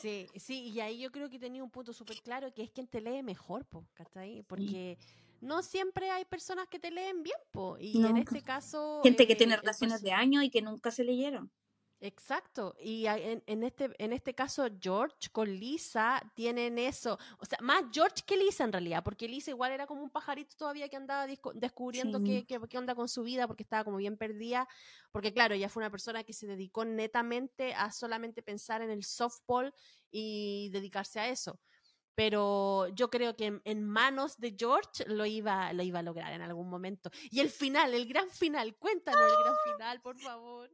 Sí, 0.00 0.26
sí, 0.36 0.70
y 0.70 0.80
ahí 0.80 1.00
yo 1.00 1.12
creo 1.12 1.28
que 1.28 1.38
tenía 1.38 1.62
un 1.62 1.70
punto 1.70 1.92
súper 1.92 2.16
claro 2.22 2.54
que 2.54 2.62
es 2.62 2.70
quien 2.70 2.86
te 2.86 3.02
lee 3.02 3.22
mejor, 3.22 3.66
po, 3.66 3.84
ahí 4.14 4.42
Porque 4.48 4.96
no 5.44 5.62
siempre 5.62 6.10
hay 6.10 6.24
personas 6.24 6.68
que 6.68 6.78
te 6.78 6.90
leen 6.90 7.22
bien, 7.22 7.38
po. 7.52 7.76
Y 7.78 8.04
en 8.04 8.16
este 8.16 8.42
caso. 8.42 9.00
Gente 9.02 9.26
que 9.26 9.36
tiene 9.36 9.54
eh, 9.54 9.58
relaciones 9.58 10.02
de 10.02 10.12
años 10.12 10.42
y 10.42 10.50
que 10.50 10.62
nunca 10.62 10.90
se 10.90 11.04
leyeron. 11.04 11.50
Exacto, 12.00 12.74
y 12.78 13.06
en, 13.06 13.62
este, 13.64 13.90
en 13.96 14.12
este 14.12 14.34
caso 14.34 14.66
George 14.78 15.30
con 15.32 15.48
Lisa 15.48 16.20
tienen 16.34 16.76
eso, 16.76 17.18
o 17.38 17.46
sea, 17.46 17.58
más 17.62 17.84
George 17.90 18.22
que 18.26 18.36
Lisa 18.36 18.64
en 18.64 18.72
realidad, 18.72 19.02
porque 19.02 19.26
Lisa 19.26 19.52
igual 19.52 19.72
era 19.72 19.86
como 19.86 20.02
un 20.02 20.10
pajarito 20.10 20.54
todavía 20.54 20.90
que 20.90 20.96
andaba 20.96 21.26
descubriendo 21.26 22.22
qué, 22.22 22.44
qué, 22.46 22.76
onda 22.76 22.94
con 22.94 23.08
su 23.08 23.22
vida, 23.22 23.46
porque 23.46 23.62
estaba 23.62 23.84
como 23.84 23.96
bien 23.96 24.18
perdida, 24.18 24.68
porque 25.12 25.32
claro, 25.32 25.54
ella 25.54 25.70
fue 25.70 25.82
una 25.82 25.90
persona 25.90 26.24
que 26.24 26.34
se 26.34 26.46
dedicó 26.46 26.84
netamente 26.84 27.72
a 27.72 27.90
solamente 27.90 28.42
pensar 28.42 28.82
en 28.82 28.90
el 28.90 29.02
softball 29.02 29.72
y 30.10 30.68
dedicarse 30.72 31.20
a 31.20 31.28
eso 31.28 31.58
pero 32.14 32.88
yo 32.88 33.10
creo 33.10 33.36
que 33.36 33.60
en, 33.64 33.84
manos 33.84 34.38
de 34.38 34.54
George 34.58 35.04
lo 35.06 35.26
iba, 35.26 35.72
lo 35.72 35.82
iba 35.82 35.98
a 36.00 36.02
lograr 36.02 36.32
en 36.32 36.42
algún 36.42 36.68
momento. 36.68 37.10
Y 37.30 37.40
el 37.40 37.50
final, 37.50 37.94
el 37.94 38.06
gran 38.06 38.30
final, 38.30 38.76
cuéntanos 38.76 39.20
el 39.22 39.42
gran 39.42 39.54
final, 39.64 40.00
por 40.00 40.18
favor. 40.18 40.70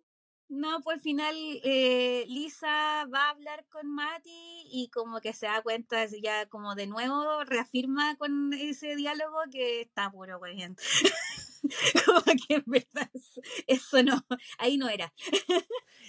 No, 0.49 0.81
pues 0.81 0.97
al 0.97 1.01
final 1.01 1.37
eh, 1.63 2.25
Lisa 2.27 3.07
va 3.07 3.27
a 3.27 3.31
hablar 3.31 3.65
con 3.69 3.89
Mati 3.89 4.65
y 4.69 4.91
como 4.93 5.21
que 5.21 5.33
se 5.33 5.47
da 5.47 5.63
cuenta 5.63 6.07
ya 6.07 6.47
como 6.47 6.75
de 6.75 6.89
nuevo 6.89 7.45
reafirma 7.45 8.17
con 8.17 8.53
ese 8.53 8.97
diálogo 8.97 9.39
que 9.53 9.83
está 9.83 10.11
puro 10.11 10.41
güey. 10.41 10.59
como 12.05 12.23
que 12.49 12.55
en 12.55 12.65
verdad 12.67 13.11
eso 13.69 14.03
no, 14.03 14.27
ahí 14.59 14.77
no 14.77 14.89
era. 14.89 15.13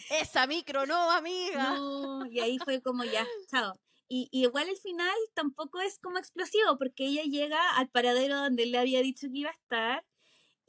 Esa 0.10 0.48
micro 0.48 0.88
no, 0.88 1.12
amiga. 1.12 1.76
No, 1.76 2.26
y 2.26 2.40
ahí 2.40 2.58
fue 2.58 2.82
como 2.82 3.04
ya, 3.04 3.28
chao. 3.52 3.80
Y, 4.14 4.28
igual 4.34 4.68
el 4.68 4.76
final 4.76 5.16
tampoco 5.34 5.80
es 5.80 5.98
como 6.00 6.18
explosivo, 6.18 6.78
porque 6.78 7.06
ella 7.06 7.24
llega 7.24 7.78
al 7.78 7.90
paradero 7.90 8.36
donde 8.36 8.66
le 8.66 8.78
había 8.78 9.02
dicho 9.02 9.28
que 9.32 9.38
iba 9.40 9.50
a 9.52 9.54
estar 9.54 10.06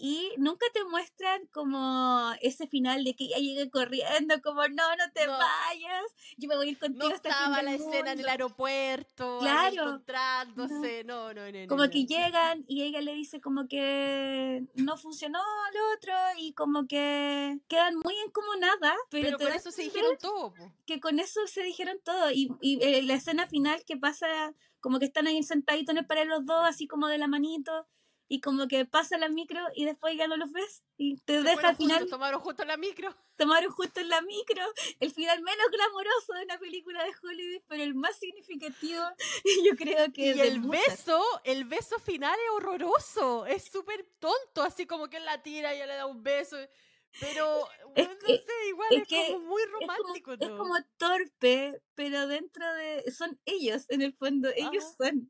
y 0.05 0.33
nunca 0.37 0.67
te 0.75 0.85
muestran 0.85 1.47
como 1.53 2.33
ese 2.41 2.67
final 2.67 3.05
de 3.05 3.15
que 3.15 3.29
ya 3.29 3.37
llegue 3.37 3.71
corriendo, 3.71 4.43
como 4.43 4.67
no, 4.67 4.97
no 4.97 5.13
te 5.15 5.29
vayas, 5.29 6.05
yo 6.37 6.49
me 6.49 6.57
voy 6.57 6.67
a 6.67 6.71
ir 6.73 6.79
contigo 6.81 7.09
no 7.09 7.15
hasta 7.15 7.29
estaba 7.29 7.63
la 7.63 7.75
escena 7.75 8.11
en 8.11 8.19
el 8.19 8.29
aeropuerto, 8.29 9.39
claro, 9.39 9.83
encontrándose, 9.85 11.05
no, 11.05 11.33
no, 11.33 11.53
no, 11.53 11.69
Como 11.69 11.89
que 11.89 12.05
llegan 12.05 12.65
y 12.67 12.83
ella 12.83 13.01
le 13.01 13.15
dice 13.15 13.41
como 13.41 13.69
que 13.69 14.67
no 14.75 14.97
funcionó 14.97 15.39
al 15.39 15.97
otro 15.97 16.13
y 16.37 16.53
como 16.53 16.89
que 16.89 17.61
quedan 17.69 17.95
muy 17.95 18.17
nada 18.59 18.97
Pero, 19.09 19.39
con 19.39 19.53
eso 19.53 19.71
se 19.71 19.83
dijeron 19.83 20.17
todo. 20.19 20.53
Que 20.85 20.99
con 20.99 21.21
eso 21.21 21.47
se 21.47 21.63
dijeron 21.63 21.99
todo 22.03 22.33
y, 22.33 22.51
y 22.61 22.83
eh, 22.83 23.03
la 23.03 23.15
escena 23.15 23.47
final 23.47 23.85
que 23.87 23.97
pasa 23.97 24.27
como 24.81 24.99
que 24.99 25.05
están 25.05 25.29
ahí 25.29 25.41
sentaditos 25.45 25.93
en 25.93 25.99
el 25.99 26.07
pared 26.07 26.27
los 26.27 26.45
dos, 26.45 26.65
así 26.65 26.89
como 26.89 27.07
de 27.07 27.19
la 27.19 27.29
manito 27.29 27.87
y 28.33 28.41
como 28.41 28.66
que 28.66 28.87
pasa 28.87 29.18
la 29.18 29.28
micro 29.28 29.61
y 29.74 29.85
después 29.85 30.16
ya 30.16 30.26
no 30.26 30.39
los 30.39 30.51
ves 30.53 30.83
y 30.97 31.18
te 31.18 31.43
deja 31.43 31.68
al 31.68 31.76
final. 31.76 32.09
tomaron 32.09 32.41
justo 32.41 32.64
la 32.64 32.78
micro. 32.78 33.14
Tomaron 33.37 33.70
justo 33.70 34.01
en 34.01 34.09
la 34.09 34.22
micro. 34.22 34.64
El 35.01 35.12
final 35.12 35.43
menos 35.43 35.66
glamoroso 35.70 36.33
de 36.33 36.45
una 36.45 36.59
película 36.59 37.05
de 37.05 37.11
Hollywood, 37.22 37.62
pero 37.68 37.83
el 37.83 37.95
más 37.95 38.18
significativo, 38.18 39.03
yo 39.66 39.76
creo 39.76 40.11
que. 40.14 40.35
Y 40.35 40.41
el 40.41 40.61
beso, 40.61 41.22
el 41.45 41.66
beso 41.66 41.99
final 41.99 42.33
es 42.33 42.51
horroroso. 42.57 43.45
Es 43.45 43.64
súper 43.70 44.09
tonto, 44.18 44.62
así 44.62 44.87
como 44.87 45.11
que 45.11 45.18
él 45.18 45.26
la 45.26 45.43
tira 45.43 45.74
y 45.74 45.76
ella 45.76 45.87
le 45.89 45.97
da 45.97 46.07
un 46.07 46.22
beso. 46.22 46.57
Pero, 47.20 47.68
no 47.95 48.05
sé, 48.26 48.68
igual 48.70 48.89
es, 48.93 49.09
como 49.09 49.41
muy 49.41 49.62
romántico. 49.64 50.33
Es 50.33 50.49
como, 50.49 50.74
torpe, 50.97 51.83
pero 51.95 52.26
dentro 52.28 52.64
de. 52.76 53.12
Son 53.12 53.39
ellos, 53.45 53.85
en 53.91 54.01
el 54.01 54.14
fondo, 54.14 54.49
ellos 54.57 54.85
son. 54.97 55.28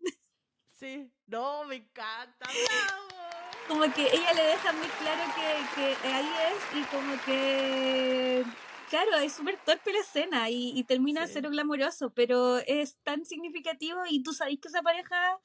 Sí, 0.82 1.08
no, 1.28 1.64
me 1.66 1.76
encanta, 1.76 2.44
bravo. 2.44 3.22
Como 3.68 3.82
que 3.94 4.02
ella 4.02 4.32
le 4.32 4.42
deja 4.42 4.72
muy 4.72 4.88
claro 4.88 5.22
que, 5.32 5.76
que 5.76 6.08
ahí 6.08 6.28
es 6.50 6.76
y 6.76 6.82
como 6.86 7.22
que 7.24 8.44
claro, 8.90 9.16
es 9.18 9.32
súper 9.32 9.58
torpe 9.58 9.92
la 9.92 10.00
escena 10.00 10.50
y, 10.50 10.76
y 10.76 10.82
termina 10.82 11.28
sí. 11.28 11.34
cero 11.34 11.50
glamoroso, 11.50 12.10
pero 12.10 12.58
es 12.58 12.96
tan 13.04 13.24
significativo 13.24 14.00
y 14.10 14.24
tú 14.24 14.32
sabes 14.32 14.58
que 14.60 14.66
esa 14.66 14.82
pareja 14.82 15.38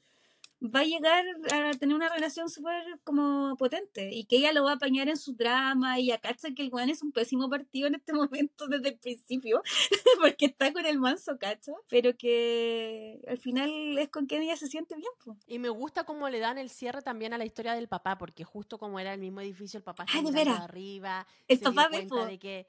va 0.62 0.80
a 0.80 0.84
llegar 0.84 1.24
a 1.54 1.72
tener 1.74 1.96
una 1.96 2.10
relación 2.10 2.50
súper 2.50 2.84
como 3.04 3.56
potente 3.58 4.10
y 4.12 4.26
que 4.26 4.38
ella 4.38 4.54
lo 4.54 4.64
va 4.64 4.72
a 4.72 4.76
apañar 4.76 5.08
en 5.08 5.18
su 5.18 5.34
drama 5.34 6.00
y 6.00 6.10
cacha 6.18 6.50
que 6.56 6.64
el 6.64 6.72
Juan 6.72 6.90
es 6.90 7.04
un 7.04 7.12
pésimo 7.12 7.50
partido 7.50 7.88
en 7.88 7.96
este 7.96 8.14
momento 8.14 8.68
desde 8.68 8.90
el 8.90 8.98
principio 8.98 9.62
porque 10.22 10.48
está 10.48 10.74
con 10.74 10.86
el 10.86 11.00
manso 11.00 11.38
cacho 11.38 11.74
pero 11.90 12.16
que 12.18 13.22
al 13.28 13.38
final 13.38 13.98
es 13.98 14.10
con 14.10 14.26
quien 14.26 14.42
ella 14.42 14.56
se 14.56 14.68
siente 14.68 14.96
bien 14.96 15.38
y 15.46 15.60
me 15.60 15.70
gusta 15.70 16.06
cómo 16.06 16.30
le 16.30 16.40
dan 16.40 16.58
el 16.58 16.70
cierre 16.70 17.02
también 17.02 17.34
a 17.34 17.38
la 17.38 17.46
historia 17.46 17.74
del 17.74 17.88
papá 17.88 18.18
porque 18.18 18.44
justo 18.44 18.80
como 18.80 19.00
era 19.00 19.14
el 19.14 19.20
mismo 19.20 19.42
edificio 19.42 19.78
el 19.78 19.84
papá 19.84 20.06
está 20.06 20.52
ah, 20.52 20.64
arriba 20.64 21.28
el 21.48 21.58
se 21.60 21.64
papá 21.64 21.90
dio 21.90 22.00
cuenta 22.08 22.26
de 22.26 22.40
que 22.40 22.68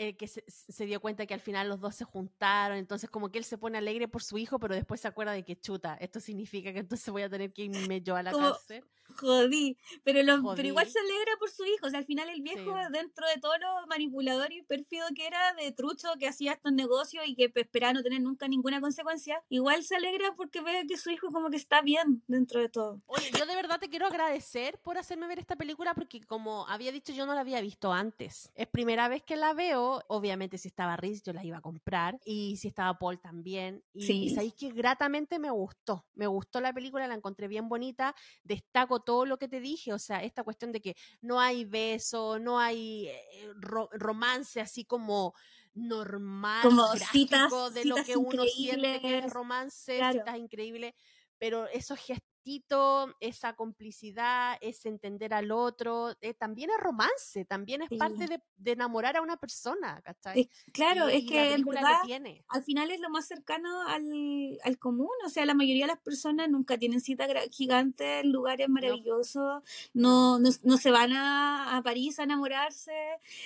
eh, 0.00 0.16
que 0.16 0.28
se, 0.28 0.44
se, 0.46 0.86
dio 0.86 1.00
cuenta 1.00 1.26
que 1.26 1.34
al 1.34 1.40
final 1.40 1.68
los 1.68 1.80
dos 1.80 1.92
se 1.96 2.04
juntaron, 2.04 2.78
entonces 2.78 3.10
como 3.10 3.32
que 3.32 3.38
él 3.38 3.44
se 3.44 3.58
pone 3.58 3.78
alegre 3.78 4.06
por 4.06 4.22
su 4.22 4.38
hijo, 4.38 4.60
pero 4.60 4.76
después 4.76 5.00
se 5.00 5.08
acuerda 5.08 5.32
de 5.32 5.44
que 5.44 5.58
chuta, 5.58 5.96
esto 6.00 6.20
significa 6.20 6.72
que 6.72 6.78
entonces 6.78 7.10
voy 7.10 7.22
a 7.22 7.28
tener 7.28 7.52
que 7.52 7.62
irme 7.64 8.00
yo 8.00 8.14
a 8.14 8.22
la 8.22 8.30
como, 8.30 8.52
cárcel. 8.52 8.84
Jodí, 9.16 9.76
pero, 10.04 10.22
lo, 10.22 10.40
jodí. 10.40 10.56
pero 10.56 10.68
igual 10.68 10.88
se 10.88 10.98
alegra 11.00 11.32
por 11.38 11.50
su 11.50 11.64
hijo, 11.64 11.86
o 11.86 11.90
sea, 11.90 11.98
al 11.98 12.04
final 12.04 12.28
el 12.28 12.42
viejo, 12.42 12.72
sí. 12.72 12.92
dentro 12.92 13.26
de 13.26 13.40
todo 13.40 13.58
lo 13.58 13.86
manipulador 13.88 14.52
y 14.52 14.62
pérfido 14.62 15.06
que 15.16 15.26
era, 15.26 15.54
de 15.54 15.72
trucho 15.72 16.08
que 16.18 16.28
hacía 16.28 16.52
estos 16.52 16.72
negocios 16.72 17.24
y 17.26 17.34
que 17.34 17.50
esperaba 17.52 17.94
no 17.94 18.02
tener 18.02 18.20
nunca 18.20 18.46
ninguna 18.46 18.80
consecuencia, 18.80 19.42
igual 19.48 19.82
se 19.82 19.96
alegra 19.96 20.34
porque 20.36 20.60
ve 20.60 20.84
que 20.86 20.96
su 20.96 21.10
hijo 21.10 21.32
como 21.32 21.50
que 21.50 21.56
está 21.56 21.82
bien 21.82 22.22
dentro 22.28 22.60
de 22.60 22.68
todo. 22.68 23.00
Oye, 23.06 23.30
yo 23.36 23.46
de 23.46 23.54
verdad 23.56 23.80
te 23.80 23.88
quiero 23.88 24.06
agradecer 24.06 24.78
por 24.78 24.98
hacerme 24.98 25.26
ver 25.26 25.38
esta 25.38 25.56
película 25.56 25.94
porque 25.94 26.20
como 26.20 26.68
había 26.68 26.92
dicho 26.92 27.12
yo 27.12 27.26
no 27.26 27.34
la 27.34 27.40
había 27.40 27.60
visto 27.60 27.92
antes. 27.92 28.52
Es 28.54 28.68
primera 28.68 29.08
vez 29.08 29.22
que 29.22 29.36
la 29.36 29.54
veo, 29.54 29.87
obviamente 30.08 30.58
si 30.58 30.68
estaba 30.68 30.96
Riz 30.96 31.22
yo 31.22 31.32
la 31.32 31.44
iba 31.44 31.58
a 31.58 31.60
comprar 31.60 32.18
y 32.24 32.56
si 32.56 32.68
estaba 32.68 32.98
Paul 32.98 33.20
también. 33.20 33.84
Y, 33.92 34.06
sí. 34.06 34.24
y 34.24 34.30
sabéis 34.30 34.54
que 34.54 34.70
gratamente 34.70 35.38
me 35.38 35.50
gustó. 35.50 36.06
Me 36.14 36.26
gustó 36.26 36.60
la 36.60 36.72
película, 36.72 37.06
la 37.06 37.14
encontré 37.14 37.48
bien 37.48 37.68
bonita. 37.68 38.14
Destaco 38.42 39.00
todo 39.00 39.26
lo 39.26 39.38
que 39.38 39.48
te 39.48 39.60
dije, 39.60 39.92
o 39.92 39.98
sea, 39.98 40.22
esta 40.22 40.44
cuestión 40.44 40.72
de 40.72 40.80
que 40.80 40.96
no 41.20 41.40
hay 41.40 41.64
beso, 41.64 42.38
no 42.38 42.58
hay 42.58 43.08
eh, 43.08 43.52
ro 43.56 43.88
romance 43.92 44.60
así 44.60 44.84
como 44.84 45.34
normal, 45.74 46.62
como 46.62 46.86
citas, 46.96 47.50
de 47.72 47.82
citas 47.82 47.84
lo 47.84 47.96
que 48.04 48.16
uno 48.16 48.44
siente 48.44 49.00
que 49.00 49.18
es 49.18 49.32
romance, 49.32 49.96
claro. 49.96 50.18
citas 50.18 50.38
increíbles, 50.38 50.94
pero 51.38 51.66
esos 51.68 51.98
gestos 51.98 52.28
esa 53.20 53.54
complicidad, 53.54 54.58
ese 54.60 54.88
entender 54.88 55.34
al 55.34 55.50
otro, 55.50 56.16
eh, 56.20 56.34
también 56.34 56.70
es 56.70 56.78
romance, 56.78 57.44
también 57.44 57.82
es 57.82 57.88
sí. 57.88 57.96
parte 57.96 58.26
de, 58.26 58.42
de, 58.56 58.72
enamorar 58.72 59.16
a 59.16 59.22
una 59.22 59.36
persona, 59.36 60.00
¿cachai? 60.02 60.40
Es, 60.40 60.48
claro, 60.72 61.08
y, 61.10 61.16
es 61.16 61.26
que 61.26 61.54
en 61.54 61.64
verdad, 61.64 62.00
al 62.48 62.62
final 62.62 62.90
es 62.90 63.00
lo 63.00 63.10
más 63.10 63.26
cercano 63.26 63.82
al, 63.88 64.58
al, 64.64 64.78
común, 64.78 65.08
o 65.24 65.28
sea, 65.28 65.46
la 65.46 65.54
mayoría 65.54 65.84
de 65.84 65.92
las 65.92 66.00
personas 66.00 66.48
nunca 66.48 66.78
tienen 66.78 67.00
citas 67.00 67.28
gigantes 67.50 68.24
en 68.24 68.32
lugares 68.32 68.68
maravillosos, 68.68 69.62
no, 69.92 70.38
no, 70.38 70.50
no 70.62 70.76
se 70.76 70.90
van 70.90 71.12
a, 71.12 71.76
a, 71.76 71.82
París 71.82 72.18
a 72.18 72.24
enamorarse, 72.24 72.92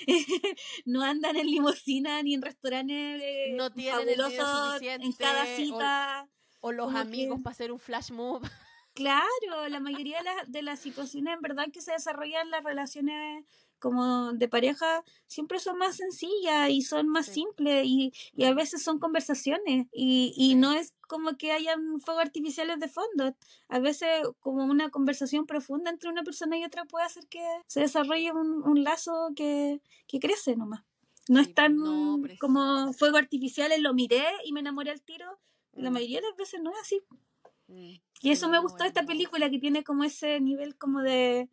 no 0.85 1.03
andan 1.03 1.37
en 1.37 1.47
limusina 1.47 2.23
ni 2.23 2.35
en 2.35 2.43
restaurantes 2.43 2.63
eh, 3.23 3.55
no 3.57 3.71
tienen 3.71 4.17
fabulosos 4.17 4.83
en 4.83 5.13
cada 5.13 5.47
cita. 5.47 6.29
O, 6.61 6.69
o 6.69 6.73
los 6.73 6.95
amigos 6.95 7.39
que... 7.39 7.43
para 7.43 7.53
hacer 7.53 7.73
un 7.73 7.79
flash 7.79 8.11
move. 8.11 8.49
Claro, 8.95 9.69
la 9.69 9.81
mayoría 9.81 10.19
de, 10.19 10.25
la, 10.25 10.45
de 10.47 10.63
las 10.63 10.81
situaciones 10.81 11.35
en 11.35 11.41
verdad 11.41 11.67
que 11.73 11.81
se 11.81 11.93
desarrollan 11.93 12.51
las 12.51 12.63
relaciones 12.63 13.45
como 13.83 14.33
de 14.35 14.49
pareja 14.49 15.03
siempre 15.27 15.59
son 15.59 15.77
más 15.77 15.97
sencillas 15.97 16.71
y 16.71 16.83
son 16.83 17.09
más 17.09 17.27
sí. 17.27 17.35
simples 17.35 17.85
y, 17.85 18.13
y, 18.35 18.45
a 18.45 18.55
veces 18.55 18.83
son 18.85 19.01
conversaciones 19.01 19.89
y, 19.93 20.33
y 20.37 20.51
sí. 20.51 20.55
no 20.55 20.73
es 20.73 20.95
como 21.09 21.37
que 21.37 21.51
hayan 21.51 22.01
fuegos 22.01 22.23
artificiales 22.23 22.79
de 22.79 22.89
fondo. 22.89 23.35
A 23.69 23.79
veces 23.81 24.09
como 24.39 24.65
una 24.65 24.91
conversación 24.91 25.47
profunda 25.47 25.91
entre 25.91 26.11
una 26.11 26.23
persona 26.23 26.57
y 26.57 26.65
otra 26.65 26.85
puede 26.85 27.07
hacer 27.07 27.27
que 27.27 27.45
se 27.67 27.81
desarrolle 27.81 28.31
un, 28.31 28.63
un 28.63 28.85
lazo 28.85 29.31
que, 29.35 29.83
que 30.07 30.21
crece 30.21 30.55
nomás. 30.55 30.85
No 31.29 31.41
es 31.41 31.53
tan 31.53 31.77
no, 31.77 32.21
como 32.41 32.93
fuegos 32.93 33.21
artificiales, 33.21 33.81
lo 33.81 33.95
miré 33.95 34.25
y 34.45 34.53
me 34.53 34.61
enamoré 34.61 34.91
al 34.91 35.03
tiro. 35.03 35.39
La 35.73 35.91
mayoría 35.91 36.21
de 36.21 36.29
las 36.29 36.37
veces 36.37 36.61
no 36.63 36.71
es 36.71 36.77
así. 36.81 37.01
Mm. 37.69 37.95
Y 38.21 38.31
eso 38.31 38.49
me 38.49 38.61
gustó 38.61 38.85
de 38.85 38.89
esta 38.89 39.05
película, 39.05 39.51
que 39.51 39.59
tiene 39.59 39.83
como 39.83 40.05
ese 40.05 40.41
nivel 40.41 40.77
como 40.77 41.01
de, 41.01 41.49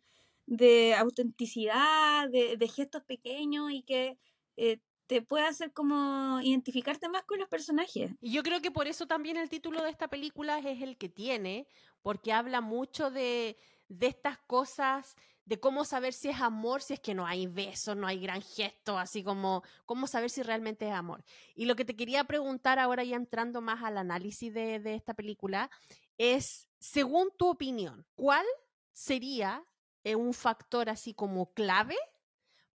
de 0.46 0.94
autenticidad, 0.94 2.28
de, 2.28 2.56
de, 2.56 2.68
gestos 2.68 3.02
pequeños 3.02 3.72
y 3.72 3.82
que 3.82 4.18
eh, 4.56 4.78
te 5.06 5.22
puede 5.22 5.46
hacer 5.46 5.72
como 5.72 6.40
identificarte 6.40 7.08
más 7.08 7.24
con 7.24 7.40
los 7.40 7.48
personajes. 7.48 8.12
Y 8.20 8.30
yo 8.30 8.44
creo 8.44 8.60
que 8.60 8.70
por 8.70 8.86
eso 8.86 9.06
también 9.08 9.36
el 9.36 9.48
título 9.48 9.82
de 9.82 9.90
esta 9.90 10.06
película 10.06 10.58
es 10.60 10.80
el 10.82 10.96
que 10.96 11.08
tiene, 11.08 11.66
porque 12.02 12.32
habla 12.32 12.60
mucho 12.60 13.10
de, 13.10 13.56
de 13.88 14.06
estas 14.06 14.38
cosas, 14.38 15.16
de 15.44 15.58
cómo 15.58 15.84
saber 15.84 16.12
si 16.12 16.28
es 16.28 16.40
amor, 16.40 16.82
si 16.82 16.94
es 16.94 17.00
que 17.00 17.14
no 17.14 17.26
hay 17.26 17.46
besos, 17.46 17.96
no 17.96 18.06
hay 18.06 18.20
gran 18.20 18.42
gesto, 18.42 18.98
así 18.98 19.24
como 19.24 19.62
cómo 19.86 20.06
saber 20.06 20.30
si 20.30 20.42
realmente 20.42 20.86
es 20.86 20.94
amor. 20.94 21.24
Y 21.54 21.64
lo 21.64 21.76
que 21.76 21.84
te 21.84 21.96
quería 21.96 22.24
preguntar 22.24 22.78
ahora 22.78 23.02
ya 23.04 23.16
entrando 23.16 23.60
más 23.60 23.82
al 23.82 23.98
análisis 23.98 24.52
de, 24.54 24.78
de 24.78 24.94
esta 24.94 25.14
película 25.14 25.70
es, 26.18 26.68
según 26.78 27.30
tu 27.36 27.48
opinión, 27.48 28.06
¿cuál 28.14 28.46
sería 28.92 29.64
eh, 30.04 30.14
un 30.14 30.32
factor 30.32 30.88
así 30.88 31.14
como 31.14 31.52
clave 31.52 31.96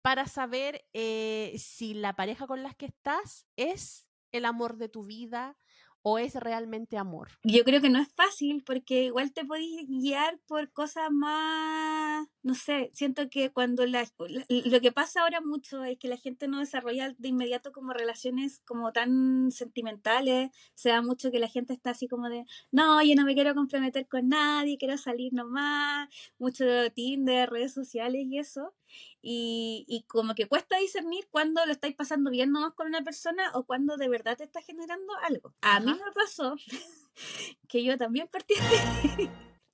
para 0.02 0.28
saber 0.28 0.84
eh, 0.94 1.56
si 1.60 1.94
la 1.94 2.16
pareja 2.16 2.48
con 2.48 2.64
la 2.64 2.74
que 2.74 2.88
estás 2.88 3.46
es 3.56 4.08
el 4.32 4.46
amor 4.46 4.78
de 4.78 4.90
tu 4.90 5.06
vida 5.06 5.58
o 6.04 6.18
es 6.18 6.36
realmente 6.36 6.98
amor? 6.98 7.30
Yo 7.44 7.64
creo 7.64 7.82
que 7.82 7.90
no 7.90 8.00
es 8.00 8.08
fácil 8.14 8.64
porque 8.66 9.04
igual 9.06 9.34
te 9.34 9.46
podéis 9.46 9.88
guiar 9.88 10.40
por 10.48 10.72
cosas 10.72 11.12
más, 11.12 12.28
no 12.44 12.56
sé, 12.56 12.90
siento 12.94 13.30
que 13.30 13.52
cuando 13.52 13.86
la, 13.86 14.08
lo 14.50 14.82
que 14.82 14.92
pasa 14.92 15.22
ahora 15.22 15.42
mucho 15.42 15.84
es 15.84 15.98
que 15.98 16.08
la 16.08 16.18
gente 16.18 16.48
no 16.48 16.60
desarrolla 16.60 17.14
de 17.18 17.28
inmediato 17.28 17.72
como 17.72 17.94
relaciones 17.94 18.62
como 18.66 18.92
tan 18.92 19.52
sentimentales, 19.52 20.52
se 20.74 20.90
da 20.90 21.02
mucho 21.02 21.32
que 21.32 21.40
la 21.40 21.48
gente 21.48 21.74
está 21.74 21.92
así 21.92 22.08
como 22.08 22.30
de, 22.30 22.46
no, 22.72 23.02
yo 23.04 23.16
no 23.16 23.26
me 23.26 23.36
quiero 23.36 23.56
comprometer 23.56 24.08
con 24.08 24.30
nadie, 24.30 24.78
quiero 24.78 24.98
salir 24.98 25.34
nomás, 25.34 26.10
mucho 26.40 26.66
Tinder, 26.94 27.50
redes 27.50 27.74
sociales 27.74 28.26
y 28.26 28.40
eso. 28.40 28.74
Y, 29.22 29.86
y, 29.88 30.04
como 30.04 30.34
que 30.34 30.48
cuesta 30.48 30.78
discernir 30.78 31.28
cuando 31.30 31.66
lo 31.66 31.72
estáis 31.72 31.96
pasando 31.96 32.32
bien 32.32 32.52
nomás 32.52 32.74
con 32.74 32.88
una 32.88 33.04
persona 33.04 33.52
o 33.54 33.66
cuando 33.66 33.98
de 33.98 34.10
verdad 34.10 34.38
te 34.38 34.44
está 34.44 34.62
generando 34.62 35.14
algo. 35.24 35.54
A 35.62 35.78
Ajá. 35.78 35.80
mí 35.82 35.94
me 35.94 36.12
pasó 36.12 36.56
que 37.68 37.84
yo 37.84 37.98
también 37.98 38.28
partí 38.28 38.56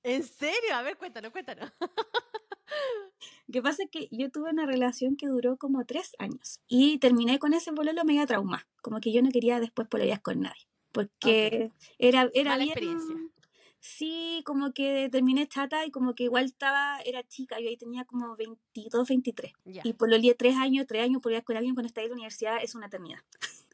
¿En 0.02 0.22
serio? 0.22 0.74
A 0.74 0.82
ver, 0.82 0.96
cuéntanos, 0.96 1.32
cuéntanos. 1.32 1.70
que 3.52 3.62
pasa 3.62 3.84
es 3.84 3.90
que 3.90 4.08
yo 4.10 4.30
tuve 4.30 4.50
una 4.50 4.66
relación 4.66 5.16
que 5.16 5.26
duró 5.26 5.56
como 5.56 5.84
tres 5.84 6.12
años 6.18 6.60
y 6.68 6.98
terminé 6.98 7.38
con 7.38 7.54
ese 7.54 7.72
pololo 7.72 8.04
media 8.04 8.26
trauma, 8.26 8.66
como 8.82 9.00
que 9.00 9.12
yo 9.12 9.22
no 9.22 9.30
quería 9.30 9.60
después 9.60 9.88
pololear 9.88 10.20
con 10.22 10.40
nadie, 10.40 10.68
porque 10.92 11.72
okay. 11.72 11.72
era, 11.98 12.30
era 12.34 12.50
Mala 12.50 12.64
bien... 12.64 12.78
Experiencia. 12.78 13.16
Sí, 13.80 14.42
como 14.44 14.72
que 14.72 15.08
terminé 15.10 15.46
chata 15.46 15.86
y 15.86 15.90
como 15.90 16.14
que 16.14 16.24
igual 16.24 16.46
estaba, 16.46 16.98
era 17.00 17.22
chica, 17.26 17.60
yo 17.60 17.68
ahí 17.68 17.76
tenía 17.76 18.04
como 18.04 18.36
22, 18.36 19.08
23. 19.08 19.52
Ya. 19.64 19.82
Y 19.84 19.92
por 19.92 20.10
lo 20.10 20.18
lié 20.18 20.34
tres 20.34 20.56
años, 20.56 20.86
tres 20.86 21.04
años 21.04 21.22
por 21.22 21.32
con 21.44 21.56
alguien 21.56 21.74
cuando 21.74 21.86
está 21.86 22.02
en 22.02 22.08
la 22.08 22.14
universidad 22.14 22.58
es 22.62 22.74
una 22.74 22.86
eternidad. 22.86 23.20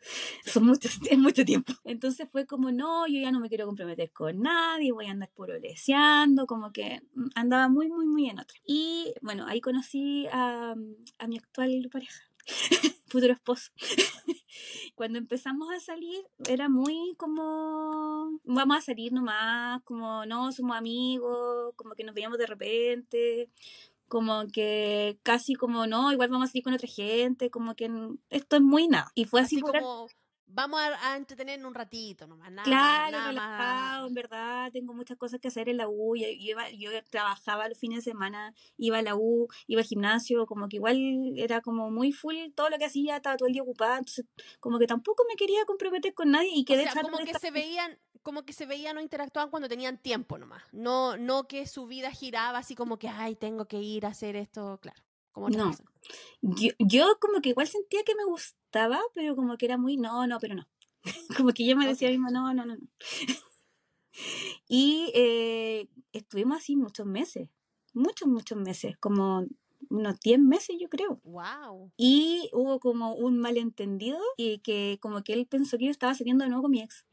Son 0.45 0.67
muchos, 0.67 0.99
es 1.11 1.19
mucho 1.19 1.45
tiempo. 1.45 1.73
Entonces 1.85 2.29
fue 2.31 2.47
como, 2.47 2.71
no, 2.71 3.07
yo 3.07 3.21
ya 3.21 3.31
no 3.31 3.41
me 3.41 3.49
quiero 3.49 3.67
comprometer 3.67 4.11
con 4.13 4.43
nadie, 4.43 4.93
voy 4.93 5.07
a 5.07 5.13
andar 5.13 5.31
puro 5.35 5.59
leseando, 5.59 6.47
como 6.47 6.73
que 6.73 7.03
mm, 7.15 7.29
andaba 7.35 7.69
muy, 7.69 7.89
muy, 7.89 8.07
muy 8.07 8.29
en 8.29 8.39
otra. 8.39 8.59
Y 8.67 9.15
bueno, 9.23 9.47
ahí 9.47 9.61
conocí 9.61 10.27
a, 10.33 10.75
a 11.19 11.27
mi 11.27 11.39
actual 11.39 11.89
pareja, 11.91 12.23
futuro 13.15 13.33
esposo. 13.33 13.71
Cuando 14.95 15.19
empezamos 15.19 15.69
a 15.71 15.81
salir 15.81 16.25
era 16.49 16.69
muy 16.69 17.15
como, 17.17 18.41
vamos 18.45 18.77
a 18.77 18.81
salir 18.81 19.13
nomás, 19.13 19.83
como 19.85 20.27
no, 20.27 20.53
somos 20.53 20.77
amigos, 20.77 21.73
como 21.77 21.95
que 21.95 22.05
nos 22.05 22.15
veíamos 22.15 22.39
de 22.39 22.47
repente, 22.47 23.51
como 24.09 24.47
que 24.53 25.19
casi 25.23 25.55
como 25.55 25.87
no, 25.87 26.13
igual 26.13 26.29
vamos 26.29 26.49
a 26.49 26.53
salir 26.53 26.65
con 26.65 26.75
otra 26.75 26.89
gente, 26.89 27.51
como 27.51 27.75
que 27.75 27.91
esto 28.31 28.57
es 28.57 28.63
muy 28.63 28.89
nada. 28.89 29.11
Y 29.15 29.25
fue 29.25 29.41
así, 29.41 29.57
Así 29.57 29.63
como, 29.63 30.09
vamos 30.47 30.81
a, 30.81 31.13
a 31.13 31.17
entretenernos 31.17 31.69
un 31.69 31.75
ratito 31.75 32.27
nomás, 32.27 32.51
nada, 32.53 32.69
claro, 32.69 33.11
nada 33.13 33.29
relajado, 33.29 34.07
en 34.09 34.15
verdad, 34.15 34.71
tengo 34.73 34.93
muchas 34.95 35.17
cosas 35.17 35.41
que 35.41 35.49
hacer 35.49 35.69
en 35.69 35.77
la 35.79 35.89
U, 35.89 36.17
yo, 36.17 36.27
yo 36.27 36.51
iba, 36.51 36.71
yo 36.71 36.91
trabajaba 37.11 37.69
los 37.69 37.79
fines 37.79 38.05
de 38.05 38.11
semana, 38.11 38.55
iba 38.77 38.99
a 38.99 39.03
la 39.03 39.17
U, 39.17 39.49
iba 39.67 39.81
al 39.81 39.87
gimnasio, 39.87 40.47
como 40.47 40.69
que 40.69 40.77
igual 40.77 40.99
era 41.37 41.61
como 41.61 41.91
muy 41.91 42.13
full 42.13 42.37
todo 42.55 42.71
lo 42.71 42.79
que 42.79 42.85
hacía, 42.87 43.17
estaba 43.17 43.37
todo 43.37 43.47
el 43.49 43.53
día 43.55 43.63
ocupada, 43.63 43.99
entonces 43.99 44.25
como 44.61 44.79
que 44.79 44.87
tampoco 44.87 45.25
me 45.29 45.37
quería 45.37 45.65
comprometer 45.65 46.15
con 46.15 46.31
nadie 46.31 46.51
y 46.55 46.63
O 46.63 46.67
quedé 46.67 46.83
sea, 46.85 46.93
chata 46.93 47.03
como 47.03 47.19
que 47.19 47.25
estar- 47.33 47.41
se 47.41 47.51
veían, 47.51 47.99
como 48.23 48.45
que 48.45 48.53
se 48.53 48.67
veían 48.67 48.97
o 48.97 49.01
interactuaban 49.01 49.51
cuando 49.51 49.69
tenían 49.69 49.99
tiempo 49.99 50.39
nomás. 50.39 50.63
No, 50.73 51.17
no 51.17 51.47
que 51.47 51.67
su 51.67 51.87
vida 51.87 52.11
giraba 52.11 52.59
así 52.59 52.75
como 52.75 52.99
que, 52.99 53.09
ay, 53.09 53.37
tengo 53.37 53.67
que 53.67 53.81
ir 53.81 54.07
a 54.07 54.11
hacer 54.11 54.35
esto, 54.37 54.79
claro. 54.81 55.03
Como 55.35 55.51
No. 55.51 55.73
Yo, 56.43 56.71
yo 56.79 57.19
como 57.21 57.41
que 57.41 57.51
igual 57.51 57.67
sentía 57.67 58.05
que 58.05 58.15
me 58.15 58.25
gustaba, 58.25 59.01
pero 59.15 59.35
como 59.35 59.57
que 59.57 59.67
era 59.67 59.77
muy 59.77 59.97
no, 59.97 60.27
no, 60.27 60.39
pero 60.39 60.55
no. 60.55 60.69
como 61.37 61.53
que 61.53 61.67
yo 61.67 61.77
me 61.77 61.87
decía 61.87 62.09
mismo 62.09 62.31
no, 62.31 62.55
no, 62.55 62.65
no, 62.65 62.77
no. 62.77 62.89
y 64.69 65.11
eh, 65.15 65.89
estuvimos 66.13 66.59
así 66.59 66.77
muchos 66.77 67.05
meses, 67.05 67.49
muchos, 67.93 68.29
muchos 68.29 68.57
meses, 68.57 68.97
como 68.99 69.45
unos 69.91 70.21
10 70.21 70.39
meses 70.39 70.77
yo 70.81 70.89
creo. 70.89 71.21
Wow. 71.25 71.91
Y 71.97 72.49
hubo 72.53 72.79
como 72.79 73.15
un 73.15 73.39
malentendido 73.39 74.21
y 74.37 74.59
que 74.59 74.99
como 75.01 75.25
que 75.25 75.33
él 75.33 75.47
pensó 75.47 75.79
que 75.79 75.87
yo 75.87 75.91
estaba 75.91 76.15
saliendo 76.15 76.45
de 76.45 76.51
nuevo 76.51 76.63
con 76.63 76.71
mi 76.71 76.81
ex. 76.81 77.05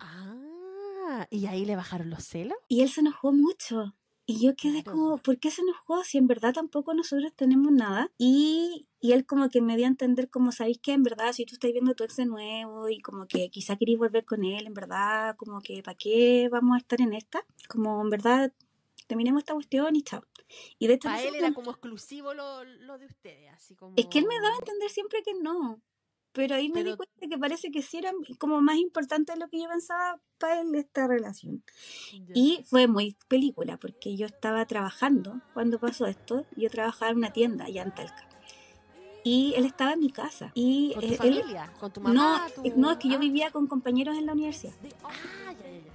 Ah, 0.00 1.28
y 1.30 1.46
ahí 1.46 1.64
le 1.64 1.76
bajaron 1.76 2.10
los 2.10 2.24
celos. 2.24 2.58
Y 2.66 2.82
él 2.82 2.88
se 2.88 3.02
enojó 3.02 3.32
mucho. 3.32 3.94
Y 4.26 4.40
yo 4.40 4.56
quedé 4.56 4.82
como, 4.82 5.18
¿por 5.18 5.38
qué 5.38 5.50
se 5.50 5.60
enojó? 5.60 6.02
Si 6.02 6.16
en 6.16 6.26
verdad 6.26 6.54
tampoco 6.54 6.94
nosotros 6.94 7.32
tenemos 7.36 7.72
nada. 7.72 8.10
Y, 8.16 8.88
y 9.00 9.12
él 9.12 9.26
como 9.26 9.50
que 9.50 9.60
me 9.60 9.76
dio 9.76 9.84
a 9.84 9.88
entender 9.88 10.30
como, 10.30 10.50
¿sabéis 10.50 10.78
que 10.78 10.92
en 10.92 11.02
verdad 11.02 11.32
si 11.34 11.44
tú 11.44 11.54
estás 11.54 11.72
viendo 11.72 11.92
a 11.92 11.94
tu 11.94 12.04
ex 12.04 12.16
de 12.16 12.24
nuevo 12.24 12.88
y 12.88 13.00
como 13.00 13.26
que 13.26 13.50
quizá 13.50 13.76
queréis 13.76 13.98
volver 13.98 14.24
con 14.24 14.44
él, 14.44 14.66
en 14.66 14.72
verdad, 14.72 15.36
como 15.36 15.60
que 15.60 15.82
¿para 15.82 15.96
qué 15.96 16.48
vamos 16.50 16.76
a 16.76 16.78
estar 16.78 17.00
en 17.02 17.12
esta? 17.12 17.44
Como 17.68 18.00
en 18.00 18.08
verdad, 18.08 18.52
terminemos 19.06 19.42
esta 19.42 19.52
cuestión 19.52 19.94
y 19.94 20.02
chao. 20.02 20.24
Y 20.78 20.86
de 20.86 20.94
hecho, 20.94 21.08
Para 21.08 21.22
él 21.22 21.34
era 21.34 21.52
como 21.52 21.70
exclusivo 21.70 22.32
lo, 22.32 22.64
lo 22.64 22.98
de 22.98 23.06
ustedes, 23.06 23.52
así 23.52 23.74
como... 23.74 23.92
es 23.96 24.06
que 24.06 24.20
él 24.20 24.26
me 24.26 24.36
daba 24.36 24.54
a 24.54 24.58
entender 24.58 24.88
siempre 24.90 25.22
que 25.22 25.34
no. 25.34 25.82
Pero 26.34 26.56
ahí 26.56 26.68
me 26.68 26.82
di 26.82 26.96
cuenta 26.96 27.26
que 27.30 27.38
parece 27.38 27.70
que 27.70 27.80
sí 27.80 27.98
era 27.98 28.10
como 28.38 28.60
más 28.60 28.76
importante 28.76 29.32
de 29.32 29.38
lo 29.38 29.48
que 29.48 29.60
yo 29.62 29.68
pensaba 29.68 30.20
para 30.38 30.60
él 30.60 30.74
esta 30.74 31.06
relación. 31.06 31.62
Y 32.34 32.64
fue 32.64 32.88
muy 32.88 33.16
película, 33.28 33.76
porque 33.76 34.16
yo 34.16 34.26
estaba 34.26 34.66
trabajando 34.66 35.40
cuando 35.54 35.78
pasó 35.78 36.06
esto. 36.06 36.44
Yo 36.56 36.68
trabajaba 36.70 37.12
en 37.12 37.18
una 37.18 37.32
tienda 37.32 37.66
allá 37.66 37.82
en 37.82 37.94
Talca. 37.94 38.28
Y 39.22 39.54
él 39.56 39.64
estaba 39.64 39.92
en 39.92 40.00
mi 40.00 40.10
casa. 40.10 40.50
Y 40.54 40.92
¿Con 40.92 41.00
tu 41.00 41.06
eh, 41.06 41.10
él. 41.12 41.16
familia? 41.16 41.72
¿Con 41.78 41.92
tu 41.92 42.00
mamá? 42.00 42.14
No, 42.14 42.62
tu- 42.62 42.78
no, 42.78 42.90
es 42.90 42.98
que 42.98 43.08
yo 43.08 43.18
vivía 43.18 43.50
con 43.52 43.66
compañeros 43.68 44.18
en 44.18 44.26
la 44.26 44.32
universidad. 44.32 44.74
Ah, 45.04 45.52
ya, 45.52 45.70
ya. 45.70 45.93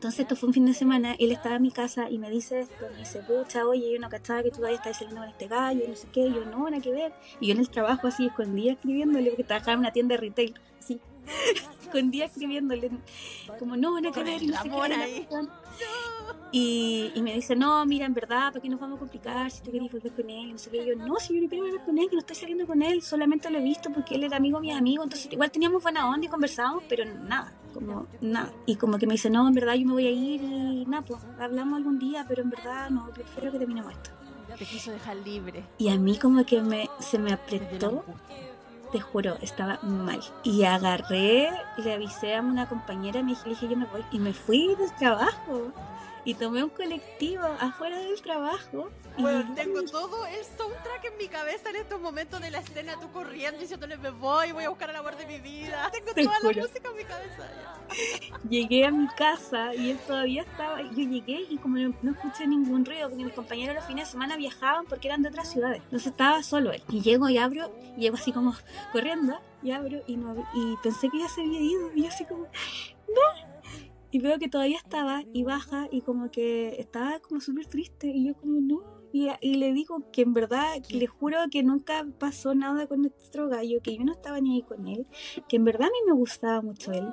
Entonces 0.00 0.20
esto 0.20 0.34
fue 0.34 0.46
un 0.46 0.54
fin 0.54 0.64
de 0.64 0.72
semana, 0.72 1.14
él 1.18 1.30
estaba 1.30 1.56
en 1.56 1.62
mi 1.62 1.70
casa 1.70 2.08
y 2.08 2.16
me 2.16 2.30
dice 2.30 2.60
esto, 2.60 2.86
me 2.90 3.00
dice, 3.00 3.20
pucha, 3.20 3.66
oye, 3.66 3.92
yo 3.92 4.00
no 4.00 4.08
cachaba 4.08 4.42
que 4.42 4.48
tú 4.48 4.56
todavía 4.56 4.78
estás 4.78 4.96
saliendo 4.96 5.20
con 5.20 5.28
este 5.28 5.46
gallo, 5.46 5.84
no 5.86 5.94
sé 5.94 6.08
qué, 6.10 6.24
yo 6.32 6.42
no, 6.46 6.70
nada 6.70 6.80
que 6.80 6.90
ver. 6.90 7.12
Y 7.38 7.48
yo 7.48 7.52
en 7.52 7.60
el 7.60 7.68
trabajo 7.68 8.06
así 8.06 8.24
escondía 8.24 8.72
escribiéndole, 8.72 9.28
porque 9.28 9.44
trabajaba 9.44 9.74
en 9.74 9.80
una 9.80 9.92
tienda 9.92 10.14
de 10.14 10.22
retail, 10.22 10.54
así, 10.78 11.02
escondía 11.82 12.26
escribiéndole, 12.26 12.90
como 13.58 13.76
no, 13.76 13.94
ver, 13.94 14.04
el 14.06 14.42
y 14.42 14.46
no 14.46 14.62
sé 14.62 14.70
qué, 14.70 14.76
y 14.76 14.92
ahí. 14.92 15.28
Y, 16.52 17.12
y 17.14 17.22
me 17.22 17.34
dice, 17.34 17.54
no, 17.54 17.84
mira, 17.86 18.06
en 18.06 18.14
verdad, 18.14 18.52
¿para 18.52 18.60
qué 18.60 18.68
nos 18.68 18.80
vamos 18.80 18.96
a 18.96 19.00
complicar 19.00 19.50
si 19.50 19.62
tú 19.62 19.70
querés 19.70 19.90
volver 19.90 20.12
con 20.12 20.28
él? 20.28 20.48
Y 20.48 20.52
no 20.52 20.58
sé 20.58 20.70
qué. 20.70 20.78
Y 20.78 20.86
yo, 20.86 20.96
no, 20.96 21.16
si 21.16 21.34
yo 21.34 21.42
no 21.42 21.48
quiero 21.48 21.64
volver 21.64 21.80
con 21.82 21.98
él, 21.98 22.08
que 22.08 22.16
no 22.16 22.20
estoy 22.20 22.36
saliendo 22.36 22.66
con 22.66 22.82
él, 22.82 23.02
solamente 23.02 23.50
lo 23.50 23.58
he 23.58 23.62
visto 23.62 23.90
porque 23.92 24.16
él 24.16 24.24
era 24.24 24.36
amigo 24.36 24.58
de 24.58 24.62
mis 24.62 24.76
amigos, 24.76 25.04
entonces 25.04 25.32
igual 25.32 25.50
teníamos 25.50 25.82
buena 25.82 26.08
onda 26.08 26.26
y 26.26 26.28
conversábamos, 26.28 26.84
pero 26.88 27.04
nada, 27.04 27.52
como 27.72 28.06
nada. 28.20 28.52
Y 28.66 28.76
como 28.76 28.98
que 28.98 29.06
me 29.06 29.14
dice, 29.14 29.30
no, 29.30 29.46
en 29.46 29.54
verdad 29.54 29.74
yo 29.74 29.86
me 29.86 29.92
voy 29.92 30.06
a 30.06 30.10
ir 30.10 30.42
y 30.42 30.84
nada, 30.86 31.04
pues 31.04 31.20
hablamos 31.38 31.76
algún 31.76 31.98
día, 31.98 32.24
pero 32.28 32.42
en 32.42 32.50
verdad 32.50 32.90
no, 32.90 33.08
prefiero 33.10 33.52
que 33.52 33.58
terminemos 33.58 33.92
esto. 33.92 34.10
Te 34.58 34.64
quiso 34.64 34.90
dejar 34.90 35.16
libre. 35.18 35.64
Y 35.78 35.88
a 35.88 35.96
mí 35.96 36.18
como 36.18 36.44
que 36.44 36.60
me, 36.60 36.90
se 36.98 37.18
me 37.18 37.32
apretó. 37.32 38.04
Te 38.90 39.00
juro, 39.00 39.36
estaba 39.40 39.78
mal. 39.82 40.20
Y 40.42 40.64
agarré, 40.64 41.50
le 41.76 41.92
avisé 41.94 42.34
a 42.34 42.40
una 42.40 42.68
compañera, 42.68 43.22
me 43.22 43.34
dije, 43.44 43.68
yo 43.68 43.76
me 43.76 43.86
voy. 43.86 44.04
Y 44.10 44.18
me 44.18 44.32
fui 44.32 44.74
del 44.76 44.92
trabajo. 44.94 45.72
Y 46.24 46.34
tomé 46.34 46.62
un 46.62 46.70
colectivo 46.70 47.44
afuera 47.60 47.98
del 47.98 48.20
trabajo. 48.20 48.90
Y 49.16 49.22
Bueno, 49.22 49.52
tengo 49.54 49.82
todo 49.84 50.26
el 50.26 50.44
soundtrack 50.44 51.04
en 51.12 51.16
mi 51.18 51.28
cabeza 51.28 51.70
en 51.70 51.76
estos 51.76 52.00
momentos 52.00 52.40
de 52.40 52.50
la 52.50 52.58
escena, 52.58 52.94
tú 53.00 53.10
corriendo 53.10 53.60
diciéndole 53.60 53.96
me 53.96 54.10
voy, 54.10 54.52
voy 54.52 54.64
a 54.64 54.68
buscar 54.68 54.90
el 54.90 54.96
amor 54.96 55.16
de 55.16 55.26
mi 55.26 55.40
vida. 55.40 55.90
Tengo 55.92 56.12
Te 56.14 56.24
toda 56.24 56.36
juro. 56.36 56.52
la 56.52 56.62
música 56.62 56.88
en 56.90 56.96
mi 56.96 57.04
cabeza. 57.04 57.48
llegué 58.48 58.86
a 58.86 58.90
mi 58.90 59.08
casa 59.08 59.74
y 59.74 59.90
él 59.90 59.98
todavía 60.06 60.42
estaba. 60.42 60.80
Yo 60.82 60.90
llegué 61.02 61.40
y 61.48 61.56
como 61.58 61.76
no, 61.78 61.94
no 62.02 62.12
escuché 62.12 62.46
ningún 62.46 62.84
ruido, 62.84 63.08
porque 63.08 63.24
mis 63.24 63.34
compañeros 63.34 63.74
los 63.74 63.84
fines 63.84 64.06
de 64.06 64.12
semana 64.12 64.36
viajaban 64.36 64.86
porque 64.86 65.08
eran 65.08 65.22
de 65.22 65.28
otras 65.30 65.50
ciudades. 65.50 65.82
Entonces 65.84 66.08
estaba 66.12 66.42
solo 66.42 66.70
él. 66.72 66.82
Y 66.88 67.00
llego 67.00 67.28
y 67.28 67.38
abro, 67.38 67.72
y 67.96 68.02
llego 68.02 68.16
así 68.16 68.32
como 68.32 68.54
corriendo, 68.92 69.38
y 69.62 69.72
abro 69.72 70.00
y, 70.06 70.16
no, 70.16 70.34
y 70.54 70.76
pensé 70.82 71.08
que 71.10 71.18
ya 71.18 71.28
se 71.28 71.40
había 71.40 71.60
ido. 71.60 71.90
Y 71.94 72.02
yo 72.02 72.08
así 72.08 72.24
como, 72.24 72.44
no. 72.44 73.49
Y 74.10 74.18
veo 74.18 74.38
que 74.38 74.48
todavía 74.48 74.78
estaba 74.78 75.22
y 75.32 75.44
baja 75.44 75.88
y 75.90 76.00
como 76.00 76.30
que 76.30 76.80
estaba 76.80 77.20
como 77.20 77.40
súper 77.40 77.66
triste. 77.66 78.08
Y 78.08 78.26
yo 78.26 78.34
como, 78.34 78.60
no. 78.60 78.82
Y, 79.12 79.28
y 79.40 79.54
le 79.54 79.72
digo 79.72 80.10
que 80.12 80.22
en 80.22 80.32
verdad, 80.32 80.74
que 80.86 80.96
le 80.96 81.06
juro 81.06 81.38
que 81.50 81.62
nunca 81.62 82.06
pasó 82.18 82.54
nada 82.54 82.86
con 82.86 83.02
nuestro 83.02 83.48
gallo, 83.48 83.80
que 83.82 83.96
yo 83.96 84.04
no 84.04 84.12
estaba 84.12 84.40
ni 84.40 84.56
ahí 84.56 84.62
con 84.62 84.86
él, 84.86 85.06
que 85.48 85.56
en 85.56 85.64
verdad 85.64 85.88
a 85.88 85.90
mí 85.90 85.98
me 86.06 86.12
gustaba 86.12 86.62
mucho 86.62 86.92
él 86.92 87.12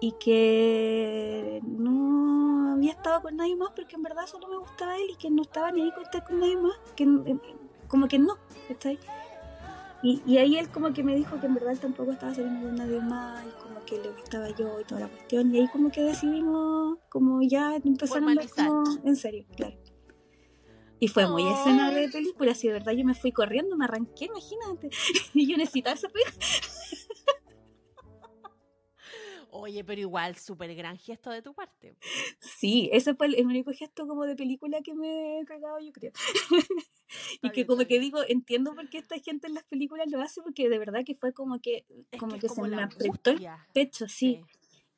y 0.00 0.12
que 0.12 1.60
no 1.62 2.72
había 2.72 2.92
estado 2.92 3.20
con 3.20 3.36
nadie 3.36 3.54
más 3.54 3.70
porque 3.76 3.96
en 3.96 4.02
verdad 4.02 4.26
solo 4.26 4.48
me 4.48 4.56
gustaba 4.56 4.96
él 4.96 5.10
y 5.10 5.16
que 5.16 5.30
no 5.30 5.42
estaba 5.42 5.70
ni 5.70 5.82
ahí 5.82 5.92
con 5.92 6.02
estar 6.02 6.24
con 6.24 6.40
nadie 6.40 6.56
más, 6.56 6.78
que 6.96 7.06
como 7.86 8.08
que 8.08 8.18
no, 8.18 8.38
¿cachai? 8.68 8.98
Y, 10.02 10.22
y 10.24 10.38
ahí 10.38 10.56
él 10.56 10.70
como 10.70 10.92
que 10.94 11.02
me 11.02 11.14
dijo 11.14 11.38
que 11.38 11.46
en 11.46 11.54
verdad 11.54 11.72
él 11.72 11.80
tampoco 11.80 12.12
estaba 12.12 12.34
saliendo 12.34 12.66
con 12.66 12.76
nadie 12.76 13.00
más 13.00 13.44
y 13.44 13.62
como 13.62 13.69
que 13.84 13.98
le 13.98 14.10
gustaba 14.10 14.48
yo 14.50 14.80
y 14.80 14.84
toda 14.84 15.02
la 15.02 15.08
cuestión 15.08 15.54
y 15.54 15.60
ahí 15.60 15.68
como 15.68 15.90
que 15.90 16.02
decidimos 16.02 16.98
como 17.08 17.40
ya 17.42 17.76
empezar 17.76 18.22
a 18.22 18.26
andar 18.26 18.48
como 18.48 18.84
en 19.04 19.16
serio, 19.16 19.44
claro. 19.56 19.76
Y 21.02 21.08
fue 21.08 21.26
muy 21.26 21.42
Ay. 21.42 21.52
escena 21.54 21.90
de 21.90 22.08
película, 22.10 22.54
si 22.54 22.66
de 22.66 22.74
verdad 22.74 22.92
yo 22.92 23.06
me 23.06 23.14
fui 23.14 23.32
corriendo, 23.32 23.74
me 23.74 23.86
arranqué, 23.86 24.26
imagínate. 24.26 24.90
y 25.34 25.50
yo 25.50 25.56
necesitaba 25.56 25.94
esa 25.94 26.08
pega. 26.10 26.30
Oye, 29.52 29.82
pero 29.84 30.00
igual, 30.00 30.36
súper 30.36 30.74
gran 30.74 30.96
gesto 30.96 31.30
de 31.30 31.42
tu 31.42 31.54
parte. 31.54 31.96
Sí, 32.38 32.88
ese 32.92 33.14
fue 33.14 33.26
el, 33.26 33.46
único 33.46 33.72
gesto 33.72 34.06
como 34.06 34.24
de 34.24 34.36
película 34.36 34.80
que 34.82 34.94
me 34.94 35.40
he 35.40 35.44
pegado, 35.44 35.80
yo 35.80 35.92
creo. 35.92 36.12
y 37.42 37.50
que 37.50 37.66
como 37.66 37.84
que 37.86 37.98
digo, 37.98 38.20
entiendo 38.28 38.74
por 38.74 38.88
qué 38.88 38.98
esta 38.98 39.18
gente 39.18 39.48
en 39.48 39.54
las 39.54 39.64
películas 39.64 40.08
lo 40.10 40.20
hace, 40.20 40.40
porque 40.42 40.68
de 40.68 40.78
verdad 40.78 41.00
que 41.04 41.16
fue 41.16 41.32
como 41.32 41.58
que, 41.60 41.84
Es 42.12 42.20
como 42.20 42.34
que, 42.34 42.40
que, 42.40 42.46
es 42.46 42.52
como 42.52 42.68
se 42.68 42.76
me 42.76 42.82
apretó 42.82 43.30
el 43.30 43.48
pecho, 43.72 44.08
sí. 44.08 44.40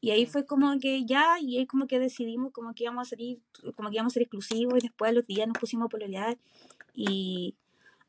Y 0.00 0.10
ahí 0.10 0.26
fue 0.26 0.44
como 0.44 0.78
que 0.80 1.06
ya, 1.06 1.38
y 1.40 1.58
ahí 1.58 1.66
como 1.66 1.86
que 1.86 1.98
decidimos 1.98 2.52
como 2.52 2.74
que 2.74 2.84
íbamos 2.84 3.06
a 3.06 3.10
salir, 3.10 3.40
como 3.76 3.88
que 3.88 3.94
íbamos 3.94 4.12
a 4.12 4.14
ser 4.14 4.22
exclusivos, 4.24 4.74
y 4.78 4.88
después 4.88 5.10
a 5.10 5.14
los 5.14 5.26
días 5.26 5.46
nos 5.46 5.56
pusimos 5.58 5.86
a 5.86 5.88
pololear, 5.88 6.36
y 6.92 7.54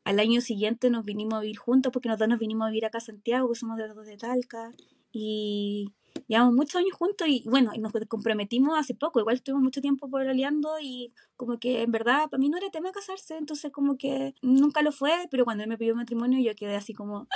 al 0.02 0.18
año 0.18 0.40
siguiente 0.40 0.90
nos 0.90 1.04
vinimos 1.04 1.34
a 1.34 1.40
vivir 1.40 1.56
juntos, 1.56 1.92
porque 1.92 2.08
nosotros 2.08 2.28
nos 2.28 2.38
vinimos 2.38 2.66
a 2.66 2.70
vivir 2.70 2.84
acá 2.84 2.98
a 2.98 3.00
Santiago, 3.00 3.48
que 3.48 3.54
somos 3.54 3.78
de 3.78 3.86
los 3.86 3.96
dos 3.96 4.06
de 4.06 4.16
Talca, 4.18 4.72
y 5.12 5.92
llevamos 6.26 6.54
muchos 6.54 6.76
años 6.76 6.92
juntos, 6.92 7.28
y 7.28 7.42
bueno, 7.46 7.72
nos 7.78 7.92
comprometimos 8.08 8.78
hace 8.78 8.94
poco, 8.94 9.20
igual 9.20 9.36
estuvimos 9.36 9.62
mucho 9.62 9.80
tiempo 9.80 10.08
pololeando, 10.08 10.78
y 10.80 11.12
como 11.36 11.58
que 11.58 11.82
en 11.82 11.92
verdad 11.92 12.28
para 12.30 12.38
mí 12.38 12.48
no 12.48 12.56
era 12.56 12.70
tema 12.70 12.92
casarse, 12.92 13.36
entonces 13.36 13.72
como 13.72 13.96
que 13.96 14.34
nunca 14.42 14.82
lo 14.82 14.92
fue, 14.92 15.12
pero 15.30 15.44
cuando 15.44 15.64
él 15.64 15.68
me 15.68 15.78
pidió 15.78 15.94
matrimonio 15.94 16.40
yo 16.40 16.54
quedé 16.54 16.76
así 16.76 16.94
como 16.94 17.28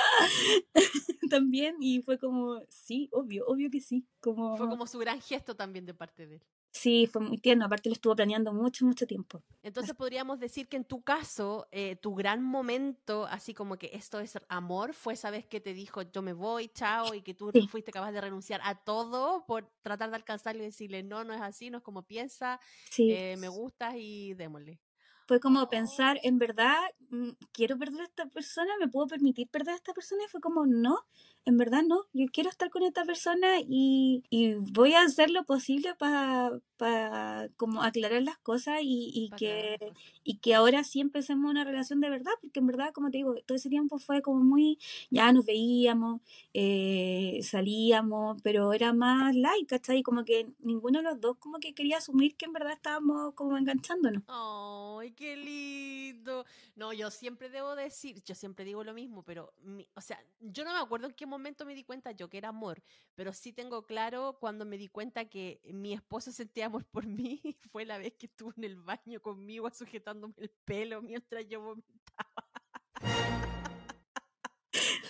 también 1.31 1.77
y 1.81 2.03
fue 2.03 2.19
como 2.19 2.61
sí, 2.69 3.09
obvio, 3.13 3.45
obvio 3.47 3.71
que 3.71 3.81
sí, 3.81 4.07
como, 4.21 4.57
Fue 4.57 4.69
como 4.69 4.87
su 4.87 4.99
gran 4.99 5.21
gesto 5.21 5.57
también 5.57 5.87
de 5.87 5.95
parte 5.95 6.27
de 6.27 6.37
él. 6.37 6.43
Sí, 6.71 7.07
fue 7.07 7.23
muy 7.23 7.39
tierno. 7.39 7.65
Aparte 7.65 7.89
lo 7.89 7.95
estuvo 7.95 8.15
planeando 8.15 8.53
mucho, 8.53 8.85
mucho 8.85 9.07
tiempo. 9.07 9.43
Entonces 9.63 9.95
podríamos 9.95 10.39
decir 10.39 10.69
que 10.69 10.77
en 10.77 10.85
tu 10.85 11.03
caso, 11.03 11.67
eh, 11.73 11.97
tu 11.97 12.15
gran 12.15 12.43
momento, 12.43 13.27
así 13.27 13.55
como 13.55 13.77
que 13.77 13.91
esto 13.95 14.21
es 14.21 14.39
amor, 14.49 14.95
fue 14.95 15.15
esa 15.15 15.31
vez 15.31 15.47
que 15.47 15.61
te 15.61 15.75
dijo 15.75 16.03
yo 16.03 16.23
me 16.23 16.33
voy, 16.33 16.69
chao, 16.69 17.15
y 17.15 17.23
que 17.23 17.35
tú 17.35 17.51
fuiste 17.69 17.91
capaz 17.91 18.13
de 18.13 18.21
renunciar 18.21 18.61
a 18.65 18.75
todo 18.75 19.45
por 19.47 19.71
tratar 19.83 20.11
de 20.11 20.17
alcanzarle 20.17 20.63
y 20.63 20.67
decirle 20.67 21.03
no, 21.03 21.25
no 21.25 21.35
es 21.35 21.41
así, 21.41 21.71
no 21.71 21.79
es 21.79 21.85
como 21.85 22.03
piensa, 22.03 22.61
eh, 22.99 23.37
me 23.39 23.49
gustas 23.49 23.95
y 23.97 24.35
démosle. 24.35 24.81
Fue 25.27 25.41
como 25.41 25.69
pensar, 25.69 26.19
en 26.23 26.39
verdad, 26.39 26.79
mm, 27.11 27.33
quiero 27.53 27.77
perder 27.77 28.01
a 28.01 28.05
esta 28.05 28.27
persona, 28.27 28.71
me 28.81 28.89
puedo 28.89 29.07
permitir 29.07 29.47
perder 29.51 29.75
a 29.75 29.77
esta 29.77 29.93
persona, 29.93 30.23
y 30.25 30.29
fue 30.29 30.41
como, 30.41 30.65
no, 30.67 31.05
en 31.45 31.57
verdad 31.57 31.83
no, 31.87 32.05
yo 32.13 32.27
quiero 32.33 32.51
estar 32.51 32.71
con 32.71 32.83
esta 32.83 33.05
persona 33.05 33.61
y, 33.61 34.23
y 34.31 34.55
voy 34.55 34.95
a 34.95 35.03
hacer 35.03 35.31
lo 35.31 35.45
posible 35.45 35.95
para 35.99 36.51
para 36.79 37.49
como 37.57 37.83
aclarar 37.83 38.23
las 38.23 38.39
cosas 38.39 38.79
y, 38.83 39.11
y 39.13 39.31
que, 39.37 39.79
y 40.23 40.39
que 40.39 40.55
ahora 40.55 40.85
sí 40.85 41.01
empecemos 41.01 41.51
una 41.51 41.65
relación 41.65 42.01
de 42.01 42.09
verdad, 42.09 42.33
porque 42.41 42.61
en 42.61 42.69
verdad, 42.69 42.93
como 42.95 43.11
te 43.11 43.19
digo, 43.19 43.35
todo 43.45 43.57
ese 43.57 43.69
tiempo 43.69 43.99
fue 43.99 44.23
como 44.23 44.43
muy, 44.43 44.79
ya 45.11 45.31
nos 45.33 45.45
veíamos, 45.45 46.23
eh, 46.55 47.41
salíamos, 47.43 48.41
pero 48.43 48.73
era 48.73 48.93
más 48.93 49.35
light, 49.35 49.69
¿cachai? 49.69 50.03
Como 50.03 50.25
que 50.25 50.47
ninguno 50.61 51.01
de 51.01 51.05
los 51.05 51.21
dos 51.21 51.37
como 51.39 51.59
que 51.59 51.75
quería 51.75 51.99
asumir 51.99 52.37
que 52.37 52.47
en 52.47 52.53
verdad 52.53 52.73
estábamos 52.73 53.35
como 53.35 53.59
enganchándonos. 53.59 54.23
¡Ay, 54.29 55.11
qué 55.13 55.37
lindo! 55.37 56.47
No, 56.77 56.93
yo 56.93 57.11
siempre 57.11 57.51
debo 57.51 57.75
decir, 57.75 58.23
yo 58.23 58.37
siempre 58.37 58.65
digo 58.65 58.85
lo 58.85 58.95
mismo, 58.95 59.25
pero, 59.25 59.53
o 59.95 60.01
sea, 60.01 60.23
yo 60.41 60.65
no 60.65 60.73
me 60.73 60.79
acuerdo 60.79 61.09
en 61.09 61.15
qué 61.15 61.27
momento 61.29 61.65
me 61.65 61.75
di 61.75 61.85
cuenta 61.85 62.13
yo 62.13 62.29
que 62.29 62.39
era 62.39 62.49
amor, 62.49 62.83
pero 63.15 63.33
sí 63.33 63.53
tengo 63.53 63.87
claro 63.87 64.37
cuando 64.41 64.65
me 64.65 64.77
di 64.79 64.89
cuenta 64.89 65.27
que 65.27 65.61
mi 65.65 65.93
esposo 65.93 66.33
sentía 66.33 66.67
amor 66.67 66.85
por 66.87 67.07
mí, 67.07 67.41
fue 67.71 67.85
la 67.85 67.99
vez 67.99 68.15
que 68.15 68.27
estuvo 68.27 68.53
en 68.57 68.65
el 68.65 68.77
baño 68.77 69.21
conmigo 69.21 69.71
sujetándome 69.71 70.35
el 70.39 70.51
pelo 70.65 71.03
mientras 71.03 71.47
yo 71.47 71.61
vomitaba. 71.61 72.49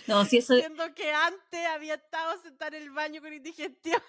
No, 0.07 0.25
si 0.25 0.37
eso... 0.37 0.55
Siendo 0.55 0.93
que 0.95 1.11
antes 1.11 1.65
había 1.67 1.95
estado 1.95 2.41
sentada 2.41 2.75
en 2.77 2.83
el 2.83 2.91
baño 2.91 3.21
con 3.21 3.31
indigestión. 3.31 4.01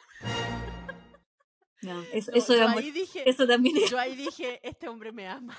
No, 1.82 2.02
eso, 2.12 2.32
eso, 2.32 2.54
eso 2.54 3.46
también 3.46 3.76
Yo 3.88 3.98
ahí 3.98 4.14
dije, 4.14 4.60
este 4.62 4.88
hombre 4.88 5.12
me 5.12 5.26
ama. 5.28 5.56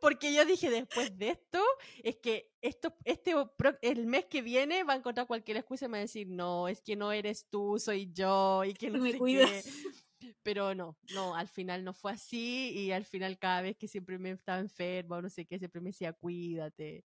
Porque 0.00 0.32
yo 0.32 0.44
dije, 0.44 0.70
después 0.70 1.16
de 1.16 1.30
esto, 1.30 1.62
es 2.02 2.16
que 2.16 2.52
esto, 2.60 2.94
este, 3.04 3.34
el 3.82 4.06
mes 4.06 4.26
que 4.26 4.42
viene 4.42 4.84
va 4.84 4.94
a 4.94 4.96
encontrar 4.96 5.26
cualquier 5.26 5.58
excusa 5.58 5.86
y 5.86 5.88
me 5.88 5.92
va 5.92 5.98
a 5.98 6.02
decir, 6.02 6.28
no, 6.28 6.68
es 6.68 6.80
que 6.80 6.96
no 6.96 7.12
eres 7.12 7.46
tú, 7.48 7.78
soy 7.78 8.10
yo, 8.12 8.64
y 8.64 8.74
que 8.74 8.90
no 8.90 8.98
me 9.00 9.12
sé 9.12 9.18
Pero 10.42 10.74
no, 10.74 10.96
no, 11.12 11.36
al 11.36 11.48
final 11.48 11.84
no 11.84 11.92
fue 11.92 12.12
así, 12.12 12.72
y 12.74 12.92
al 12.92 13.04
final 13.04 13.38
cada 13.38 13.62
vez 13.62 13.76
que 13.76 13.86
siempre 13.86 14.18
me 14.18 14.30
estaba 14.30 14.58
enferma 14.58 15.16
o 15.16 15.22
no 15.22 15.28
sé 15.28 15.44
qué, 15.44 15.58
siempre 15.58 15.80
me 15.80 15.90
decía, 15.90 16.12
cuídate. 16.12 17.04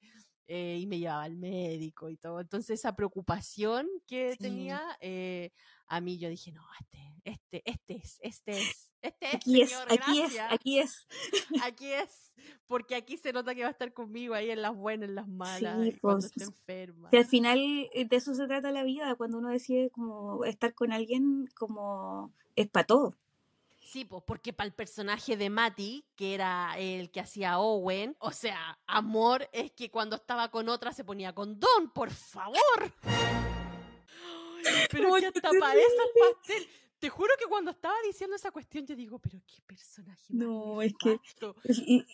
Eh, 0.53 0.79
y 0.81 0.85
me 0.85 0.99
llevaba 0.99 1.23
al 1.23 1.37
médico 1.37 2.09
y 2.09 2.17
todo. 2.17 2.41
Entonces 2.41 2.81
esa 2.81 2.93
preocupación 2.93 3.87
que 4.05 4.35
tenía, 4.37 4.81
eh, 4.99 5.51
a 5.87 6.01
mí 6.01 6.17
yo 6.17 6.27
dije, 6.27 6.51
no, 6.51 6.67
este, 6.77 7.21
este, 7.23 7.61
este 7.63 7.95
es, 7.95 8.19
este 8.21 8.59
es, 8.59 8.91
este 9.01 9.27
es. 9.27 9.33
Aquí 9.33 9.61
es, 9.61 9.73
aquí 9.87 10.21
es, 10.21 10.39
aquí 10.49 10.79
es. 10.79 11.07
Aquí 11.63 11.93
es, 11.93 12.33
porque 12.67 12.95
aquí 12.95 13.15
se 13.15 13.31
nota 13.31 13.55
que 13.55 13.61
va 13.61 13.69
a 13.69 13.71
estar 13.71 13.93
conmigo 13.93 14.33
ahí 14.33 14.49
en 14.49 14.61
las 14.61 14.75
buenas, 14.75 15.07
en 15.07 15.15
las 15.15 15.29
malas, 15.29 15.77
cuando 16.01 16.19
pues, 16.19 16.25
esté 16.25 16.43
enferma. 16.43 17.07
Y 17.13 17.15
al 17.15 17.25
final 17.25 17.59
eh, 17.93 18.05
de 18.09 18.15
eso 18.17 18.33
se 18.33 18.45
trata 18.45 18.73
la 18.73 18.83
vida, 18.83 19.15
cuando 19.15 19.37
uno 19.37 19.51
decide 19.51 19.89
como 19.89 20.43
estar 20.43 20.73
con 20.73 20.91
alguien 20.91 21.47
como 21.55 22.33
es 22.57 22.67
para 22.67 22.85
todo. 22.85 23.15
Sí, 23.91 24.05
pues 24.05 24.23
porque 24.25 24.53
para 24.53 24.67
el 24.67 24.73
personaje 24.73 25.35
de 25.35 25.49
Matty, 25.49 26.05
que 26.15 26.33
era 26.33 26.75
el 26.77 27.11
que 27.11 27.19
hacía 27.19 27.59
Owen, 27.59 28.15
o 28.19 28.31
sea, 28.31 28.79
amor 28.87 29.49
es 29.51 29.73
que 29.73 29.91
cuando 29.91 30.15
estaba 30.15 30.49
con 30.49 30.69
otra 30.69 30.93
se 30.93 31.03
ponía 31.03 31.35
con 31.35 31.59
Don, 31.59 31.91
por 31.93 32.09
favor. 32.09 32.55
pero 34.89 35.13
que 35.15 35.25
hasta 35.25 35.49
para 35.59 35.73
eso 35.73 36.03
pastel. 36.17 36.69
Te 36.99 37.09
juro 37.09 37.33
que 37.37 37.47
cuando 37.47 37.71
estaba 37.71 37.95
diciendo 38.05 38.37
esa 38.37 38.51
cuestión 38.51 38.85
yo 38.85 38.95
digo, 38.95 39.19
pero 39.19 39.41
qué 39.45 39.61
personaje. 39.67 40.23
No, 40.29 40.81
es 40.81 40.93
que... 40.97 41.19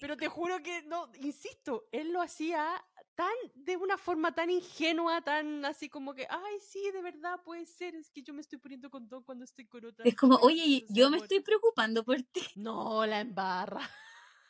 Pero 0.01 0.17
te 0.17 0.29
juro 0.29 0.63
que, 0.63 0.81
no, 0.81 1.11
insisto, 1.19 1.89
él 1.91 2.11
lo 2.11 2.21
hacía 2.21 2.83
tan, 3.18 3.34
de 3.56 3.76
una 3.77 3.98
forma 3.98 4.31
tan 4.31 4.52
ingenua, 4.52 5.22
tan 5.22 5.65
así 5.65 5.89
como 5.89 6.14
que, 6.14 6.27
ay, 6.30 6.60
sí, 6.61 6.91
de 6.94 7.02
verdad 7.02 7.41
puede 7.44 7.65
ser, 7.65 7.95
es 7.95 8.11
que 8.11 8.22
yo 8.22 8.31
me 8.31 8.41
estoy 8.41 8.60
poniendo 8.60 8.91
con 8.91 9.10
todo 9.10 9.26
cuando 9.26 9.44
estoy 9.44 9.65
con 9.65 9.84
otra. 9.84 10.06
Es 10.06 10.15
como, 10.15 10.35
oye, 10.35 10.85
yo 10.89 11.10
me 11.10 11.18
estoy 11.18 11.39
preocupando 11.39 12.03
por 12.03 12.22
ti. 12.22 12.41
No, 12.56 13.07
la 13.07 13.19
embarra. 13.19 13.89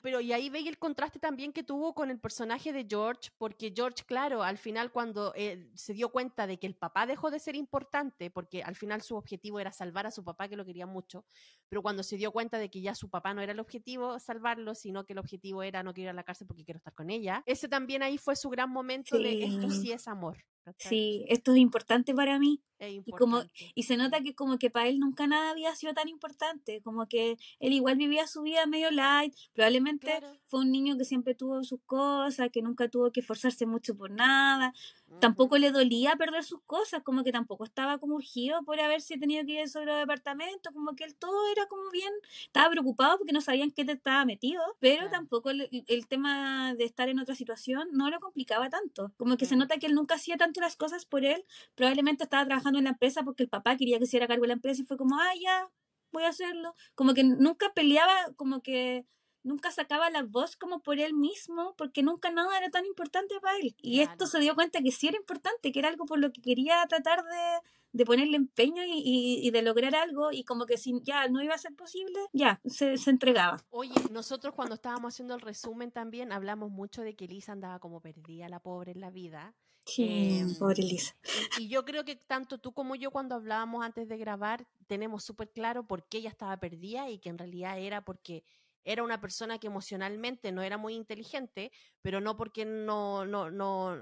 Pero 0.02 0.22
y 0.22 0.32
ahí 0.34 0.50
veis 0.50 0.68
el 0.68 0.78
contraste 0.78 1.20
también 1.20 1.54
que 1.54 1.64
tuvo 1.64 1.94
con 1.94 2.12
el 2.12 2.20
personaje 2.20 2.72
de 2.72 2.86
George, 2.88 3.32
porque 3.38 3.74
George, 3.76 4.04
claro, 4.06 4.44
al 4.44 4.58
final 4.58 4.92
cuando 4.92 5.34
eh, 5.36 5.70
se 5.76 5.94
dio 5.94 6.10
cuenta 6.10 6.48
de 6.48 6.60
que 6.60 6.68
el 6.68 6.76
papá 6.76 7.06
dejó 7.06 7.32
de 7.32 7.40
ser 7.40 7.56
importante, 7.56 8.30
porque 8.30 8.64
al 8.64 8.76
final 8.76 9.02
su 9.02 9.16
objetivo 9.16 9.60
era 9.60 9.72
salvar 9.72 10.06
a 10.06 10.12
su 10.12 10.24
papá, 10.24 10.48
que 10.48 10.56
lo 10.56 10.66
quería 10.66 10.86
mucho, 10.86 11.26
pero 11.70 11.82
cuando 11.82 12.04
se 12.04 12.18
dio 12.18 12.32
cuenta 12.32 12.58
de 12.58 12.70
que 12.70 12.82
ya 12.82 12.96
su 12.96 13.10
papá 13.10 13.34
no 13.34 13.42
era 13.42 13.54
el 13.54 13.60
objetivo 13.60 14.20
salvarlo, 14.20 14.76
sino 14.76 15.06
que 15.06 15.14
el 15.14 15.20
objetivo 15.20 15.64
era 15.64 15.84
no 15.84 15.94
quiero 15.94 16.08
ir 16.08 16.12
a 16.12 16.14
la 16.14 16.24
cárcel 16.24 16.48
porque 16.48 16.64
quiero 16.64 16.78
estar 16.78 16.94
con 16.94 17.10
ella, 17.10 17.44
ese 17.46 17.68
también 17.68 18.04
ahí 18.04 18.18
fue 18.18 18.36
su 18.36 18.50
gran 18.50 18.70
momento 18.70 19.18
de 19.18 19.44
esto 19.44 19.70
sí 19.70 19.92
es 19.92 20.08
amor. 20.08 20.38
Sí, 20.78 21.26
esto 21.30 21.54
es 21.54 21.58
importante 21.58 22.14
para 22.14 22.40
mí. 22.40 22.62
Y, 22.80 23.12
como, 23.14 23.42
y 23.74 23.84
se 23.84 23.98
nota 23.98 24.22
que 24.22 24.36
como 24.36 24.60
que 24.60 24.70
para 24.70 24.88
él 24.88 25.00
nunca 25.00 25.26
nada 25.26 25.50
había 25.50 25.76
sido 25.76 25.96
tan 25.96 26.08
importante, 26.10 26.80
como 26.82 27.08
que 27.08 27.38
él 27.60 27.74
igual 27.74 27.98
vivía 27.98 28.28
su 28.28 28.44
vida 28.44 28.68
medio 28.68 28.92
light, 28.92 29.34
probablemente 29.54 30.20
fue 30.46 30.60
un 30.60 30.72
niño 30.72 30.96
que 30.96 31.04
siempre 31.04 31.34
tuvo 31.34 31.64
sus 31.64 31.80
cosas, 31.88 32.50
que 32.52 32.62
nunca 32.62 32.88
tuvo 32.88 33.12
que 33.12 33.22
esforzarse 33.22 33.66
mucho 33.66 33.96
por 33.98 34.12
nada, 34.12 34.74
tampoco 35.20 35.58
le 35.58 35.72
dolía 35.72 36.16
perder 36.16 36.44
sus 36.44 36.62
cosas, 36.64 37.02
como 37.04 37.24
que 37.24 37.32
tampoco 37.32 37.64
estaba 37.64 37.98
como 37.98 38.16
urgido 38.16 38.64
por 38.64 38.80
haberse 38.80 39.18
tenido 39.18 39.46
que 39.46 39.62
ir 39.62 39.70
sobre 39.70 39.94
el 39.94 40.00
departamento, 40.00 40.72
como 40.74 40.96
que 40.96 41.04
él 41.04 41.16
todo 41.16 41.52
era 41.52 41.66
como 41.68 41.90
bien, 41.92 42.12
estaba 42.46 42.70
preocupado 42.70 43.18
porque 43.18 43.34
no 43.34 43.42
sabían 43.42 43.72
qué 43.72 43.86
te 43.86 43.94
estaba 43.94 44.26
metido, 44.26 44.62
pero 44.80 45.10
tampoco 45.10 45.50
el, 45.50 46.08
tema 46.08 46.74
de 46.76 46.86
estar 46.86 47.10
en 47.10 47.20
otra 47.20 47.36
situación 47.36 47.90
no 47.92 48.10
lo 48.10 48.20
complicaba 48.20 48.70
tanto, 48.70 49.12
como 49.18 49.38
que 49.38 49.46
se 49.46 49.56
nota 49.56 49.78
que 49.78 49.88
él 49.88 49.96
nunca 49.96 50.16
hacía 50.16 50.38
tanto 50.38 50.62
las 50.62 50.76
cosas 50.76 51.06
por 51.06 51.26
él, 51.26 51.46
probablemente 51.76 52.24
estaba 52.24 52.46
trabajando 52.46 52.80
en 52.80 52.86
la 52.86 52.92
empresa 52.92 53.24
porque 53.24 53.44
el 53.44 53.50
papá 53.50 53.76
quería 53.78 54.00
que 54.00 54.06
se 54.06 54.10
hiciera 54.10 54.28
cargo 54.28 54.44
de 54.44 54.50
la 54.50 54.54
empresa 54.54 54.82
y 54.82 54.86
fue 54.86 54.98
como, 54.98 55.20
ah, 55.20 55.34
ya, 55.42 55.70
voy 56.12 56.24
a 56.24 56.30
hacerlo, 56.30 56.76
como 56.96 57.14
que 57.14 57.24
nunca 57.24 57.74
peleaba, 57.74 58.14
como 58.36 58.62
que 58.62 59.06
nunca 59.48 59.72
sacaba 59.72 60.10
la 60.10 60.24
voz 60.24 60.56
como 60.56 60.82
por 60.82 61.00
él 61.00 61.14
mismo, 61.14 61.74
porque 61.78 62.04
nunca 62.04 62.30
nada 62.30 62.58
era 62.58 62.70
tan 62.70 62.86
importante 62.86 63.40
para 63.40 63.58
él. 63.58 63.76
Y 63.82 64.02
esto 64.02 64.28
se 64.28 64.40
dio 64.40 64.54
cuenta 64.54 64.82
que 64.82 64.92
sí 64.92 65.08
era 65.08 65.18
importante, 65.18 65.72
que 65.72 65.80
era 65.80 65.90
algo 65.90 66.06
por 66.06 66.20
lo 66.20 66.32
que 66.32 66.42
quería 66.42 66.86
tratar 66.88 67.24
de, 67.24 67.60
de 67.94 68.06
ponerle 68.06 68.38
empeño 68.38 68.84
y, 68.86 69.40
y, 69.42 69.50
de 69.52 69.62
lograr 69.62 69.96
algo, 69.96 70.32
y 70.32 70.44
como 70.44 70.66
que 70.66 70.78
si 70.78 70.94
ya 71.02 71.28
no 71.30 71.42
iba 71.42 71.56
a 71.56 71.58
ser 71.58 71.76
posible, 71.76 72.20
ya, 72.34 72.60
se, 72.66 72.98
se, 72.98 73.10
entregaba. 73.10 73.64
Oye, 73.70 73.94
nosotros 74.12 74.54
cuando 74.54 74.76
estábamos 74.76 75.14
haciendo 75.14 75.34
el 75.34 75.42
resumen 75.42 75.92
también 75.92 76.32
hablamos 76.32 76.70
mucho 76.70 77.02
de 77.02 77.16
que 77.16 77.28
Lisa 77.28 77.54
andaba 77.54 77.80
como 77.80 78.02
perdida, 78.02 78.50
la 78.50 78.60
pobre 78.60 78.92
en 78.92 79.02
la 79.02 79.10
vida. 79.10 79.56
Sí, 79.86 80.40
em, 80.40 80.54
pobre 80.56 80.84
Lisa. 80.84 81.16
Y, 81.58 81.64
y, 81.64 81.68
yo 81.70 81.86
creo 81.86 82.04
que 82.04 82.18
tanto 82.18 82.58
tú 82.58 82.74
como 82.74 82.96
yo 82.96 83.10
cuando 83.10 83.36
hablábamos 83.36 83.86
antes 83.86 84.10
de 84.10 84.18
grabar, 84.18 84.68
tenemos 84.88 85.24
súper 85.24 85.50
claro 85.50 85.88
por 85.88 86.04
qué 86.08 86.18
ella 86.18 86.30
estaba 86.30 86.58
perdida 86.58 87.10
y 87.10 87.20
que 87.20 87.30
en 87.30 87.38
realidad 87.38 87.80
era 87.80 88.04
porque 88.04 88.44
era 88.84 89.04
una 89.04 89.20
persona 89.20 89.60
que 89.60 89.68
emocionalmente 89.68 90.52
no 90.52 90.62
era 90.62 90.78
muy 90.78 90.94
inteligente, 90.94 91.72
pero 92.02 92.22
no 92.22 92.38
porque 92.38 92.66
no, 92.66 93.26
no, 93.26 93.52
no 93.52 94.00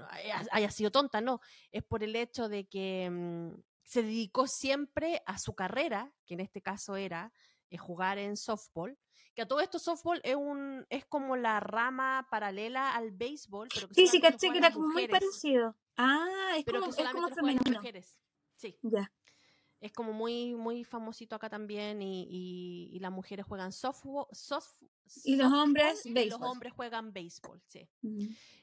haya 0.50 0.70
sido 0.70 0.90
tonta, 0.90 1.20
no, 1.20 1.40
es 1.72 1.82
por 1.82 2.02
el 2.02 2.16
hecho 2.16 2.48
de 2.48 2.66
que 2.66 3.08
mm, 3.10 3.54
se 3.82 4.02
dedicó 4.02 4.46
siempre 4.46 5.22
a 5.26 5.38
su 5.38 5.54
carrera, 5.54 6.12
que 6.24 6.34
en 6.34 6.40
este 6.40 6.62
caso 6.62 6.96
era 6.96 7.32
eh, 7.70 7.78
jugar 7.78 8.18
en 8.18 8.36
softball, 8.36 8.98
que 9.34 9.42
a 9.42 9.48
todo 9.48 9.60
esto 9.60 9.78
softball 9.78 10.20
es 10.24 10.34
un 10.34 10.86
es 10.88 11.04
como 11.04 11.36
la 11.36 11.60
rama 11.60 12.26
paralela 12.30 12.94
al 12.94 13.10
béisbol, 13.12 13.68
pero 13.74 13.88
que 13.88 13.94
Sí, 13.94 14.06
sí, 14.06 14.20
caché 14.20 14.50
que 14.50 14.58
era 14.58 14.72
como 14.72 14.88
muy 14.88 15.08
parecido. 15.08 15.76
Ah, 15.96 16.54
es 16.56 16.64
pero 16.64 16.80
como, 16.80 16.92
que 16.92 17.02
es 17.02 17.10
como 17.10 17.28
femenino. 17.28 17.80
Mujeres. 17.80 18.18
Sí. 18.56 18.78
Ya 18.82 19.12
es 19.80 19.92
como 19.92 20.12
muy, 20.12 20.54
muy 20.54 20.84
famosito 20.84 21.36
acá 21.36 21.48
también 21.48 22.00
y, 22.02 22.90
y, 22.92 22.98
las 22.98 23.12
mujeres 23.12 23.44
juegan 23.46 23.72
softball, 23.72 24.26
soft, 24.32 24.82
y 25.24 25.36
los 25.36 25.52
hombres 25.52 26.02
béisbol. 26.04 26.40
Los 26.40 26.50
hombres 26.50 26.72
juegan 26.72 27.12
béisbol, 27.12 27.60
sí. 27.66 27.88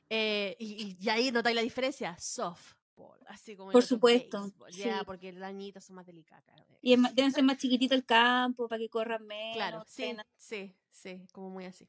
eh, 0.09 0.55
y, 0.59 0.97
y, 0.99 1.09
ahí 1.09 1.31
notáis 1.31 1.55
la 1.55 1.61
diferencia, 1.61 2.17
softball, 2.19 3.19
así 3.27 3.55
como 3.55 3.71
Por 3.71 3.83
supuesto. 3.83 4.51
Ya, 4.71 5.03
porque 5.03 5.31
las 5.31 5.41
dañitas 5.41 5.85
son 5.85 5.97
más 5.97 6.05
delicadas. 6.05 6.43
Y 6.81 6.95
deben 7.15 7.31
ser 7.31 7.43
más 7.43 7.57
chiquitito 7.57 7.93
el 7.95 8.05
campo 8.05 8.67
para 8.67 8.79
que 8.79 8.89
corran 8.89 9.25
menos. 9.25 9.55
Claro, 9.55 9.83
sí, 9.87 10.15
sí, 10.37 10.75
sí, 10.91 11.25
como 11.31 11.49
muy 11.51 11.65
así. 11.65 11.87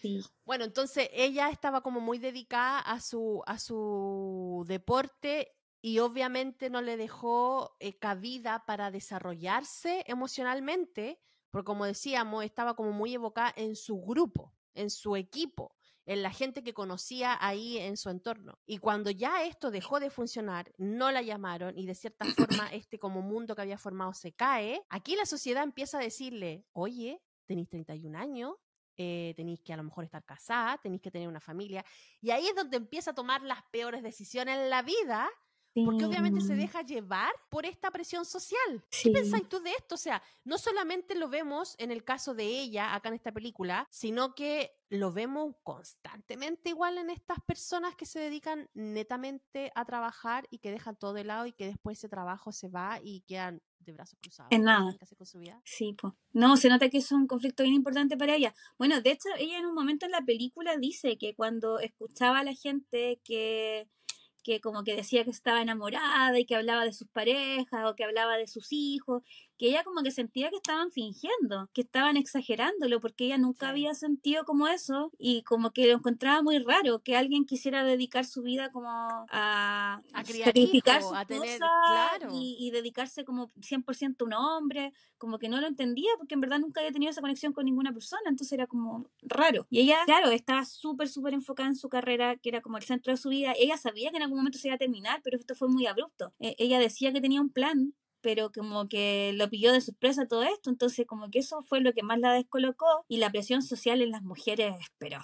Sí. 0.00 0.22
Bueno, 0.44 0.64
entonces 0.64 1.10
ella 1.12 1.50
estaba 1.50 1.82
como 1.82 2.00
muy 2.00 2.18
dedicada 2.18 2.78
a 2.78 3.00
su, 3.00 3.42
a 3.46 3.58
su 3.58 4.64
deporte 4.66 5.52
y 5.82 5.98
obviamente 6.00 6.70
no 6.70 6.82
le 6.82 6.96
dejó 6.96 7.76
eh, 7.80 7.98
cabida 7.98 8.64
para 8.66 8.90
desarrollarse 8.90 10.04
emocionalmente, 10.06 11.18
porque 11.50 11.66
como 11.66 11.86
decíamos, 11.86 12.44
estaba 12.44 12.74
como 12.74 12.92
muy 12.92 13.14
evocada 13.14 13.52
en 13.56 13.76
su 13.76 14.00
grupo, 14.00 14.54
en 14.74 14.90
su 14.90 15.16
equipo, 15.16 15.74
en 16.04 16.22
la 16.22 16.30
gente 16.30 16.62
que 16.62 16.74
conocía 16.74 17.38
ahí 17.40 17.78
en 17.78 17.96
su 17.96 18.10
entorno. 18.10 18.58
Y 18.66 18.78
cuando 18.78 19.10
ya 19.10 19.44
esto 19.44 19.70
dejó 19.70 20.00
de 20.00 20.10
funcionar, 20.10 20.72
no 20.76 21.10
la 21.10 21.22
llamaron 21.22 21.78
y 21.78 21.86
de 21.86 21.94
cierta 21.94 22.26
forma 22.26 22.68
este 22.72 22.98
como 22.98 23.22
mundo 23.22 23.54
que 23.54 23.62
había 23.62 23.78
formado 23.78 24.12
se 24.12 24.32
cae, 24.32 24.84
aquí 24.90 25.16
la 25.16 25.26
sociedad 25.26 25.62
empieza 25.62 25.98
a 25.98 26.02
decirle, 26.02 26.66
oye, 26.72 27.22
tenéis 27.46 27.68
31 27.68 28.18
años, 28.18 28.54
eh, 28.96 29.32
tenéis 29.34 29.60
que 29.60 29.72
a 29.72 29.76
lo 29.78 29.84
mejor 29.84 30.04
estar 30.04 30.24
casada, 30.24 30.78
tenéis 30.78 31.00
que 31.00 31.10
tener 31.10 31.26
una 31.26 31.40
familia. 31.40 31.84
Y 32.20 32.30
ahí 32.32 32.46
es 32.46 32.54
donde 32.54 32.76
empieza 32.76 33.12
a 33.12 33.14
tomar 33.14 33.42
las 33.42 33.62
peores 33.70 34.02
decisiones 34.02 34.58
en 34.58 34.68
la 34.68 34.82
vida 34.82 35.30
porque 35.74 36.04
obviamente 36.04 36.40
se 36.40 36.54
deja 36.54 36.82
llevar 36.82 37.32
por 37.48 37.66
esta 37.66 37.90
presión 37.90 38.24
social. 38.24 38.84
¿Qué 39.02 39.10
pensáis 39.10 39.48
tú 39.48 39.60
de 39.60 39.70
esto? 39.70 39.94
O 39.94 39.98
sea, 39.98 40.22
no 40.44 40.58
solamente 40.58 41.14
lo 41.14 41.28
vemos 41.28 41.76
en 41.78 41.90
el 41.90 42.04
caso 42.04 42.34
de 42.34 42.44
ella 42.44 42.94
acá 42.94 43.08
en 43.08 43.14
esta 43.14 43.32
película, 43.32 43.86
sino 43.90 44.34
que 44.34 44.72
lo 44.88 45.12
vemos 45.12 45.54
constantemente 45.62 46.70
igual 46.70 46.98
en 46.98 47.10
estas 47.10 47.38
personas 47.46 47.94
que 47.94 48.06
se 48.06 48.18
dedican 48.18 48.68
netamente 48.74 49.70
a 49.74 49.84
trabajar 49.84 50.46
y 50.50 50.58
que 50.58 50.72
dejan 50.72 50.96
todo 50.96 51.12
de 51.12 51.24
lado 51.24 51.46
y 51.46 51.52
que 51.52 51.66
después 51.66 51.98
ese 51.98 52.08
trabajo 52.08 52.50
se 52.50 52.68
va 52.68 52.98
y 53.02 53.20
quedan 53.22 53.62
de 53.78 53.92
brazos 53.92 54.18
cruzados. 54.20 54.52
En 54.52 54.64
nada. 54.64 54.94
Con 55.16 55.26
su 55.26 55.38
vida. 55.38 55.60
Sí, 55.64 55.94
pues. 56.00 56.12
No, 56.32 56.56
se 56.56 56.68
nota 56.68 56.88
que 56.88 56.98
es 56.98 57.12
un 57.12 57.26
conflicto 57.26 57.62
bien 57.62 57.74
importante 57.74 58.16
para 58.16 58.34
ella. 58.34 58.54
Bueno, 58.78 59.00
de 59.00 59.10
hecho, 59.10 59.28
ella 59.38 59.58
en 59.58 59.66
un 59.66 59.74
momento 59.74 60.06
en 60.06 60.12
la 60.12 60.22
película 60.22 60.76
dice 60.76 61.16
que 61.18 61.34
cuando 61.34 61.78
escuchaba 61.78 62.40
a 62.40 62.44
la 62.44 62.54
gente 62.54 63.20
que 63.24 63.88
que 64.42 64.60
como 64.60 64.84
que 64.84 64.96
decía 64.96 65.24
que 65.24 65.30
estaba 65.30 65.62
enamorada 65.62 66.38
y 66.38 66.46
que 66.46 66.56
hablaba 66.56 66.84
de 66.84 66.92
sus 66.92 67.08
parejas 67.08 67.84
o 67.90 67.94
que 67.94 68.04
hablaba 68.04 68.36
de 68.36 68.46
sus 68.46 68.68
hijos, 68.72 69.22
que 69.60 69.68
ella 69.68 69.84
como 69.84 70.02
que 70.02 70.10
sentía 70.10 70.48
que 70.48 70.56
estaban 70.56 70.90
fingiendo, 70.90 71.68
que 71.74 71.82
estaban 71.82 72.16
exagerándolo, 72.16 72.98
porque 72.98 73.26
ella 73.26 73.36
nunca 73.36 73.68
había 73.68 73.92
sentido 73.92 74.46
como 74.46 74.66
eso 74.68 75.12
y 75.18 75.42
como 75.42 75.70
que 75.72 75.86
lo 75.86 75.92
encontraba 75.92 76.40
muy 76.40 76.58
raro, 76.60 77.00
que 77.00 77.14
alguien 77.14 77.44
quisiera 77.44 77.84
dedicar 77.84 78.24
su 78.24 78.40
vida 78.40 78.72
como 78.72 78.88
a, 78.88 80.00
a 80.14 80.24
sacrificar 80.24 81.02
a 81.14 81.26
tener, 81.26 81.60
y, 82.32 82.56
y, 82.58 82.70
dedicarse 82.70 83.26
como 83.26 83.52
100% 83.60 84.22
a 84.22 84.24
un 84.24 84.32
hombre, 84.32 84.94
como 85.18 85.38
que 85.38 85.50
no 85.50 85.60
lo 85.60 85.66
entendía 85.66 86.10
porque 86.16 86.32
en 86.32 86.40
verdad 86.40 86.58
nunca 86.58 86.80
había 86.80 86.92
tenido 86.92 87.10
esa 87.10 87.20
conexión 87.20 87.52
con 87.52 87.66
ninguna 87.66 87.92
persona, 87.92 88.22
entonces 88.30 88.52
era 88.52 88.66
como 88.66 89.10
raro. 89.20 89.66
Y 89.68 89.80
ella, 89.80 89.98
claro, 90.06 90.30
estaba 90.30 90.64
súper, 90.64 91.08
súper 91.10 91.34
enfocada 91.34 91.68
en 91.68 91.76
su 91.76 91.90
carrera, 91.90 92.36
que 92.36 92.48
era 92.48 92.62
como 92.62 92.78
el 92.78 92.84
centro 92.84 93.12
de 93.12 93.18
su 93.18 93.28
vida. 93.28 93.52
Ella 93.58 93.76
sabía 93.76 94.10
que 94.10 94.16
en 94.16 94.22
algún 94.22 94.38
momento 94.38 94.56
se 94.56 94.68
iba 94.68 94.76
a 94.76 94.78
terminar, 94.78 95.20
pero 95.22 95.36
esto 95.36 95.54
fue 95.54 95.68
muy 95.68 95.86
abrupto. 95.86 96.32
E, 96.40 96.56
ella 96.58 96.78
decía 96.78 97.12
que 97.12 97.20
tenía 97.20 97.42
un 97.42 97.50
plan, 97.50 97.92
pero 98.20 98.50
como 98.52 98.88
que 98.88 99.32
lo 99.34 99.48
pilló 99.48 99.72
de 99.72 99.80
sorpresa 99.80 100.26
todo 100.26 100.42
esto, 100.42 100.70
entonces 100.70 101.06
como 101.06 101.30
que 101.30 101.40
eso 101.40 101.62
fue 101.62 101.80
lo 101.80 101.92
que 101.92 102.02
más 102.02 102.18
la 102.18 102.32
descolocó 102.32 103.04
y 103.08 103.18
la 103.18 103.30
presión 103.30 103.62
social 103.62 104.02
en 104.02 104.10
las 104.10 104.22
mujeres, 104.22 104.74
pero 104.98 105.20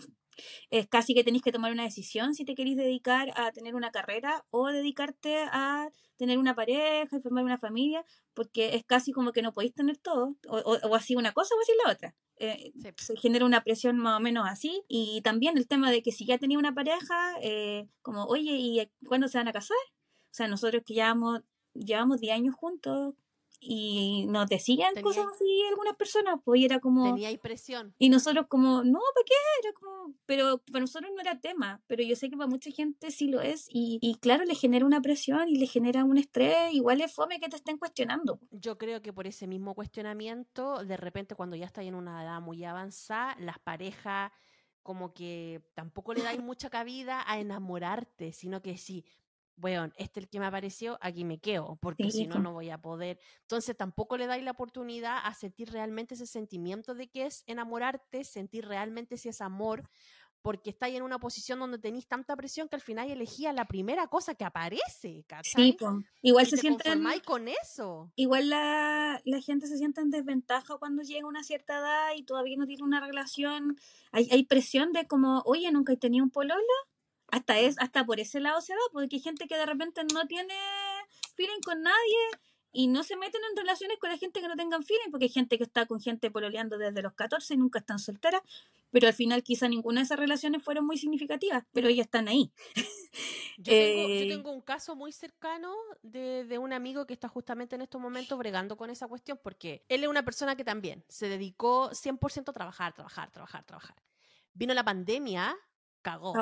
es 0.71 0.87
casi 0.87 1.15
que 1.15 1.25
tenéis 1.25 1.43
que 1.43 1.53
tomar 1.53 1.73
una 1.73 1.85
decisión 1.85 2.35
si 2.35 2.45
te 2.45 2.55
queréis 2.55 2.77
dedicar 2.77 3.33
a 3.37 3.53
tener 3.53 3.75
una 3.75 3.91
carrera 3.91 4.45
o 4.51 4.69
dedicarte 4.69 5.39
a 5.51 5.89
tener 6.17 6.39
una 6.39 6.55
pareja 6.55 7.17
y 7.17 7.21
formar 7.21 7.45
una 7.45 7.59
familia, 7.59 8.05
porque 8.35 8.75
es 8.75 8.85
casi 8.85 9.13
como 9.13 9.33
que 9.33 9.43
no 9.43 9.53
podéis 9.53 9.75
tener 9.75 9.99
todo, 9.99 10.37
o, 10.49 10.57
o, 10.57 10.95
así 10.95 11.15
una 11.15 11.33
cosa 11.33 11.55
o 11.55 11.61
así 11.61 11.73
la 11.85 11.93
otra. 11.93 12.15
Eh, 12.39 12.73
se 12.97 13.17
genera 13.17 13.47
una 13.47 13.63
presión 13.63 13.99
más 13.99 14.19
o 14.19 14.21
menos 14.21 14.47
así. 14.49 14.83
Y 14.89 15.21
también 15.23 15.57
el 15.57 15.69
tema 15.69 15.91
de 15.91 16.03
que 16.03 16.13
si 16.13 16.27
ya 16.27 16.39
tenía 16.39 16.59
una 16.59 16.75
pareja, 16.75 17.35
eh, 17.43 17.89
como, 18.03 18.25
oye, 18.25 18.53
¿y 18.53 18.91
cuándo 19.07 19.29
se 19.29 19.39
van 19.39 19.49
a 19.49 19.53
casar? 19.53 19.77
O 20.31 20.35
sea, 20.37 20.49
nosotros 20.49 20.83
que 20.85 20.95
llevamos, 20.95 21.41
llevamos 21.79 22.21
10 22.21 22.35
años 22.35 22.55
juntos, 22.55 23.15
y 23.61 24.27
nos 24.29 24.49
decían 24.49 24.95
cosas 25.03 25.27
así 25.33 25.63
algunas 25.69 25.97
personas, 25.97 26.37
pues 26.45 26.63
era 26.63 26.81
como... 26.81 27.15
Tenía 27.15 27.37
presión. 27.39 27.95
Y 27.99 28.09
nosotros 28.09 28.47
como, 28.49 28.85
no, 28.85 29.01
¿para 29.15 29.25
qué? 29.25 29.35
Era 29.63 29.73
como, 29.73 30.15
pero 30.27 30.59
para 30.59 30.81
nosotros 30.81 31.11
no 31.15 31.21
era 31.21 31.41
tema, 31.41 31.83
pero 31.87 32.03
yo 32.03 32.17
sé 32.17 32.29
que 32.31 32.37
para 32.37 32.49
mucha 32.49 32.71
gente 32.71 33.11
sí 33.11 33.29
lo 33.29 33.41
es 33.41 33.67
y, 33.69 33.99
y 34.01 34.17
claro, 34.17 34.45
le 34.45 34.55
genera 34.55 34.85
una 34.85 35.01
presión 35.01 35.49
y 35.49 35.57
le 35.57 35.67
genera 35.67 36.05
un 36.05 36.19
estrés, 36.19 36.73
igual 36.73 37.01
es 37.01 37.13
fome 37.13 37.41
que 37.41 37.49
te 37.49 37.57
estén 37.57 37.79
cuestionando. 37.79 38.41
Yo 38.51 38.79
creo 38.79 39.03
que 39.03 39.13
por 39.13 39.27
ese 39.27 39.47
mismo 39.47 39.75
cuestionamiento, 39.75 40.85
de 40.85 40.97
repente 40.97 41.35
cuando 41.35 41.57
ya 41.57 41.67
está 41.67 41.83
en 41.83 41.95
una 41.95 42.23
edad 42.23 42.41
muy 42.41 42.65
avanzada, 42.65 43.37
las 43.41 43.59
parejas 43.59 44.33
como 44.83 45.13
que 45.15 45.63
tampoco 45.75 46.15
le 46.15 46.23
dais 46.23 46.41
mucha 46.41 46.71
cabida 46.71 47.25
a 47.27 47.41
enamorarte, 47.41 48.33
sino 48.33 48.63
que 48.63 48.77
sí, 48.77 49.05
bueno, 49.57 49.93
este 49.97 50.21
es 50.21 50.25
el 50.25 50.29
que 50.29 50.39
me 50.39 50.47
apareció, 50.47 50.99
aquí 51.01 51.25
me 51.25 51.39
quedo, 51.39 51.79
porque 51.81 52.11
si 52.11 52.27
no, 52.27 52.39
no 52.39 52.53
voy 52.53 52.71
a 52.71 52.79
poder. 52.79 53.19
Entonces 53.43 53.77
tampoco 53.77 54.17
le 54.17 54.27
dais 54.27 54.45
la 54.45 54.51
oportunidad 54.51 55.19
a 55.25 55.35
sentir 55.35 55.71
realmente 55.71 56.15
ese 56.15 56.27
sentimiento 56.27 56.95
de 56.95 57.09
que 57.09 57.27
es 57.27 57.43
enamorarte, 57.47 58.25
sentir 58.25 58.67
realmente 58.67 59.17
si 59.17 59.31
es 59.31 59.41
amor, 59.41 59.89
porque 60.43 60.71
estáis 60.71 60.95
en 60.95 61.03
una 61.03 61.19
posición 61.19 61.59
donde 61.59 61.79
tenéis 61.79 62.07
tanta 62.07 62.37
presión 62.37 62.69
que 62.69 62.77
al 62.77 62.83
final 62.83 63.11
elegía 63.11 63.53
la 63.53 63.67
primera 63.67 64.07
cosa 64.07 64.35
que 64.35 64.45
aparece, 64.45 65.25
¿cachai? 65.27 65.73
Sí, 65.73 65.77
igual 66.23 66.47
se 66.47 66.57
siente 66.59 66.91
con 67.25 67.49
eso. 67.49 68.13
Igual 68.15 68.51
la, 68.51 69.21
la, 69.25 69.41
gente 69.41 69.67
se 69.67 69.77
siente 69.77 70.03
en 70.03 70.11
desventaja 70.11 70.77
cuando 70.79 71.03
llega 71.03 71.25
a 71.25 71.29
una 71.29 71.43
cierta 71.43 71.79
edad 71.79 72.11
y 72.17 72.23
todavía 72.23 72.57
no 72.57 72.67
tiene 72.67 72.85
una 72.85 73.01
relación. 73.01 73.77
Hay, 74.13 74.29
hay 74.31 74.45
presión 74.45 74.93
de 74.93 75.09
como, 75.09 75.43
oye, 75.47 75.69
nunca 75.73 75.95
he 75.95 75.97
tenido 75.97 76.23
un 76.23 76.31
pololo 76.31 76.63
hasta 77.29 77.59
es 77.59 77.77
hasta 77.79 78.05
por 78.05 78.21
ese 78.21 78.41
lado 78.41 78.61
se 78.61 78.75
va 78.75 78.81
porque 78.93 79.17
hay 79.17 79.23
gente 79.23 79.47
que 79.47 79.57
de 79.57 79.67
repente 79.67 80.03
no 80.13 80.27
tiene 80.27 80.55
feeling 81.35 81.61
con 81.65 81.83
nadie 81.83 82.19
y 82.73 82.89
no 82.89 83.03
se 83.05 83.17
meten 83.17 83.41
en 83.51 83.57
relaciones 83.57 83.99
con 83.99 84.11
la 84.11 84.19
gente 84.19 84.41
que 84.41 84.49
no 84.49 84.57
tengan 84.57 84.85
feeling 84.85 85.11
porque 85.11 85.25
hay 85.25 85.31
gente 85.31 85.57
que 85.57 85.65
está 85.65 85.87
con 85.87 86.01
gente 86.01 86.31
pololeando 86.31 86.77
desde 86.77 87.03
los 87.03 87.15
14 87.15 87.55
y 87.55 87.57
nunca 87.57 87.79
están 87.79 87.99
solteras 87.99 88.43
pero 88.91 89.09
al 89.09 89.15
final 89.15 89.43
quizá 89.43 89.69
ninguna 89.69 90.01
de 90.01 90.05
esas 90.05 90.19
relaciones 90.19 90.63
fueron 90.63 90.87
muy 90.87 90.99
significativas 90.99 91.65
pero 91.73 91.89
ellas 91.89 92.07
están 92.07 92.29
ahí 92.29 92.53
yo, 93.57 93.73
tengo, 93.73 94.09
yo 94.09 94.15
eh, 94.15 94.29
tengo, 94.29 94.53
un 94.53 94.61
caso 94.61 94.95
muy 94.95 95.13
cercano 95.13 95.75
de, 96.03 96.45
de 96.45 96.59
un 96.59 96.73
amigo 96.73 97.07
que 97.07 97.15
está 97.15 97.29
justamente 97.29 97.77
en 97.77 97.83
estos 97.83 98.01
momentos 98.01 98.39
bregando 98.39 98.77
con 98.77 98.91
esa 98.91 99.09
cuestión 99.09 99.41
porque 99.43 99.85
él 99.89 100.05
es 100.05 100.09
una 100.09 100.25
persona 100.25 100.55
que 100.55 100.65
también 100.65 101.05
se 101.09 101.29
dedicó 101.29 101.91
100% 101.91 102.51
a 102.51 102.53
trabajar, 102.53 102.93
trabajar, 102.93 103.31
trabajar, 103.31 103.65
trabajar. 103.65 103.97
Vino 104.53 104.75
la 104.75 104.85
pandemia 104.85 105.57
cagó. 106.07 106.35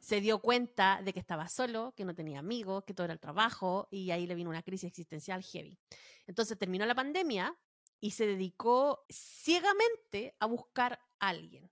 Se 0.00 0.20
dio 0.20 0.40
cuenta 0.40 1.00
de 1.04 1.12
que 1.12 1.20
estaba 1.20 1.46
solo, 1.46 1.94
que 1.96 2.04
no 2.04 2.12
tenía 2.12 2.40
amigos, 2.40 2.82
que 2.84 2.92
todo 2.92 3.04
era 3.04 3.14
el 3.14 3.20
trabajo 3.20 3.86
y 3.92 4.10
ahí 4.10 4.26
le 4.26 4.34
vino 4.34 4.50
una 4.50 4.64
crisis 4.64 4.88
existencial 4.88 5.44
heavy. 5.44 5.78
Entonces 6.26 6.58
terminó 6.58 6.84
la 6.86 6.94
pandemia 6.96 7.56
y 8.00 8.10
se 8.10 8.26
dedicó 8.26 9.04
ciegamente 9.08 10.34
a 10.40 10.46
buscar 10.46 10.98
a 11.20 11.28
alguien. 11.28 11.70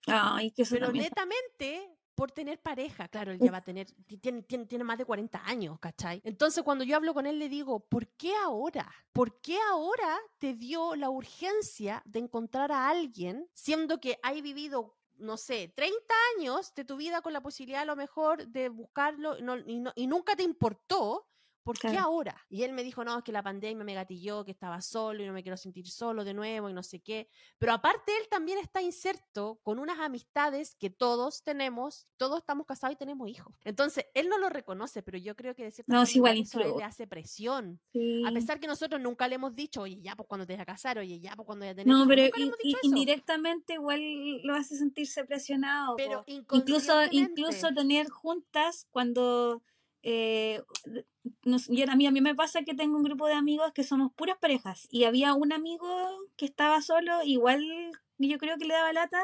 Pero 0.71 0.93
netamente 0.93 1.91
por 2.15 2.31
tener 2.31 2.63
pareja, 2.63 3.09
claro, 3.09 3.33
él 3.33 3.41
ya 3.41 3.51
va 3.51 3.59
a 3.59 3.65
tener, 3.65 3.89
tiene, 4.21 4.43
tiene, 4.43 4.67
tiene, 4.67 4.85
más 4.85 4.97
de 4.97 5.05
40 5.05 5.43
años, 5.45 5.81
¿cachai? 5.81 6.21
Entonces 6.23 6.63
cuando 6.63 6.85
yo 6.85 6.95
hablo 6.95 7.13
con 7.15 7.27
él 7.27 7.41
le 7.41 7.49
digo, 7.49 7.81
¿por 7.81 8.07
qué 8.11 8.33
ahora? 8.37 8.89
¿Por 9.13 9.41
qué 9.41 9.59
ahora 9.73 10.21
te 10.39 10.55
dio 10.55 10.95
la 10.95 11.11
urgencia 11.11 12.01
de 12.05 12.21
encontrar 12.21 12.71
a 12.71 12.89
alguien, 12.89 13.49
siendo 13.53 13.99
que 13.99 14.21
hay 14.23 14.41
vivido 14.41 14.97
no 15.19 15.37
sé, 15.37 15.73
30 15.75 16.15
años 16.37 16.75
de 16.75 16.85
tu 16.85 16.97
vida 16.97 17.23
con 17.23 17.33
la 17.33 17.43
posibilidad 17.43 17.83
a 17.83 17.87
lo 17.87 17.97
mejor 17.97 18.47
de 18.49 18.69
buscarlo 18.69 19.37
y, 19.39 19.83
y 19.95 20.07
nunca 20.07 20.37
te 20.37 20.43
importó, 20.43 21.29
¿por 21.65 21.79
qué 21.79 21.97
ahora? 21.97 22.37
Y 22.49 22.63
él 22.63 22.73
me 22.73 22.85
dijo, 22.85 23.03
no, 23.05 23.19
es 23.19 23.25
que 23.25 23.33
la 23.33 23.43
pandemia 23.43 23.85
me 23.85 23.95
gatilló, 23.95 24.45
que 24.45 24.53
estaba 24.53 24.81
solo 24.81 25.23
y 25.23 25.27
no 25.27 25.33
me 25.33 25.43
quiero 25.43 25.57
sentir 25.57 25.89
solo 25.89 26.25
de 26.25 26.35
nuevo 26.35 26.69
y 26.69 26.75
no 26.75 26.83
sé 26.83 27.01
qué. 27.01 27.29
Pero 27.59 27.73
aparte 27.73 28.13
él 28.21 28.29
también 28.29 28.59
está 28.59 28.83
inserto 28.83 29.59
con 29.63 29.79
unas 29.79 29.99
amistades 29.99 30.77
que 30.77 30.91
todos 30.91 31.43
tenemos, 31.43 32.07
todos 32.17 32.39
estamos 32.39 32.67
casados 32.67 32.95
y 32.95 32.99
tenemos 32.99 33.29
hijos. 33.29 33.55
Entonces, 33.65 34.07
él 34.15 34.29
no 34.29 34.39
lo 34.39 34.51
reconoce, 34.51 35.03
pero 35.03 35.19
yo 35.19 35.35
creo 35.35 35.55
que 35.55 35.65
de 35.65 35.71
cierta 35.71 35.95
no, 35.95 36.07
forma 36.07 36.33
eso 36.33 36.61
le 36.77 36.85
hace 36.85 37.07
presión. 37.07 37.81
A 38.27 38.31
pesar 38.33 38.61
que 38.61 38.67
nosotros 38.67 39.01
nunca 39.01 39.27
le 39.27 39.37
hemos 39.37 39.55
dicho, 39.55 39.83
oye, 39.83 40.01
ya 40.01 40.15
pues 40.15 40.29
cuando 40.29 40.47
te 40.47 40.53
vas 40.53 40.63
a 40.63 40.67
casar, 40.67 40.99
oye, 40.99 41.19
ya 41.19 41.35
pues 41.35 41.47
cuando 41.47 41.65
ya 41.65 41.75
tenés 41.75 41.87
No, 41.87 42.07
pero 42.07 42.29
indirectamente 42.83 43.75
igual 43.75 44.43
lo 44.43 44.55
hace 44.55 44.77
sentirse 44.77 45.25
presionado. 45.25 45.97
Pero 45.97 46.25
incluso, 46.27 46.93
incluso 47.11 47.73
tener 47.75 48.11
juntas 48.11 48.87
cuando 48.91 49.63
eh, 50.07 50.63
a, 51.89 51.97
mí, 51.97 52.07
a 52.07 52.11
mí 52.11 52.21
me 52.21 52.35
pasa 52.35 52.63
que 52.63 52.75
tengo 52.75 52.99
un 52.99 53.03
grupo 53.03 53.27
de 53.27 53.33
amigos 53.33 53.73
que 53.73 53.85
somos 53.85 54.13
puras 54.13 54.37
parejas 54.39 54.87
y 54.91 55.05
había 55.05 55.33
un 55.33 55.51
amigo 55.53 55.89
que 56.37 56.45
estaba 56.45 56.83
solo, 56.83 57.23
igual 57.25 57.65
yo 58.19 58.37
creo 58.39 58.59
que 58.59 58.67
le 58.67 58.75
daba 58.75 58.93
lata, 58.93 59.23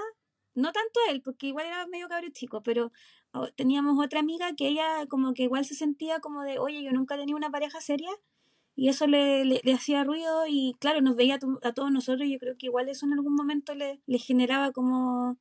no 0.54 0.72
tanto 0.72 1.00
él, 1.10 1.20
porque 1.22 1.48
igual 1.48 1.66
era 1.66 1.86
medio 1.86 2.08
cabrón 2.08 2.32
chico, 2.32 2.62
pero 2.62 2.92
oh, 3.32 3.48
teníamos 3.54 4.02
otra 4.02 4.20
amiga 4.20 4.54
que 4.56 4.68
ella 4.68 5.06
como 5.08 5.34
que 5.34 5.42
igual 5.42 5.66
se 5.66 5.74
sentía 5.74 6.20
como 6.20 6.42
de, 6.44 6.58
oye, 6.58 6.82
yo 6.82 6.92
nunca 6.92 7.18
tenía 7.18 7.36
una 7.36 7.50
pareja 7.50 7.82
seria 7.82 8.10
y 8.74 8.88
eso 8.88 9.06
le, 9.06 9.44
le, 9.44 9.60
hacía 9.74 10.02
ruido 10.04 10.46
y 10.48 10.74
claro, 10.80 11.02
nos 11.02 11.14
veía 11.14 11.38
a, 11.62 11.72
todos 11.72 11.92
nosotros 11.92 12.26
y 12.26 12.32
yo 12.32 12.38
creo 12.38 12.56
que 12.56 12.66
igual 12.66 12.88
eso 12.88 13.04
en 13.04 13.12
algún 13.12 13.34
momento 13.34 13.74
le, 13.74 14.00
le 14.06 14.18
generaba 14.18 14.72
como 14.72 15.36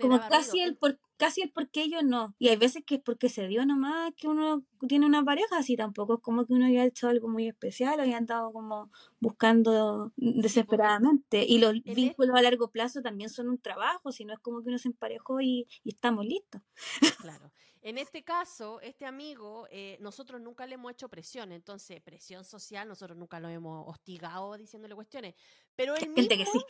como 0.00 0.20
casi 0.28 0.60
el, 0.60 0.76
por, 0.76 0.98
casi 1.16 1.42
el 1.42 1.50
por 1.50 1.68
qué 1.70 1.88
yo 1.88 2.02
no. 2.02 2.34
Y 2.38 2.48
hay 2.48 2.56
veces 2.56 2.82
que 2.84 2.96
es 2.96 3.00
porque 3.00 3.28
se 3.28 3.46
dio 3.48 3.64
nomás 3.64 4.12
que 4.16 4.28
uno 4.28 4.64
tiene 4.88 5.06
una 5.06 5.24
pareja, 5.24 5.58
así 5.58 5.76
tampoco 5.76 6.14
es 6.14 6.20
como 6.20 6.46
que 6.46 6.52
uno 6.54 6.66
haya 6.66 6.84
hecho 6.84 7.08
algo 7.08 7.28
muy 7.28 7.48
especial 7.48 7.98
o 7.98 8.02
haya 8.02 8.16
andado 8.16 8.52
como 8.52 8.90
buscando 9.20 10.12
desesperadamente. 10.16 11.44
Y 11.46 11.58
los 11.58 11.74
vínculos 11.82 12.36
a 12.36 12.42
largo 12.42 12.70
plazo 12.70 13.02
también 13.02 13.30
son 13.30 13.48
un 13.48 13.58
trabajo, 13.58 14.12
si 14.12 14.24
no 14.24 14.32
es 14.34 14.38
como 14.40 14.62
que 14.62 14.68
uno 14.68 14.78
se 14.78 14.88
emparejó 14.88 15.40
y, 15.40 15.66
y 15.84 15.90
estamos 15.90 16.24
listos. 16.24 16.62
Claro. 17.18 17.52
En 17.84 17.98
este 17.98 18.22
caso, 18.22 18.80
este 18.80 19.06
amigo, 19.06 19.66
eh, 19.68 19.98
nosotros 20.00 20.40
nunca 20.40 20.66
le 20.66 20.74
hemos 20.74 20.92
hecho 20.92 21.08
presión, 21.08 21.50
entonces 21.50 22.00
presión 22.00 22.44
social, 22.44 22.86
nosotros 22.86 23.18
nunca 23.18 23.40
lo 23.40 23.48
hemos 23.48 23.88
hostigado 23.88 24.56
diciéndole 24.56 24.94
cuestiones, 24.94 25.34
pero 25.74 25.96
él 25.96 26.10
mismo 26.10 26.62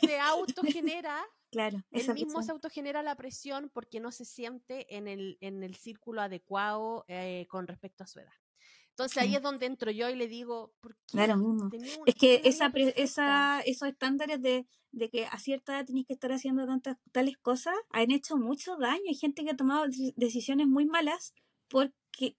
se 0.00 0.18
autogenera, 0.18 1.24
claro, 1.52 1.78
él 1.92 2.14
mismo 2.14 2.42
se 2.42 2.50
autogenera 2.50 3.04
la 3.04 3.14
presión 3.14 3.70
porque 3.72 4.00
no 4.00 4.10
se 4.10 4.24
siente 4.24 4.96
en 4.96 5.06
el, 5.06 5.38
en 5.40 5.62
el 5.62 5.76
círculo 5.76 6.20
adecuado 6.20 7.04
eh, 7.06 7.46
con 7.48 7.68
respecto 7.68 8.02
a 8.02 8.08
su 8.08 8.18
edad. 8.18 8.34
Entonces 8.96 9.18
ahí 9.18 9.36
es 9.36 9.42
donde 9.42 9.66
entro 9.66 9.90
yo 9.90 10.08
y 10.08 10.14
le 10.14 10.26
digo, 10.26 10.72
¿por 10.80 10.96
qué? 10.96 11.12
Claro, 11.12 11.36
mismo. 11.36 11.70
Es 12.06 12.14
que 12.14 12.40
esa, 12.44 12.72
esa, 12.74 13.60
esos 13.60 13.88
estándares 13.88 14.40
de, 14.40 14.66
de, 14.90 15.10
que 15.10 15.26
a 15.26 15.38
cierta 15.38 15.74
edad 15.74 15.84
tenéis 15.84 16.06
que 16.06 16.14
estar 16.14 16.32
haciendo 16.32 16.64
tantas 16.66 16.96
tales 17.12 17.36
cosas 17.36 17.74
han 17.90 18.10
hecho 18.10 18.38
mucho 18.38 18.78
daño. 18.78 19.02
Hay 19.06 19.14
gente 19.14 19.44
que 19.44 19.50
ha 19.50 19.56
tomado 19.56 19.84
decisiones 20.16 20.66
muy 20.66 20.86
malas 20.86 21.34
por 21.68 21.92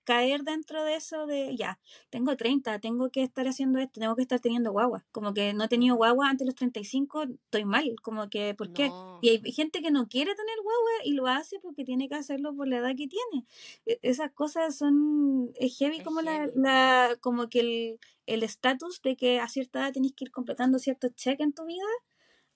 caer 0.03 0.43
dentro 0.43 0.83
de 0.83 0.95
eso 0.95 1.25
de, 1.27 1.55
ya, 1.55 1.79
tengo 2.09 2.35
30, 2.35 2.79
tengo 2.79 3.09
que 3.09 3.23
estar 3.23 3.47
haciendo 3.47 3.79
esto, 3.79 3.99
tengo 3.99 4.15
que 4.15 4.21
estar 4.23 4.39
teniendo 4.39 4.71
guagua. 4.71 5.05
Como 5.11 5.33
que 5.33 5.53
no 5.53 5.65
he 5.65 5.67
tenido 5.67 5.95
guagua 5.95 6.29
antes 6.29 6.39
de 6.39 6.45
los 6.45 6.55
35, 6.55 7.23
estoy 7.23 7.65
mal. 7.65 7.95
Como 8.01 8.29
que, 8.29 8.53
¿por 8.55 8.73
qué? 8.73 8.91
Y 9.21 9.29
hay 9.29 9.51
gente 9.51 9.81
que 9.81 9.91
no 9.91 10.07
quiere 10.07 10.35
tener 10.35 10.55
guagua 10.63 10.91
y 11.05 11.13
lo 11.13 11.27
hace 11.27 11.59
porque 11.59 11.83
tiene 11.83 12.09
que 12.09 12.15
hacerlo 12.15 12.55
por 12.55 12.67
la 12.67 12.77
edad 12.77 12.95
que 12.95 13.07
tiene. 13.07 13.45
E, 13.85 13.99
esas 14.01 14.31
cosas 14.31 14.77
son, 14.77 15.51
es 15.55 15.77
heavy 15.77 16.01
como 16.01 16.21
la, 16.21 16.49
la, 16.55 17.17
como 17.21 17.49
que 17.49 17.99
el 18.25 18.43
estatus 18.43 19.01
de 19.01 19.15
que 19.15 19.39
a 19.39 19.47
cierta 19.47 19.79
edad 19.79 19.93
tenés 19.93 20.13
que 20.13 20.25
ir 20.25 20.31
completando 20.31 20.79
ciertos 20.79 21.15
cheques 21.15 21.45
en 21.45 21.53
tu 21.53 21.65
vida 21.65 21.85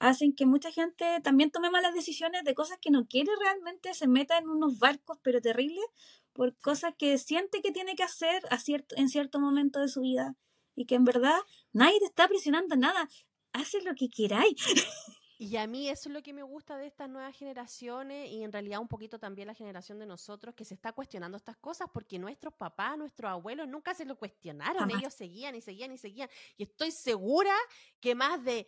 hacen 0.02 0.34
que 0.34 0.48
mucha 0.48 0.72
gente 0.72 1.06
también 1.22 1.52
tome 1.52 1.70
malas 1.70 1.94
decisiones 1.94 2.44
de 2.44 2.56
cosas 2.56 2.80
que 2.82 2.90
no 2.90 3.06
quiere 3.06 3.32
realmente, 3.40 3.94
se 3.94 4.08
meta 4.08 4.38
en 4.40 4.50
unos 4.50 4.80
barcos 4.80 5.20
pero 5.22 5.42
terribles 5.42 5.86
por 6.34 6.58
cosas 6.58 6.94
que 6.98 7.18
siente 7.18 7.62
que 7.62 7.72
tiene 7.72 7.96
que 7.96 8.04
hacer 8.04 8.44
a 8.50 8.58
cierto, 8.58 8.96
en 8.98 9.10
cierto 9.10 9.40
momento 9.40 9.80
de 9.80 9.88
su 9.88 10.02
vida 10.02 10.36
y 10.76 10.86
que 10.86 10.96
en 10.96 11.06
verdad 11.06 11.40
nadie 11.74 12.00
te 12.00 12.06
está 12.06 12.28
presionando 12.28 12.76
nada, 12.76 13.08
haces 13.54 13.84
lo 13.84 13.94
que 13.96 14.10
queráis. 14.10 14.56
Y 15.44 15.58
a 15.58 15.66
mí 15.66 15.90
eso 15.90 16.08
es 16.08 16.14
lo 16.14 16.22
que 16.22 16.34
me 16.34 16.44
gusta 16.44 16.78
de 16.78 16.86
estas 16.86 17.10
nuevas 17.10 17.36
generaciones 17.36 18.30
y 18.30 18.44
en 18.44 18.52
realidad 18.52 18.80
un 18.80 18.88
poquito 18.88 19.18
también 19.18 19.48
la 19.48 19.56
generación 19.56 19.98
de 19.98 20.06
nosotros 20.06 20.54
que 20.54 20.66
se 20.66 20.76
está 20.76 20.92
cuestionando 20.92 21.36
estas 21.36 21.58
cosas 21.58 21.88
porque 21.92 22.20
nuestros 22.20 22.54
papás, 22.54 22.96
nuestros 22.96 23.32
abuelos 23.32 23.68
nunca 23.68 23.96
se 23.96 24.06
lo 24.06 24.20
cuestionaron, 24.20 24.92
ellos 24.92 25.16
seguían 25.16 25.56
y 25.56 25.62
seguían 25.62 25.92
y 25.94 25.98
seguían. 25.98 26.30
Y 26.58 26.64
estoy 26.66 26.92
segura 26.92 27.56
que 28.00 28.14
más 28.14 28.44
de 28.44 28.68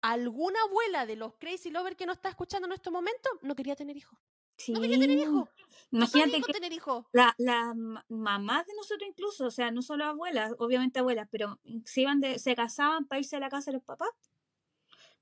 alguna 0.00 0.58
abuela 0.62 1.04
de 1.04 1.16
los 1.16 1.34
crazy 1.34 1.68
lovers 1.68 1.96
que 1.96 2.06
nos 2.06 2.16
está 2.16 2.30
escuchando 2.30 2.66
en 2.66 2.72
estos 2.72 2.94
momentos 2.94 3.32
no 3.42 3.54
quería 3.54 3.76
tener 3.76 3.98
hijos. 3.98 4.18
No 4.68 4.80
quería 4.80 4.98
tener 4.98 5.18
hijos. 5.18 5.48
Imagínate 5.90 6.42
que 6.42 6.52
tener. 6.52 6.72
La, 7.12 7.34
la 7.38 7.74
mamás 8.08 8.66
de 8.66 8.74
nosotros 8.74 9.08
incluso, 9.08 9.46
o 9.46 9.50
sea, 9.50 9.70
no 9.70 9.82
solo 9.82 10.04
abuelas, 10.04 10.52
obviamente 10.58 10.98
abuelas, 10.98 11.28
pero 11.30 11.60
se 11.84 12.02
iban 12.02 12.20
de, 12.20 12.38
se 12.38 12.54
casaban 12.54 13.06
para 13.06 13.20
irse 13.20 13.36
a 13.36 13.40
la 13.40 13.48
casa 13.48 13.70
de 13.70 13.76
los 13.76 13.84
papás. 13.84 14.10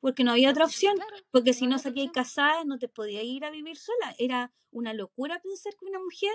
Porque 0.00 0.24
no 0.24 0.32
había 0.32 0.50
otra 0.50 0.64
opción. 0.64 0.96
porque 1.30 1.54
si 1.54 1.66
no 1.66 1.78
salías 1.78 2.12
casada, 2.12 2.64
no 2.64 2.78
te 2.78 2.88
podías 2.88 3.24
ir 3.24 3.44
a 3.44 3.50
vivir 3.50 3.76
sola. 3.76 4.14
Era 4.18 4.52
una 4.70 4.92
locura 4.92 5.40
pensar 5.40 5.74
que 5.76 5.86
una 5.86 5.98
mujer 5.98 6.32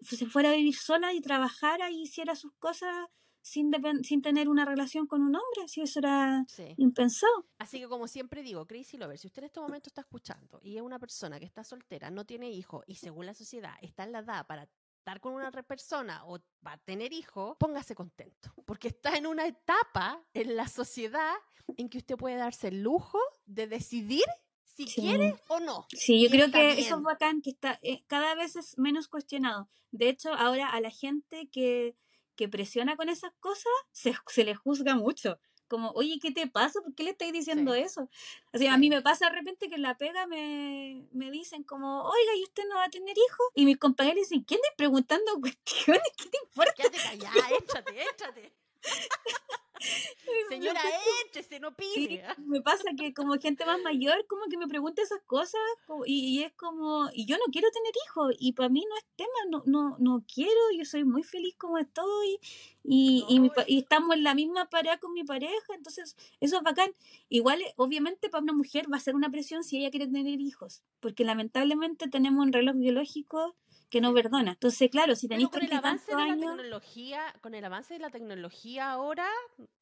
se 0.00 0.26
fuera 0.26 0.50
a 0.50 0.54
vivir 0.54 0.74
sola 0.74 1.12
y 1.12 1.20
trabajara 1.20 1.90
y 1.90 2.02
hiciera 2.02 2.34
sus 2.34 2.52
cosas 2.54 3.06
sin, 3.42 3.70
sin 4.04 4.22
tener 4.22 4.48
una 4.48 4.64
relación 4.64 5.06
con 5.06 5.20
un 5.20 5.34
hombre, 5.34 5.68
si 5.68 5.82
eso 5.82 5.98
era 5.98 6.46
impensado. 6.76 7.46
Así 7.58 7.80
que 7.80 7.88
como 7.88 8.08
siempre 8.08 8.42
digo, 8.42 8.66
Crazy 8.66 8.96
Lover, 8.96 9.18
si 9.18 9.26
usted 9.26 9.42
en 9.42 9.46
este 9.46 9.60
momento 9.60 9.88
está 9.88 10.00
escuchando 10.00 10.60
y 10.62 10.76
es 10.76 10.82
una 10.82 10.98
persona 10.98 11.38
que 11.38 11.44
está 11.44 11.64
soltera, 11.64 12.10
no 12.10 12.24
tiene 12.24 12.50
hijos 12.50 12.84
y 12.86 12.94
según 12.94 13.26
la 13.26 13.34
sociedad 13.34 13.74
está 13.82 14.04
en 14.04 14.12
la 14.12 14.20
edad 14.20 14.46
para 14.46 14.68
estar 15.02 15.20
con 15.20 15.34
una 15.34 15.50
persona 15.50 16.24
o 16.26 16.38
va 16.64 16.74
a 16.74 16.78
tener 16.78 17.12
hijos, 17.12 17.56
póngase 17.58 17.96
contento, 17.96 18.54
porque 18.64 18.88
está 18.88 19.16
en 19.16 19.26
una 19.26 19.46
etapa 19.46 20.24
en 20.32 20.54
la 20.54 20.68
sociedad 20.68 21.34
en 21.76 21.88
que 21.88 21.98
usted 21.98 22.16
puede 22.16 22.36
darse 22.36 22.68
el 22.68 22.82
lujo 22.82 23.18
de 23.44 23.66
decidir 23.66 24.24
si 24.62 24.86
quiere 24.86 25.34
o 25.48 25.58
no. 25.58 25.86
Sí, 25.90 26.22
yo 26.22 26.30
creo 26.30 26.50
que 26.50 26.78
eso 26.78 26.96
es 26.96 27.02
bacán, 27.02 27.42
que 27.42 27.50
está, 27.50 27.78
eh, 27.82 28.04
cada 28.06 28.34
vez 28.36 28.54
es 28.54 28.78
menos 28.78 29.08
cuestionado. 29.08 29.68
De 29.90 30.08
hecho, 30.08 30.32
ahora 30.32 30.70
a 30.70 30.80
la 30.80 30.90
gente 30.90 31.48
que 31.50 31.96
que 32.36 32.48
presiona 32.48 32.96
con 32.96 33.08
esas 33.08 33.32
cosas, 33.40 33.72
se, 33.92 34.14
se 34.28 34.44
le 34.44 34.54
juzga 34.54 34.94
mucho. 34.94 35.38
Como, 35.68 35.90
oye, 35.92 36.18
¿qué 36.20 36.32
te 36.32 36.46
pasa? 36.46 36.80
¿Por 36.82 36.94
qué 36.94 37.02
le 37.02 37.10
estáis 37.10 37.32
diciendo 37.32 37.72
eso? 37.72 38.10
Así, 38.52 38.66
a 38.66 38.76
mí 38.76 38.90
me 38.90 39.00
pasa 39.00 39.30
de 39.30 39.36
repente 39.36 39.70
que 39.70 39.76
en 39.76 39.82
la 39.82 39.96
pega 39.96 40.26
me, 40.26 41.06
me 41.12 41.30
dicen 41.30 41.64
como, 41.64 42.02
oiga, 42.02 42.36
¿y 42.36 42.42
usted 42.42 42.64
no 42.68 42.76
va 42.76 42.84
a 42.84 42.90
tener 42.90 43.16
hijos? 43.16 43.46
Y 43.54 43.64
mis 43.64 43.78
compañeros 43.78 44.28
dicen, 44.28 44.44
¿quién 44.44 44.60
estás 44.62 44.76
preguntando 44.76 45.40
cuestiones? 45.40 46.02
¿Qué 46.16 46.28
te 46.28 46.38
importa? 46.44 46.74
Quédate 46.74 46.98
callada, 46.98 47.48
échate, 47.58 48.02
échate. 48.02 48.52
Señora, 50.48 50.80
échese, 51.26 51.60
no 51.60 51.74
pide. 51.74 52.22
me 52.38 52.60
pasa 52.60 52.84
que 52.96 53.12
como 53.14 53.34
gente 53.34 53.64
más 53.64 53.80
mayor, 53.82 54.26
como 54.26 54.46
que 54.50 54.56
me 54.56 54.68
pregunta 54.68 55.02
esas 55.02 55.22
cosas 55.22 55.60
y, 56.06 56.42
es 56.42 56.52
como, 56.52 57.08
y 57.12 57.26
yo 57.26 57.36
no 57.36 57.44
quiero 57.52 57.68
tener 57.70 57.92
hijos 58.06 58.34
y 58.38 58.52
para 58.52 58.68
mí 58.68 58.84
no 58.88 58.96
es 58.96 59.04
tema, 59.16 59.28
no, 59.50 59.62
no, 59.66 59.96
no 59.98 60.24
quiero, 60.32 60.60
yo 60.76 60.84
soy 60.84 61.04
muy 61.04 61.22
feliz 61.22 61.54
como 61.56 61.78
estoy 61.78 62.38
y, 62.84 63.24
y, 63.28 63.78
estamos 63.78 64.16
en 64.16 64.24
la 64.24 64.34
misma 64.34 64.68
pareja 64.68 64.98
con 64.98 65.12
mi 65.12 65.24
pareja, 65.24 65.74
entonces 65.74 66.16
eso 66.40 66.56
es 66.56 66.62
bacán. 66.62 66.90
Igual, 67.28 67.60
obviamente, 67.76 68.28
para 68.28 68.42
una 68.42 68.52
mujer 68.52 68.92
va 68.92 68.96
a 68.96 69.00
ser 69.00 69.14
una 69.14 69.30
presión 69.30 69.64
si 69.64 69.78
ella 69.78 69.90
quiere 69.90 70.06
tener 70.06 70.40
hijos, 70.40 70.82
porque 71.00 71.24
lamentablemente 71.24 72.08
tenemos 72.08 72.44
un 72.44 72.52
reloj 72.52 72.76
biológico 72.76 73.54
que 73.92 74.00
no 74.00 74.14
perdona. 74.14 74.52
Entonces, 74.52 74.90
claro, 74.90 75.14
si 75.14 75.28
tenéis 75.28 75.50
con 75.50 75.62
el 75.62 75.72
avance 75.74 76.10
de 76.10 76.16
la 76.16 76.34
tecnología, 76.34 77.20
con 77.42 77.54
el 77.54 77.62
avance 77.62 77.92
de 77.92 78.00
la 78.00 78.08
tecnología 78.08 78.90
ahora, 78.90 79.28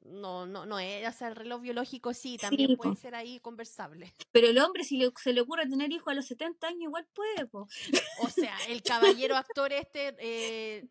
no, 0.00 0.46
no, 0.46 0.66
no 0.66 0.80
es, 0.80 1.08
o 1.08 1.12
sea, 1.16 1.28
el 1.28 1.36
reloj 1.36 1.60
biológico 1.60 2.12
sí, 2.12 2.36
también 2.36 2.76
puede 2.76 2.96
ser 2.96 3.14
ahí 3.14 3.38
conversable. 3.38 4.12
Pero 4.32 4.48
el 4.48 4.58
hombre, 4.58 4.82
si 4.82 5.00
se 5.16 5.32
le 5.32 5.40
ocurre 5.40 5.68
tener 5.68 5.92
hijos 5.92 6.08
a 6.08 6.14
los 6.14 6.26
70 6.26 6.66
años, 6.66 6.82
igual 6.82 7.06
puede, 7.14 7.46
po. 7.46 7.68
O 8.22 8.28
sea, 8.28 8.56
el 8.68 8.82
caballero 8.82 9.36
actor 9.36 9.72
este, 9.72 10.16
eh, 10.18 10.88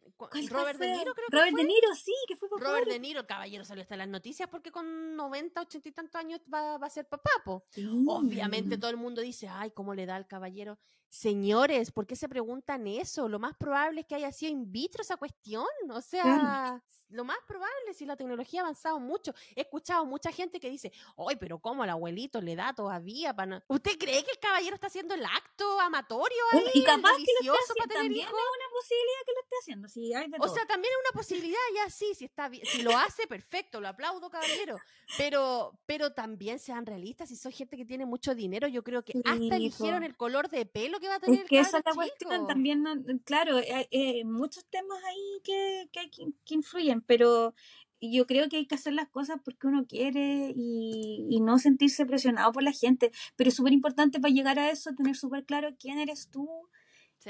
Robert 0.49 0.79
De 0.79 0.87
Niro, 0.87 1.13
creo 1.13 1.27
que 1.27 1.37
Robert 1.37 1.57
De 1.57 1.63
Niro, 1.65 1.95
sí, 1.95 2.15
que 2.25 2.37
fue 2.37 2.49
papá. 2.49 2.63
Robert 2.63 2.87
De 2.87 2.99
Niro, 2.99 3.19
el 3.19 3.27
caballero 3.27 3.65
salió 3.65 3.81
hasta 3.81 3.97
las 3.97 4.07
noticias 4.07 4.47
porque 4.47 4.71
con 4.71 5.17
90, 5.17 5.59
80 5.59 5.89
y 5.89 5.91
tantos 5.91 6.15
años 6.15 6.39
va, 6.51 6.77
va 6.77 6.87
a 6.87 6.89
ser 6.89 7.05
papá, 7.05 7.31
po. 7.43 7.65
Obviamente 8.07 8.77
todo 8.77 8.91
el 8.91 8.97
mundo 8.97 9.21
dice, 9.21 9.49
ay, 9.49 9.71
¿cómo 9.71 9.93
le 9.93 10.05
da 10.05 10.15
al 10.15 10.25
caballero? 10.25 10.79
Señores, 11.09 11.91
¿por 11.91 12.05
qué 12.05 12.15
se 12.15 12.29
preguntan 12.29 12.85
eso? 12.85 13.27
Lo 13.27 13.39
más 13.39 13.55
probable 13.55 14.01
es 14.01 14.07
que 14.07 14.15
haya 14.15 14.31
sido 14.31 14.51
in 14.51 14.71
vitro 14.71 15.01
esa 15.01 15.17
cuestión. 15.17 15.65
O 15.91 16.01
sea, 16.01 16.81
lo 17.09 17.25
más 17.25 17.37
probable, 17.47 17.93
si 17.95 18.05
la 18.05 18.15
tecnología 18.15 18.61
ha 18.61 18.63
avanzado 18.65 18.99
mucho. 18.99 19.33
He 19.55 19.61
escuchado 19.61 20.05
mucha 20.05 20.31
gente 20.31 20.59
que 20.59 20.69
dice, 20.69 20.91
¡ay, 21.17 21.35
pero 21.37 21.57
cómo 21.57 21.83
el 21.83 21.89
abuelito 21.89 22.39
le 22.39 22.55
da 22.55 22.73
todavía 22.73 23.35
para 23.35 23.63
¿Usted 23.67 23.97
cree 23.97 24.23
que 24.23 24.31
el 24.31 24.39
caballero 24.39 24.75
está 24.75 24.87
haciendo 24.87 25.15
el 25.15 25.25
acto 25.25 25.79
amatorio 25.79 26.37
ahí? 26.51 26.63
Y 26.75 26.83
capaz 26.83 27.17
que 27.17 27.45
lo 27.45 27.55
esté 27.55 27.73
para 27.75 27.87
tener 27.87 28.11
hijos? 28.11 28.31
una 28.31 28.69
posibilidad 28.71 29.19
que 29.25 29.33
lo 29.33 29.41
esté 29.41 29.55
haciendo, 29.61 29.87
sí, 29.87 30.13
hay 30.13 30.29
de 30.29 30.37
O 30.39 30.47
sea, 30.47 30.65
también 30.67 30.93
es 30.93 31.09
una 31.09 31.19
posibilidad, 31.19 31.57
ya 31.75 31.89
sí, 31.89 32.13
si 32.13 32.25
está 32.25 32.47
bien. 32.47 32.65
Si 32.67 32.83
lo 32.83 32.95
hace, 32.95 33.25
perfecto, 33.25 33.81
lo 33.81 33.87
aplaudo, 33.87 34.29
caballero. 34.29 34.77
Pero, 35.17 35.73
pero 35.87 36.13
también 36.13 36.59
sean 36.59 36.85
realistas, 36.85 37.29
si 37.29 37.35
son 37.35 37.51
gente 37.51 37.75
que 37.75 37.85
tiene 37.85 38.05
mucho 38.05 38.35
dinero, 38.35 38.67
yo 38.67 38.83
creo 38.83 39.03
que 39.03 39.13
hasta 39.25 39.55
eligieron 39.55 40.03
el 40.03 40.15
color 40.15 40.49
de 40.49 40.67
pelo 40.67 40.98
que 40.99 41.07
va 41.07 41.15
a 41.15 41.19
tener. 41.19 41.41
Es 41.41 41.45
que 41.47 41.59
esa 41.59 41.79
es 41.79 41.83
la 41.85 41.93
cuestión 41.93 42.47
también, 42.47 42.83
claro, 43.25 43.57
hay, 43.57 43.87
eh, 43.91 44.23
muchos 44.25 44.65
temas 44.65 45.03
ahí 45.03 45.41
que, 45.43 45.89
que, 45.91 46.09
que 46.45 46.53
influyen 46.53 47.01
pero 47.01 47.53
yo 48.01 48.25
creo 48.25 48.47
que 48.49 48.57
hay 48.57 48.65
que 48.65 48.75
hacer 48.75 48.93
las 48.93 49.09
cosas 49.09 49.37
porque 49.43 49.67
uno 49.67 49.85
quiere 49.85 50.53
y, 50.55 51.39
no 51.41 51.57
sentirse 51.57 52.05
presionado 52.05 52.51
por 52.51 52.63
la 52.63 52.71
gente. 52.71 53.11
Pero 53.35 53.49
es 53.49 53.55
súper 53.55 53.73
importante 53.73 54.19
para 54.19 54.33
llegar 54.33 54.59
a 54.59 54.69
eso, 54.69 54.93
tener 54.93 55.15
súper 55.15 55.45
claro 55.45 55.69
quién 55.79 55.99
eres 55.99 56.29
tú 56.29 56.47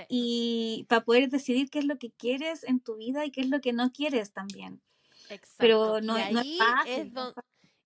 y 0.07 0.85
para 0.87 1.03
poder 1.03 1.29
decidir 1.29 1.69
qué 1.69 1.79
es 1.79 1.85
lo 1.85 1.97
que 1.97 2.11
quieres 2.11 2.63
en 2.63 2.79
tu 2.79 2.97
vida 2.97 3.25
y 3.25 3.31
qué 3.31 3.41
es 3.41 3.49
lo 3.49 3.59
que 3.61 3.73
no 3.73 3.91
quieres 3.91 4.31
también. 4.31 4.81
Exacto. 5.29 5.55
Pero 5.57 6.01
no, 6.01 6.17
es 6.17 6.57
fácil. 6.57 7.13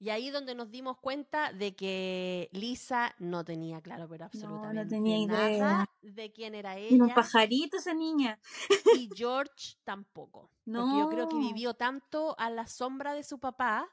Y 0.03 0.09
ahí 0.09 0.31
donde 0.31 0.53
nos 0.53 0.69
dimos 0.69 0.97
cuenta 0.97 1.53
de 1.53 1.77
que 1.77 2.49
Lisa 2.51 3.15
no 3.19 3.45
tenía 3.45 3.80
claro, 3.80 4.05
pero 4.09 4.25
absolutamente 4.25 4.99
nada 5.27 5.89
de 6.01 6.30
quién 6.34 6.55
era 6.55 6.77
ella. 6.77 7.05
Un 7.05 7.13
pajarito 7.13 7.77
esa 7.77 7.93
niña. 7.93 8.38
Y 8.97 9.09
George 9.15 9.77
tampoco. 9.85 10.51
No. 10.65 10.81
Porque 10.81 10.99
yo 10.99 11.09
creo 11.09 11.30
que 11.30 11.38
vivió 11.38 11.73
tanto 11.73 12.35
a 12.38 12.49
la 12.49 12.67
sombra 12.67 13.13
de 13.13 13.23
su 13.23 13.39
papá 13.39 13.89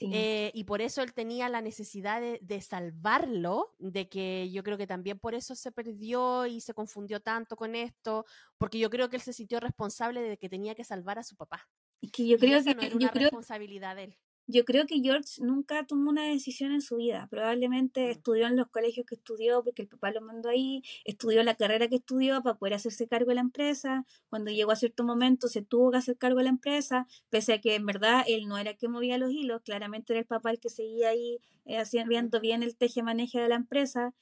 Eh, 0.00 0.50
y 0.54 0.64
por 0.64 0.80
eso 0.80 1.02
él 1.02 1.12
tenía 1.12 1.48
la 1.48 1.60
necesidad 1.60 2.20
de, 2.20 2.60
salvarlo, 2.60 3.76
de 3.78 4.08
que 4.08 4.50
yo 4.50 4.64
creo 4.64 4.76
que 4.76 4.88
también 4.88 5.20
por 5.20 5.34
eso 5.34 5.54
se 5.54 5.70
perdió 5.70 6.46
y 6.46 6.60
se 6.60 6.74
confundió 6.74 7.20
tanto 7.20 7.54
con 7.54 7.76
esto, 7.76 8.24
porque 8.58 8.80
yo 8.80 8.90
creo 8.90 9.08
que 9.08 9.16
él 9.16 9.22
se 9.22 9.32
sintió 9.32 9.60
responsable 9.60 10.20
de 10.20 10.36
que 10.36 10.48
tenía 10.48 10.74
que 10.74 10.82
salvar 10.82 11.20
a 11.20 11.22
su 11.22 11.36
papá. 11.36 11.68
Y 12.00 12.10
que 12.10 12.26
yo 12.26 12.38
creo 12.38 12.62
que 12.64 12.74
no 12.74 12.82
era 12.82 12.96
una 12.96 13.10
responsabilidad 13.12 13.94
de 13.94 14.04
él. 14.04 14.18
Yo 14.46 14.66
creo 14.66 14.86
que 14.86 15.00
George 15.00 15.40
nunca 15.40 15.86
tomó 15.86 16.10
una 16.10 16.26
decisión 16.28 16.72
en 16.72 16.82
su 16.82 16.96
vida. 16.96 17.26
Probablemente 17.30 18.06
mm. 18.08 18.10
estudió 18.10 18.46
en 18.46 18.56
los 18.56 18.68
colegios 18.68 19.06
que 19.06 19.14
estudió 19.14 19.64
porque 19.64 19.82
el 19.82 19.88
papá 19.88 20.10
lo 20.10 20.20
mandó 20.20 20.50
ahí, 20.50 20.82
estudió 21.04 21.42
la 21.42 21.54
carrera 21.54 21.88
que 21.88 21.96
estudió 21.96 22.42
para 22.42 22.58
poder 22.58 22.74
hacerse 22.74 23.08
cargo 23.08 23.30
de 23.30 23.36
la 23.36 23.40
empresa. 23.40 24.04
Cuando 24.28 24.50
llegó 24.50 24.72
a 24.72 24.76
cierto 24.76 25.02
momento 25.04 25.48
se 25.48 25.62
tuvo 25.62 25.90
que 25.90 25.98
hacer 25.98 26.18
cargo 26.18 26.38
de 26.38 26.44
la 26.44 26.50
empresa, 26.50 27.06
pese 27.30 27.54
a 27.54 27.60
que 27.60 27.74
en 27.74 27.86
verdad 27.86 28.24
él 28.26 28.46
no 28.46 28.58
era 28.58 28.72
el 28.72 28.76
que 28.76 28.88
movía 28.88 29.16
los 29.18 29.30
hilos, 29.30 29.62
claramente 29.64 30.12
era 30.12 30.20
el 30.20 30.26
papá 30.26 30.50
el 30.50 30.60
que 30.60 30.68
seguía 30.68 31.08
ahí 31.08 31.40
eh, 31.66 31.82
viendo 32.06 32.40
bien 32.40 32.62
el 32.62 32.76
teje-maneje 32.76 33.40
de 33.40 33.48
la 33.48 33.54
empresa. 33.56 34.12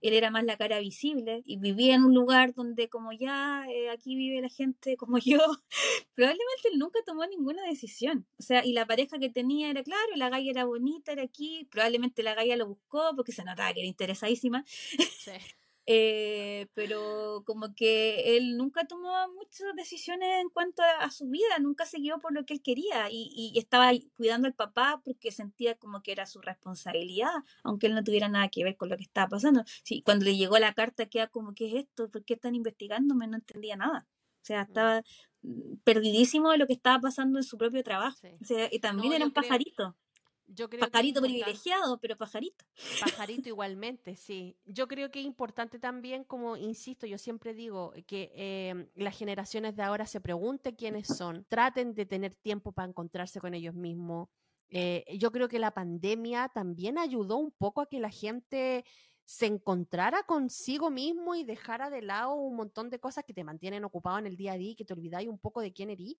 Él 0.00 0.12
era 0.14 0.30
más 0.30 0.44
la 0.44 0.56
cara 0.56 0.78
visible 0.80 1.42
y 1.46 1.58
vivía 1.58 1.94
en 1.94 2.04
un 2.04 2.14
lugar 2.14 2.54
donde 2.54 2.88
como 2.88 3.12
ya 3.12 3.64
eh, 3.68 3.90
aquí 3.90 4.16
vive 4.16 4.40
la 4.42 4.48
gente 4.48 4.96
como 4.96 5.18
yo, 5.18 5.38
probablemente 6.14 6.68
él 6.72 6.78
nunca 6.78 6.98
tomó 7.06 7.26
ninguna 7.26 7.62
decisión. 7.64 8.26
O 8.38 8.42
sea, 8.42 8.64
y 8.64 8.72
la 8.72 8.86
pareja 8.86 9.18
que 9.18 9.30
tenía 9.30 9.69
era 9.70 9.82
claro, 9.82 10.16
la 10.16 10.28
galla 10.28 10.50
era 10.50 10.64
bonita, 10.64 11.12
era 11.12 11.22
aquí, 11.22 11.66
probablemente 11.70 12.22
la 12.22 12.34
galla 12.34 12.56
lo 12.56 12.66
buscó 12.68 13.12
porque 13.16 13.32
se 13.32 13.44
notaba 13.44 13.72
que 13.72 13.80
era 13.80 13.88
interesadísima. 13.88 14.64
Eh, 15.92 16.68
pero 16.74 17.42
como 17.44 17.74
que 17.74 18.36
él 18.36 18.56
nunca 18.56 18.86
tomó 18.86 19.10
muchas 19.34 19.74
decisiones 19.74 20.28
en 20.40 20.48
cuanto 20.50 20.82
a, 20.84 21.10
su 21.10 21.28
vida, 21.28 21.58
nunca 21.58 21.84
se 21.84 21.98
guió 21.98 22.20
por 22.20 22.32
lo 22.32 22.44
que 22.44 22.54
él 22.54 22.62
quería 22.62 23.08
y, 23.10 23.52
estaba 23.56 23.90
cuidando 24.14 24.46
al 24.46 24.54
papá 24.54 25.00
porque 25.04 25.32
sentía 25.32 25.74
como 25.76 26.00
que 26.00 26.12
era 26.12 26.26
su 26.26 26.40
responsabilidad, 26.40 27.32
aunque 27.64 27.88
él 27.88 27.94
no 27.94 28.04
tuviera 28.04 28.28
nada 28.28 28.48
que 28.50 28.62
ver 28.62 28.76
con 28.76 28.88
lo 28.88 28.96
que 28.96 29.02
estaba 29.02 29.30
pasando. 29.30 29.64
Sí, 29.82 30.02
cuando 30.02 30.26
le 30.26 30.36
llegó 30.36 30.58
la 30.60 30.74
carta 30.74 31.06
queda 31.06 31.26
como, 31.26 31.54
¿qué 31.54 31.66
es 31.66 31.74
esto? 31.86 32.08
¿Por 32.08 32.24
qué 32.24 32.34
están 32.34 32.54
investigándome? 32.54 33.26
No 33.26 33.36
entendía 33.36 33.74
nada. 33.74 34.06
O 34.42 34.44
sea, 34.44 34.60
mm. 34.60 34.66
estaba 34.68 35.02
perdidísimo 35.84 36.50
de 36.50 36.58
lo 36.58 36.66
que 36.66 36.72
estaba 36.72 37.00
pasando 37.00 37.38
en 37.38 37.44
su 37.44 37.56
propio 37.56 37.82
trabajo. 37.82 38.28
O 38.40 38.44
sea, 38.44 38.68
y 38.70 38.78
también 38.78 39.14
era 39.14 39.24
un 39.24 39.32
pajarito. 39.32 39.96
Yo 40.52 40.68
creo 40.68 40.80
pajarito 40.80 41.20
privilegiado, 41.20 41.98
pero 42.00 42.16
pajarito. 42.16 42.64
Pajarito 43.00 43.48
igualmente, 43.48 44.16
sí. 44.16 44.56
Yo 44.64 44.88
creo 44.88 45.10
que 45.10 45.20
es 45.20 45.26
importante 45.26 45.78
también, 45.78 46.24
como 46.24 46.56
insisto, 46.56 47.06
yo 47.06 47.18
siempre 47.18 47.54
digo, 47.54 47.92
que 48.06 48.32
em, 48.34 48.88
las 48.96 49.16
generaciones 49.16 49.76
de 49.76 49.84
ahora 49.84 50.06
se 50.06 50.20
pregunten 50.20 50.74
quiénes 50.74 51.06
son, 51.06 51.44
traten 51.48 51.94
de 51.94 52.04
tener 52.04 52.34
tiempo 52.34 52.72
para 52.72 52.88
encontrarse 52.88 53.40
con 53.40 53.54
ellos 53.54 53.74
mismos. 53.74 54.28
Eh, 54.70 55.04
yo 55.18 55.30
creo 55.30 55.48
que 55.48 55.58
la 55.58 55.72
pandemia 55.72 56.48
también 56.48 56.98
ayudó 56.98 57.36
un 57.36 57.50
poco 57.52 57.80
a 57.80 57.88
que 57.88 58.00
la 58.00 58.10
gente 58.10 58.84
se 59.30 59.46
encontrara 59.46 60.24
consigo 60.24 60.90
mismo 60.90 61.36
y 61.36 61.44
dejara 61.44 61.88
de 61.88 62.02
lado 62.02 62.34
un 62.34 62.56
montón 62.56 62.90
de 62.90 62.98
cosas 62.98 63.24
que 63.24 63.32
te 63.32 63.44
mantienen 63.44 63.84
ocupado 63.84 64.18
en 64.18 64.26
el 64.26 64.36
día 64.36 64.54
a 64.54 64.56
día 64.56 64.72
y 64.72 64.74
que 64.74 64.84
te 64.84 64.92
olvidáis 64.92 65.28
un 65.28 65.38
poco 65.38 65.60
de 65.60 65.72
quién 65.72 65.88
eres. 65.88 66.16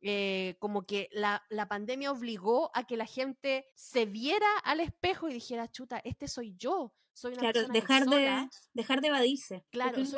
Eh, 0.00 0.54
como 0.60 0.86
que 0.86 1.08
la, 1.10 1.42
pandemia 1.68 2.12
obligó 2.12 2.70
a 2.72 2.86
que 2.86 2.96
la 2.96 3.06
gente 3.06 3.66
se 3.74 4.06
viera 4.06 4.46
al 4.62 4.78
espejo 4.78 5.28
y 5.28 5.34
dijera, 5.34 5.68
chuta, 5.68 6.00
este 6.04 6.28
soy 6.28 6.54
yo. 6.56 6.94
Soy 7.12 7.32
una 7.32 7.50
claro, 7.50 7.66
dejar 7.72 8.06
de, 8.06 8.48
dejar 8.72 9.00
de 9.00 9.08
evadirse. 9.08 9.64
Claro, 9.70 10.00
es, 10.00 10.14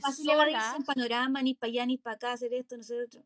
fácil 0.00 0.30
evadirse 0.30 0.76
en 0.76 0.84
panorama, 0.84 1.42
ni 1.42 1.54
para 1.54 1.70
allá, 1.70 1.86
ni 1.86 1.98
para 1.98 2.14
acá, 2.14 2.32
hacer 2.34 2.54
esto, 2.54 2.76
no 2.76 2.84
sé, 2.84 3.02
otro 3.02 3.24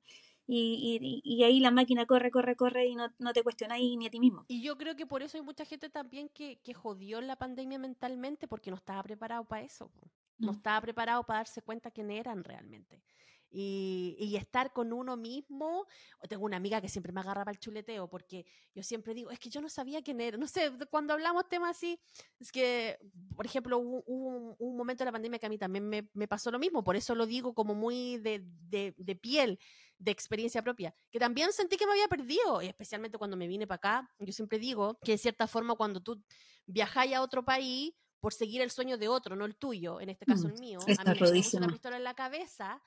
y, 0.50 1.20
y, 1.22 1.44
ahí 1.44 1.60
la 1.60 1.70
máquina 1.70 2.06
corre, 2.06 2.30
corre, 2.30 2.56
corre 2.56 2.86
y 2.86 2.96
no, 2.96 3.12
no 3.18 3.34
te 3.34 3.42
cuestionáis 3.42 3.98
ni 3.98 4.06
a 4.06 4.10
ti 4.10 4.18
mismo. 4.18 4.46
Y 4.48 4.62
yo 4.62 4.78
creo 4.78 4.96
que 4.96 5.06
por 5.06 5.22
eso 5.22 5.36
hay 5.36 5.42
mucha 5.42 5.66
gente 5.66 5.90
también 5.90 6.30
que, 6.30 6.58
que 6.64 6.72
jodió 6.72 7.20
la 7.20 7.36
pandemia 7.36 7.78
mentalmente 7.78 8.48
porque 8.48 8.70
no 8.70 8.76
estaba 8.76 9.02
preparado 9.02 9.44
para 9.44 9.62
eso. 9.62 9.90
No, 10.38 10.52
estaba 10.52 10.80
preparado 10.80 11.22
para 11.24 11.40
darse 11.40 11.60
cuenta 11.60 11.90
quién 11.90 12.10
eran 12.10 12.44
realmente. 12.44 13.02
Y, 13.50 14.16
y, 14.18 14.36
estar 14.36 14.72
con 14.72 14.92
uno 14.92 15.16
mismo. 15.16 15.86
Tengo 16.28 16.44
una 16.44 16.58
amiga 16.58 16.80
que 16.80 16.88
siempre 16.88 17.12
me 17.12 17.20
agarraba 17.20 17.50
el 17.50 17.58
chuleteo 17.58 18.08
porque 18.08 18.44
yo 18.74 18.82
siempre 18.82 19.14
digo, 19.14 19.30
es 19.30 19.38
que 19.38 19.48
yo 19.48 19.60
no 19.60 19.68
sabía 19.68 20.02
quién 20.02 20.20
era. 20.20 20.38
No 20.48 20.48
sé, 20.48 20.70
cuando 20.90 21.14
hablamos 21.14 21.48
temas 21.48 21.76
así, 21.76 22.00
es 22.38 22.52
que, 22.52 22.98
por 23.36 23.44
ejemplo, 23.46 23.78
hubo, 23.78 24.56
un, 24.58 24.76
momento 24.76 25.02
de 25.02 25.06
la 25.06 25.12
pandemia 25.12 25.38
que 25.38 25.46
a 25.46 25.48
mí 25.48 25.58
también 25.58 25.88
me, 25.88 26.08
me, 26.14 26.28
pasó 26.28 26.50
lo 26.50 26.58
mismo, 26.58 26.84
por 26.84 26.96
eso 26.96 27.14
lo 27.14 27.26
digo 27.26 27.54
como 27.54 27.74
muy 27.74 28.18
de, 28.18 28.44
de, 28.44 28.94
de 28.96 29.16
piel 29.16 29.58
de 29.98 30.12
experiencia 30.12 30.62
propia, 30.62 30.94
que 31.10 31.18
también 31.18 31.52
sentí 31.52 31.76
que 31.76 31.86
me 31.86 31.92
había 31.92 32.08
perdido, 32.08 32.62
y 32.62 32.66
especialmente 32.66 33.18
cuando 33.18 33.36
me 33.36 33.48
vine 33.48 33.66
para 33.66 33.76
acá, 33.76 34.14
yo 34.18 34.32
siempre 34.32 34.58
digo 34.58 34.98
que 35.02 35.12
de 35.12 35.18
cierta 35.18 35.46
forma 35.46 35.74
cuando 35.74 36.00
tú 36.00 36.22
viajáis 36.66 37.14
a 37.14 37.22
otro 37.22 37.44
país 37.44 37.92
por 38.20 38.32
seguir 38.32 38.62
el 38.62 38.70
sueño 38.70 38.96
de 38.96 39.08
otro, 39.08 39.36
no 39.36 39.44
el 39.44 39.56
tuyo, 39.56 40.00
en 40.00 40.10
este 40.10 40.24
caso 40.24 40.48
mm, 40.48 40.50
el 40.52 40.60
mío, 40.60 40.78
a 40.80 41.14
mí 41.14 41.20
me 41.20 41.58
una 41.58 41.68
pistola 41.68 41.96
en 41.96 42.04
la 42.04 42.14
cabeza, 42.14 42.80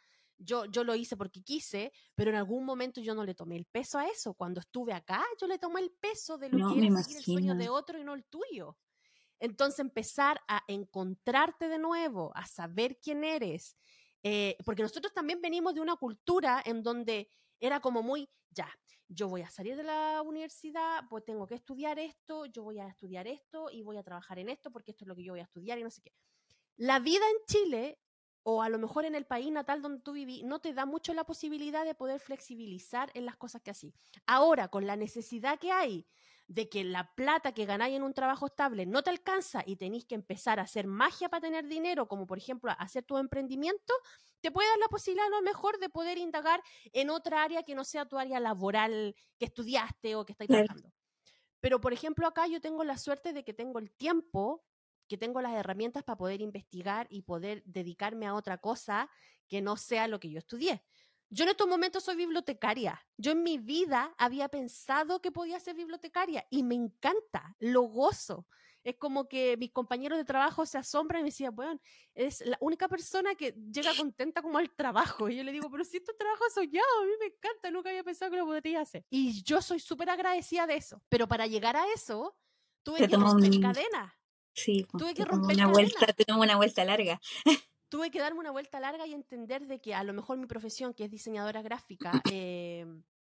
yo, 0.44 0.66
yo 0.66 0.84
lo 0.84 0.96
hice 0.96 1.18
porque 1.18 1.42
quise, 1.42 1.92
pero 2.16 2.32
en 2.32 2.38
algún 2.38 2.66
momento 2.66 3.02
yo 3.02 3.16
no 3.16 3.24
le 3.24 3.36
tomé 3.36 3.56
el 3.56 3.66
peso 3.66 4.00
a 4.00 4.08
eso. 4.08 4.34
Cuando 4.34 4.60
estuve 4.60 4.94
acá, 4.94 5.24
yo 5.40 5.48
le 5.48 5.58
tomé 5.58 5.82
el 5.82 5.92
peso 5.92 6.38
de 6.38 6.50
lo 6.50 6.74
que 6.74 6.88
es 6.88 7.16
el 7.16 7.24
sueño 7.24 7.56
de 7.56 7.70
otro 7.70 8.00
y 8.00 8.04
no 8.04 8.14
el 8.14 8.26
tuyo. 8.26 8.78
Entonces 9.40 9.80
empezar 9.80 10.40
a 10.48 10.64
encontrarte 10.68 11.68
de 11.68 11.80
nuevo, 11.80 12.32
a 12.36 12.46
saber 12.46 13.00
quién 13.02 13.24
eres, 13.24 13.76
eh, 14.24 14.56
porque 14.66 14.84
nosotros 14.84 15.14
también 15.14 15.42
venimos 15.42 15.74
de 15.74 15.82
una 15.82 15.96
cultura 15.96 16.62
en 16.64 16.84
donde 16.84 17.28
era 17.60 17.80
como 17.80 18.04
muy, 18.04 18.30
ya, 18.52 18.70
yo 19.08 19.28
voy 19.28 19.42
a 19.42 19.50
salir 19.50 19.76
de 19.76 19.84
la 19.84 20.22
universidad, 20.22 21.04
pues 21.10 21.26
tengo 21.26 21.46
que 21.48 21.56
estudiar 21.56 22.00
esto, 22.00 22.46
yo 22.46 22.64
voy 22.64 22.80
a 22.80 22.88
estudiar 22.88 23.28
esto 23.28 23.70
y 23.72 23.82
voy 23.82 23.98
a 23.98 24.04
trabajar 24.04 24.40
en 24.40 24.50
esto 24.50 24.72
porque 24.72 24.92
esto 24.92 25.06
es 25.06 25.08
lo 25.08 25.16
que 25.16 25.24
yo 25.24 25.34
voy 25.34 25.42
a 25.42 25.46
estudiar 25.46 25.78
y 25.78 25.84
no 25.84 25.90
sé 25.90 26.02
qué. 26.02 26.14
La 26.78 27.00
vida 27.00 27.26
en 27.30 27.46
Chile, 27.46 28.00
o 28.44 28.62
a 28.62 28.70
lo 28.70 28.80
mejor 28.80 29.06
en 29.06 29.16
el 29.16 29.26
país 29.26 29.52
natal 29.52 29.82
donde 29.82 30.02
tú 30.02 30.14
vivís, 30.14 30.44
no 30.44 30.60
te 30.60 30.74
da 30.74 30.86
mucho 30.86 31.14
la 31.14 31.24
posibilidad 31.24 31.86
de 31.86 31.96
poder 31.96 32.20
flexibilizar 32.20 33.12
en 33.14 33.26
las 33.26 33.38
cosas 33.38 33.62
que 33.62 33.72
así. 33.72 33.94
Ahora, 34.26 34.68
con 34.70 34.88
la 34.88 34.96
necesidad 34.96 35.60
que 35.60 35.72
hay 35.72 36.08
de 36.48 36.68
que 36.68 36.84
la 36.84 37.14
plata 37.16 37.54
que 37.54 37.66
ganáis 37.66 37.96
en 37.96 38.04
un 38.04 38.14
trabajo 38.14 38.48
estable 38.48 38.86
no 38.86 39.04
te 39.04 39.10
alcanza 39.10 39.64
y 39.66 39.78
tenéis 39.78 40.06
que 40.06 40.16
empezar 40.16 40.60
a 40.60 40.64
hacer 40.64 40.86
magia 40.86 41.30
para 41.30 41.42
tener 41.42 41.66
dinero, 41.66 42.08
como 42.08 42.28
por 42.28 42.38
ejemplo 42.38 42.74
hacer 42.78 43.04
tu 43.04 43.18
emprendimiento, 43.18 43.94
te 44.42 44.52
puede 44.52 44.68
dar 44.68 44.80
la 44.80 44.88
posibilidad 44.90 45.28
a 45.28 45.38
lo 45.38 45.42
mejor 45.44 45.80
de 45.80 45.88
poder 45.88 46.18
indagar 46.18 46.62
en 46.92 47.10
otra 47.10 47.44
área 47.44 47.64
que 47.64 47.74
no 47.74 47.86
sea 47.86 48.06
tu 48.06 48.18
área 48.18 48.40
laboral 48.40 49.16
que 49.38 49.46
estudiaste 49.46 50.16
o 50.16 50.26
que 50.26 50.34
estáis 50.34 50.50
trabajando. 50.50 50.92
Pero 51.62 51.80
por 51.80 51.94
ejemplo 51.94 52.28
acá 52.28 52.48
yo 52.48 52.60
tengo 52.60 52.84
la 52.84 52.98
suerte 52.98 53.32
de 53.32 53.46
que 53.46 53.54
tengo 53.54 53.80
el 53.80 53.92
tiempo, 53.92 54.66
que 55.12 55.18
tengo 55.18 55.42
las 55.42 55.52
herramientas 55.52 56.06
para 56.06 56.18
poder 56.18 56.40
investigar 56.40 57.06
y 57.10 57.24
poder 57.24 57.64
dedicarme 57.66 58.28
a 58.28 58.34
otra 58.34 58.60
cosa 58.60 59.10
que 59.50 59.62
no 59.62 59.76
sea 59.76 60.08
lo 60.08 60.22
que 60.22 60.32
yo 60.32 60.40
estudié. 60.40 60.86
Yo 61.30 61.44
en 61.44 61.50
estos 61.50 61.68
momentos 61.68 62.06
soy 62.06 62.16
bibliotecaria. 62.16 63.06
Yo 63.18 63.34
en 63.34 63.44
mi 63.44 63.58
vida 63.58 64.16
había 64.18 64.48
pensado 64.48 65.22
que 65.22 65.30
podía 65.30 65.60
ser 65.60 65.76
bibliotecaria 65.76 66.48
y 66.50 66.64
me 66.64 66.76
encanta, 66.76 67.58
lo 67.60 67.82
gozo. 67.82 68.48
Es 68.86 68.96
como 68.96 69.28
que 69.28 69.58
mis 69.58 69.74
compañeros 69.74 70.18
de 70.18 70.24
trabajo 70.24 70.66
se 70.66 70.78
asombran 70.78 71.20
y 71.20 71.24
me 71.24 71.30
decían, 71.30 71.54
bueno, 71.54 71.82
es 72.16 72.40
la 72.46 72.58
única 72.62 72.88
persona 72.88 73.36
que 73.36 73.52
llega 73.52 73.94
contenta 73.98 74.42
como 74.42 74.60
al 74.60 74.74
trabajo. 74.74 75.28
Y 75.28 75.36
yo 75.36 75.44
le 75.44 75.52
digo, 75.52 75.70
pero 75.70 75.84
si 75.84 76.00
tu 76.00 76.14
trabajo 76.18 76.46
soñado, 76.54 77.02
a 77.02 77.06
mí 77.06 77.12
me 77.20 77.26
encanta, 77.26 77.70
nunca 77.70 77.90
había 77.90 78.06
pensado 78.06 78.32
que 78.32 78.38
lo 78.38 78.46
podría 78.46 78.80
hacer. 78.80 79.06
Y 79.10 79.44
yo 79.44 79.62
soy 79.62 79.82
súper 79.82 80.10
agradecida 80.10 80.66
de 80.68 80.78
eso. 80.78 81.04
Pero 81.10 81.28
para 81.28 81.48
llegar 81.48 81.76
a 81.76 81.84
eso, 81.94 82.38
tuve 82.82 83.10
que 83.10 83.18
romper 83.18 83.60
cadena. 83.60 84.18
Sí, 84.53 84.86
tuve 84.98 85.14
que 85.14 85.26
romper 85.26 85.56
una 85.56 85.68
vuelta, 85.68 86.07
tuve 86.18 86.38
una 86.38 86.56
vuelta 86.56 86.84
larga. 86.86 87.19
tuve 87.90 88.11
que 88.11 88.19
darme 88.19 88.40
una 88.40 88.52
vuelta 88.52 88.80
larga 88.80 89.06
y 89.07 89.14
entender 89.14 89.68
de 89.68 89.80
que 89.80 89.94
a 89.94 90.03
lo 90.03 90.14
mejor 90.14 90.38
mi 90.38 90.45
profesión, 90.45 90.94
que 90.94 91.06
es 91.06 91.11
diseñadora 91.11 91.61
gráfica, 91.61 92.11
eh, 92.34 92.86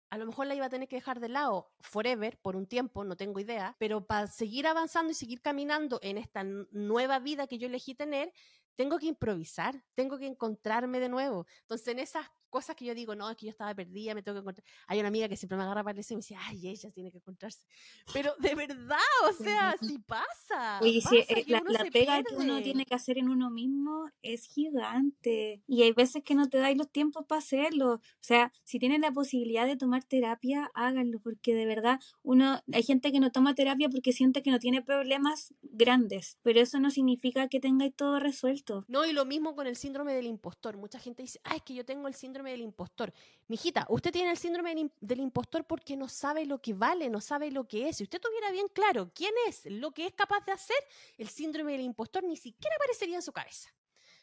a 0.10 0.18
lo 0.18 0.26
mejor 0.26 0.48
la 0.48 0.56
iba 0.56 0.66
a 0.66 0.70
tener 0.70 0.88
que 0.88 0.96
dejar 0.96 1.20
de 1.20 1.30
lado 1.30 1.72
forever, 1.80 2.38
por 2.42 2.56
un 2.56 2.66
tiempo, 2.66 3.04
no 3.04 3.16
tengo 3.16 3.40
idea, 3.40 3.76
pero 3.80 4.06
para 4.06 4.28
seguir 4.28 4.66
avanzando 4.68 5.12
y 5.12 5.16
seguir 5.16 5.42
caminando 5.42 6.00
en 6.02 6.18
esta 6.18 6.44
nueva 6.44 7.20
vida 7.20 7.48
que 7.48 7.60
yo 7.60 7.68
elegí 7.68 7.94
tener, 7.94 8.34
tengo 8.76 8.98
que 8.98 9.08
improvisar, 9.08 9.84
tengo 9.94 10.18
que 10.18 10.26
encontrarme 10.26 11.00
de 11.00 11.10
nuevo. 11.10 11.46
Entonces, 11.62 11.90
en 11.90 12.00
esas 12.00 12.26
cosas 12.50 12.76
que 12.76 12.86
yo 12.86 12.94
digo, 12.96 13.16
no, 13.16 13.30
es 13.30 13.38
que 13.38 13.46
yo 13.46 13.52
estaba 13.52 13.74
perdida, 13.74 14.14
me 14.14 14.24
tengo 14.24 14.36
que 14.36 14.42
encontrar. 14.42 14.66
Hay 14.88 15.00
una 15.00 15.08
amiga 15.08 15.30
que 15.30 15.38
siempre 15.38 15.58
me 15.58 15.64
agarra 15.64 15.84
para 15.84 16.00
el 16.00 16.06
y 16.10 16.14
me 16.14 16.18
dice, 16.18 16.36
ay, 16.38 16.68
ella 16.68 16.92
tiene 16.92 17.12
que 17.12 17.18
encontrarse. 17.18 17.66
Pero 18.14 18.34
de 18.40 18.56
verdad, 18.56 18.98
o 19.30 19.34
sea, 19.34 19.76
si 19.82 20.00
pasa. 20.00 20.80
Oye, 20.82 21.02
eh, 21.12 21.46
la, 21.48 21.62
pega 21.92 22.24
que 22.24 22.36
uno 22.36 22.62
tiene 22.62 22.86
que 22.86 22.96
hacer 22.96 23.18
en 23.18 23.30
uno 23.30 23.50
mismo 23.50 24.10
es 24.22 24.46
gigante. 24.46 25.64
Y 25.68 25.84
hay 25.84 25.92
veces 25.92 26.24
que 26.24 26.36
no 26.36 26.48
te 26.50 26.58
dais 26.58 26.78
los 26.78 26.92
tiempos 26.92 27.26
para 27.28 27.40
hacerlo. 27.40 27.94
O 27.94 28.02
sea, 28.22 28.52
si 28.64 28.80
tienes 28.80 29.00
la 29.00 29.12
posibilidad 29.12 29.66
de 29.66 29.78
tomar 29.78 30.04
terapia, 30.04 30.72
háganlo, 30.74 31.20
porque 31.20 31.54
de 31.54 31.66
verdad, 31.66 32.00
uno, 32.24 32.60
hay 32.72 32.84
gente 32.84 33.12
que 33.12 33.20
no 33.20 33.32
toma 33.32 33.56
terapia 33.56 33.90
porque 33.90 34.14
siente 34.14 34.42
que 34.42 34.52
no 34.52 34.60
tiene 34.60 34.82
problemas 34.82 35.54
grandes, 35.62 36.38
pero 36.42 36.60
eso 36.62 36.80
no 36.80 36.90
significa 36.90 37.48
que 37.48 37.60
tengáis 37.60 37.96
todo 37.96 38.20
resuelto. 38.20 38.86
No, 38.88 39.06
y 39.06 39.14
lo 39.14 39.26
mismo 39.26 39.56
con 39.56 39.68
el 39.68 39.76
síndrome 39.76 40.14
del 40.14 40.28
impostor. 40.28 40.78
Mucha 40.78 41.00
gente 41.00 41.24
dice, 41.24 41.40
ah, 41.44 41.56
es 41.56 41.64
que 41.64 41.74
yo 41.74 41.86
tengo 41.86 42.08
el 42.08 42.16
síndrome 42.16 42.39
del 42.48 42.62
impostor. 42.62 43.14
Mijita, 43.48 43.86
usted 43.90 44.12
tiene 44.12 44.32
el 44.32 44.38
síndrome 44.38 44.92
del 45.00 45.20
impostor 45.20 45.66
porque 45.66 45.98
no 45.98 46.08
sabe 46.08 46.46
lo 46.46 46.62
que 46.62 46.74
vale, 46.74 47.10
no 47.10 47.22
sabe 47.22 47.52
lo 47.52 47.68
que 47.68 47.90
es. 47.90 47.98
Si 47.98 48.04
usted 48.04 48.22
tuviera 48.22 48.52
bien 48.52 48.68
claro 48.68 49.12
quién 49.14 49.34
es, 49.48 49.66
lo 49.66 49.92
que 49.92 50.06
es 50.06 50.14
capaz 50.14 50.46
de 50.46 50.54
hacer, 50.54 50.78
el 51.18 51.30
síndrome 51.30 51.74
del 51.74 51.82
impostor 51.82 52.24
ni 52.24 52.38
siquiera 52.38 52.76
aparecería 52.76 53.18
en 53.18 53.22
su 53.22 53.32
cabeza. 53.32 53.70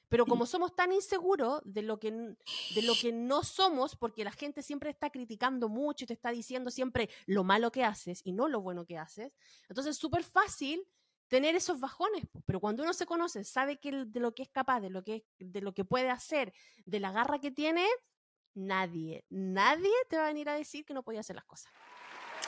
Pero 0.09 0.25
como 0.25 0.47
somos 0.47 0.75
tan 0.75 0.93
inseguros 0.93 1.61
de 1.65 1.83
lo, 1.83 1.99
que, 1.99 2.13
de 2.13 2.83
lo 2.83 2.95
que 2.95 3.13
no 3.13 3.43
somos, 3.43 3.97
porque 3.97 4.23
la 4.23 4.31
gente 4.31 4.63
siempre 4.63 4.91
está 4.91 5.11
criticando 5.11 5.69
mucho 5.69 6.05
y 6.05 6.07
te 6.07 6.13
está 6.13 6.31
diciendo 6.31 6.71
siempre 6.71 7.11
lo 7.27 7.43
malo 7.43 7.73
que 7.73 7.83
haces 7.83 8.21
y 8.25 8.33
no 8.33 8.49
lo 8.49 8.61
bueno 8.61 8.85
que 8.85 8.99
haces, 8.99 9.33
entonces 9.69 9.97
es 9.97 9.99
súper 9.99 10.23
fácil 10.23 10.87
tener 11.29 11.55
esos 11.57 11.81
bajones. 11.81 12.25
Pero 12.45 12.61
cuando 12.61 12.83
uno 12.83 12.93
se 12.93 13.07
conoce, 13.07 13.45
sabe 13.45 13.79
que 13.79 14.05
de 14.07 14.21
lo 14.21 14.35
que 14.35 14.43
es 14.43 14.49
capaz, 14.49 14.81
de 14.81 14.91
lo 14.91 15.03
que, 15.03 15.25
de 15.39 15.61
lo 15.61 15.73
que 15.73 15.85
puede 15.85 16.11
hacer, 16.11 16.53
de 16.85 17.01
la 17.01 17.13
garra 17.13 17.39
que 17.39 17.51
tiene, 17.51 17.87
nadie, 18.55 19.25
nadie 19.29 19.93
te 20.09 20.17
va 20.17 20.25
a 20.25 20.29
venir 20.29 20.49
a 20.49 20.55
decir 20.55 20.85
que 20.85 20.95
no 20.95 21.03
podía 21.03 21.21
hacer 21.21 21.37
las 21.37 21.45
cosas. 21.45 21.73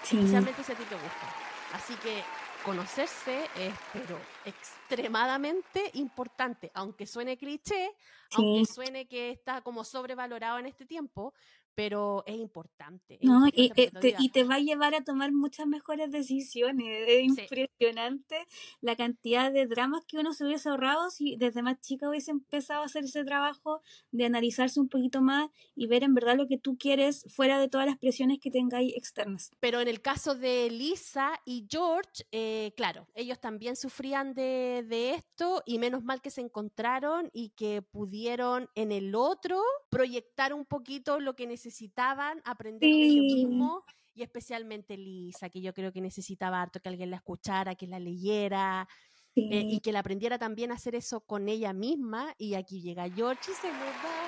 Especialmente 0.03 0.63
si 0.63 0.73
a 0.73 0.77
ti 0.77 0.85
te 0.85 0.95
gusta. 0.95 1.35
Así 1.75 1.95
que 1.97 2.23
conocerse 2.65 3.45
es, 3.57 3.75
pero 3.93 4.19
extremadamente 4.45 5.91
importante, 5.95 6.71
aunque 6.75 7.07
suene 7.07 7.37
cliché, 7.37 7.95
aunque 8.33 8.67
suene 8.67 9.07
que 9.07 9.31
está 9.31 9.61
como 9.63 9.85
sobrevalorado 9.85 10.59
en 10.59 10.67
este 10.67 10.85
tiempo, 10.85 11.35
pero 11.79 12.25
es 12.27 12.37
importante. 12.37 13.21
no, 13.23 13.47
y, 13.53 13.67
eh, 13.77 13.93
te, 14.01 14.17
y, 14.19 14.31
te, 14.31 14.43
va 14.43 14.57
a 14.57 14.59
llevar 14.59 14.97
a 14.97 15.05
tomar 15.05 15.31
muchas 15.31 15.69
mejores 15.69 16.11
decisiones. 16.11 17.05
Es 17.07 17.23
impresionante 17.23 18.35
la 18.81 18.97
cantidad 18.97 19.53
de 19.53 19.69
dramas 19.69 20.05
que 20.05 20.19
uno 20.19 20.33
se 20.33 20.45
hubiese 20.45 20.71
ahorrado 20.71 21.09
si 21.11 21.37
desde 21.37 21.63
más 21.63 21.81
chica 21.81 22.09
hubiese 22.09 22.33
empezado 22.33 22.83
a 22.83 22.87
hacer 22.87 23.05
ese 23.05 23.23
trabajo 23.23 23.81
de 24.11 24.25
analizarse 24.25 24.81
un 24.81 24.89
poquito 24.89 25.23
más 25.23 25.51
y 25.77 25.87
ver 25.87 26.03
en 26.03 26.15
verdad 26.15 26.37
lo 26.37 26.49
que 26.49 26.59
tú 26.59 26.77
quieres 26.77 27.25
fuera 27.29 27.61
de 27.61 27.69
todas 27.69 27.87
las 27.87 27.97
presiones 27.97 28.41
que 28.41 28.51
tengáis 28.51 28.97
externas. 28.97 29.53
Pero 29.61 29.81
en 29.81 29.87
el 29.87 30.01
caso 30.01 30.35
de 30.35 30.71
Lisa 30.71 31.41
y 31.45 31.65
George, 31.71 32.25
eh, 32.33 32.73
claro, 32.77 33.07
ellos 33.15 33.39
también 33.39 33.77
sufrían 33.77 34.35
de, 34.35 34.85
de 34.89 35.15
esto 35.15 35.63
y 35.65 35.79
menos 35.79 36.03
mal 36.03 36.23
que 36.23 36.31
se 36.31 36.41
encontraron 36.41 37.31
y 37.33 37.51
que 37.51 37.83
pudieron 37.83 38.69
en 38.75 38.91
el 38.91 39.15
otro 39.15 39.63
proyectar 39.91 40.53
un 40.53 40.65
poquito 40.65 41.21
lo 41.21 41.37
que 41.37 41.47
necesitaban 41.47 41.68
necesitaban 41.69 42.41
aprender 42.45 42.91
de 42.91 42.97
ellos 42.97 43.35
mismos 43.35 43.83
y 44.15 44.23
especialmente 44.23 44.97
Lisa, 44.97 45.49
que 45.49 45.61
yo 45.61 45.73
creo 45.73 45.93
que 45.93 46.01
necesitaba 46.01 46.61
harto 46.61 46.81
que 46.81 46.89
alguien 46.89 47.11
la 47.11 47.17
escuchara, 47.17 47.75
que 47.75 47.87
la 47.87 47.99
leyera. 47.99 48.89
Eh, 49.37 49.63
y 49.71 49.79
que 49.79 49.93
la 49.93 50.01
aprendiera 50.01 50.37
también 50.37 50.73
a 50.73 50.75
hacer 50.75 50.97
eso 50.97 51.21
con 51.21 51.49
ella 51.49 51.73
misma. 51.73 52.35
Y 52.39 52.55
aquí 52.55 52.83
llega 52.83 53.09
George 53.09 53.53
y 53.53 53.55
se 53.55 53.69
lo 53.69 54.28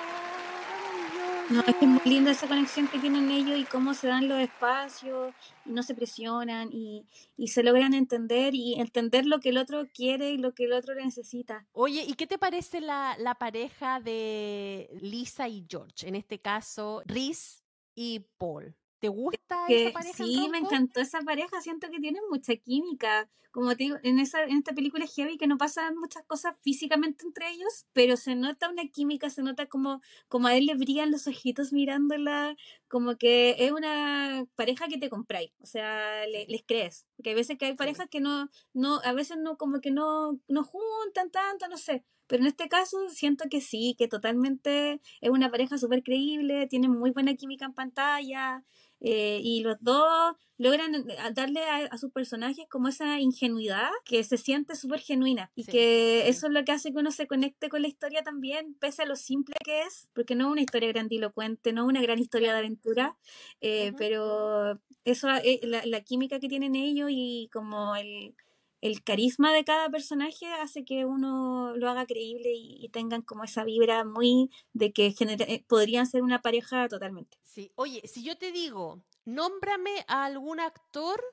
no, 1.49 1.61
es 1.61 1.75
que 1.75 1.85
es 1.85 1.91
muy 1.91 2.01
linda 2.05 2.31
esa 2.31 2.47
conexión 2.47 2.87
que 2.87 2.99
tienen 2.99 3.31
ellos 3.31 3.57
y 3.57 3.63
cómo 3.65 3.93
se 3.93 4.07
dan 4.07 4.27
los 4.27 4.39
espacios 4.39 5.33
y 5.65 5.71
no 5.71 5.83
se 5.83 5.95
presionan 5.95 6.69
y, 6.71 7.05
y, 7.37 7.49
se 7.49 7.63
logran 7.63 7.93
entender 7.93 8.55
y 8.55 8.75
entender 8.79 9.25
lo 9.25 9.39
que 9.39 9.49
el 9.49 9.57
otro 9.57 9.87
quiere 9.93 10.31
y 10.31 10.37
lo 10.37 10.53
que 10.53 10.65
el 10.65 10.73
otro 10.73 10.95
necesita. 10.95 11.65
Oye, 11.73 12.03
¿y 12.07 12.13
qué 12.13 12.27
te 12.27 12.37
parece 12.37 12.81
la, 12.81 13.15
la 13.19 13.35
pareja 13.35 13.99
de 13.99 14.89
Lisa 15.01 15.47
y 15.47 15.65
George? 15.69 16.07
En 16.07 16.15
este 16.15 16.39
caso, 16.39 17.03
Rhys 17.05 17.63
y 17.95 18.19
Paul. 18.37 18.75
¿Te 19.01 19.07
gusta 19.09 19.65
esa 19.67 19.91
pareja? 19.91 20.23
Sí, 20.23 20.47
me 20.51 20.59
encantó 20.59 21.01
esa 21.01 21.21
pareja, 21.21 21.59
siento 21.59 21.89
que 21.89 21.99
tienen 21.99 22.21
mucha 22.29 22.55
química. 22.55 23.27
Como 23.49 23.75
te 23.75 23.83
digo, 23.85 23.97
en, 24.03 24.19
esa, 24.19 24.43
en 24.43 24.57
esta 24.57 24.73
película 24.73 25.03
es 25.03 25.15
heavy 25.15 25.37
que 25.37 25.47
no 25.47 25.57
pasan 25.57 25.97
muchas 25.97 26.23
cosas 26.25 26.55
físicamente 26.61 27.25
entre 27.25 27.49
ellos, 27.49 27.87
pero 27.93 28.15
se 28.15 28.35
nota 28.35 28.69
una 28.69 28.87
química, 28.87 29.31
se 29.31 29.41
nota 29.41 29.65
como, 29.65 30.01
como 30.27 30.47
a 30.47 30.55
él 30.55 30.67
le 30.67 30.75
brillan 30.75 31.09
los 31.09 31.25
ojitos 31.25 31.73
mirándola, 31.73 32.55
como 32.87 33.17
que 33.17 33.55
es 33.57 33.71
una 33.71 34.45
pareja 34.55 34.87
que 34.87 34.99
te 34.99 35.09
compráis, 35.09 35.51
o 35.59 35.65
sea, 35.65 36.25
les 36.27 36.63
crees. 36.65 37.07
Porque 37.17 37.31
hay 37.31 37.35
veces 37.35 37.57
que 37.57 37.65
hay 37.65 37.73
parejas 37.73 38.07
que 38.07 38.21
no, 38.21 38.49
no, 38.73 39.01
a 39.03 39.13
veces 39.13 39.37
no, 39.37 39.57
como 39.57 39.81
que 39.81 39.89
no, 39.89 40.39
no 40.47 40.63
juntan 40.63 41.31
tanto, 41.31 41.67
no 41.67 41.77
sé. 41.77 42.05
Pero 42.27 42.43
en 42.43 42.47
este 42.47 42.69
caso 42.69 43.09
siento 43.09 43.49
que 43.49 43.59
sí, 43.59 43.93
que 43.97 44.07
totalmente 44.07 45.01
es 45.19 45.29
una 45.29 45.51
pareja 45.51 45.77
súper 45.77 46.01
creíble, 46.01 46.67
tienen 46.67 46.91
muy 46.91 47.11
buena 47.11 47.33
química 47.33 47.65
en 47.65 47.73
pantalla, 47.73 48.63
eh, 49.01 49.41
y 49.43 49.61
los 49.63 49.77
dos 49.81 50.35
logran 50.57 50.93
eh, 50.93 51.17
darle 51.33 51.61
a, 51.63 51.97
sus 51.97 52.11
personajes 52.11 52.65
como 52.69 52.87
esa 52.87 53.19
ingenuidad 53.19 53.89
que 54.05 54.23
se 54.23 54.37
siente 54.37 54.75
súper 54.75 54.99
genuina 54.99 55.51
y 55.55 55.65
que 55.65 56.27
eso 56.27 56.47
es 56.47 56.53
lo 56.53 56.63
que 56.63 56.71
hace 56.71 56.91
que 56.91 56.99
uno 56.99 57.11
se 57.11 57.25
conecte 57.25 57.67
con 57.67 57.81
la 57.81 57.87
historia 57.87 58.21
también, 58.21 58.75
pese 58.79 59.01
a 59.01 59.05
lo 59.05 59.15
simple 59.15 59.55
que 59.65 59.81
es, 59.81 60.09
porque 60.13 60.35
no 60.35 60.45
es 60.45 60.51
una 60.51 60.61
historia 60.61 60.89
grandilocuente, 60.89 61.73
no 61.73 61.81
es 61.83 61.87
una 61.87 62.01
gran 62.01 62.19
historia 62.19 62.53
de 62.53 62.59
aventura, 62.59 63.17
eh, 63.59 63.91
pero 63.97 64.79
eso, 65.03 65.27
la, 65.27 65.81
la 65.85 66.01
química 66.01 66.39
que 66.39 66.47
tienen 66.47 66.75
ellos 66.75 67.09
y 67.11 67.49
como 67.51 67.95
el 67.95 68.35
el 68.81 69.03
carisma 69.03 69.53
de 69.53 69.63
cada 69.63 69.89
personaje 69.89 70.47
hace 70.53 70.83
que 70.83 71.05
uno 71.05 71.75
lo 71.75 71.89
haga 71.89 72.05
creíble 72.05 72.51
y, 72.53 72.89
tengan 72.89 73.21
como 73.21 73.43
esa 73.43 73.63
vibra 73.63 74.03
muy 74.03 74.49
de 74.73 74.91
que 74.91 75.15
eh, 75.17 75.65
podrían 75.67 76.07
ser 76.07 76.23
una 76.23 76.41
pareja 76.41 76.89
totalmente. 76.89 77.37
Sí, 77.43 77.71
oye, 77.75 78.01
si 78.05 78.23
yo 78.23 78.37
te 78.37 78.51
digo, 78.51 79.01
nómbrame 79.23 80.03
a 80.07 80.25
algún 80.25 80.59
actor 80.59 81.23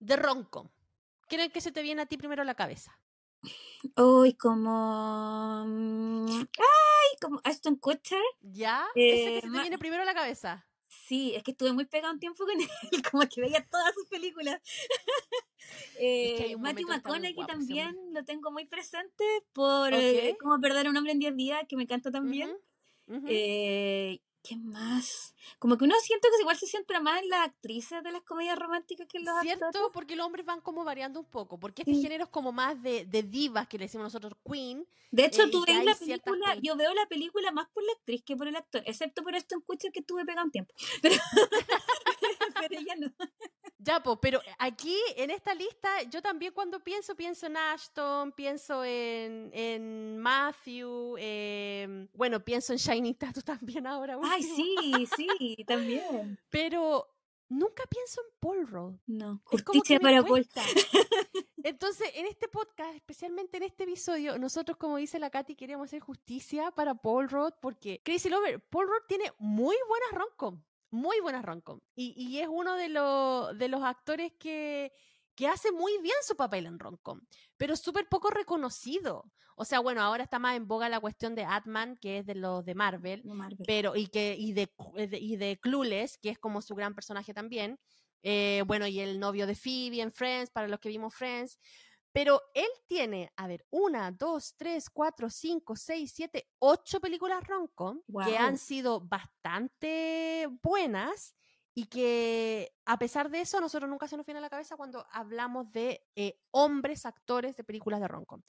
de 0.00 0.16
ronco, 0.16 0.72
¿quién 1.28 1.42
es 1.42 1.46
el 1.48 1.52
que 1.52 1.60
se 1.60 1.72
te 1.72 1.82
viene 1.82 2.02
a 2.02 2.06
ti 2.06 2.16
primero 2.16 2.42
a 2.42 2.46
la 2.46 2.54
cabeza? 2.54 2.98
Uy, 3.96 4.34
como. 4.34 5.64
Mm, 5.66 6.40
¡Ay! 6.40 7.16
Como 7.20 7.40
Ashton 7.44 7.76
Kutcher. 7.76 8.22
¿Ya? 8.40 8.86
¿Ese 8.94 9.16
que 9.16 9.40
se 9.40 9.40
te 9.42 9.46
eh, 9.46 9.60
viene 9.60 9.78
primero 9.78 10.02
a 10.02 10.06
la 10.06 10.14
cabeza? 10.14 10.67
Sí, 11.08 11.32
es 11.34 11.42
que 11.42 11.52
estuve 11.52 11.72
muy 11.72 11.86
pegado 11.86 12.12
un 12.12 12.20
tiempo 12.20 12.44
con 12.44 12.54
él, 12.92 13.02
como 13.10 13.26
que 13.26 13.40
veía 13.40 13.64
todas 13.64 13.94
sus 13.94 14.06
películas. 14.08 14.60
eh, 15.98 16.54
Matthew 16.58 16.88
McConaughey 16.88 17.46
también 17.46 17.96
lo 18.12 18.22
tengo 18.26 18.50
muy 18.50 18.66
presente 18.66 19.24
por 19.54 19.94
eh, 19.94 20.36
Cómo 20.38 20.60
perder 20.60 20.86
a 20.86 20.90
un 20.90 20.96
hombre 20.98 21.12
en 21.12 21.18
10 21.18 21.34
días, 21.34 21.62
que 21.66 21.76
me 21.76 21.84
encanta 21.84 22.10
también. 22.10 22.54
eh, 23.26 24.20
¿Qué 24.42 24.56
más? 24.56 25.34
Como 25.58 25.76
que 25.76 25.84
uno 25.84 25.94
siente 26.00 26.28
que 26.28 26.40
igual 26.40 26.56
se 26.56 26.66
siente 26.66 26.98
más 27.00 27.20
en 27.20 27.28
las 27.28 27.48
actrices 27.48 28.02
de 28.02 28.12
las 28.12 28.22
comedias 28.22 28.58
románticas 28.58 29.06
que 29.08 29.18
en 29.18 29.24
los 29.24 29.40
Cierto, 29.40 29.90
porque 29.92 30.16
los 30.16 30.26
hombres 30.26 30.46
van 30.46 30.60
como 30.60 30.84
variando 30.84 31.20
un 31.20 31.26
poco, 31.26 31.58
porque 31.58 31.82
este 31.82 31.94
género 31.94 32.24
es 32.24 32.30
como 32.30 32.52
más 32.52 32.80
de, 32.82 33.04
de, 33.04 33.22
divas 33.22 33.66
que 33.66 33.78
le 33.78 33.86
decimos 33.86 34.04
nosotros 34.04 34.34
Queen. 34.44 34.86
De 35.10 35.24
hecho, 35.24 35.42
eh, 35.42 35.50
tú 35.50 35.64
ves 35.66 35.84
la 35.84 35.94
película, 35.94 36.56
yo 36.62 36.76
veo 36.76 36.94
la 36.94 37.06
película 37.06 37.50
más 37.50 37.68
por 37.68 37.82
la 37.82 37.92
actriz 37.92 38.22
que 38.22 38.36
por 38.36 38.46
el 38.46 38.56
actor, 38.56 38.82
excepto 38.86 39.22
por 39.22 39.34
esto 39.34 39.54
en 39.54 39.62
Kutcher 39.62 39.90
que 39.90 40.00
estuve 40.00 40.24
pegado 40.24 40.46
un 40.46 40.52
tiempo. 40.52 40.74
Pero, 41.02 41.14
pero 42.60 42.80
ella 42.80 42.94
no. 42.96 43.12
Ya, 43.80 44.02
pues, 44.02 44.18
pero 44.20 44.40
aquí 44.58 44.96
en 45.16 45.30
esta 45.30 45.54
lista, 45.54 46.02
yo 46.10 46.20
también 46.20 46.52
cuando 46.52 46.82
pienso, 46.82 47.14
pienso 47.14 47.46
en 47.46 47.56
Ashton, 47.56 48.32
pienso 48.32 48.84
en, 48.84 49.50
en 49.52 50.18
Matthew, 50.18 51.14
eh, 51.18 52.08
bueno, 52.12 52.44
pienso 52.44 52.72
en 52.72 52.78
Shiny 52.78 53.14
Tattoo 53.14 53.42
también 53.44 53.86
ahora. 53.86 54.18
Ay, 54.22 54.42
sí, 54.42 55.08
sí, 55.16 55.64
también. 55.64 56.38
Pero 56.50 57.06
nunca 57.48 57.84
pienso 57.88 58.20
en 58.20 58.26
Paul 58.40 58.66
Rudd. 58.66 58.94
No, 59.06 59.40
justicia 59.44 60.00
para 60.00 60.24
Paul. 60.24 60.46
Entonces, 61.62 62.10
en 62.14 62.26
este 62.26 62.48
podcast, 62.48 62.94
especialmente 62.96 63.58
en 63.58 63.62
este 63.62 63.84
episodio, 63.84 64.38
nosotros, 64.38 64.76
como 64.76 64.96
dice 64.96 65.20
la 65.20 65.30
Katy, 65.30 65.54
queremos 65.54 65.86
hacer 65.86 66.00
justicia 66.00 66.72
para 66.72 66.94
Paul 66.94 67.28
Rudd 67.28 67.52
porque 67.60 68.00
Crazy 68.04 68.28
Lover, 68.28 68.60
Paul 68.60 68.88
Rudd 68.88 69.06
tiene 69.06 69.32
muy 69.38 69.76
buenas 69.88 70.10
romcom 70.12 70.62
muy 70.90 71.20
buena 71.20 71.42
romcom. 71.42 71.80
Y, 71.94 72.14
y, 72.16 72.38
es 72.38 72.48
uno 72.50 72.74
de, 72.76 72.88
de 73.56 73.68
los 73.68 73.82
actores 73.82 74.32
que, 74.38 74.92
que 75.34 75.46
hace 75.46 75.70
muy 75.72 75.92
bien 76.02 76.16
su 76.22 76.36
papel 76.36 76.66
en 76.66 76.78
romcom, 76.78 77.20
pero 77.56 77.76
súper 77.76 78.08
poco 78.08 78.30
reconocido. 78.30 79.24
O 79.54 79.64
sea, 79.64 79.80
bueno, 79.80 80.02
ahora 80.02 80.22
está 80.22 80.38
más 80.38 80.56
en 80.56 80.68
boga 80.68 80.88
la 80.88 81.00
cuestión 81.00 81.34
de 81.34 81.44
Atman, 81.44 81.96
que 81.96 82.18
es 82.18 82.26
de 82.26 82.34
los 82.34 82.64
de 82.64 82.74
Marvel, 82.74 83.22
pero 83.66 83.96
y 83.96 84.06
que 84.06 84.36
y 84.38 84.52
de, 84.52 84.70
y 85.12 85.36
de 85.36 85.58
Clueless, 85.60 86.16
que 86.18 86.30
es 86.30 86.38
como 86.38 86.62
su 86.62 86.74
gran 86.74 86.94
personaje 86.94 87.34
también. 87.34 87.78
Eh, 88.22 88.62
bueno, 88.66 88.86
y 88.86 89.00
el 89.00 89.18
novio 89.20 89.46
de 89.46 89.54
Phoebe 89.54 90.00
en 90.00 90.12
Friends, 90.12 90.50
para 90.50 90.68
los 90.68 90.80
que 90.80 90.88
vimos 90.88 91.14
Friends. 91.14 91.58
Pero 92.18 92.42
él 92.52 92.66
tiene, 92.88 93.32
a 93.36 93.46
ver, 93.46 93.64
una, 93.70 94.10
dos, 94.10 94.56
tres, 94.56 94.90
cuatro, 94.90 95.30
cinco, 95.30 95.76
seis, 95.76 96.10
siete, 96.12 96.50
ocho 96.58 97.00
películas 97.00 97.46
roncom 97.46 98.00
que 98.24 98.36
han 98.36 98.58
sido 98.58 99.00
bastante 99.00 100.48
buenas 100.60 101.36
y 101.74 101.84
que 101.84 102.74
a 102.86 102.98
pesar 102.98 103.30
de 103.30 103.42
eso, 103.42 103.58
a 103.58 103.60
nosotros 103.60 103.88
nunca 103.88 104.08
se 104.08 104.16
nos 104.16 104.26
viene 104.26 104.38
a 104.38 104.40
la 104.40 104.50
cabeza 104.50 104.76
cuando 104.76 105.06
hablamos 105.12 105.70
de 105.70 106.04
eh, 106.16 106.40
hombres 106.50 107.06
actores 107.06 107.56
de 107.56 107.62
películas 107.62 108.00
de 108.00 108.08
roncom. 108.08 108.42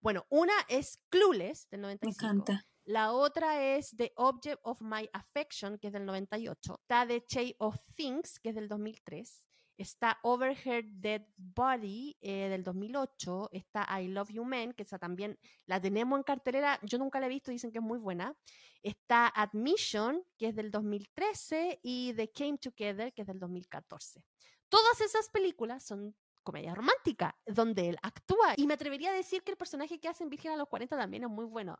Bueno, 0.00 0.24
una 0.28 0.54
es 0.68 1.02
Clueless 1.08 1.68
del 1.68 1.80
95. 1.80 2.24
Me 2.24 2.30
encanta. 2.30 2.66
La 2.84 3.10
otra 3.10 3.60
es 3.60 3.90
The 3.96 4.12
Object 4.14 4.60
of 4.62 4.80
My 4.80 5.10
Affection, 5.12 5.78
que 5.80 5.88
es 5.88 5.92
del 5.92 6.06
98. 6.06 6.78
Está 6.80 7.04
The 7.04 7.24
Chain 7.24 7.56
of 7.58 7.76
Things, 7.96 8.38
que 8.38 8.50
es 8.50 8.54
del 8.54 8.68
2003. 8.68 9.46
Está 9.76 10.18
Over 10.22 10.56
Her 10.64 10.84
Dead 10.84 11.22
Body 11.36 12.16
eh, 12.20 12.48
del 12.48 12.62
2008. 12.62 13.50
Está 13.52 13.86
I 14.00 14.08
Love 14.08 14.30
You 14.30 14.44
Man, 14.44 14.72
que 14.72 14.82
esa 14.82 14.98
también 14.98 15.38
la 15.66 15.80
tenemos 15.80 16.18
en 16.18 16.22
cartelera. 16.22 16.78
Yo 16.82 16.98
nunca 16.98 17.20
la 17.20 17.26
he 17.26 17.28
visto, 17.28 17.50
dicen 17.50 17.70
que 17.72 17.78
es 17.78 17.84
muy 17.84 17.98
buena. 17.98 18.34
Está 18.82 19.28
Admission, 19.28 20.22
que 20.38 20.48
es 20.48 20.56
del 20.56 20.70
2013. 20.70 21.80
Y 21.82 22.14
The 22.14 22.30
Came 22.32 22.58
Together, 22.58 23.12
que 23.12 23.22
es 23.22 23.28
del 23.28 23.38
2014. 23.38 24.22
Todas 24.68 25.00
esas 25.00 25.28
películas 25.28 25.84
son 25.84 26.14
comedia 26.42 26.74
romántica, 26.74 27.36
donde 27.44 27.88
él 27.90 27.98
actúa. 28.02 28.54
Y 28.56 28.66
me 28.66 28.74
atrevería 28.74 29.10
a 29.10 29.14
decir 29.14 29.42
que 29.42 29.50
el 29.50 29.56
personaje 29.56 29.98
que 29.98 30.08
hace 30.08 30.22
en 30.24 30.30
Virgen 30.30 30.52
a 30.52 30.56
los 30.56 30.68
40 30.68 30.96
también 30.96 31.24
es 31.24 31.30
muy 31.30 31.44
bueno 31.44 31.76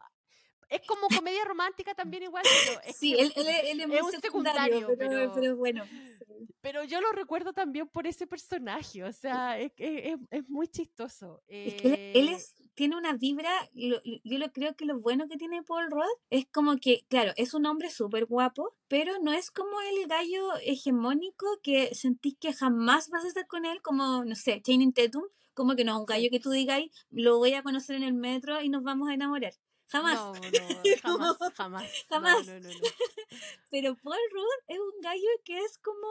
es 0.68 0.80
como 0.86 1.09
comedia 1.09 1.44
romántica 1.44 1.94
también 1.94 2.24
igual. 2.24 2.44
Pero 2.44 2.80
sí, 2.94 3.14
él, 3.14 3.32
es, 3.36 4.02
un 4.02 4.20
secundario, 4.20 4.88
pero, 4.98 5.56
bueno. 5.56 5.84
Pero 6.60 6.84
yo 6.84 7.01
lo 7.01 7.12
recuerdo 7.12 7.52
también 7.52 7.88
por 7.88 8.06
ese 8.06 8.26
personaje, 8.26 9.05
o 9.05 9.12
sea, 9.12 9.59
es, 9.59 9.72
es, 9.76 10.18
es 10.30 10.48
muy 10.48 10.68
chistoso. 10.68 11.43
Es 11.47 11.74
que 11.74 12.12
él, 12.14 12.28
eh, 12.28 12.38
tiene 12.74 12.97
una 12.97 13.14
vibra, 13.14 13.51
yo 13.72 14.38
lo 14.38 14.52
creo 14.52 14.76
que 14.76 14.84
lo 14.84 15.01
bueno 15.01 15.28
que 15.28 15.36
tiene 15.36 15.62
Paul 15.62 15.90
Rudd 15.90 16.05
es 16.30 16.47
como 16.52 16.76
que, 16.76 17.06
claro, 17.09 17.32
es 17.36 17.55
un 17.55 17.66
hombre 17.66 17.90
súper 17.90 18.26
guapo, 18.26 18.74
pero 18.88 19.18
no 19.22 19.32
es 19.32 19.51
como 19.51 19.80
el 19.80 20.06
gallo 20.06 20.56
hegemónico 20.62 21.47
que 21.62 21.94
sentís 21.94 22.36
que 22.38 22.52
jamás 22.52 23.09
vas 23.09 23.24
a 23.24 23.28
estar 23.28 23.47
con 23.47 23.64
él, 23.64 23.80
como, 23.82 24.24
no 24.24 24.34
sé, 24.34 24.60
Channing 24.60 24.93
Tatum, 24.93 25.24
como 25.55 25.74
que 25.74 25.84
no 25.84 25.93
es 25.93 25.98
un 26.01 26.06
gallo 26.06 26.28
que 26.30 26.38
tú 26.38 26.51
digas, 26.51 26.82
lo 27.10 27.38
voy 27.38 27.55
a 27.55 27.62
conocer 27.62 27.97
en 27.97 28.02
el 28.02 28.12
metro 28.12 28.60
y 28.60 28.68
nos 28.68 28.82
vamos 28.82 29.09
a 29.09 29.14
enamorar. 29.14 29.55
Jamás. 29.88 30.14
No, 30.16 30.32
no, 30.34 30.40
jamás, 31.02 31.36
jamás. 31.56 31.90
jamás. 32.08 32.46
pero 33.70 33.94
Paul 33.96 34.18
Rudd 34.32 34.64
es 34.68 34.78
un 34.78 35.00
gallo 35.00 35.28
que 35.44 35.58
es 35.58 35.78
como 35.78 36.06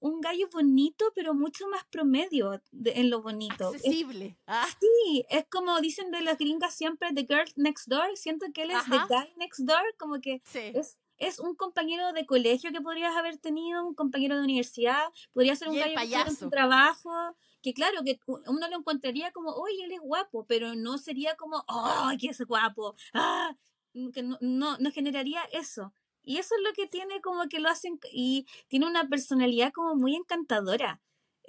un 0.00 0.20
gallo 0.20 0.48
bonito, 0.52 1.12
pero 1.14 1.34
mucho 1.34 1.68
más 1.68 1.84
promedio 1.84 2.60
en 2.72 3.10
lo 3.10 3.22
bonito. 3.22 3.68
Accesible. 3.68 4.36
Ah. 4.46 4.66
Sí, 4.80 5.24
es 5.30 5.44
como 5.48 5.80
dicen 5.80 6.10
de 6.10 6.22
las 6.22 6.38
gringas 6.38 6.74
siempre, 6.74 7.10
The 7.14 7.26
Girl 7.26 7.52
Next 7.56 7.88
Door. 7.88 8.16
Siento 8.16 8.46
que 8.52 8.62
él 8.62 8.72
es 8.72 8.84
The 8.84 8.98
Guy 9.08 9.32
Next 9.36 9.60
Door, 9.60 9.94
como 9.96 10.20
que 10.20 10.42
es 10.52 10.98
es 11.20 11.38
un 11.38 11.54
compañero 11.54 12.12
de 12.12 12.26
colegio 12.26 12.72
que 12.72 12.80
podrías 12.80 13.14
haber 13.14 13.36
tenido, 13.36 13.86
un 13.86 13.94
compañero 13.94 14.36
de 14.36 14.42
universidad, 14.42 15.04
podría 15.32 15.54
ser 15.54 15.68
un 15.68 15.76
gallo 15.76 16.26
en 16.26 16.36
tu 16.36 16.50
trabajo, 16.50 17.10
que 17.62 17.74
claro, 17.74 18.02
que 18.04 18.18
uno 18.26 18.68
lo 18.68 18.76
encontraría 18.76 19.30
como, 19.30 19.50
oye, 19.50 19.84
él 19.84 19.92
es 19.92 20.00
guapo, 20.00 20.46
pero 20.46 20.74
no 20.74 20.98
sería 20.98 21.36
como, 21.36 21.62
oh, 21.68 22.10
que 22.18 22.28
es 22.28 22.40
guapo, 22.40 22.96
ah, 23.14 23.54
que 24.12 24.22
no, 24.22 24.38
no, 24.40 24.78
no 24.78 24.90
generaría 24.90 25.42
eso. 25.52 25.92
Y 26.22 26.38
eso 26.38 26.54
es 26.54 26.62
lo 26.66 26.72
que 26.72 26.86
tiene 26.86 27.20
como 27.20 27.48
que 27.48 27.60
lo 27.60 27.68
hacen 27.68 28.00
y 28.12 28.46
tiene 28.68 28.86
una 28.86 29.08
personalidad 29.08 29.72
como 29.72 29.94
muy 29.96 30.16
encantadora 30.16 31.00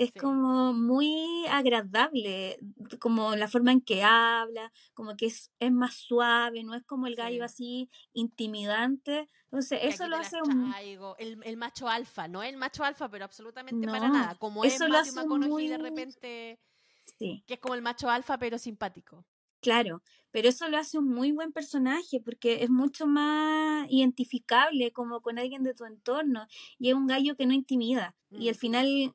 es 0.03 0.11
como 0.13 0.73
muy 0.73 1.45
agradable, 1.47 2.57
como 2.99 3.35
la 3.35 3.47
forma 3.47 3.71
en 3.71 3.81
que 3.81 4.01
habla, 4.01 4.71
como 4.95 5.15
que 5.15 5.27
es, 5.27 5.51
es 5.59 5.71
más 5.71 5.93
suave, 5.93 6.63
no 6.63 6.73
es 6.73 6.83
como 6.83 7.05
el 7.05 7.15
gallo 7.15 7.43
así 7.43 7.87
intimidante. 8.11 9.29
Entonces, 9.45 9.79
eso 9.83 10.07
lo 10.07 10.17
hace 10.17 10.41
un... 10.41 10.73
El, 11.19 11.39
el, 11.43 11.57
macho 11.57 11.87
alfa, 11.87 12.27
no 12.27 12.41
el 12.41 12.57
macho 12.57 12.83
alfa, 12.83 13.09
pero 13.09 13.25
absolutamente 13.25 13.85
para 13.85 14.09
nada. 14.09 14.35
Como 14.39 14.63
es 14.63 14.79
Matthew 14.79 15.13
McConaughey 15.13 15.67
de 15.67 15.77
repente, 15.77 16.59
sí. 17.19 17.43
que 17.45 17.53
es 17.53 17.59
como 17.59 17.75
el 17.75 17.83
macho 17.83 18.09
alfa, 18.09 18.39
pero 18.39 18.57
simpático. 18.57 19.23
Claro, 19.61 20.01
pero 20.31 20.49
eso 20.49 20.67
lo 20.69 20.77
hace 20.77 20.97
un 20.97 21.09
muy 21.09 21.31
buen 21.31 21.51
personaje 21.51 22.21
porque 22.23 22.63
es 22.63 22.69
mucho 22.69 23.05
más 23.07 23.85
identificable 23.89 24.91
como 24.91 25.21
con 25.21 25.39
alguien 25.39 25.63
de 25.63 25.73
tu 25.73 25.85
entorno 25.85 26.47
y 26.79 26.89
es 26.89 26.95
un 26.95 27.07
gallo 27.07 27.35
que 27.35 27.45
no 27.45 27.53
intimida. 27.53 28.15
Y 28.31 28.47
al 28.47 28.55
final, 28.55 29.13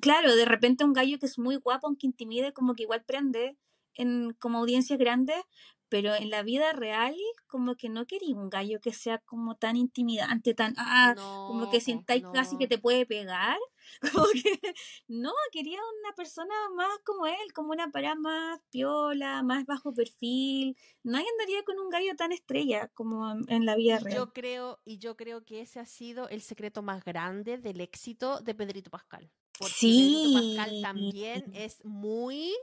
claro, 0.00 0.36
de 0.36 0.44
repente 0.44 0.84
un 0.84 0.92
gallo 0.92 1.18
que 1.18 1.26
es 1.26 1.38
muy 1.38 1.56
guapo, 1.56 1.88
aunque 1.88 2.06
intimide, 2.06 2.52
como 2.52 2.74
que 2.74 2.84
igual 2.84 3.04
prende 3.04 3.56
en 3.94 4.34
como 4.38 4.58
audiencias 4.58 4.98
grandes, 4.98 5.42
pero 5.88 6.14
en 6.14 6.30
la 6.30 6.42
vida 6.44 6.72
real 6.72 7.14
como 7.48 7.74
que 7.74 7.88
no 7.88 8.06
quería 8.06 8.36
un 8.36 8.48
gallo 8.48 8.80
que 8.80 8.92
sea 8.92 9.18
como 9.18 9.56
tan 9.56 9.76
intimidante, 9.76 10.54
tan, 10.54 10.74
ah, 10.78 11.14
como 11.16 11.68
que 11.68 11.80
sientáis 11.80 12.22
casi 12.32 12.56
que 12.56 12.68
te 12.68 12.78
puede 12.78 13.04
pegar, 13.04 13.58
como 14.12 14.26
que 14.32 14.60
no, 15.08 15.32
quería 15.52 15.78
una 16.00 16.14
persona 16.14 16.54
más 16.74 16.98
como 17.04 17.26
él, 17.26 17.52
como 17.54 17.70
una 17.70 17.90
para 17.90 18.14
más 18.14 18.60
piola, 18.70 19.42
más 19.42 19.66
bajo 19.66 19.92
perfil, 19.92 20.76
nadie 21.02 21.26
andaría 21.32 21.62
con 21.64 21.78
un 21.78 21.90
gallo 21.90 22.14
tan 22.16 22.32
estrella 22.32 22.88
como 22.94 23.32
en 23.48 23.66
la 23.66 23.76
vida 23.76 23.98
real. 23.98 24.16
Yo 24.16 24.32
creo, 24.32 24.80
y 24.84 24.98
yo 24.98 25.16
creo 25.16 25.44
que 25.44 25.60
ese 25.60 25.80
ha 25.80 25.86
sido 25.86 26.28
el 26.28 26.42
secreto 26.42 26.82
más 26.82 27.04
grande 27.04 27.58
del 27.58 27.80
éxito 27.80 28.40
de 28.40 28.54
Pedrito 28.54 28.90
Pascal. 28.90 29.30
Porque 29.58 29.74
sí. 29.74 30.32
Pedrito 30.34 30.56
Pascal 30.56 30.82
también 30.82 31.52
es 31.54 31.84
muy 31.84 32.54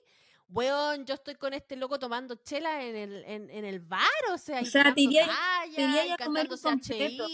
weón, 0.50 1.06
yo 1.06 1.16
estoy 1.16 1.36
con 1.36 1.54
este 1.54 1.76
loco 1.76 2.00
tomando 2.00 2.36
chela 2.36 2.84
en 2.84 2.96
el, 2.96 3.26
en, 3.26 3.50
en 3.50 3.66
el 3.66 3.80
bar, 3.80 4.02
o 4.32 4.38
sea, 4.38 4.62
o 4.62 4.66
sea 4.66 4.94
te 4.94 5.02
iría, 5.02 5.28
te 5.76 5.82
iría 5.82 6.14
a 6.14 6.18
comer 6.18 6.48
un 6.50 6.58
completo. 6.58 7.28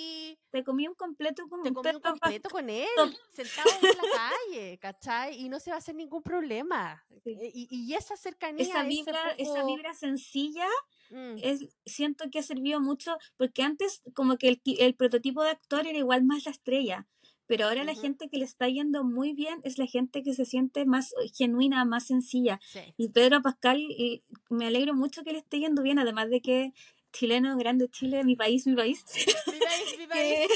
Te 0.53 0.63
comí 0.63 0.87
un 0.87 0.93
completo 0.93 1.47
con, 1.49 1.63
te 1.63 1.73
comí 1.73 1.89
un 1.89 1.99
completo 2.01 2.49
con 2.51 2.69
él, 2.69 2.87
sentado 3.31 3.71
en 3.81 3.97
la 3.97 4.03
calle, 4.15 4.77
¿cachai? 4.77 5.41
Y 5.41 5.49
no 5.49 5.59
se 5.59 5.71
va 5.71 5.77
a 5.77 5.79
hacer 5.79 5.95
ningún 5.95 6.21
problema. 6.21 7.03
Eh, 7.25 7.51
y, 7.53 7.67
y, 7.71 7.93
esa 7.93 8.17
cercanía, 8.17 8.65
esa 8.65 8.83
vibra, 8.83 9.31
esa 9.37 9.63
vibra 9.63 9.93
sencilla, 9.93 10.67
mm. 11.09 11.37
es, 11.41 11.69
siento 11.85 12.29
que 12.29 12.39
ha 12.39 12.43
servido 12.43 12.81
mucho, 12.81 13.15
porque 13.37 13.63
antes 13.63 14.01
como 14.13 14.35
que 14.37 14.49
el, 14.49 14.61
el 14.77 14.93
prototipo 14.95 15.41
de 15.41 15.51
actor 15.51 15.87
era 15.87 15.97
igual 15.97 16.25
más 16.25 16.43
la 16.43 16.51
estrella 16.51 17.07
pero 17.45 17.67
ahora 17.67 17.83
la 17.83 17.93
gente 17.93 18.29
que 18.29 18.37
le 18.37 18.45
está 18.45 18.67
yendo 18.67 19.03
muy 19.03 19.33
bien 19.33 19.59
es 19.63 19.77
la 19.77 19.85
gente 19.85 20.23
que 20.23 20.33
se 20.33 20.45
siente 20.45 20.85
más 20.85 21.13
eh, 21.13 21.29
genuina, 21.35 21.83
más 21.85 22.07
sencilla. 22.07 22.59
Y 22.97 23.09
Pedro 23.09 23.41
Pascal, 23.41 23.79
y 23.79 24.23
me 24.49 24.67
alegro 24.67 24.93
mucho 24.93 25.23
que 25.23 25.33
le 25.33 25.39
esté 25.39 25.59
yendo 25.59 25.83
bien, 25.83 25.99
además 25.99 26.29
de 26.29 26.41
que 26.41 26.73
chileno, 27.13 27.55
grande 27.57 27.87
Chile, 27.89 28.23
mi 28.25 28.35
país, 28.35 28.67
mi 28.67 28.75
país. 28.75 29.05
Mi 29.47 29.59
país, 29.59 29.95
mi 29.97 30.07
país. 30.13 30.49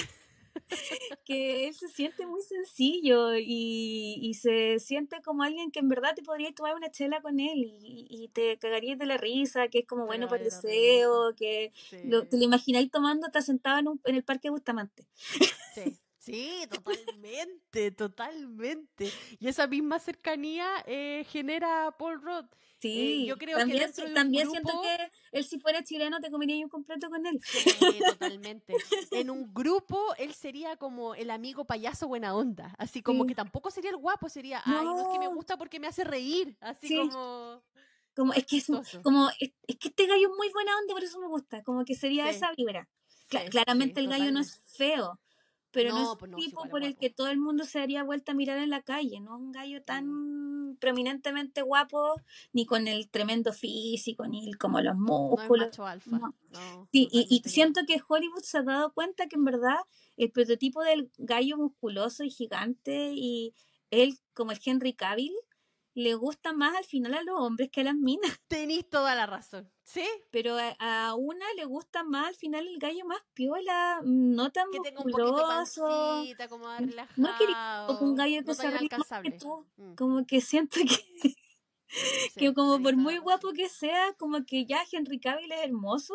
que, 1.26 1.68
él 1.68 1.74
se 1.74 1.88
siente 1.88 2.26
muy 2.26 2.42
sencillo 2.42 3.36
y, 3.38 4.20
y, 4.22 4.34
se 4.34 4.80
siente 4.80 5.22
como 5.22 5.44
alguien 5.44 5.72
que 5.72 5.80
en 5.80 5.90
verdad 5.90 6.16
te 6.16 6.24
podría 6.24 6.52
tomar 6.52 6.76
una 6.76 6.92
chela 6.92 7.22
con 7.22 7.40
él 7.40 7.74
y, 7.82 8.08
y 8.10 8.28
te 8.30 8.58
cagarías 8.58 8.98
de 8.98 9.06
la 9.06 9.18
risa, 9.18 9.68
que 9.68 9.80
es 9.80 9.88
como 9.88 10.06
bueno 10.06 10.28
para 10.28 10.42
el 10.42 10.46
deseo, 10.46 11.34
que 11.36 11.72
lo, 12.04 12.28
te 12.28 12.38
lo 12.38 12.44
imagináis 12.44 12.92
tomando, 12.92 13.30
te 13.30 13.42
sentado 13.42 13.80
en, 13.80 13.88
un, 13.88 14.02
en 14.06 14.16
el 14.16 14.24
parque 14.24 14.50
Bustamante. 14.50 15.06
Sí. 15.74 15.98
Sí, 16.28 16.68
totalmente, 16.70 17.92
totalmente. 17.92 19.10
Y 19.40 19.48
esa 19.48 19.66
misma 19.66 19.98
cercanía 19.98 20.84
eh, 20.86 21.26
genera 21.30 21.96
Paul 21.98 22.22
Roth. 22.22 22.52
Eh, 22.52 22.80
sí, 22.82 23.26
yo 23.26 23.38
creo 23.38 23.58
también, 23.58 23.92
que 23.94 24.10
también 24.14 24.52
siento 24.52 24.82
que 24.82 25.10
él 25.32 25.46
si 25.46 25.58
fuera 25.58 25.82
chileno 25.84 26.20
te 26.20 26.30
comería 26.30 26.58
un 26.58 26.70
completo 26.70 27.10
con 27.10 27.26
él. 27.26 27.40
Sí, 27.44 28.00
totalmente. 28.06 28.76
en 29.12 29.30
un 29.30 29.54
grupo 29.54 30.14
él 30.18 30.34
sería 30.34 30.76
como 30.76 31.16
el 31.16 31.30
amigo 31.30 31.64
payaso 31.64 32.10
buena 32.10 32.36
onda, 32.36 32.76
así 32.78 33.02
como 33.02 33.26
que 33.26 33.34
tampoco 33.34 33.72
sería 33.72 33.92
el 33.92 33.98
guapo, 33.98 34.28
sería, 34.28 34.62
ay, 34.66 34.84
no 34.84 35.00
es 35.00 35.08
que 35.08 35.20
me 35.20 35.34
gusta 35.34 35.58
porque 35.58 35.80
me 35.80 35.88
hace 35.88 36.04
reír, 36.04 36.58
así 36.60 36.94
como 36.98 37.64
como 38.18 38.34
es 38.34 38.46
que 38.46 38.58
es, 38.58 38.68
como 39.02 39.30
es, 39.40 39.52
que 39.80 39.88
este 39.88 40.08
gallo 40.08 40.28
es 40.30 40.36
muy 40.36 40.52
buena 40.52 40.78
onda, 40.78 40.94
por 40.94 41.04
eso 41.04 41.20
me 41.20 41.28
gusta, 41.28 41.64
como 41.64 41.86
que 41.86 41.96
sería 41.96 42.30
esa 42.30 42.52
vibra. 42.58 42.90
claramente 43.50 44.02
el 44.02 44.10
gallo 44.10 44.32
no 44.32 44.42
es 44.42 44.60
feo, 44.76 45.20
pero 45.78 45.92
no, 45.92 46.02
es 46.02 46.10
un 46.10 46.18
pues 46.18 46.36
tipo 46.44 46.68
por 46.70 46.84
el 46.84 46.98
que 46.98 47.12
todo 47.12 47.28
el 47.28 47.38
mundo 47.38 47.64
se 47.64 47.78
daría 47.78 48.04
vuelta 48.04 48.32
a 48.32 48.36
mirar 48.36 48.58
en 48.58 48.72
la 48.72 48.82
calle, 48.82 49.20
no 49.20 49.36
es 49.36 49.42
un 49.44 49.52
gallo 49.52 49.84
tan 49.84 50.76
prominentemente 50.80 51.62
guapo, 51.62 52.16
ni 52.52 52.66
con 52.66 52.88
el 52.88 53.08
tremendo 53.10 53.54
físico, 53.54 54.26
ni 54.26 54.52
como 54.54 54.82
los 54.82 54.98
músculos. 54.98 55.70
sí, 56.92 57.08
y, 57.12 57.28
y 57.30 57.48
siento 57.48 57.82
que 57.86 58.02
Hollywood 58.08 58.42
se 58.42 58.58
ha 58.58 58.64
dado 58.64 58.92
cuenta 58.92 59.28
que 59.28 59.36
en 59.36 59.46
verdad 59.46 59.78
el 60.18 60.32
prototipo 60.32 60.82
del 60.82 61.12
gallo 61.20 61.58
musculoso 61.58 62.24
y 62.24 62.32
gigante 62.32 63.12
y 63.14 63.54
él 63.92 64.18
como 64.34 64.54
el 64.54 64.60
Henry 64.66 64.94
Cavill 64.94 65.36
le 65.98 66.14
gusta 66.14 66.54
más 66.54 66.76
al 66.76 66.86
final 66.86 67.16
a 67.16 67.24
los 67.24 67.40
hombres 67.40 67.72
que 67.72 67.82
a 67.82 67.86
las 67.86 67.96
minas. 67.96 68.40
Tenéis 68.48 68.88
toda 68.88 69.16
la 69.16 69.26
razón. 69.26 69.68
Sí. 69.84 70.06
Pero 70.30 70.56
a, 70.80 71.16
una 71.16 71.46
le 71.56 71.66
gusta 71.66 72.04
más 72.04 72.28
al 72.28 72.36
final 72.36 72.68
el 72.68 72.78
gallo 72.78 73.04
más 73.06 73.20
piola, 73.34 74.02
no 74.04 74.52
tan 74.52 74.70
que 74.72 74.80
tenga 74.80 75.02
un 75.02 75.12
poquito 75.12 76.36
de 76.38 76.50
como 76.50 76.68
relajado. 76.78 77.14
No 77.16 77.38
quería 77.38 77.88
un 78.00 78.16
gallo 78.16 78.44
que 78.46 78.54
se 78.54 78.70
más 78.70 79.22
que 79.24 79.32
tú. 79.32 79.66
Mm. 79.78 79.96
Como 79.96 80.26
que 80.28 80.40
siento 80.40 80.80
que, 80.82 81.36
que 82.36 82.54
como 82.54 82.80
por 82.82 82.96
muy 82.96 83.18
guapo 83.18 83.52
que 83.54 83.68
sea, 83.68 84.14
como 84.20 84.46
que 84.46 84.66
ya 84.66 84.84
Henry 84.92 85.20
Cavill 85.20 85.52
es 85.52 85.64
hermoso 85.64 86.14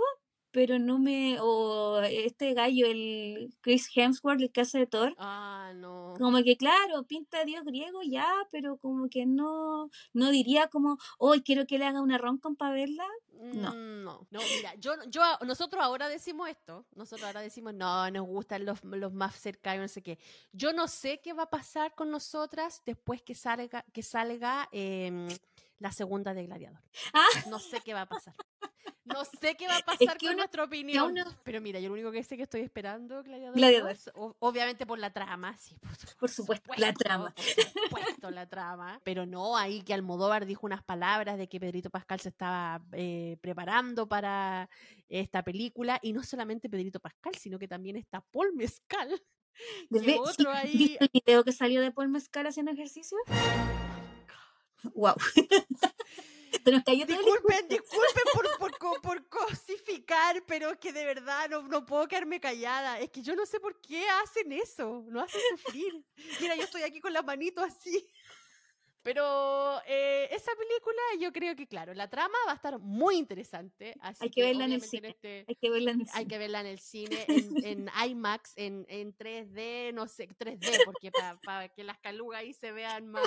pero 0.53 0.79
no 0.79 0.99
me. 0.99 1.39
O 1.41 2.01
este 2.03 2.55
gallo, 2.55 2.87
el 2.87 3.55
Chris 3.63 3.89
Hemsworth, 3.95 4.41
el 4.41 4.53
que 4.53 4.61
hace 4.61 4.79
de 4.79 4.87
Thor. 4.87 5.15
Ah, 5.19 5.73
no. 5.75 6.15
Como 6.19 6.43
que, 6.45 6.57
claro, 6.57 7.03
pinta 7.05 7.41
a 7.41 7.45
Dios 7.45 7.65
griego 7.65 8.01
ya, 8.03 8.31
pero 8.51 8.77
como 8.77 9.09
que 9.09 9.27
no. 9.27 9.91
No 10.13 10.31
diría 10.31 10.69
como, 10.69 10.99
hoy 11.19 11.43
quiero 11.43 11.67
que 11.67 11.79
le 11.79 11.87
haga 11.87 12.01
una 12.01 12.19
roncon 12.19 12.55
para 12.57 12.73
verla. 12.75 13.05
No. 13.33 13.73
Mm, 13.73 14.05
No, 14.05 14.27
no, 14.31 14.41
mira, 14.57 14.75
yo, 14.77 14.93
yo, 15.09 15.23
nosotros 15.45 15.83
ahora 15.83 16.09
decimos 16.09 16.49
esto, 16.49 16.87
nosotros 16.95 17.27
ahora 17.27 17.41
decimos, 17.41 17.75
no, 17.75 18.09
nos 18.11 18.27
gustan 18.27 18.65
los, 18.65 18.83
los 18.85 19.13
más 19.13 19.35
cercanos, 19.37 19.83
no 19.83 19.89
sé 19.89 20.03
qué. 20.03 20.19
Yo 20.53 20.73
no 20.73 20.87
sé 20.87 21.21
qué 21.21 21.33
va 21.33 21.45
a 21.45 21.51
pasar 21.51 21.95
con 21.95 22.11
nosotras 22.11 22.83
después 22.87 23.23
que 23.23 23.35
salga, 23.35 23.85
que 23.93 24.03
salga 24.03 24.69
em, 24.71 25.29
la 25.79 25.91
segunda 25.93 26.35
de 26.35 26.47
Gladiador. 26.47 26.81
Ah. 27.15 27.27
No 27.49 27.59
sé 27.59 27.81
qué 27.81 27.95
va 27.95 28.03
a 28.03 28.09
pasar. 28.09 28.35
No 29.05 29.25
sé 29.25 29.57
qué 29.57 29.67
va 29.67 29.75
a 29.75 29.79
Es 29.79 29.83
pasar 29.85 30.17
que 30.17 30.27
con 30.27 30.35
uno- 30.35 30.37
nuestra 30.39 30.63
opinión. 30.65 31.11
uno- 31.11 31.25
Pero 31.43 31.61
mira, 31.61 31.81
yo 31.81 31.89
lo 31.89 31.95
único 31.95 32.13
que 32.13 32.23
sé 32.23 32.37
que 32.37 32.45
estoy 32.45 32.61
esperando 32.61 33.23
Gladiador. 33.25 33.57
Gladiador. 33.57 33.89
2, 33.95 34.11
o- 34.15 34.37
obviamente 34.39 34.87
por 34.87 34.99
la 35.01 35.13
trama, 35.13 35.57
sí. 35.59 35.77
Por, 35.79 35.91
Por 36.19 36.31
supuesto, 36.31 36.73
la 36.77 36.93
trama. 36.93 37.35
Por 37.35 37.45
supuesto, 37.45 38.31
la 38.31 38.47
trama. 38.49 39.01
Pero 39.03 39.27
no, 39.27 39.57
ahí 39.57 39.83
que 39.83 39.93
Almodóvar 39.93 40.47
dijo 40.47 40.67
unas 40.67 40.85
palabras 40.85 41.37
de 41.37 41.49
que 41.49 41.59
Pedrito 41.59 41.91
Pascal 41.91 42.21
se 42.21 42.29
estaba 42.29 42.81
eh, 42.93 43.39
preparando 43.41 44.09
para 44.09 44.71
esta 45.09 45.43
película. 45.43 45.99
Y 46.01 46.13
no 46.13 46.23
solamente 46.23 46.69
Pedrito 46.71 47.01
Pascal, 47.01 47.35
sino 47.35 47.59
que 47.59 47.67
también 47.67 47.97
está 47.97 48.21
Paul 48.21 48.53
Mezcal. 48.55 49.21
De 49.91 50.01
que 50.01 50.07
ve- 50.07 50.19
otro 50.21 50.33
sí, 50.53 50.59
ahí- 50.59 50.79
¿Viste 50.79 51.05
el 51.05 51.11
video 51.13 51.45
que 51.45 51.53
salió 51.53 51.81
de 51.81 51.91
Paul 51.91 52.09
Mescal 52.09 52.47
haciendo 52.47 52.71
ejercicio? 52.73 53.19
Wow. 54.95 55.15
Se 56.65 56.71
nos 56.71 56.83
cayó 56.85 57.07
Disculpen, 57.07 57.69
disculpen 57.69 58.25
por, 58.33 58.79
por, 58.81 59.01
por 59.01 59.29
cosificar, 59.29 60.43
pero 60.47 60.71
es 60.71 60.79
que 60.79 60.93
de 60.93 61.05
verdad 61.05 61.49
no, 61.49 61.63
no 61.63 61.85
puedo 61.87 62.07
quedarme 62.09 62.41
callada. 62.41 63.01
Es 63.01 63.11
que 63.11 63.23
yo 63.23 63.35
no 63.35 63.47
sé 63.47 63.59
por 63.61 63.81
qué 63.81 64.07
hacen 64.23 64.53
eso, 64.53 65.05
no 65.09 65.21
hacen 65.21 65.41
sufrir. 65.57 66.05
Mira, 66.41 66.57
yo 66.57 66.63
estoy 66.65 66.83
aquí 66.83 67.01
con 67.01 67.13
las 67.13 67.25
manitos 67.25 67.65
así. 67.65 68.09
Pero 69.05 69.81
eh, 69.87 70.29
esa 70.31 70.53
película 70.55 71.01
yo 71.19 71.33
creo 71.33 71.57
que, 71.57 71.67
claro, 71.67 71.93
la 71.93 72.09
trama 72.09 72.39
va 72.47 72.53
a 72.53 72.55
estar 72.55 72.79
muy 72.79 73.17
interesante. 73.17 73.97
Así 74.01 74.19
Hay 74.23 74.31
que 74.31 74.43
verla 74.43 74.65
en 74.67 74.73
el 74.75 74.81
obviamente 74.81 75.09
este- 75.41 75.45
Hay 75.49 75.57
que 75.57 75.71
verla 75.71 75.91
en 75.91 76.01
el 76.03 76.07
hay 76.07 76.13
cine. 76.13 76.29
que 76.29 76.39
verla 76.39 76.61
en 76.61 76.67
el 76.67 76.79
cine, 76.79 77.25
en, 77.29 77.65
en 77.89 77.91
IMAX, 78.11 78.53
en, 78.55 78.87
en 78.89 79.13
3D, 79.17 79.93
no 79.93 80.07
sé, 80.07 80.29
3D, 80.29 80.85
porque 80.85 81.11
para 81.45 81.69
que 81.69 81.83
las 81.83 81.99
calugas 81.99 82.43
ahí 82.43 82.53
se 82.53 82.71
vean 82.71 83.09
más... 83.09 83.25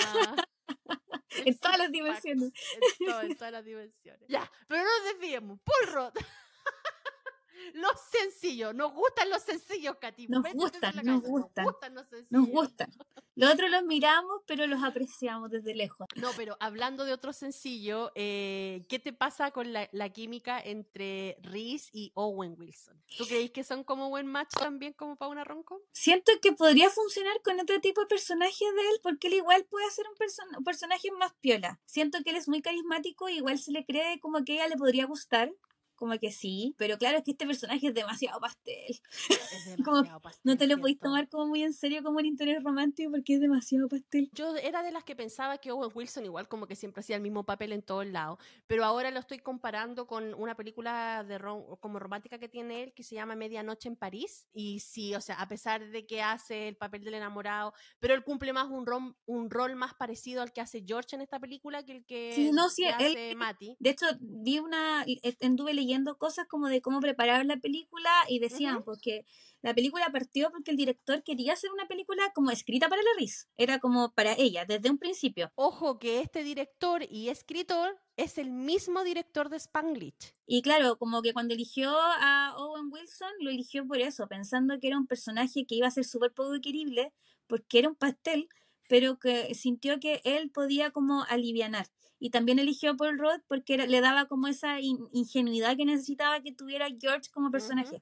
En 1.46 1.58
todas 1.58 1.78
las 1.78 1.92
dimensiones. 1.92 2.52
En, 3.00 3.06
todo- 3.08 3.22
en 3.22 3.36
todas 3.36 3.52
las 3.52 3.66
dimensiones. 3.66 4.24
Ya, 4.30 4.50
pero 4.68 4.84
no 4.84 4.90
nos 4.90 5.14
desviemos. 5.14 5.60
Paul 5.64 5.94
Roth. 5.94 6.16
Los 7.73 7.94
sencillos, 8.11 8.73
nos 8.73 8.94
gustan 8.94 9.30
los 9.30 9.41
sencillos, 9.41 9.98
Katy. 9.99 10.27
Nos 10.27 10.44
gustan, 10.53 10.95
nos 11.03 11.22
gustan. 11.22 11.65
Nos 11.65 11.73
gustan 11.73 11.95
los 11.95 12.07
sencillos. 12.07 12.32
Nos 12.32 12.48
gustan. 12.48 12.90
Los 13.36 13.53
otros 13.53 13.69
los 13.69 13.84
miramos, 13.84 14.41
pero 14.48 14.65
los 14.65 14.82
apreciamos 14.84 15.49
desde 15.49 15.76
lejos. 15.76 16.07
No, 16.15 16.30
pero 16.38 16.56
hablando 16.61 17.03
de 17.03 17.11
otro 17.11 17.34
sencillo, 17.34 18.11
eh, 18.15 18.86
¿qué 18.88 18.98
te 18.99 19.11
pasa 19.11 19.52
con 19.52 19.73
la, 19.73 19.90
la 19.91 20.10
química 20.10 20.60
entre 20.60 21.38
Reese 21.41 21.90
y 21.91 22.11
Owen 22.15 22.56
Wilson? 22.57 22.95
¿Tú 23.18 23.26
creéis 23.26 23.52
que 23.52 23.64
son 23.64 23.84
como 23.84 24.10
buen 24.10 24.27
match 24.27 24.53
también 24.57 24.94
como 24.94 25.18
para 25.18 25.32
una 25.32 25.44
ronco? 25.44 25.82
Siento 25.91 26.32
que 26.41 26.53
podría 26.53 26.90
funcionar 26.90 27.41
con 27.44 27.60
otro 27.60 27.80
tipo 27.82 28.02
de 28.02 28.07
personaje 28.07 28.65
de 28.65 28.82
él, 28.82 28.99
porque 29.03 29.27
él 29.27 29.36
igual 29.36 29.65
puede 29.65 29.86
hacer 29.86 30.06
un, 30.07 30.57
un 30.57 30.64
personaje 30.64 31.11
más 31.11 31.34
piola. 31.41 31.80
Siento 31.86 32.19
que 32.23 32.30
él 32.30 32.38
es 32.38 32.48
muy 32.48 32.61
carismático, 32.61 33.27
igual 33.27 33.60
se 33.60 33.72
le 33.72 33.86
cree 33.86 34.19
como 34.19 34.44
que 34.44 34.53
a 34.53 34.56
ella 34.56 34.68
le 34.69 34.77
podría 34.77 35.06
gustar. 35.06 35.52
Como 35.96 36.18
que 36.20 36.32
sí, 36.32 36.76
pero 36.78 36.98
claro, 36.98 37.18
es 37.18 37.24
que 37.24 37.32
este 37.32 37.46
personaje 37.48 37.88
es 37.88 37.94
demasiado 37.94 38.40
pastel. 38.40 39.00
Es 39.30 39.30
Como 39.86 39.98
demasiado 39.98 40.20
pastel, 40.22 40.42
No 40.44 40.58
te 40.58 40.68
lo 40.68 40.78
podéis 40.78 41.00
tomar 41.00 41.30
como 41.30 41.48
muy 41.48 41.64
en 41.64 41.74
serio 41.74 42.04
como 42.04 42.20
un 42.20 42.26
interés 42.26 42.62
romántico 42.64 43.12
porque 43.12 43.36
es 43.36 43.40
demasiado 43.40 43.88
pastel. 43.88 44.30
Yo 44.34 44.56
era 44.58 44.84
de 44.84 44.92
las 44.92 45.04
que 45.06 45.16
pensaba 45.16 45.58
que 45.58 45.72
Owen 45.72 45.92
Wilson 45.96 46.26
igual 46.26 46.48
como 46.50 46.68
que 46.68 46.76
siempre 46.76 47.00
hacía 47.00 47.16
el 47.16 47.22
mismo 47.22 47.46
papel 47.46 47.72
en 47.72 47.82
todos 47.82 48.06
lados, 48.06 48.40
pero 48.68 48.84
ahora 48.84 49.10
lo 49.12 49.20
estoy 49.20 49.40
comparando 49.40 50.06
con 50.06 50.34
una 50.34 50.56
película 50.56 51.24
de 51.24 51.40
rom- 51.40 51.80
como 51.80 51.98
romántica 52.00 52.40
que 52.40 52.50
tiene 52.50 52.84
él 52.84 52.94
que 52.94 53.04
se 53.04 53.16
llama 53.16 53.36
Medianoche 53.36 53.88
en 53.88 53.96
París 53.96 54.48
y 54.54 54.82
sí, 54.82 55.16
o 55.16 55.22
sea, 55.22 55.36
a 55.36 55.48
pesar 55.48 55.88
de 55.90 56.06
que 56.06 56.22
hace 56.22 56.68
el 56.68 56.76
papel 56.76 57.06
del 57.06 57.14
enamorado, 57.14 57.74
pero 58.00 58.14
él 58.14 58.24
cumple 58.26 58.52
más 58.52 58.70
un, 58.70 58.86
rom- 58.86 59.16
un 59.26 59.50
rol 59.50 59.76
más 59.78 59.94
parecido 59.94 60.42
al 60.42 60.52
que 60.52 60.60
hace 60.62 60.84
George 60.86 61.16
en 61.16 61.22
esta 61.22 61.40
película 61.40 61.84
que 61.86 61.92
el 61.94 62.06
que, 62.06 62.34
Sí, 62.36 62.52
no, 62.52 62.70
sí, 62.70 62.84
que 62.84 62.90
él- 63.06 63.12
hace 63.12 63.36
Mati. 63.38 63.76
De 63.80 63.92
hecho, 63.92 64.06
vi 64.20 64.60
una, 64.60 65.06
anduve 65.42 65.74
leyendo 65.74 65.85
cosas 66.18 66.48
como 66.48 66.68
de 66.68 66.82
cómo 66.82 66.99
preparar 66.99 67.45
la 67.45 67.57
película 67.57 68.10
y 68.30 68.40
decían 68.40 68.76
Ujú. 68.78 68.86
porque 68.86 69.26
la 69.62 69.74
película 69.74 70.10
partió 70.12 70.52
porque 70.52 70.72
el 70.72 70.78
director 70.78 71.24
quería 71.24 71.53
hacer 71.53 71.72
una 71.72 71.88
película 71.88 72.32
como 72.36 72.52
escrita 72.52 72.88
para 72.88 73.02
la 73.02 73.10
Riz. 73.18 73.48
Era 73.57 73.80
como 73.80 74.14
para 74.14 74.34
ella, 74.34 74.66
desde 74.66 74.90
un 74.91 74.98
principio. 74.98 75.52
Ojo 75.56 75.98
que 75.98 76.22
este 76.22 76.44
director 76.44 77.03
y 77.10 77.30
escritor 77.30 77.99
es 78.16 78.38
el 78.38 78.52
mismo 78.52 79.03
director 79.03 79.49
de 79.49 79.57
Spanglish. 79.57 80.34
Y 80.45 80.62
claro, 80.62 80.98
como 80.98 81.22
que 81.22 81.34
cuando 81.34 81.53
eligió 81.53 81.91
a 81.98 82.53
Owen 82.57 82.90
Wilson, 82.91 83.32
lo 83.40 83.49
eligió 83.49 83.88
por 83.88 83.99
eso, 83.99 84.28
pensando 84.28 84.80
que 84.80 84.88
era 84.88 84.98
un 84.98 85.07
personaje 85.07 85.66
que 85.66 85.76
iba 85.76 85.88
a 85.88 85.91
ser 85.91 86.06
súper 86.06 86.32
poco 86.32 86.62
querible, 86.62 87.12
porque 87.48 87.80
era 87.80 87.90
un 87.90 87.95
pastel, 87.95 88.48
pero 88.88 89.18
que 89.18 89.53
sintió 89.56 89.99
que 89.99 90.22
él 90.24 90.52
podía 90.52 90.91
como 90.91 91.24
alivianar. 91.24 91.88
Y 92.20 92.30
también 92.30 92.60
eligió 92.60 92.92
a 92.92 92.96
Paul 92.96 93.20
Rudd 93.20 93.42
porque 93.48 93.78
le 93.78 94.02
daba 94.02 94.26
como 94.26 94.48
esa 94.48 94.80
in- 94.80 95.08
ingenuidad 95.12 95.76
que 95.76 95.86
necesitaba 95.86 96.42
que 96.42 96.54
tuviera 96.54 96.88
George 97.00 97.30
como 97.32 97.52
personaje. 97.52 98.02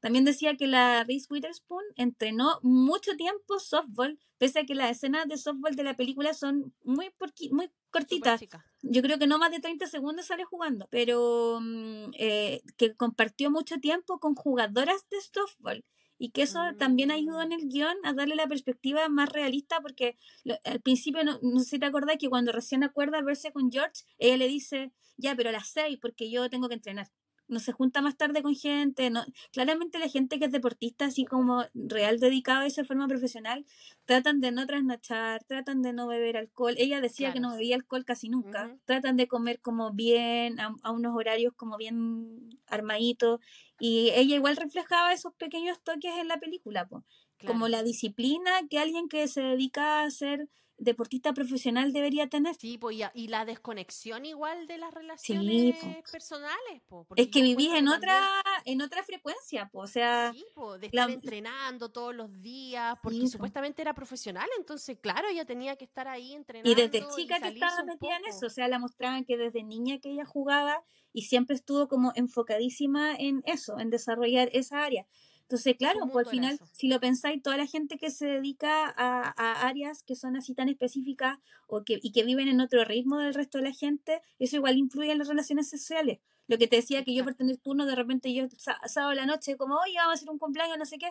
También 0.00 0.24
decía 0.24 0.56
que 0.56 0.66
la 0.66 1.02
Reese 1.04 1.26
Witherspoon 1.30 1.82
entrenó 1.96 2.58
mucho 2.62 3.16
tiempo 3.16 3.58
softball, 3.58 4.18
pese 4.38 4.60
a 4.60 4.64
que 4.66 4.74
las 4.74 4.90
escenas 4.90 5.26
de 5.28 5.38
softball 5.38 5.76
de 5.76 5.84
la 5.84 5.96
película 5.96 6.34
son 6.34 6.74
muy, 6.84 7.10
muy 7.50 7.70
cortitas. 7.90 8.40
Yo 8.82 9.00
creo 9.02 9.18
que 9.18 9.26
no 9.26 9.38
más 9.38 9.50
de 9.50 9.60
30 9.60 9.86
segundos 9.86 10.26
sale 10.26 10.44
jugando, 10.44 10.86
pero 10.90 11.58
mm, 11.60 12.10
eh, 12.18 12.62
que 12.76 12.94
compartió 12.94 13.50
mucho 13.50 13.78
tiempo 13.78 14.18
con 14.20 14.34
jugadoras 14.34 15.08
de 15.08 15.20
softball 15.22 15.84
y 16.18 16.30
que 16.30 16.42
eso 16.42 16.58
también 16.78 17.10
ayudó 17.10 17.42
en 17.42 17.52
el 17.52 17.68
guion 17.68 17.96
a 18.04 18.12
darle 18.12 18.34
la 18.36 18.46
perspectiva 18.46 19.08
más 19.08 19.28
realista 19.30 19.80
porque 19.80 20.16
lo- 20.44 20.56
al 20.64 20.80
principio 20.80 21.24
no, 21.24 21.38
no 21.42 21.60
sé 21.60 21.66
si 21.70 21.78
te 21.78 21.86
acordás 21.86 22.16
que 22.18 22.28
cuando 22.28 22.52
recién 22.52 22.84
acuerda 22.84 23.22
verse 23.22 23.52
con 23.52 23.70
George, 23.70 24.02
ella 24.18 24.36
le 24.36 24.48
dice, 24.48 24.92
ya, 25.16 25.34
pero 25.36 25.50
a 25.50 25.52
las 25.52 25.68
seis 25.68 25.98
porque 26.00 26.30
yo 26.30 26.48
tengo 26.50 26.68
que 26.68 26.74
entrenar. 26.74 27.08
No 27.46 27.60
se 27.60 27.72
junta 27.72 28.00
más 28.00 28.16
tarde 28.16 28.42
con 28.42 28.54
gente, 28.54 29.10
no, 29.10 29.24
claramente 29.52 29.98
la 29.98 30.08
gente 30.08 30.38
que 30.38 30.46
es 30.46 30.52
deportista 30.52 31.06
así 31.06 31.24
como 31.24 31.64
real 31.74 32.18
dedicado 32.18 32.60
a 32.60 32.66
eso 32.66 32.80
de 32.80 32.86
forma 32.86 33.06
profesional, 33.06 33.66
tratan 34.06 34.40
de 34.40 34.50
no 34.50 34.66
trasnochar, 34.66 35.44
tratan 35.44 35.82
de 35.82 35.92
no 35.92 36.06
beber 36.06 36.36
alcohol. 36.36 36.74
Ella 36.78 37.00
decía 37.00 37.32
que 37.32 37.40
no 37.40 37.52
bebía 37.52 37.76
alcohol 37.76 38.04
casi 38.04 38.28
nunca. 38.28 38.76
Tratan 38.86 39.16
de 39.16 39.28
comer 39.28 39.60
como 39.60 39.92
bien, 39.92 40.58
a, 40.58 40.74
a 40.82 40.90
unos 40.90 41.14
horarios 41.14 41.52
como 41.54 41.76
bien 41.76 42.48
armaditos. 42.66 43.40
Y 43.78 44.10
ella 44.14 44.36
igual 44.36 44.56
reflejaba 44.56 45.12
esos 45.12 45.34
pequeños 45.34 45.78
toques 45.82 46.12
en 46.18 46.28
la 46.28 46.38
película, 46.38 46.86
po. 46.86 47.04
como 47.46 47.68
la 47.68 47.82
disciplina 47.82 48.50
que 48.70 48.78
alguien 48.78 49.08
que 49.08 49.28
se 49.28 49.42
dedica 49.42 50.02
a 50.02 50.10
ser 50.10 50.48
deportista 50.78 51.32
profesional 51.32 51.92
debería 51.92 52.28
tener. 52.28 52.54
Sí, 52.56 52.78
pues, 52.78 52.96
y, 52.96 53.02
a- 53.02 53.12
y 53.14 53.28
la 53.28 53.44
desconexión 53.44 54.24
igual 54.26 54.66
de 54.66 54.78
las 54.78 54.92
relaciones 54.94 55.76
personales, 56.10 56.82
po, 56.86 57.04
porque 57.04 57.22
Es 57.22 57.30
que 57.30 57.42
vivís 57.42 57.72
en 57.74 57.88
otra, 57.88 58.20
en 58.64 58.82
otra 58.82 59.02
frecuencia, 59.02 59.68
po. 59.70 59.80
o 59.80 59.86
sea, 59.86 60.32
Sí, 60.32 60.44
po, 60.54 60.78
de 60.78 60.86
la- 60.90 61.02
estar 61.02 61.10
entrenando 61.10 61.90
todos 61.90 62.14
los 62.14 62.40
días, 62.40 62.96
porque 63.02 63.18
Sí, 63.18 63.26
po. 63.26 63.30
supuestamente 63.32 63.82
era 63.82 63.94
profesional, 63.94 64.48
entonces, 64.58 64.98
claro, 65.00 65.28
ella 65.28 65.44
tenía 65.44 65.76
que 65.76 65.84
estar 65.84 66.08
ahí 66.08 66.32
entrenando. 66.34 66.70
Y 66.70 66.74
desde 66.74 67.06
chica 67.14 67.40
que 67.40 67.48
estaba 67.48 67.84
metida 67.84 68.16
en 68.16 68.24
eso, 68.26 68.46
o 68.46 68.50
sea, 68.50 68.68
la 68.68 68.78
mostraban 68.78 69.24
que 69.24 69.36
desde 69.36 69.62
niña 69.62 69.98
que 69.98 70.10
ella 70.10 70.24
jugaba 70.24 70.82
y 71.12 71.22
siempre 71.22 71.54
estuvo 71.56 71.88
como 71.88 72.12
enfocadísima 72.16 73.14
en 73.14 73.42
eso, 73.46 73.78
en 73.78 73.90
desarrollar 73.90 74.48
esa 74.52 74.82
área. 74.84 75.06
Entonces, 75.44 75.76
claro, 75.76 76.00
pues 76.10 76.26
al 76.26 76.30
final, 76.30 76.54
eso. 76.54 76.66
si 76.72 76.88
lo 76.88 76.98
pensáis, 77.00 77.42
toda 77.42 77.56
la 77.56 77.66
gente 77.66 77.98
que 77.98 78.10
se 78.10 78.26
dedica 78.26 78.86
a, 78.96 79.34
a 79.36 79.66
áreas 79.66 80.02
que 80.02 80.16
son 80.16 80.36
así 80.36 80.54
tan 80.54 80.68
específicas 80.68 81.38
o 81.66 81.84
que, 81.84 82.00
y 82.02 82.12
que 82.12 82.24
viven 82.24 82.48
en 82.48 82.60
otro 82.60 82.84
ritmo 82.84 83.18
del 83.18 83.34
resto 83.34 83.58
de 83.58 83.64
la 83.64 83.72
gente, 83.72 84.22
eso 84.38 84.56
igual 84.56 84.78
influye 84.78 85.12
en 85.12 85.18
las 85.18 85.28
relaciones 85.28 85.68
sociales. 85.68 86.18
Lo 86.46 86.58
que 86.58 86.66
te 86.66 86.76
decía 86.76 87.04
que 87.04 87.14
yo 87.14 87.24
por 87.24 87.34
tener 87.34 87.58
turno, 87.58 87.84
de 87.86 87.94
repente 87.94 88.32
yo 88.32 88.46
sá- 88.56 88.80
sábado 88.86 89.12
a 89.12 89.14
la 89.14 89.26
noche, 89.26 89.56
como, 89.56 89.76
oye, 89.76 89.94
vamos 89.96 90.12
a 90.12 90.14
hacer 90.14 90.30
un 90.30 90.38
cumpleaños, 90.38 90.78
no 90.78 90.86
sé 90.86 90.98
qué, 90.98 91.10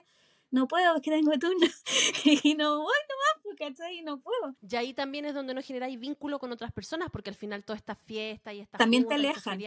no 0.51 0.67
puedo, 0.67 0.95
es 0.95 1.01
que 1.01 1.09
tengo 1.11 1.31
turno. 1.39 1.67
y 2.43 2.53
no 2.55 2.77
voy 2.81 2.95
nomás, 3.09 3.43
pues, 3.43 3.55
¿cachai? 3.57 3.99
Y 3.99 4.01
no 4.03 4.19
puedo. 4.19 4.55
Y 4.67 4.75
ahí 4.75 4.93
también 4.93 5.25
es 5.25 5.33
donde 5.33 5.53
no 5.53 5.61
generáis 5.61 5.99
vínculo 5.99 6.37
con 6.39 6.51
otras 6.51 6.71
personas, 6.71 7.09
porque 7.11 7.29
al 7.31 7.35
final 7.35 7.63
todas 7.63 7.79
estas 7.79 7.97
fiestas 7.99 8.53
y 8.53 8.59
estas 8.59 8.77
También 8.77 9.07
te 9.07 9.15
alejan. 9.15 9.59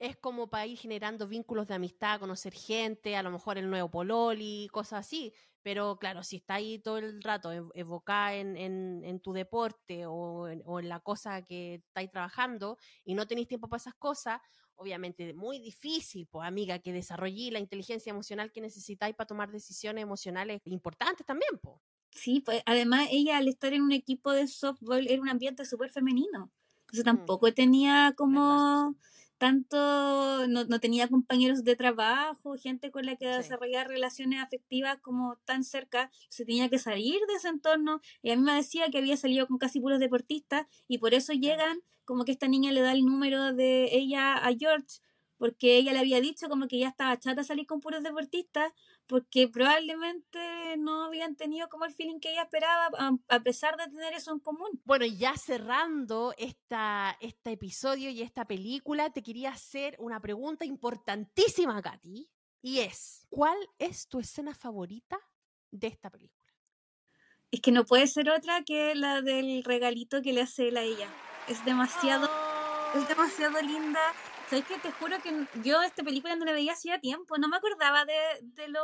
Es 0.00 0.16
como 0.16 0.48
para 0.50 0.66
ir 0.66 0.78
generando 0.78 1.28
vínculos 1.28 1.68
de 1.68 1.74
amistad, 1.74 2.18
conocer 2.20 2.52
gente, 2.54 3.16
a 3.16 3.22
lo 3.22 3.30
mejor 3.30 3.58
el 3.58 3.70
nuevo 3.70 3.90
pololi, 3.90 4.68
cosas 4.72 5.00
así. 5.06 5.32
Pero 5.62 5.98
claro, 5.98 6.22
si 6.24 6.36
está 6.36 6.54
ahí 6.54 6.78
todo 6.80 6.98
el 6.98 7.22
rato 7.22 7.52
ev- 7.52 7.70
evocada 7.74 8.34
en, 8.34 8.56
en, 8.56 9.02
en 9.04 9.20
tu 9.20 9.32
deporte 9.34 10.06
o 10.06 10.48
en, 10.48 10.62
o 10.66 10.80
en 10.80 10.88
la 10.88 11.00
cosa 11.00 11.42
que 11.42 11.74
estáis 11.76 12.10
trabajando 12.10 12.78
y 13.04 13.14
no 13.14 13.26
tenéis 13.26 13.48
tiempo 13.48 13.68
para 13.68 13.78
esas 13.80 13.94
cosas, 13.94 14.40
obviamente 14.74 15.34
muy 15.34 15.58
difícil, 15.60 16.26
pues 16.28 16.48
amiga, 16.48 16.78
que 16.78 16.92
desarrolle 16.94 17.50
la 17.52 17.58
inteligencia 17.60 18.10
emocional 18.10 18.52
que 18.52 18.62
necesitáis 18.62 19.14
para 19.14 19.26
tomar 19.28 19.50
decisiones 19.52 20.02
emocionales 20.02 20.60
importantes 20.64 21.26
también, 21.26 21.58
pues. 21.62 21.76
Sí, 22.10 22.40
pues 22.40 22.62
además 22.66 23.08
ella 23.10 23.38
al 23.38 23.48
estar 23.48 23.72
en 23.72 23.82
un 23.82 23.92
equipo 23.92 24.32
de 24.32 24.46
softball 24.48 25.06
era 25.08 25.22
un 25.22 25.28
ambiente 25.28 25.64
súper 25.64 25.90
femenino. 25.90 26.52
Entonces 26.82 27.04
mm. 27.04 27.04
tampoco 27.04 27.54
tenía 27.54 28.14
como 28.16 28.96
tanto, 29.40 30.46
no, 30.48 30.64
no, 30.66 30.80
tenía 30.80 31.08
compañeros 31.08 31.64
de 31.64 31.74
trabajo, 31.74 32.56
gente 32.58 32.90
con 32.90 33.06
la 33.06 33.16
que 33.16 33.26
desarrollar 33.26 33.88
relaciones 33.88 34.42
afectivas 34.42 34.98
como 35.00 35.36
tan 35.46 35.64
cerca, 35.64 36.10
se 36.28 36.44
tenía 36.44 36.68
que 36.68 36.78
salir 36.78 37.18
de 37.26 37.34
ese 37.36 37.48
entorno. 37.48 38.02
Y 38.22 38.32
a 38.32 38.36
mí 38.36 38.42
me 38.42 38.52
decía 38.52 38.90
que 38.90 38.98
había 38.98 39.16
salido 39.16 39.46
con 39.46 39.56
casi 39.56 39.80
puros 39.80 39.98
deportistas 39.98 40.66
y 40.88 40.98
por 40.98 41.14
eso 41.14 41.32
llegan, 41.32 41.78
como 42.04 42.26
que 42.26 42.32
esta 42.32 42.48
niña 42.48 42.70
le 42.70 42.82
da 42.82 42.92
el 42.92 43.06
número 43.06 43.54
de 43.54 43.88
ella 43.96 44.34
a 44.36 44.54
George 44.54 45.00
porque 45.38 45.78
ella 45.78 45.94
le 45.94 46.00
había 46.00 46.20
dicho 46.20 46.50
como 46.50 46.68
que 46.68 46.78
ya 46.78 46.88
estaba 46.88 47.18
chata 47.18 47.42
salir 47.42 47.66
con 47.66 47.80
puros 47.80 48.02
deportistas, 48.02 48.74
porque 49.10 49.48
probablemente 49.48 50.76
no 50.78 51.06
habían 51.06 51.34
tenido 51.34 51.68
como 51.68 51.84
el 51.84 51.92
feeling 51.92 52.20
que 52.20 52.30
ella 52.30 52.42
esperaba, 52.42 52.88
a 53.28 53.40
pesar 53.40 53.76
de 53.76 53.88
tener 53.88 54.14
eso 54.14 54.30
en 54.30 54.38
común. 54.38 54.80
Bueno, 54.84 55.04
ya 55.04 55.36
cerrando 55.36 56.32
esta, 56.38 57.16
este 57.20 57.50
episodio 57.50 58.08
y 58.10 58.22
esta 58.22 58.44
película, 58.44 59.10
te 59.10 59.24
quería 59.24 59.50
hacer 59.50 59.96
una 59.98 60.20
pregunta 60.20 60.64
importantísima, 60.64 61.82
Katy, 61.82 62.30
y 62.62 62.78
es, 62.78 63.26
¿cuál 63.30 63.58
es 63.80 64.06
tu 64.06 64.20
escena 64.20 64.54
favorita 64.54 65.18
de 65.72 65.88
esta 65.88 66.08
película? 66.08 66.52
Es 67.50 67.60
que 67.60 67.72
no 67.72 67.84
puede 67.84 68.06
ser 68.06 68.30
otra 68.30 68.62
que 68.62 68.94
la 68.94 69.22
del 69.22 69.64
regalito 69.64 70.22
que 70.22 70.32
le 70.32 70.42
hace 70.42 70.68
él 70.68 70.76
a 70.76 70.84
ella. 70.84 71.08
Es 71.48 71.64
demasiado, 71.64 72.30
es 72.94 73.08
demasiado 73.08 73.60
linda 73.60 74.00
¿Sabes 74.50 74.64
que 74.64 74.78
Te 74.80 74.90
juro 74.90 75.16
que 75.22 75.30
yo 75.62 75.80
esta 75.80 76.02
película 76.02 76.34
no 76.34 76.44
la 76.44 76.52
veía 76.52 76.72
hacía 76.72 76.98
tiempo, 76.98 77.38
no 77.38 77.48
me 77.48 77.56
acordaba 77.56 78.04
de, 78.04 78.14
de 78.42 78.66
lo 78.66 78.80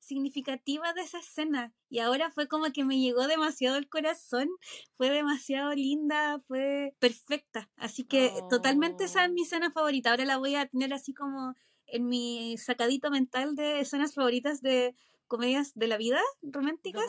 significativa 0.00 0.94
de 0.94 1.02
esa 1.02 1.18
escena. 1.18 1.74
Y 1.90 1.98
ahora 1.98 2.30
fue 2.30 2.48
como 2.48 2.72
que 2.72 2.84
me 2.84 2.98
llegó 2.98 3.26
demasiado 3.26 3.76
el 3.76 3.86
corazón, 3.86 4.48
fue 4.96 5.10
demasiado 5.10 5.74
linda, 5.74 6.40
fue 6.48 6.94
perfecta, 7.00 7.70
así 7.76 8.04
que 8.04 8.32
totalmente 8.48 9.04
esa 9.04 9.26
es 9.26 9.30
mi 9.30 9.42
escena 9.42 9.70
favorita, 9.70 10.10
ahora 10.10 10.24
la 10.24 10.38
voy 10.38 10.54
a 10.54 10.66
tener 10.66 10.94
así 10.94 11.12
como 11.12 11.54
en 11.86 12.06
mi 12.06 12.56
sacadito 12.56 13.10
mental 13.10 13.56
de 13.56 13.80
escenas 13.80 14.14
favoritas 14.14 14.62
de 14.62 14.94
comedias 15.26 15.72
de 15.74 15.88
la 15.88 15.96
vida 15.96 16.20
románticas. 16.42 17.04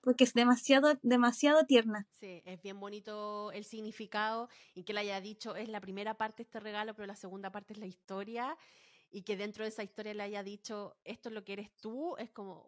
Porque 0.00 0.24
es 0.24 0.34
demasiado, 0.34 0.98
demasiado 1.02 1.64
tierna. 1.64 2.06
Sí, 2.20 2.42
es 2.44 2.62
bien 2.62 2.78
bonito 2.80 3.52
el 3.52 3.64
significado 3.64 4.48
y 4.74 4.84
que 4.84 4.92
le 4.92 5.00
haya 5.00 5.20
dicho 5.20 5.56
es 5.56 5.68
la 5.68 5.80
primera 5.80 6.14
parte 6.14 6.42
este 6.42 6.60
regalo, 6.60 6.94
pero 6.94 7.06
la 7.06 7.16
segunda 7.16 7.50
parte 7.50 7.72
es 7.72 7.78
la 7.78 7.86
historia. 7.86 8.56
Y 9.10 9.22
que 9.22 9.36
dentro 9.36 9.64
de 9.64 9.70
esa 9.70 9.82
historia 9.82 10.14
le 10.14 10.22
haya 10.22 10.42
dicho 10.42 10.96
esto 11.04 11.28
es 11.28 11.34
lo 11.34 11.44
que 11.44 11.54
eres 11.54 11.70
tú, 11.80 12.16
es 12.18 12.30
como. 12.30 12.66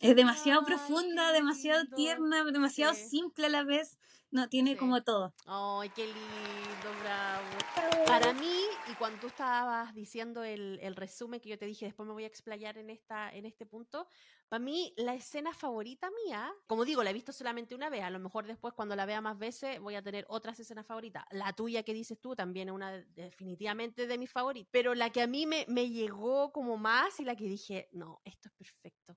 Es 0.00 0.14
demasiado 0.14 0.64
profunda, 0.64 1.32
demasiado 1.32 1.84
tierna, 1.96 2.44
demasiado 2.44 2.94
simple 2.94 3.46
a 3.46 3.48
la 3.48 3.64
vez. 3.64 3.98
No, 4.30 4.48
tiene 4.48 4.76
como 4.76 5.02
todo. 5.02 5.34
Ay, 5.46 5.90
qué 5.90 6.04
lindo, 6.06 7.00
bravo. 7.02 8.04
Para 8.06 8.32
mí, 8.34 8.67
y 8.90 8.94
cuando 8.94 9.20
tú 9.20 9.26
estabas 9.26 9.94
diciendo 9.94 10.42
el, 10.42 10.78
el, 10.82 10.96
resumen 10.96 11.40
que 11.40 11.48
yo 11.50 11.58
te 11.58 11.66
dije, 11.66 11.86
después 11.86 12.06
me 12.06 12.12
voy 12.12 12.24
a 12.24 12.26
explayar 12.26 12.78
en, 12.78 12.90
esta, 12.90 13.30
en 13.30 13.44
este 13.44 13.66
punto, 13.66 14.08
para 14.48 14.62
mí 14.62 14.94
la 14.96 15.14
escena 15.14 15.52
favorita 15.52 16.08
mía, 16.24 16.50
como 16.66 16.84
digo, 16.84 17.02
la 17.02 17.10
he 17.10 17.12
visto 17.12 17.32
solamente 17.32 17.74
una 17.74 17.90
vez, 17.90 18.02
a 18.02 18.10
lo 18.10 18.18
mejor 18.18 18.46
después 18.46 18.72
cuando 18.74 18.96
la 18.96 19.04
vea 19.04 19.20
más 19.20 19.38
veces 19.38 19.80
voy 19.80 19.94
a 19.94 20.02
tener 20.02 20.24
otras 20.28 20.58
escenas 20.60 20.86
favoritas. 20.86 21.24
La 21.30 21.52
tuya 21.52 21.82
que 21.82 21.92
dices 21.92 22.18
tú 22.20 22.34
también 22.34 22.68
es 22.68 22.74
una 22.74 22.92
definitivamente 22.92 24.06
de 24.06 24.18
mis 24.18 24.30
favoritas, 24.30 24.70
pero 24.72 24.94
la 24.94 25.10
que 25.10 25.22
a 25.22 25.26
mí 25.26 25.46
me, 25.46 25.66
me 25.68 25.90
llegó 25.90 26.52
como 26.52 26.76
más 26.78 27.20
y 27.20 27.24
la 27.24 27.36
que 27.36 27.44
dije, 27.44 27.88
no, 27.92 28.20
esto 28.24 28.48
es 28.48 28.54
perfecto, 28.54 29.16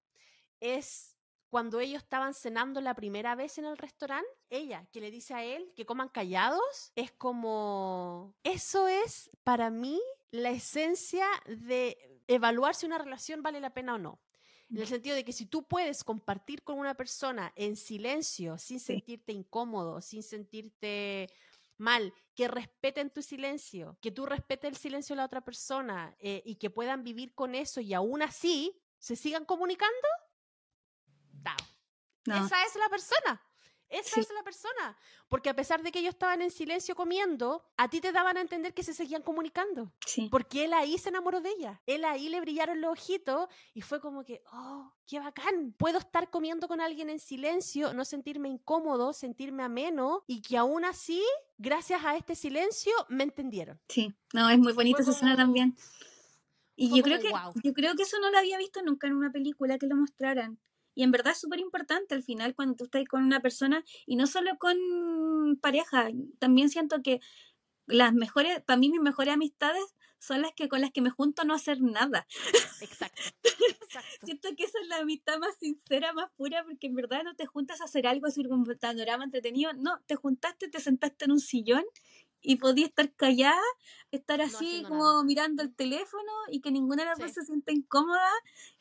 es 0.59 1.15
cuando 1.51 1.81
ellos 1.81 2.01
estaban 2.01 2.33
cenando 2.33 2.79
la 2.79 2.95
primera 2.95 3.35
vez 3.35 3.57
en 3.57 3.65
el 3.65 3.77
restaurante, 3.77 4.29
ella 4.49 4.87
que 4.93 5.01
le 5.01 5.11
dice 5.11 5.33
a 5.33 5.43
él 5.43 5.73
que 5.75 5.85
coman 5.85 6.07
callados, 6.07 6.93
es 6.95 7.11
como, 7.11 8.33
eso 8.43 8.87
es 8.87 9.29
para 9.43 9.69
mí 9.69 10.01
la 10.31 10.49
esencia 10.49 11.27
de 11.45 12.21
evaluar 12.27 12.73
si 12.73 12.85
una 12.85 12.97
relación 12.97 13.43
vale 13.43 13.59
la 13.59 13.73
pena 13.73 13.95
o 13.95 13.97
no. 13.97 14.21
En 14.69 14.77
el 14.77 14.87
sentido 14.87 15.13
de 15.13 15.25
que 15.25 15.33
si 15.33 15.45
tú 15.45 15.63
puedes 15.63 16.05
compartir 16.05 16.63
con 16.63 16.79
una 16.79 16.95
persona 16.95 17.51
en 17.57 17.75
silencio, 17.75 18.57
sin 18.57 18.79
sentirte 18.79 19.33
incómodo, 19.33 19.99
sin 19.99 20.23
sentirte 20.23 21.27
mal, 21.77 22.13
que 22.33 22.47
respeten 22.47 23.09
tu 23.09 23.21
silencio, 23.21 23.97
que 23.99 24.11
tú 24.11 24.25
respetes 24.25 24.71
el 24.71 24.77
silencio 24.77 25.15
de 25.15 25.17
la 25.17 25.25
otra 25.25 25.41
persona 25.41 26.15
eh, 26.19 26.41
y 26.45 26.55
que 26.55 26.69
puedan 26.69 27.03
vivir 27.03 27.33
con 27.33 27.55
eso 27.55 27.81
y 27.81 27.93
aún 27.93 28.21
así 28.21 28.79
se 28.99 29.17
sigan 29.17 29.43
comunicando, 29.43 30.07
esa 32.25 32.63
es 32.65 32.75
la 32.75 32.89
persona. 32.89 33.41
Esa 33.91 34.21
es 34.21 34.29
la 34.33 34.41
persona. 34.41 34.97
Porque 35.27 35.49
a 35.49 35.55
pesar 35.55 35.83
de 35.83 35.91
que 35.91 35.99
ellos 35.99 36.13
estaban 36.13 36.41
en 36.41 36.49
silencio 36.49 36.95
comiendo, 36.95 37.65
a 37.75 37.89
ti 37.89 37.99
te 37.99 38.13
daban 38.13 38.37
a 38.37 38.41
entender 38.41 38.73
que 38.73 38.83
se 38.83 38.93
seguían 38.93 39.21
comunicando. 39.21 39.91
Porque 40.29 40.63
él 40.63 40.73
ahí 40.73 40.97
se 40.97 41.09
enamoró 41.09 41.41
de 41.41 41.49
ella. 41.49 41.81
Él 41.85 42.05
ahí 42.05 42.29
le 42.29 42.39
brillaron 42.39 42.79
los 42.79 42.93
ojitos 42.93 43.49
y 43.73 43.81
fue 43.81 43.99
como 43.99 44.23
que, 44.23 44.41
oh, 44.53 44.93
qué 45.05 45.19
bacán. 45.19 45.73
Puedo 45.77 45.99
estar 45.99 46.29
comiendo 46.29 46.69
con 46.69 46.79
alguien 46.79 47.09
en 47.09 47.19
silencio, 47.19 47.93
no 47.93 48.05
sentirme 48.05 48.47
incómodo, 48.47 49.11
sentirme 49.11 49.63
ameno 49.63 50.23
y 50.25 50.41
que 50.41 50.57
aún 50.57 50.85
así, 50.85 51.21
gracias 51.57 52.05
a 52.05 52.15
este 52.15 52.35
silencio, 52.35 52.93
me 53.09 53.23
entendieron. 53.23 53.79
Sí, 53.89 54.13
no, 54.33 54.49
es 54.49 54.57
muy 54.57 54.71
bonita 54.71 55.01
esa 55.01 55.11
escena 55.11 55.35
también. 55.35 55.75
Y 56.77 56.95
yo 56.95 57.03
creo, 57.03 57.19
que, 57.19 57.31
yo 57.63 57.73
creo 57.73 57.95
que 57.95 58.03
eso 58.03 58.17
no 58.19 58.31
lo 58.31 58.37
había 58.37 58.57
visto 58.57 58.81
nunca 58.81 59.07
en 59.07 59.15
una 59.15 59.31
película 59.31 59.77
que 59.77 59.87
lo 59.87 59.97
mostraran. 59.97 60.57
Y 61.01 61.03
en 61.03 61.09
verdad 61.09 61.31
es 61.31 61.39
súper 61.39 61.59
importante 61.59 62.13
al 62.13 62.21
final 62.21 62.53
cuando 62.53 62.75
tú 62.75 62.83
estás 62.83 63.03
con 63.05 63.23
una 63.23 63.39
persona 63.39 63.83
y 64.05 64.17
no 64.17 64.27
solo 64.27 64.51
con 64.59 64.77
pareja, 65.59 66.09
también 66.37 66.69
siento 66.69 67.01
que 67.01 67.21
las 67.87 68.13
mejores, 68.13 68.61
para 68.61 68.77
mí 68.77 68.91
mis 68.91 69.01
mejores 69.01 69.33
amistades 69.33 69.83
son 70.19 70.43
las 70.43 70.51
que 70.53 70.69
con 70.69 70.79
las 70.79 70.91
que 70.91 71.01
me 71.01 71.09
junto 71.09 71.43
no 71.43 71.55
hacer 71.55 71.81
nada. 71.81 72.27
Exacto. 72.81 73.19
siento 74.21 74.49
que 74.55 74.65
esa 74.65 74.79
es 74.79 74.87
la 74.89 74.97
amistad 74.97 75.39
más 75.39 75.57
sincera, 75.57 76.13
más 76.13 76.29
pura, 76.37 76.63
porque 76.63 76.85
en 76.85 76.93
verdad 76.93 77.23
no 77.23 77.35
te 77.35 77.47
juntas 77.47 77.81
a 77.81 77.85
hacer 77.85 78.05
algo, 78.05 78.27
como 78.47 78.61
un 78.61 78.77
panorama 78.79 79.23
entretenido, 79.23 79.73
no, 79.73 79.99
te 80.05 80.15
juntaste, 80.15 80.69
te 80.69 80.79
sentaste 80.79 81.25
en 81.25 81.31
un 81.31 81.39
sillón 81.39 81.83
y 82.41 82.55
podía 82.57 82.85
estar 82.85 83.11
callada, 83.13 83.61
estar 84.11 84.41
así 84.41 84.83
como 84.87 85.23
mirando 85.23 85.63
el 85.63 85.73
teléfono 85.73 86.31
y 86.49 86.59
que 86.61 86.71
ninguna 86.71 87.03
de 87.03 87.09
las 87.09 87.19
dos 87.19 87.31
se 87.31 87.45
sienta 87.45 87.71
incómoda 87.71 88.29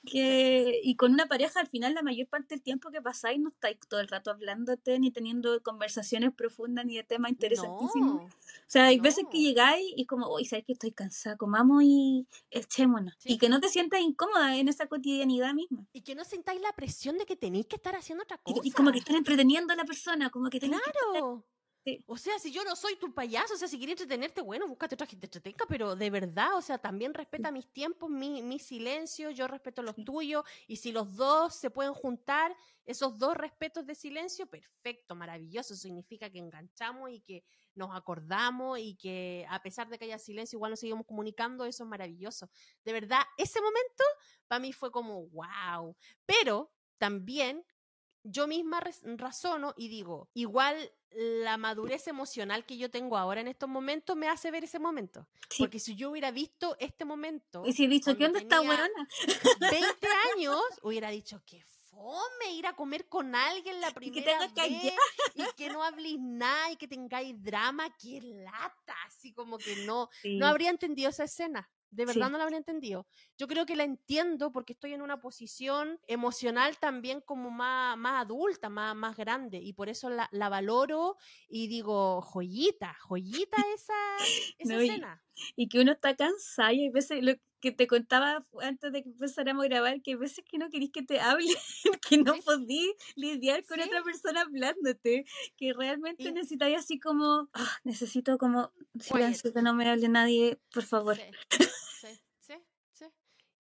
que, 0.05 0.81
y 0.83 0.97
con 0.97 1.13
una 1.13 1.27
pareja 1.27 1.61
al 1.61 1.67
final 1.67 1.95
la 1.95 2.03
mayor 2.03 2.27
parte 2.27 2.55
del 2.55 2.63
tiempo 2.63 2.91
que 2.91 3.03
pasáis 3.03 3.39
no 3.39 3.51
estáis 3.51 3.79
todo 3.89 4.01
el 4.01 4.09
rato 4.09 4.31
hablándote 4.31 4.99
ni 4.99 5.11
teniendo 5.11 5.63
conversaciones 5.63 6.33
profundas 6.33 6.87
ni 6.87 6.97
de 6.97 7.05
temas 7.05 7.31
interesantísimos. 7.33 8.23
o 8.23 8.31
sea, 8.67 8.87
hay 8.87 8.99
veces 8.99 9.25
que 9.31 9.39
llegáis 9.39 9.87
y 9.95 10.07
como, 10.07 10.27
hoy 10.27 10.47
sabes 10.47 10.65
que 10.65 10.73
estoy 10.73 10.93
cansada, 10.93 11.37
comamos 11.37 11.83
y 11.85 12.27
echémonos. 12.51 13.15
Y 13.25 13.39
que 13.39 13.49
no 13.49 13.61
te 13.61 13.69
sientas 13.69 14.01
incómoda 14.01 14.57
en 14.57 14.69
esa 14.69 14.87
cotidianidad 14.87 15.55
misma. 15.55 15.87
Y 15.93 16.03
que 16.03 16.15
no 16.15 16.25
sentáis 16.25 16.61
la 16.61 16.73
presión 16.73 17.19
de 17.19 17.27
que 17.27 17.37
tenéis 17.37 17.67
que 17.67 17.77
estar 17.77 17.95
haciendo 17.95 18.25
otra 18.25 18.39
cosa. 18.39 18.61
Y, 18.65 18.71
como 18.71 18.91
que 18.91 18.99
están 18.99 19.17
entreteniendo 19.17 19.73
a 19.73 19.77
la 19.77 19.85
persona, 19.85 20.31
como 20.31 20.49
que 20.49 20.61
tenéis 20.61 20.83
claro. 20.83 21.45
O 22.07 22.17
sea, 22.19 22.39
si 22.39 22.53
yo 22.53 22.63
no 22.63 22.77
soy 22.77 22.97
tu 22.97 23.15
payaso, 23.15 23.55
o 23.55 23.57
sea, 23.57 23.67
si 23.67 23.79
quieres 23.79 23.95
entretenerte, 23.95 24.43
bueno, 24.43 24.69
búscate 24.69 24.97
otra 24.97 25.07
gente 25.07 25.27
entretenga, 25.27 25.65
pero 25.67 25.97
de 25.97 26.11
verdad, 26.11 26.55
o 26.55 26.61
sea, 26.61 26.77
también 26.77 27.15
respeta 27.15 27.51
mis 27.51 27.73
tiempos, 27.73 28.11
mi, 28.11 28.43
mi 28.43 28.59
silencio, 28.59 29.31
yo 29.31 29.49
respeto 29.49 29.83
los 29.83 29.97
tuyos, 30.05 30.45
y 30.67 30.77
si 30.77 30.93
los 30.93 31.17
dos 31.17 31.55
se 31.55 31.71
pueden 31.71 31.95
juntar, 31.95 32.55
esos 32.85 33.17
dos 33.17 33.35
respetos 33.35 33.87
de 33.87 33.95
silencio, 33.95 34.47
perfecto, 34.47 35.15
maravilloso, 35.15 35.75
significa 35.75 36.29
que 36.29 36.39
enganchamos 36.39 37.11
y 37.11 37.21
que 37.21 37.45
nos 37.75 37.97
acordamos 37.97 38.79
y 38.79 38.97
que 38.97 39.47
a 39.49 39.63
pesar 39.63 39.89
de 39.89 39.99
que 39.99 40.05
haya 40.05 40.19
silencio, 40.19 40.59
igual 40.59 40.73
nos 40.73 40.81
seguimos 40.81 41.07
comunicando, 41.07 41.65
eso 41.65 41.85
es 41.85 41.89
maravilloso. 41.89 42.51
De 42.85 42.93
verdad, 42.93 43.23
ese 43.39 43.61
momento 43.61 44.05
para 44.49 44.61
mí 44.61 44.73
fue 44.73 44.91
como, 44.91 45.29
wow, 45.29 45.97
pero 46.27 46.71
también 46.99 47.65
yo 48.23 48.47
misma 48.47 48.81
razono 49.17 49.75
y 49.77 49.89
digo, 49.89 50.29
igual 50.35 50.93
la 51.13 51.57
madurez 51.57 52.07
emocional 52.07 52.65
que 52.65 52.77
yo 52.77 52.91
tengo 52.91 53.17
ahora 53.17 53.41
en 53.41 53.49
estos 53.49 53.69
momentos 53.69 54.17
me 54.17 54.29
hace 54.29 54.51
ver 54.51 54.65
ese 54.65 54.79
momento. 54.79 55.27
Porque 55.59 55.81
si 55.81 55.97
yo 55.97 56.11
hubiera 56.11 56.31
visto 56.31 56.77
este 56.79 57.05
momento. 57.05 57.63
Y 57.67 57.73
si 57.73 57.85
he 57.85 57.89
dicho, 57.89 58.17
¿qué 58.17 58.27
onda 58.27 58.39
está 58.39 58.61
buena? 58.61 58.89
20 59.59 60.07
años, 60.35 60.61
hubiera 60.83 61.11
dicho, 61.11 61.43
qué 61.45 61.65
fome 61.91 62.53
ir 62.55 62.67
a 62.67 62.75
comer 62.75 63.09
con 63.09 63.35
alguien 63.35 63.81
la 63.81 63.91
primera 63.91 64.39
vez 64.39 64.95
y 65.35 65.45
que 65.57 65.69
no 65.69 65.83
habléis 65.83 66.19
nada 66.21 66.71
y 66.71 66.77
que 66.77 66.89
tengáis 66.89 67.41
drama, 67.43 67.95
qué 67.97 68.21
lata, 68.21 68.95
así 69.07 69.33
como 69.33 69.59
que 69.59 69.85
no, 69.85 70.09
no 70.25 70.47
habría 70.47 70.71
entendido 70.71 71.11
esa 71.11 71.25
escena. 71.25 71.69
De 71.91 72.07
verdad 72.07 72.31
no 72.31 72.39
la 72.39 72.45
habría 72.45 72.59
entendido. 72.59 73.07
Yo 73.37 73.49
creo 73.49 73.67
que 73.67 73.77
la 73.77 73.85
entiendo 73.85 74.53
porque 74.53 74.75
estoy 74.75 74.95
en 74.95 75.03
una 75.03 75.21
posición 75.21 75.99
emocional 76.07 76.79
también 76.79 77.21
como 77.21 77.51
más, 77.51 77.97
más 77.97 78.23
adulta, 78.23 78.69
más, 78.69 78.95
más 78.95 79.17
grande, 79.17 79.59
y 79.59 79.73
por 79.73 79.89
eso 79.89 80.09
la, 80.11 80.49
valoro 80.49 81.17
y 81.49 81.67
digo, 81.67 82.21
joyita, 82.23 82.97
joyita 83.01 83.57
esa, 83.75 84.17
esa 84.59 84.83
escena. 84.83 85.23
Y 85.57 85.69
que 85.69 85.81
uno 85.81 85.93
está 85.93 86.15
cansado 86.17 86.73
y 86.73 86.83
hay 86.83 86.91
veces 86.91 87.23
lo 87.23 87.35
que 87.61 87.73
te 87.73 87.87
contaba 87.87 88.45
antes 88.63 88.93
de 88.93 89.03
que 89.03 89.11
empezáramos 89.11 89.65
a 89.65 89.69
grabar, 89.69 90.01
que 90.03 90.13
hay 90.13 90.17
veces 90.17 90.45
que 90.51 90.59
no 90.59 90.71
querís 90.71 90.91
que 90.91 91.03
te 91.03 91.21
hable, 91.21 91.47
que 92.09 92.19
no 92.19 92.35
podís 92.45 92.93
lidiar 93.17 93.65
con 93.65 93.81
otra 93.81 94.03
persona 94.03 94.43
hablándote, 94.43 95.25
que 95.57 95.73
realmente 95.75 96.33
necesitáis 96.33 96.79
así 96.79 96.99
como, 96.99 97.49
ah, 97.53 97.79
necesito 97.85 98.39
como 98.39 98.73
silencio, 98.99 99.53
que 99.53 99.63
no 99.63 99.75
me 99.75 99.89
hable 99.89 100.09
nadie, 100.09 100.59
por 100.73 100.85
favor. 100.85 101.17
Sí. 101.17 102.09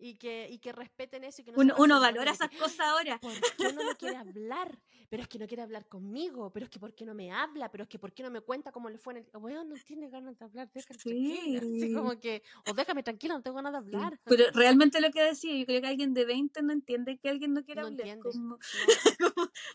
Y 0.03 0.15
que, 0.15 0.49
y 0.51 0.59
que 0.59 0.73
respeten 0.73 1.25
eso. 1.25 1.43
Y 1.43 1.45
que 1.45 1.53
no 1.53 1.61
uno, 1.61 1.75
uno 1.79 2.01
valora 2.01 2.33
esas 2.33 2.51
cosas 2.51 2.81
ahora. 2.81 3.19
¿Por 3.19 3.33
qué 3.57 3.67
uno 3.69 3.85
no 3.85 3.95
quiere 3.97 4.17
hablar? 4.17 4.79
pero 5.11 5.25
es 5.25 5.29
que 5.29 5.41
no 5.41 5.49
quiere 5.49 5.65
hablar 5.65 5.87
conmigo, 5.89 6.53
pero 6.53 6.67
es 6.67 6.71
que 6.71 6.79
¿por 6.79 6.95
qué 6.95 7.05
no 7.05 7.15
me 7.15 7.33
habla? 7.33 7.69
Pero 7.69 7.83
es 7.83 7.89
que 7.89 7.99
¿por 7.99 8.13
qué 8.13 8.23
no 8.23 8.31
me 8.31 8.41
cuenta 8.41 8.71
cómo 8.71 8.89
le 8.89 8.97
fue 8.97 9.15
en 9.15 9.17
el... 9.19 9.41
Bueno, 9.41 9.65
no 9.65 9.75
tiene 9.85 10.09
ganas 10.09 10.39
de 10.39 10.45
hablar, 10.45 10.71
déjame 10.73 11.01
sí. 11.01 11.57
Así 11.57 11.93
como 11.93 12.19
que, 12.21 12.45
o 12.69 12.73
déjame 12.73 13.03
tranquila, 13.03 13.35
no 13.35 13.43
tengo 13.43 13.57
ganas 13.57 13.73
de 13.73 13.79
hablar. 13.79 14.21
Pero 14.25 14.45
realmente 14.55 15.01
lo 15.01 15.11
que 15.11 15.21
decía, 15.21 15.53
yo 15.57 15.67
creo 15.67 15.81
que 15.81 15.89
alguien 15.89 16.15
de 16.15 16.25
20 16.25 16.63
no 16.63 16.73
entiende 16.73 17.19
que 17.19 17.29
alguien 17.29 17.53
no 17.53 17.65
quiera 17.65 17.83
hablar. 17.83 18.19
Como, 18.23 18.57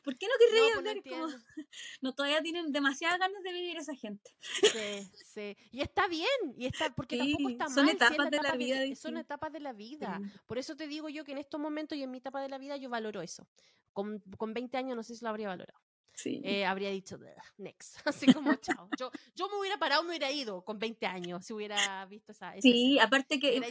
¿Por 0.03 0.17
qué 0.17 0.27
no 0.27 0.33
querría 0.39 0.61
pues 0.63 0.77
hablar? 0.77 1.03
como, 1.03 1.27
no, 2.01 2.13
todavía 2.13 2.41
tienen 2.41 2.71
demasiadas 2.71 3.19
ganas 3.19 3.43
de 3.43 3.51
vivir 3.51 3.75
esa 3.75 3.93
gente. 3.93 4.31
Sí, 4.39 5.09
sí. 5.25 5.57
Y 5.71 5.81
está 5.81 6.07
bien, 6.07 6.29
y 6.57 6.65
está, 6.65 6.93
porque 6.95 7.17
tampoco 7.17 7.49
está 7.49 7.69
son 7.69 7.89
Etapas 7.89 8.31
de 8.31 8.41
la 8.41 8.55
vida. 8.55 8.95
son 8.95 9.17
etapas 9.17 9.51
de 9.51 9.59
la 9.59 9.73
vida. 9.73 10.14
Por 10.45 10.57
eso 10.57 10.75
te 10.75 10.87
digo 10.87 11.09
yo 11.09 11.23
que 11.23 11.31
en 11.31 11.37
estos 11.37 11.59
momentos 11.59 11.97
y 11.97 12.03
en 12.03 12.11
mi 12.11 12.19
etapa 12.19 12.41
de 12.41 12.49
la 12.49 12.57
vida 12.57 12.77
yo 12.77 12.89
valoro 12.89 13.21
eso 13.21 13.47
con, 13.95 14.19
con 14.37 14.53
20 14.53 14.77
años 14.77 14.95
no 14.97 15.03
sé 15.03 15.15
si 15.15 15.23
lo 15.23 15.29
habría 15.29 15.47
valorado. 15.47 15.79
Sí. 16.13 16.41
Eh, 16.43 16.65
habría 16.65 16.89
dicho, 16.91 17.17
next, 17.57 17.95
así 18.05 18.31
como 18.31 18.55
chao. 18.55 18.89
Yo, 18.97 19.09
yo 19.35 19.49
me 19.49 19.57
hubiera 19.59 19.77
parado, 19.77 20.03
me 20.03 20.09
hubiera 20.09 20.31
ido 20.31 20.63
con 20.63 20.79
20 20.79 21.05
años 21.05 21.45
si 21.45 21.53
hubiera 21.53 22.05
visto 22.05 22.31
esa. 22.31 22.53
sí, 22.61 22.99
aparte 22.99 23.39
que 23.39 23.57
él, 23.57 23.61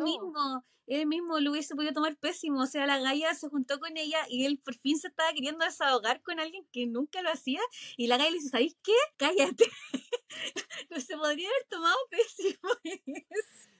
mismo, 0.00 0.64
él 0.86 1.06
mismo 1.06 1.40
lo 1.40 1.52
hubiese 1.52 1.74
podido 1.74 1.92
tomar 1.92 2.16
pésimo. 2.16 2.62
O 2.62 2.66
sea, 2.66 2.86
la 2.86 2.98
Gaia 2.98 3.34
se 3.34 3.48
juntó 3.48 3.80
con 3.80 3.96
ella 3.96 4.18
y 4.28 4.46
él 4.46 4.60
por 4.64 4.76
fin 4.76 4.98
se 4.98 5.08
estaba 5.08 5.32
queriendo 5.32 5.64
desahogar 5.64 6.22
con 6.22 6.38
alguien 6.38 6.66
que 6.72 6.86
nunca 6.86 7.22
lo 7.22 7.30
hacía. 7.30 7.60
Y 7.96 8.06
la 8.06 8.16
Gaia 8.16 8.30
le 8.30 8.36
dice, 8.36 8.50
¿sabéis 8.50 8.76
qué? 8.82 8.94
Cállate. 9.16 9.64
no 10.90 11.00
se 11.00 11.16
podría 11.16 11.48
haber 11.48 11.66
tomado 11.68 11.96
pésimo 12.10 12.70
eso. 12.84 13.71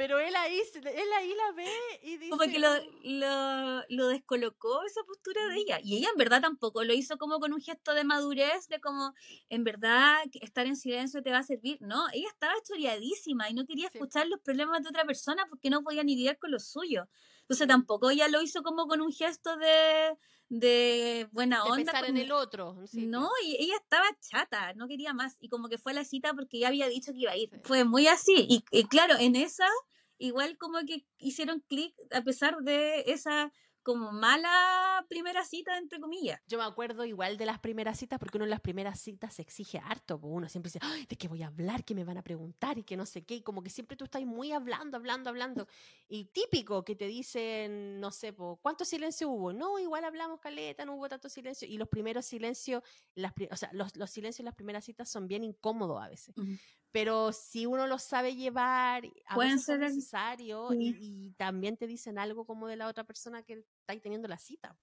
Pero 0.00 0.18
él 0.18 0.34
ahí, 0.34 0.58
él 0.58 1.12
ahí 1.18 1.34
la 1.34 1.52
ve 1.52 1.70
y 2.02 2.16
dice... 2.16 2.30
Como 2.30 2.50
que 2.50 2.58
lo, 2.58 2.70
lo, 3.04 3.84
lo, 3.90 4.08
descolocó 4.08 4.82
esa 4.84 5.02
postura 5.02 5.46
de 5.48 5.56
ella. 5.56 5.78
Y 5.84 5.98
ella 5.98 6.08
en 6.10 6.16
verdad 6.16 6.40
tampoco 6.40 6.84
lo 6.84 6.94
hizo 6.94 7.18
como 7.18 7.38
con 7.38 7.52
un 7.52 7.60
gesto 7.60 7.92
de 7.92 8.02
madurez, 8.02 8.66
de 8.68 8.80
como, 8.80 9.12
en 9.50 9.62
verdad, 9.62 10.16
estar 10.40 10.66
en 10.66 10.76
silencio 10.76 11.22
te 11.22 11.32
va 11.32 11.40
a 11.40 11.42
servir. 11.42 11.82
No, 11.82 12.06
ella 12.14 12.28
estaba 12.28 12.54
choreadísima 12.66 13.50
y 13.50 13.52
no 13.52 13.66
quería 13.66 13.90
escuchar 13.92 14.26
los 14.26 14.40
problemas 14.40 14.82
de 14.82 14.88
otra 14.88 15.04
persona 15.04 15.44
porque 15.50 15.68
no 15.68 15.82
podía 15.82 16.02
ni 16.02 16.16
lidiar 16.16 16.38
con 16.38 16.50
los 16.50 16.64
suyos. 16.64 17.06
Entonces 17.42 17.68
tampoco 17.68 18.08
ella 18.08 18.26
lo 18.28 18.40
hizo 18.40 18.62
como 18.62 18.86
con 18.86 19.02
un 19.02 19.12
gesto 19.12 19.58
de, 19.58 20.16
de 20.50 21.28
buena 21.30 21.64
onda. 21.64 21.76
De 21.76 21.84
pensar 21.84 22.04
en 22.04 22.18
el 22.18 22.32
otro. 22.32 22.76
no, 22.92 23.30
y 23.44 23.56
ella 23.60 23.76
estaba 23.76 24.04
chata, 24.20 24.74
no 24.74 24.88
quería 24.88 25.14
más. 25.14 25.36
Y 25.40 25.48
como 25.48 25.68
que 25.68 25.78
fue 25.78 25.92
a 25.92 25.94
la 25.94 26.04
cita 26.04 26.34
porque 26.34 26.58
ya 26.58 26.68
había 26.68 26.88
dicho 26.88 27.12
que 27.12 27.20
iba 27.20 27.32
a 27.32 27.36
ir. 27.36 27.50
Fue 27.64 27.84
muy 27.84 28.08
así. 28.08 28.46
Y, 28.48 28.64
y, 28.72 28.84
claro, 28.84 29.14
en 29.18 29.36
esa, 29.36 29.68
igual 30.18 30.58
como 30.58 30.80
que 30.80 31.06
hicieron 31.18 31.60
clic 31.60 31.94
a 32.12 32.22
pesar 32.22 32.58
de 32.58 33.04
esa 33.06 33.52
como 33.82 34.12
mala 34.12 35.04
primera 35.08 35.44
cita, 35.44 35.78
entre 35.78 36.00
comillas. 36.00 36.40
Yo 36.46 36.58
me 36.58 36.64
acuerdo 36.64 37.04
igual 37.04 37.36
de 37.36 37.46
las 37.46 37.58
primeras 37.58 37.98
citas, 37.98 38.18
porque 38.18 38.38
uno 38.38 38.44
en 38.44 38.50
las 38.50 38.60
primeras 38.60 39.00
citas 39.00 39.34
se 39.34 39.42
exige 39.42 39.78
harto, 39.78 40.18
uno 40.22 40.48
siempre 40.48 40.68
dice, 40.68 40.78
Ay, 40.82 41.06
¿de 41.06 41.16
qué 41.16 41.28
voy 41.28 41.42
a 41.42 41.46
hablar? 41.46 41.84
¿Qué 41.84 41.94
me 41.94 42.04
van 42.04 42.18
a 42.18 42.22
preguntar? 42.22 42.78
Y 42.78 42.84
que 42.84 42.96
no 42.96 43.06
sé 43.06 43.24
qué, 43.24 43.36
y 43.36 43.42
como 43.42 43.62
que 43.62 43.70
siempre 43.70 43.96
tú 43.96 44.04
estás 44.04 44.22
muy 44.24 44.52
hablando, 44.52 44.96
hablando, 44.96 45.30
hablando. 45.30 45.66
Y 46.08 46.26
típico 46.26 46.84
que 46.84 46.94
te 46.96 47.06
dicen, 47.06 48.00
no 48.00 48.10
sé, 48.10 48.34
¿cuánto 48.60 48.84
silencio 48.84 49.30
hubo? 49.30 49.52
No, 49.52 49.78
igual 49.78 50.04
hablamos 50.04 50.40
caleta, 50.40 50.84
no 50.84 50.94
hubo 50.94 51.08
tanto 51.08 51.28
silencio. 51.28 51.66
Y 51.68 51.78
los 51.78 51.88
primeros 51.88 52.26
silencios, 52.26 52.82
las, 53.14 53.32
o 53.50 53.56
sea, 53.56 53.70
los, 53.72 53.96
los 53.96 54.10
silencios 54.10 54.40
en 54.40 54.46
las 54.46 54.54
primeras 54.54 54.84
citas 54.84 55.08
son 55.08 55.26
bien 55.26 55.44
incómodos 55.44 56.02
a 56.02 56.08
veces 56.08 56.34
pero 56.92 57.32
si 57.32 57.66
uno 57.66 57.86
lo 57.86 57.98
sabe 57.98 58.34
llevar, 58.34 59.04
a 59.26 59.34
Pueden 59.34 59.52
veces 59.52 59.66
ser 59.66 59.78
necesario 59.78 60.70
y, 60.72 61.32
también 61.36 61.76
te 61.76 61.86
dicen 61.86 62.18
algo 62.18 62.44
como 62.44 62.66
de 62.66 62.76
la 62.76 62.88
otra 62.88 63.04
persona 63.04 63.42
que 63.42 63.54
está 63.54 63.92
ahí 63.92 64.00
teniendo 64.00 64.28
la 64.28 64.38
cita. 64.38 64.76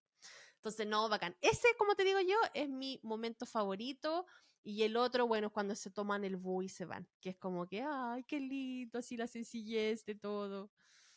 Entonces, 0.55 0.87
no, 0.87 1.07
bacán. 1.09 1.35
Ese, 1.41 1.67
como 1.77 1.95
te 1.95 2.03
digo 2.03 2.19
yo, 2.21 2.37
es 2.53 2.69
mi 2.69 2.99
momento 3.03 3.45
favorito. 3.45 4.25
Y 4.63 4.83
el 4.83 4.97
otro, 4.97 5.27
bueno, 5.27 5.47
es 5.47 5.53
cuando 5.53 5.75
se 5.75 5.89
toman 5.89 6.25
el 6.25 6.35
bus 6.35 6.65
y 6.65 6.69
se 6.69 6.83
van, 6.83 7.07
que 7.21 7.29
es 7.29 7.37
como 7.37 7.67
que, 7.67 7.83
ay, 7.87 8.23
qué 8.25 8.39
lindo, 8.39 8.99
así 8.99 9.15
la 9.15 9.27
sencillez 9.27 10.03
de 10.03 10.15
todo. 10.15 10.69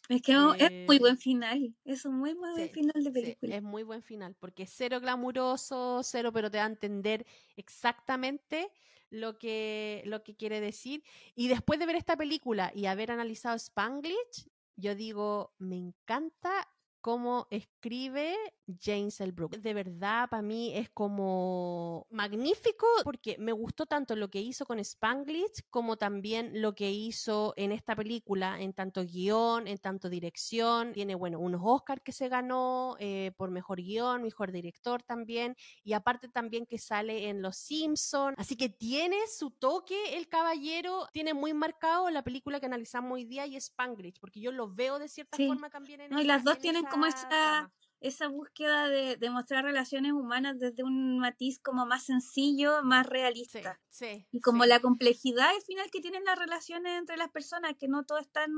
Es 0.09 0.23
que 0.23 0.33
es 0.33 0.39
muy 0.87 0.97
eh, 0.97 0.99
buen 1.01 1.19
final, 1.19 1.75
es 1.85 2.05
un 2.05 2.19
muy, 2.19 2.35
buen 2.35 2.69
final 2.71 3.03
de 3.03 3.11
película. 3.11 3.57
es 3.57 3.63
muy 3.63 3.83
buen 3.83 4.03
final, 4.03 4.37
porque 4.39 4.67
cero 4.67 5.01
glamuroso, 5.01 6.03
cero, 6.05 6.33
pero 6.33 6.51
te 6.51 6.59
da 6.59 6.65
a 6.65 6.69
entender 6.69 7.27
exactamente 7.57 8.71
lo 9.11 9.39
que, 9.39 10.03
lo 10.07 10.23
que 10.23 10.37
quiere 10.37 10.61
decir. 10.61 11.03
Y 11.35 11.49
después 11.49 11.79
de 11.79 11.87
ver 11.87 11.97
esta 11.97 12.17
película 12.17 12.73
y 12.75 12.87
haber 12.87 13.11
analizado 13.11 13.57
Spanglish, 13.57 14.49
yo 14.77 14.95
digo, 14.95 15.55
me 15.59 15.77
encanta 15.77 16.69
cómo 17.01 17.47
escribe 17.51 18.37
James 18.81 19.21
L. 19.21 19.33
Brooks. 19.33 19.63
De 19.63 19.75
verdad, 19.75 20.29
para 20.29 20.43
mí 20.43 20.73
es 20.77 20.91
como 20.91 22.07
magnífico 22.11 22.87
porque 23.05 23.37
me 23.39 23.53
gustó 23.53 23.87
tanto 23.87 24.15
lo 24.17 24.31
que 24.31 24.41
hizo 24.41 24.65
con 24.67 24.79
Spanglish 24.79 25.65
como 25.71 25.97
también 25.97 26.61
lo 26.61 26.75
que 26.75 26.91
hizo 26.91 27.55
en 27.57 27.73
esta 27.73 27.97
película, 27.97 28.61
en 28.61 28.73
tanto 28.73 29.05
guion, 29.05 29.67
en 29.67 29.79
tanto 29.79 30.09
dirección. 30.09 30.93
Tiene, 30.93 31.15
bueno, 31.15 31.39
unos 31.39 31.61
Oscars 31.65 32.03
que 32.03 32.13
se 32.13 32.29
ganó 32.29 32.97
eh, 32.99 33.33
por 33.37 33.51
mejor 33.51 33.81
guion, 33.81 34.23
mejor 34.23 34.53
director 34.53 35.03
también, 35.03 35.57
y 35.83 35.93
aparte 35.93 36.29
también 36.29 36.67
que 36.67 36.79
sale 36.79 37.29
en 37.29 37.43
Los 37.43 37.57
Simpsons. 37.57 38.37
Así 38.39 38.57
que 38.57 38.69
tiene 38.69 39.17
su 39.27 39.51
toque 39.51 40.17
el 40.17 40.29
caballero, 40.29 41.09
tiene 41.13 41.35
muy 41.35 41.55
marcado 41.55 42.11
la 42.11 42.23
película 42.23 42.61
que 42.61 42.67
analizamos 42.67 43.13
hoy 43.13 43.25
día 43.25 43.47
y 43.47 43.57
Spanglish, 43.57 44.21
porque 44.21 44.41
yo 44.41 44.53
lo 44.53 44.73
veo 44.73 44.99
de 44.99 45.09
cierta 45.09 45.37
forma 45.37 45.71
también 45.71 46.01
en 46.03 46.11
No, 46.11 46.21
y 46.21 46.25
las 46.25 46.45
dos 46.45 46.59
tienen 46.59 46.85
como 46.91 47.07
esa 47.07 47.71
esa 48.01 48.29
búsqueda 48.29 48.89
de, 48.89 49.17
de, 49.17 49.31
mostrar 49.31 49.65
relaciones 49.65 50.13
humanas 50.13 50.59
desde 50.59 50.83
un 50.83 51.19
matiz 51.19 51.61
como 51.61 51.85
más 51.85 52.05
sencillo, 52.05 52.83
más 52.83 53.07
realista. 53.07 53.79
Sí, 53.91 54.27
y 54.33 54.41
como 54.41 54.65
la 54.65 54.81
complejidad 54.81 55.51
al 55.51 55.61
final 55.63 55.91
que 55.91 56.01
tienen 56.01 56.25
las 56.25 56.39
relaciones 56.39 56.99
entre 56.99 57.19
las 57.19 57.31
personas, 57.31 57.75
que 57.79 57.89
no 57.89 58.05
todo 58.05 58.19
es 58.19 58.31
tan 58.31 58.51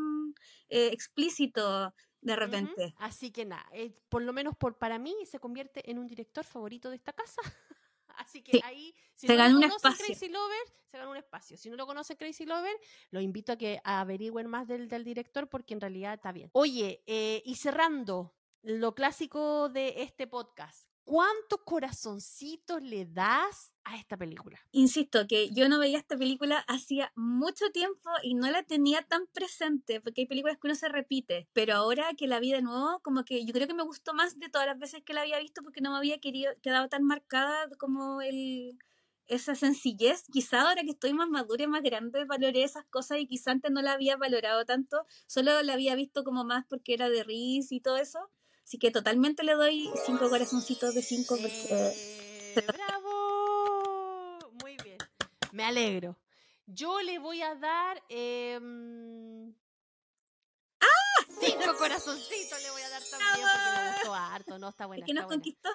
eh, 0.69 0.91
explícito 0.93 1.93
de 2.21 2.37
repente. 2.37 2.95
Así 2.99 3.33
que 3.33 3.45
nada, 3.45 3.67
eh, 3.73 3.97
por 4.09 4.23
lo 4.23 4.33
menos 4.33 4.57
por, 4.57 4.79
para 4.79 4.99
mí 4.99 5.15
se 5.27 5.41
convierte 5.41 5.91
en 5.91 5.99
un 5.99 6.07
director 6.07 6.45
favorito 6.45 6.89
de 6.89 6.97
esta 6.97 7.13
casa. 7.13 7.43
Así 8.23 8.43
que 8.43 8.61
ahí, 8.65 8.95
si 9.15 9.27
se 9.27 9.37
no 9.37 9.57
un 9.57 9.65
espacio. 9.65 10.07
Crazy 10.07 10.29
Lover, 10.29 10.73
se 10.91 10.99
gana 10.99 11.11
un 11.11 11.17
espacio. 11.17 11.57
Si 11.57 11.71
no 11.71 11.77
lo 11.77 11.87
conoce 11.87 12.17
Crazy 12.17 12.45
Lover, 12.45 12.77
lo 13.11 13.21
invito 13.21 13.53
a 13.53 13.57
que 13.57 13.81
averigüen 13.85 14.47
más 14.47 14.69
del, 14.69 14.89
del 14.89 15.05
director 15.05 15.49
porque 15.49 15.75
en 15.75 15.81
realidad 15.81 16.15
está 16.15 16.33
bien. 16.33 16.51
Oye, 16.53 17.03
eh, 17.07 17.43
y 17.45 17.57
cerrando, 17.57 18.35
lo 18.63 18.95
clásico 18.95 19.69
de 19.69 20.03
este 20.03 20.27
podcast. 20.27 20.92
¿Cuántos 21.05 21.61
corazoncitos 21.65 22.81
le 22.81 23.07
das 23.07 23.75
a 23.83 23.97
esta 23.97 24.17
película? 24.17 24.61
Insisto 24.71 25.27
que 25.27 25.51
yo 25.51 25.69
no 25.69 25.81
veía 25.81 25.99
esta 25.99 26.17
película 26.17 26.59
hacía 26.69 27.13
mucho 27.17 27.71
tiempo 27.71 28.09
y 28.23 28.35
no 28.35 28.49
la 28.51 28.63
tenía 28.63 29.03
tan 29.03 29.27
presente, 29.27 30.01
porque 30.01 30.23
hay 30.23 30.27
películas 30.29 30.59
que 30.59 30.69
uno 30.69 30.77
se 30.77 30.89
repite, 30.89 31.49
pero 31.53 31.75
ahora 31.75 32.15
que 32.17 32.29
la 32.29 32.39
vi 32.39 32.53
de 32.53 32.63
nuevo, 32.63 33.01
como 33.03 33.25
que 33.25 33.45
yo 33.45 33.53
creo 33.53 33.67
que 33.67 33.75
me 33.75 33.83
gustó 33.83 34.15
más 34.15 34.39
de 34.39 34.49
todas 34.49 34.67
las 34.69 34.79
veces 34.79 35.03
que 35.05 35.13
la 35.13 35.23
había 35.23 35.41
visto 35.41 35.63
porque 35.63 35.81
no 35.81 35.91
me 35.91 35.99
había 35.99 36.19
querido, 36.21 36.53
quedado 36.63 36.89
tan 36.89 37.03
marcada 37.03 37.69
como 37.79 38.23
el, 38.23 38.79
esa 39.27 39.57
sencillez. 39.57 40.25
Quizá 40.33 40.63
ahora 40.63 40.83
que 40.83 40.91
estoy 40.93 41.15
más 41.15 41.29
madura 41.29 41.65
y 41.65 41.67
más 41.67 41.83
grande 41.83 42.25
valoré 42.27 42.63
esas 42.63 42.85
cosas 42.87 43.19
y 43.19 43.27
quizá 43.27 43.51
antes 43.51 43.73
no 43.73 43.83
la 43.83 43.93
había 43.93 44.17
valorado 44.17 44.65
tanto, 44.65 45.05
solo 45.27 45.63
la 45.63 45.73
había 45.73 45.97
visto 45.97 46.23
como 46.23 46.45
más 46.45 46.65
porque 46.69 46.95
era 46.95 47.09
de 47.09 47.25
Riz 47.25 47.73
y 47.73 47.81
todo 47.81 47.97
eso 47.97 48.31
Así 48.65 48.79
que 48.79 48.91
totalmente 48.91 49.43
le 49.45 49.55
doy 49.55 49.91
cinco 50.07 50.31
corazoncitos 50.31 50.95
de 50.95 51.03
cinco. 51.03 51.37
Eh, 51.37 52.65
¡Bravo! 52.67 54.39
Muy 54.63 54.77
bien. 54.83 54.99
Me 55.53 55.65
alegro. 55.65 56.19
Yo 56.67 57.01
le 57.03 57.19
voy 57.19 57.43
a 57.43 57.55
dar. 57.55 58.03
Eh, 58.09 58.59
¡Ah! 60.81 61.27
Cinco 61.41 61.77
corazoncitos 61.77 62.63
le 62.63 62.71
voy 62.71 62.83
a 62.83 62.89
dar 62.89 63.03
también 63.11 63.47
porque 63.53 63.81
me 63.81 63.93
gustó 63.93 64.15
harto, 64.15 64.59
¿no? 64.59 64.69
Está 64.69 64.87
buena. 64.87 65.05
¿Y 65.05 65.07
que 65.07 65.15
nos 65.15 65.27
conquistó? 65.27 65.69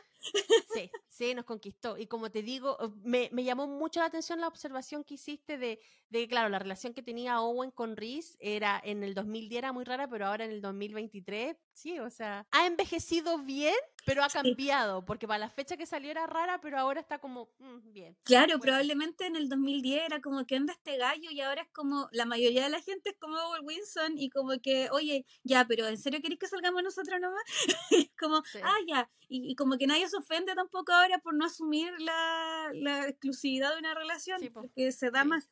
Sí, 0.74 0.92
Sí, 1.18 1.34
nos 1.34 1.46
conquistó. 1.46 1.98
Y 1.98 2.06
como 2.06 2.30
te 2.30 2.44
digo, 2.44 2.78
me, 3.04 3.28
me, 3.34 3.44
llamó 3.44 3.66
mucho 3.66 4.02
la 4.02 4.06
atención 4.06 4.40
la 4.40 4.48
observación 4.48 5.04
que 5.04 5.16
hiciste 5.16 5.58
de, 5.58 5.80
de, 6.10 6.28
claro, 6.28 6.48
la 6.48 6.60
relación 6.60 6.94
que 6.94 7.02
tenía 7.02 7.42
Owen 7.42 7.72
con 7.72 7.98
Reese 7.98 8.38
era 8.40 8.80
en 8.84 9.04
el 9.04 9.16
2010 9.16 9.58
era 9.58 9.74
muy 9.74 9.84
rara, 9.84 10.08
pero 10.08 10.28
ahora 10.28 10.46
en 10.46 10.52
el 10.52 10.62
2023, 10.62 11.58
sí, 11.74 11.98
o 11.98 12.12
sea, 12.12 12.46
ha 12.52 12.68
envejecido 12.68 13.40
bien, 13.40 13.74
pero 14.06 14.24
ha 14.24 14.30
cambiado, 14.30 15.06
porque 15.06 15.28
para 15.28 15.40
la 15.40 15.50
fecha 15.50 15.76
que 15.76 15.88
salió 15.88 16.12
era 16.12 16.28
rara, 16.28 16.62
pero 16.62 16.78
ahora 16.78 17.02
está 17.02 17.18
como 17.18 17.50
mm, 17.58 17.92
bien. 17.92 18.16
Claro, 18.22 18.60
probablemente 18.60 19.26
en 19.26 19.38
el 19.38 19.50
2010 19.50 20.06
era 20.06 20.22
como 20.22 20.46
que 20.46 20.56
anda 20.56 20.74
este 20.74 20.98
gallo 20.98 21.32
y 21.32 21.42
ahora 21.42 21.64
es 21.64 21.70
como 21.74 22.10
la 22.12 22.26
mayoría 22.26 22.66
de 22.66 22.70
la 22.70 22.82
gente 22.82 23.10
es 23.10 23.18
como 23.18 23.38
Owen 23.38 23.66
Wilson 23.66 24.20
y 24.20 24.30
como 24.30 24.52
que, 24.62 24.90
oye, 24.92 25.26
ya, 25.44 25.66
pero 25.66 25.88
¿en 25.88 25.98
serio 25.98 26.22
queréis 26.22 26.40
que 26.40 26.48
salgamos 26.48 26.84
nosotros 26.84 27.20
nomás? 27.20 27.42
como, 28.20 28.44
ah, 28.64 28.78
ya, 28.88 29.10
y, 29.28 29.52
y, 29.52 29.56
como 29.56 29.78
que 29.78 29.88
nadie 29.88 30.07
se 30.08 30.18
ofende 30.18 30.56
tampoco 30.56 30.92
ahora 30.92 31.20
por 31.20 31.36
no 31.36 31.46
asumir 31.46 31.92
la, 32.00 32.70
la 32.74 33.08
exclusividad 33.08 33.74
de 33.74 33.80
una 33.80 33.94
relación, 33.94 34.40
porque 34.54 34.92
se 34.92 35.12
da 35.12 35.24
más 35.24 35.50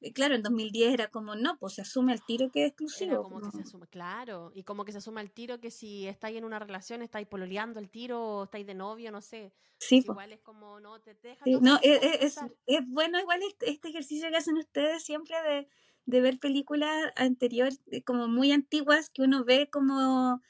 eh, 0.00 0.12
claro, 0.12 0.34
en 0.34 0.42
2010 0.42 0.92
era 0.92 1.08
como, 1.08 1.34
no, 1.36 1.58
pues 1.58 1.74
se 1.74 1.82
asume 1.82 2.12
el 2.12 2.22
tiro 2.22 2.50
que 2.50 2.64
es 2.64 2.68
exclusivo. 2.68 3.22
como 3.22 3.40
que 3.40 3.50
se 3.50 3.62
asume, 3.62 3.86
claro, 3.86 4.52
y 4.54 4.62
como 4.62 4.84
que 4.84 4.92
se 4.92 4.98
asume 4.98 5.22
el 5.22 5.30
tiro 5.30 5.58
que 5.58 5.70
si 5.70 6.06
estáis 6.06 6.36
en 6.36 6.44
una 6.44 6.58
relación, 6.58 7.00
estáis 7.00 7.26
pololeando 7.26 7.80
el 7.80 7.88
tiro, 7.88 8.44
estáis 8.44 8.66
de 8.66 8.74
novio, 8.74 9.10
no 9.10 9.22
sé. 9.22 9.52
Sí, 9.78 10.02
pues 10.02 10.14
igual 10.14 10.32
es 10.32 10.40
como, 10.40 10.80
no, 10.80 11.00
te 11.00 11.14
deja. 11.14 11.44
no, 11.60 11.78
es, 11.82 12.00
es, 12.20 12.40
es, 12.66 12.80
bueno 12.88 13.18
igual 13.18 13.40
este, 13.42 13.70
este, 13.70 13.88
ejercicio 13.88 14.28
que 14.30 14.36
hacen 14.36 14.56
ustedes 14.56 15.02
siempre 15.02 15.36
de, 15.42 15.68
de 16.04 16.20
ver 16.20 16.38
películas 16.38 17.12
anteriores, 17.16 17.80
como 18.04 18.28
muy 18.28 18.52
antiguas, 18.52 19.08
que 19.08 19.22
uno 19.22 19.44
ve 19.44 19.70
como 19.70 20.42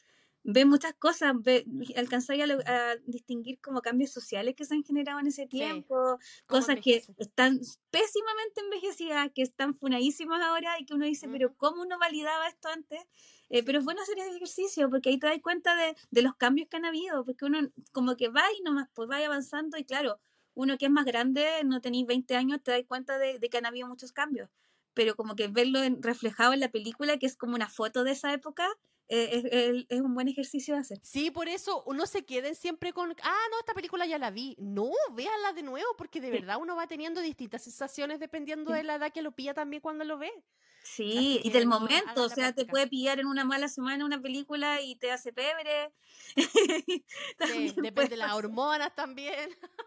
ve 0.49 0.65
muchas 0.65 0.95
cosas, 0.95 1.35
ve, 1.43 1.67
alcanzáis 1.97 2.45
a, 2.45 2.97
distinguir 3.05 3.61
como 3.61 3.83
cambios 3.83 4.13
sociales 4.13 4.55
que 4.55 4.65
se 4.65 4.75
han 4.75 4.85
generado 4.85 5.19
en 5.19 5.27
ese 5.27 5.47
tiempo, 5.47 6.19
cosas 6.47 6.79
que 6.81 7.03
están 7.19 7.61
pésimamente 7.91 8.61
envejecidas, 8.61 9.31
que 9.35 9.43
están 9.43 9.75
funadísimas 9.75 10.41
ahora 10.41 10.79
y 10.79 10.87
que 10.87 10.95
uno 10.95 11.05
dice, 11.05 11.29
pero 11.29 11.53
¿cómo 11.57 11.83
uno 11.83 11.99
validaba 11.99 12.47
esto 12.47 12.69
antes? 12.69 13.01
Eh, 13.49 13.65
pero 13.65 13.81
es 13.81 13.85
buena 13.85 14.05
serie 14.05 14.25
de 14.25 14.37
ejercicio 14.37 14.89
porque 14.89 15.11
ahí 15.11 15.19
te 15.19 15.27
das 15.27 15.41
cuenta 15.43 15.75
de, 15.75 15.97
de, 16.11 16.23
los 16.23 16.37
cambios 16.37 16.69
que 16.69 16.77
han 16.77 16.85
habido, 16.85 17.25
porque 17.25 17.45
uno 17.45 17.59
como 17.93 18.17
que 18.17 18.29
va 18.29 18.45
y 18.57 18.63
nomás 18.63 18.89
pues 18.95 19.11
va 19.11 19.17
avanzando 19.17 19.77
y 19.79 19.85
claro, 19.85 20.21
uno 20.55 20.79
que 20.79 20.87
es 20.87 20.93
más 20.93 21.05
grande, 21.05 21.45
no 21.65 21.81
tenéis 21.81 22.07
20 22.07 22.37
años, 22.37 22.63
te 22.63 22.71
das 22.71 22.83
cuenta 22.87 23.19
de, 23.19 23.41
de 23.41 23.49
que 23.49 23.59
han 23.59 23.67
habido 23.67 23.89
muchos 23.89 24.13
cambios, 24.13 24.49
pero 24.95 25.17
como 25.17 25.35
que 25.35 25.49
verlo 25.49 25.81
reflejado 26.01 26.53
en 26.53 26.61
la 26.61 26.71
película, 26.71 27.19
que 27.19 27.27
es 27.27 27.37
como 27.37 27.57
una 27.57 27.69
foto 27.69 28.05
de 28.05 28.13
esa 28.13 28.33
época, 28.33 28.69
eh, 29.09 29.87
es, 29.89 30.01
un 30.01 30.15
buen 30.15 30.29
ejercicio 30.29 30.75
de 30.75 30.81
hacer. 30.81 30.99
Sí, 31.03 31.31
por 31.31 31.49
eso 31.49 31.83
uno 31.87 32.07
se 32.07 32.25
queden 32.25 32.55
siempre 32.55 32.93
con, 32.93 33.15
ah, 33.23 33.47
no, 33.51 33.59
esta 33.61 33.75
película 33.75 34.07
ya 34.07 34.19
la 34.19 34.31
vi. 34.31 34.57
No, 34.59 34.91
véanla 35.13 35.53
de 35.53 35.63
nuevo, 35.63 35.89
porque 35.97 36.21
de 36.21 36.31
verdad 36.31 36.59
uno 36.61 36.77
va 36.77 36.87
teniendo 36.87 37.21
distintas 37.21 37.63
sensaciones 37.63 38.21
dependiendo 38.21 38.73
de 38.73 38.83
la 38.83 38.97
edad 38.97 39.13
que 39.13 39.23
lo 39.23 39.33
pilla 39.33 39.55
también 39.55 39.81
cuando 39.81 40.05
lo 40.05 40.19
ve. 40.19 40.33
Sí, 40.83 41.41
y 41.43 41.51
del 41.51 41.67
momento, 41.67 42.23
o 42.23 42.29
sea, 42.29 42.53
te 42.53 42.65
puede 42.65 42.87
pillar 42.87 43.19
en 43.19 43.27
una 43.27 43.45
mala 43.45 43.67
semana 43.69 44.05
una 44.05 44.23
película 44.23 44.81
y 44.81 44.95
te 44.95 45.11
hace 45.11 45.33
pebre. 45.33 45.93
sí, 47.47 47.75
depende 47.77 48.11
de 48.11 48.17
las 48.17 48.33
hormonas 48.33 48.95
también. 48.95 49.51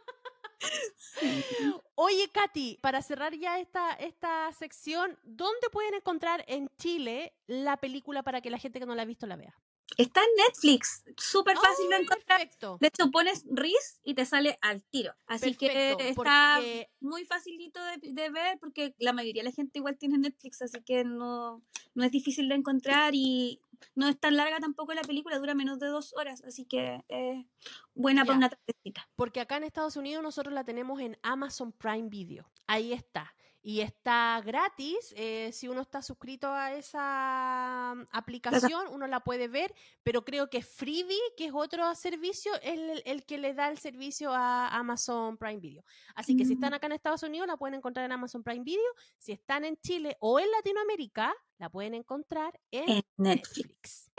Oye, 1.95 2.29
Katy, 2.31 2.79
para 2.81 3.01
cerrar 3.01 3.35
ya 3.35 3.59
esta, 3.59 3.93
esta 3.93 4.51
sección, 4.53 5.17
¿dónde 5.23 5.69
pueden 5.71 5.93
encontrar 5.93 6.43
en 6.47 6.69
Chile 6.77 7.33
la 7.47 7.77
película 7.77 8.23
para 8.23 8.41
que 8.41 8.49
la 8.49 8.57
gente 8.57 8.79
que 8.79 8.85
no 8.85 8.95
la 8.95 9.03
ha 9.03 9.05
visto 9.05 9.27
la 9.27 9.35
vea? 9.35 9.55
Está 9.97 10.21
en 10.21 10.29
Netflix, 10.47 11.03
súper 11.17 11.57
fácil 11.57 11.89
de 11.89 11.97
encontrar. 11.97 12.47
De 12.79 12.87
hecho, 12.87 13.11
pones 13.11 13.43
RIS 13.49 13.99
y 14.03 14.13
te 14.13 14.25
sale 14.25 14.57
al 14.61 14.83
tiro. 14.83 15.13
Así 15.25 15.55
que 15.55 15.95
está 15.99 16.59
muy 16.99 17.25
facilito 17.25 17.79
de, 18.01 18.29
ver 18.29 18.59
porque 18.59 18.95
la 18.99 19.13
mayoría 19.13 19.41
de 19.41 19.49
la 19.49 19.55
gente 19.55 19.79
igual 19.79 19.97
tiene 19.97 20.17
Netflix, 20.17 20.61
así 20.61 20.81
que 20.83 21.03
no, 21.03 21.63
no 21.95 22.03
es 22.03 22.11
difícil 22.11 22.47
de 22.49 22.55
encontrar 22.55 23.13
y 23.15 23.61
no 23.95 24.07
es 24.07 24.19
tan 24.19 24.35
larga 24.35 24.59
tampoco 24.59 24.93
la 24.93 25.01
película, 25.01 25.37
dura 25.39 25.55
menos 25.55 25.79
de 25.79 25.87
dos 25.87 26.13
horas, 26.15 26.43
así 26.43 26.65
que 26.65 27.03
es 27.07 27.45
buena 27.93 28.25
para 28.25 28.37
una 28.37 28.49
tardecita. 28.49 29.09
Porque 29.15 29.41
acá 29.41 29.57
en 29.57 29.63
Estados 29.63 29.95
Unidos 29.97 30.23
nosotros 30.23 30.53
la 30.53 30.63
tenemos 30.63 30.99
en 31.01 31.17
Amazon 31.23 31.71
Prime 31.71 32.09
Video. 32.09 32.51
Ahí 32.67 32.93
está 32.93 33.33
y 33.69 33.81
está 33.81 34.41
gratis. 34.43 35.13
Eh, 35.15 35.51
si 35.53 35.67
uno 35.67 35.81
está 35.81 36.01
suscrito 36.01 36.47
a 36.47 36.73
esa 36.73 37.93
mm, 37.95 38.05
aplicación, 38.11 38.87
uno 38.91 39.05
la 39.05 39.19
puede 39.19 39.47
ver, 39.47 39.75
pero 40.01 40.25
creo 40.25 40.49
que 40.49 40.63
Freebie, 40.63 41.19
que 41.37 41.45
es 41.45 41.51
otro 41.53 41.93
servicio, 41.93 42.51
es 42.63 43.03
el, 43.05 43.25
que 43.25 43.37
le 43.37 43.53
da 43.53 43.69
el 43.69 43.77
servicio 43.77 44.33
a 44.33 44.69
Amazon 44.69 45.37
Prime 45.37 45.59
Video. 45.59 45.83
Así 46.15 46.35
que 46.35 46.45
si 46.45 46.53
están 46.53 46.71
mm. 46.71 46.73
acá 46.73 46.87
en 46.87 46.93
Estados 46.93 47.21
Unidos, 47.21 47.45
la 47.45 47.57
pueden 47.57 47.75
encontrar 47.75 48.07
en 48.07 48.11
Amazon 48.11 48.41
Prime 48.41 48.63
Video. 48.63 48.91
Si 49.19 49.33
están 49.33 49.63
en 49.63 49.77
Chile 49.77 50.17
o 50.19 50.39
en 50.39 50.49
Latinoamérica, 50.49 51.31
la 51.59 51.69
pueden 51.69 51.93
encontrar 51.93 52.59
en, 52.71 53.03
Netflix. 53.17 54.09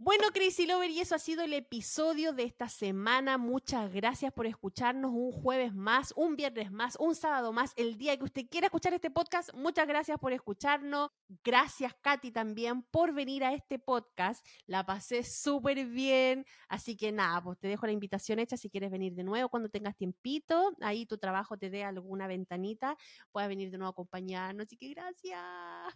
Bueno, 0.00 0.28
Crazy 0.32 0.64
Lover, 0.64 0.92
y 0.92 1.00
eso 1.00 1.16
ha 1.16 1.18
sido 1.18 1.42
el 1.42 1.52
episodio 1.52 2.32
de 2.32 2.44
esta 2.44 2.68
semana. 2.68 3.36
Muchas 3.36 3.92
gracias 3.92 4.32
por 4.32 4.46
escucharnos 4.46 5.10
un 5.12 5.32
jueves 5.32 5.74
más, 5.74 6.14
un 6.14 6.36
viernes 6.36 6.70
más, 6.70 6.96
un 7.00 7.16
sábado 7.16 7.52
más, 7.52 7.72
el 7.74 7.98
día 7.98 8.16
que 8.16 8.22
usted 8.22 8.46
quiera 8.48 8.68
escuchar 8.68 8.94
este 8.94 9.10
podcast. 9.10 9.52
Muchas 9.54 9.88
gracias 9.88 10.16
por 10.20 10.32
escucharnos. 10.32 11.10
Gracias, 11.42 11.96
Katy, 12.00 12.30
también 12.30 12.84
por 12.84 13.12
venir 13.12 13.42
a 13.42 13.52
este 13.52 13.80
podcast. 13.80 14.46
La 14.66 14.86
pasé 14.86 15.24
súper 15.24 15.84
bien. 15.84 16.46
Así 16.68 16.96
que 16.96 17.10
nada, 17.10 17.42
pues 17.42 17.58
te 17.58 17.66
dejo 17.66 17.84
la 17.84 17.92
invitación 17.92 18.38
hecha 18.38 18.56
si 18.56 18.70
quieres 18.70 18.92
venir 18.92 19.14
de 19.14 19.24
nuevo 19.24 19.48
cuando 19.48 19.68
tengas 19.68 19.96
tiempito. 19.96 20.76
Ahí 20.80 21.06
tu 21.06 21.18
trabajo 21.18 21.58
te 21.58 21.70
dé 21.70 21.82
alguna 21.82 22.28
ventanita. 22.28 22.96
Puedes 23.32 23.48
venir 23.48 23.72
de 23.72 23.78
nuevo 23.78 23.88
a 23.88 23.90
acompañarnos. 23.90 24.66
Así 24.66 24.76
que 24.76 24.90
gracias. 24.90 25.42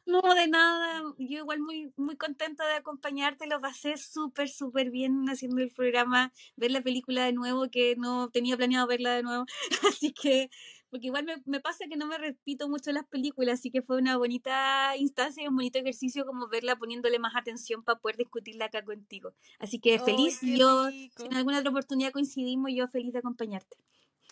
No, 0.07 0.23
de 0.35 0.49
nada. 0.49 1.03
Yo 1.19 1.39
igual 1.39 1.61
muy, 1.61 1.93
muy 1.97 2.17
contenta 2.17 2.67
de 2.67 2.75
acompañarte. 2.75 3.47
Lo 3.47 3.61
pasé 3.61 3.92
súper, 3.99 4.49
súper 4.49 4.91
bien 4.91 5.25
haciendo 5.29 5.63
el 5.63 5.71
programa, 5.71 6.33
ver 6.57 6.71
la 6.71 6.83
película 6.83 7.25
de 7.25 7.33
nuevo, 7.33 7.69
que 7.71 7.95
no 7.97 8.31
tenía 8.31 8.57
planeado 8.57 8.87
verla 8.87 9.15
de 9.15 9.23
nuevo. 9.23 9.45
Así 9.89 10.13
que, 10.13 10.51
porque 10.91 11.07
igual 11.07 11.25
me, 11.25 11.37
me 11.47 11.61
pasa 11.61 11.87
que 11.89 11.97
no 11.97 12.07
me 12.07 12.19
repito 12.19 12.69
mucho 12.69 12.93
las 12.93 13.07
películas, 13.07 13.61
así 13.61 13.71
que 13.71 13.81
fue 13.81 13.97
una 13.97 14.19
bonita 14.19 14.95
instancia 14.99 15.43
y 15.43 15.49
un 15.49 15.57
bonito 15.57 15.79
ejercicio 15.79 16.27
como 16.27 16.49
verla 16.49 16.77
poniéndole 16.77 17.19
más 17.19 17.35
atención 17.35 17.83
para 17.83 17.99
poder 17.99 18.19
discutirla 18.19 18.67
acá 18.67 18.85
contigo. 18.85 19.33
Así 19.59 19.79
que 19.79 19.99
feliz, 19.99 20.41
yo, 20.43 20.91
si 20.91 21.11
en 21.25 21.35
alguna 21.35 21.61
otra 21.61 21.71
oportunidad 21.71 22.13
coincidimos, 22.13 22.73
yo 22.75 22.87
feliz 22.89 23.15
de 23.15 23.21
acompañarte. 23.21 23.79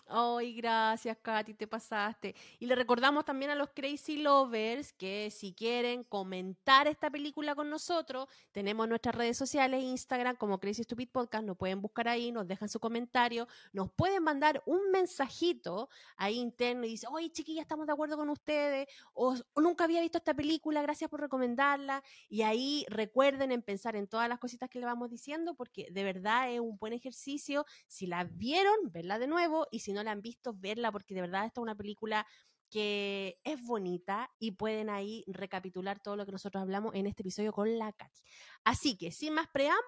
Ay, 0.07 0.53
gracias, 0.55 1.17
Katy, 1.21 1.53
te 1.53 1.67
pasaste. 1.67 2.35
Y 2.59 2.65
le 2.65 2.75
recordamos 2.75 3.23
también 3.23 3.51
a 3.51 3.55
los 3.55 3.69
Crazy 3.69 4.17
Lovers 4.17 4.93
que 4.93 5.29
si 5.31 5.53
quieren 5.53 6.03
comentar 6.03 6.87
esta 6.87 7.09
película 7.09 7.55
con 7.55 7.69
nosotros, 7.69 8.27
tenemos 8.51 8.87
nuestras 8.89 9.15
redes 9.15 9.37
sociales, 9.37 9.83
Instagram 9.83 10.35
como 10.35 10.59
Crazy 10.59 10.83
Stupid 10.83 11.09
Podcast, 11.09 11.45
nos 11.45 11.57
pueden 11.57 11.81
buscar 11.81 12.07
ahí, 12.07 12.31
nos 12.31 12.47
dejan 12.47 12.67
su 12.67 12.79
comentario, 12.79 13.47
nos 13.71 13.91
pueden 13.91 14.23
mandar 14.23 14.61
un 14.65 14.91
mensajito 14.91 15.89
ahí 16.17 16.37
interno 16.39 16.85
y 16.85 16.89
dice, 16.89 17.07
oye, 17.09 17.31
chiquilla, 17.31 17.61
estamos 17.61 17.87
de 17.87 17.93
acuerdo 17.93 18.17
con 18.17 18.29
ustedes, 18.29 18.87
o, 19.13 19.35
nunca 19.55 19.85
había 19.85 20.01
visto 20.01 20.17
esta 20.17 20.33
película, 20.33 20.81
gracias 20.81 21.09
por 21.09 21.21
recomendarla. 21.21 22.03
Y 22.29 22.41
ahí 22.41 22.85
recuerden 22.89 23.51
en 23.51 23.61
pensar 23.61 23.95
en 23.95 24.07
todas 24.07 24.27
las 24.27 24.39
cositas 24.39 24.69
que 24.69 24.79
le 24.79 24.85
vamos 24.85 25.09
diciendo, 25.09 25.55
porque 25.55 25.87
de 25.91 26.03
verdad 26.03 26.51
es 26.51 26.59
un 26.59 26.77
buen 26.77 26.93
ejercicio. 26.93 27.65
Si 27.87 28.07
la 28.07 28.23
vieron, 28.23 28.75
verla 28.91 29.19
de 29.19 29.27
nuevo, 29.27 29.67
y 29.71 29.79
si 29.79 29.93
no 29.93 30.00
la 30.03 30.11
han 30.11 30.21
visto, 30.21 30.53
verla, 30.53 30.91
porque 30.91 31.13
de 31.13 31.21
verdad 31.21 31.45
esta 31.45 31.61
es 31.61 31.63
una 31.63 31.75
película 31.75 32.25
que 32.69 33.39
es 33.43 33.61
bonita 33.61 34.31
y 34.39 34.51
pueden 34.51 34.89
ahí 34.89 35.23
recapitular 35.27 35.99
todo 36.01 36.15
lo 36.15 36.25
que 36.25 36.31
nosotros 36.31 36.61
hablamos 36.61 36.95
en 36.95 37.05
este 37.05 37.21
episodio 37.21 37.51
con 37.51 37.77
la 37.77 37.91
Katy. 37.91 38.21
Así 38.63 38.97
que, 38.97 39.11
sin 39.11 39.33
más 39.33 39.47
preámbulo, 39.49 39.81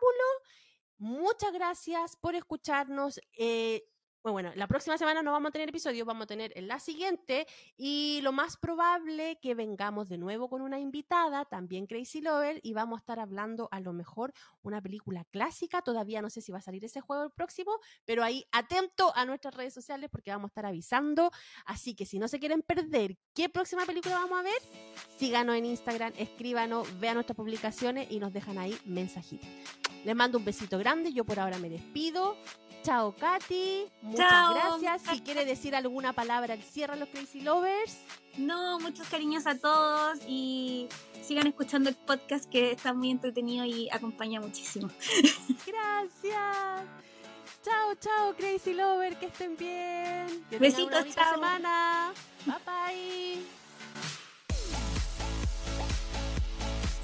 muchas 0.98 1.54
gracias 1.54 2.18
por 2.18 2.36
escucharnos. 2.36 3.22
Eh, 3.38 3.86
bueno, 4.32 4.54
la 4.56 4.68
próxima 4.68 4.98
semana 4.98 5.22
no 5.22 5.34
vamos 5.34 5.50
a 5.50 5.52
tener 5.52 5.68
episodio, 5.68 6.06
vamos 6.06 6.24
a 6.24 6.28
tener 6.28 6.54
en 6.56 6.70
la 6.70 6.80
siguiente 6.80 7.46
y 7.76 8.22
lo 8.24 8.32
más 8.32 8.56
probable 8.56 9.38
que 9.42 9.54
vengamos 9.54 10.08
de 10.08 10.18
nuevo 10.18 10.50
con 10.50 10.62
una 10.62 10.80
invitada, 10.80 11.44
también 11.44 11.88
Crazy 11.88 12.22
Lover, 12.22 12.62
y 12.64 12.74
vamos 12.74 12.98
a 12.98 13.02
estar 13.02 13.20
hablando 13.20 13.68
a 13.72 13.82
lo 13.82 13.92
mejor 13.92 14.34
una 14.62 14.82
película 14.82 15.26
clásica, 15.26 15.82
todavía 15.82 16.22
no 16.22 16.30
sé 16.30 16.40
si 16.40 16.54
va 16.54 16.60
a 16.60 16.62
salir 16.62 16.86
ese 16.86 17.02
juego 17.02 17.26
el 17.26 17.32
próximo, 17.32 17.74
pero 18.06 18.24
ahí 18.24 18.46
atento 18.54 19.12
a 19.14 19.26
nuestras 19.26 19.56
redes 19.56 19.74
sociales 19.74 20.10
porque 20.10 20.32
vamos 20.32 20.50
a 20.50 20.52
estar 20.52 20.66
avisando, 20.66 21.30
así 21.66 21.94
que 21.94 22.06
si 22.06 22.18
no 22.18 22.30
se 22.30 22.40
quieren 22.40 22.62
perder 22.62 23.18
qué 23.34 23.50
próxima 23.50 23.86
película 23.86 24.16
vamos 24.16 24.40
a 24.40 24.44
ver, 24.44 24.62
síganos 25.18 25.58
en 25.58 25.66
Instagram, 25.66 26.14
escríbanos, 26.18 26.88
vean 27.00 27.16
nuestras 27.16 27.36
publicaciones 27.36 28.10
y 28.10 28.20
nos 28.20 28.32
dejan 28.32 28.58
ahí 28.58 28.78
mensajitos. 28.86 29.50
Les 30.06 30.16
mando 30.16 30.38
un 30.38 30.44
besito 30.44 30.78
grande, 30.78 31.14
yo 31.14 31.24
por 31.24 31.40
ahora 31.40 31.58
me 31.60 31.70
despido 31.70 32.36
Chao, 32.84 33.16
Katy. 33.18 33.86
Muchas 34.02 34.54
gracias. 34.54 35.02
Si 35.04 35.22
quiere 35.22 35.46
decir 35.46 35.74
alguna 35.76 36.12
palabra 36.12 36.54
al 36.54 36.62
cierre 36.62 36.94
a 36.94 36.96
los 36.98 37.08
Crazy 37.10 37.42
Lovers. 37.42 37.98
No, 38.38 38.80
muchos 38.80 39.08
cariños 39.08 39.48
a 39.48 39.58
todos 39.58 40.20
y 40.28 40.90
sigan 41.22 41.48
escuchando 41.48 41.90
el 41.90 41.96
podcast 41.96 42.50
que 42.50 42.72
está 42.72 42.94
muy 42.94 43.12
entretenido 43.12 43.64
y 43.64 43.90
acompaña 43.90 44.42
muchísimo. 44.42 44.90
Gracias. 45.66 46.88
Chao, 47.64 47.96
chao, 48.02 48.36
Crazy 48.36 48.74
Lover, 48.74 49.16
que 49.18 49.28
estén 49.28 49.56
bien. 49.56 50.46
Besitos, 50.60 51.06
chao. 51.16 51.36
semana. 51.36 52.12
Bye 52.46 52.56
bye. 52.66 53.44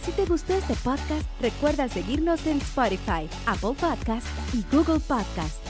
Si 0.03 0.11
te 0.11 0.25
gustó 0.25 0.53
este 0.53 0.73
podcast, 0.75 1.25
recuerda 1.39 1.87
seguirnos 1.87 2.45
en 2.47 2.57
Spotify, 2.57 3.29
Apple 3.45 3.75
Podcast 3.79 4.27
y 4.53 4.63
Google 4.75 4.99
Podcast. 4.99 5.68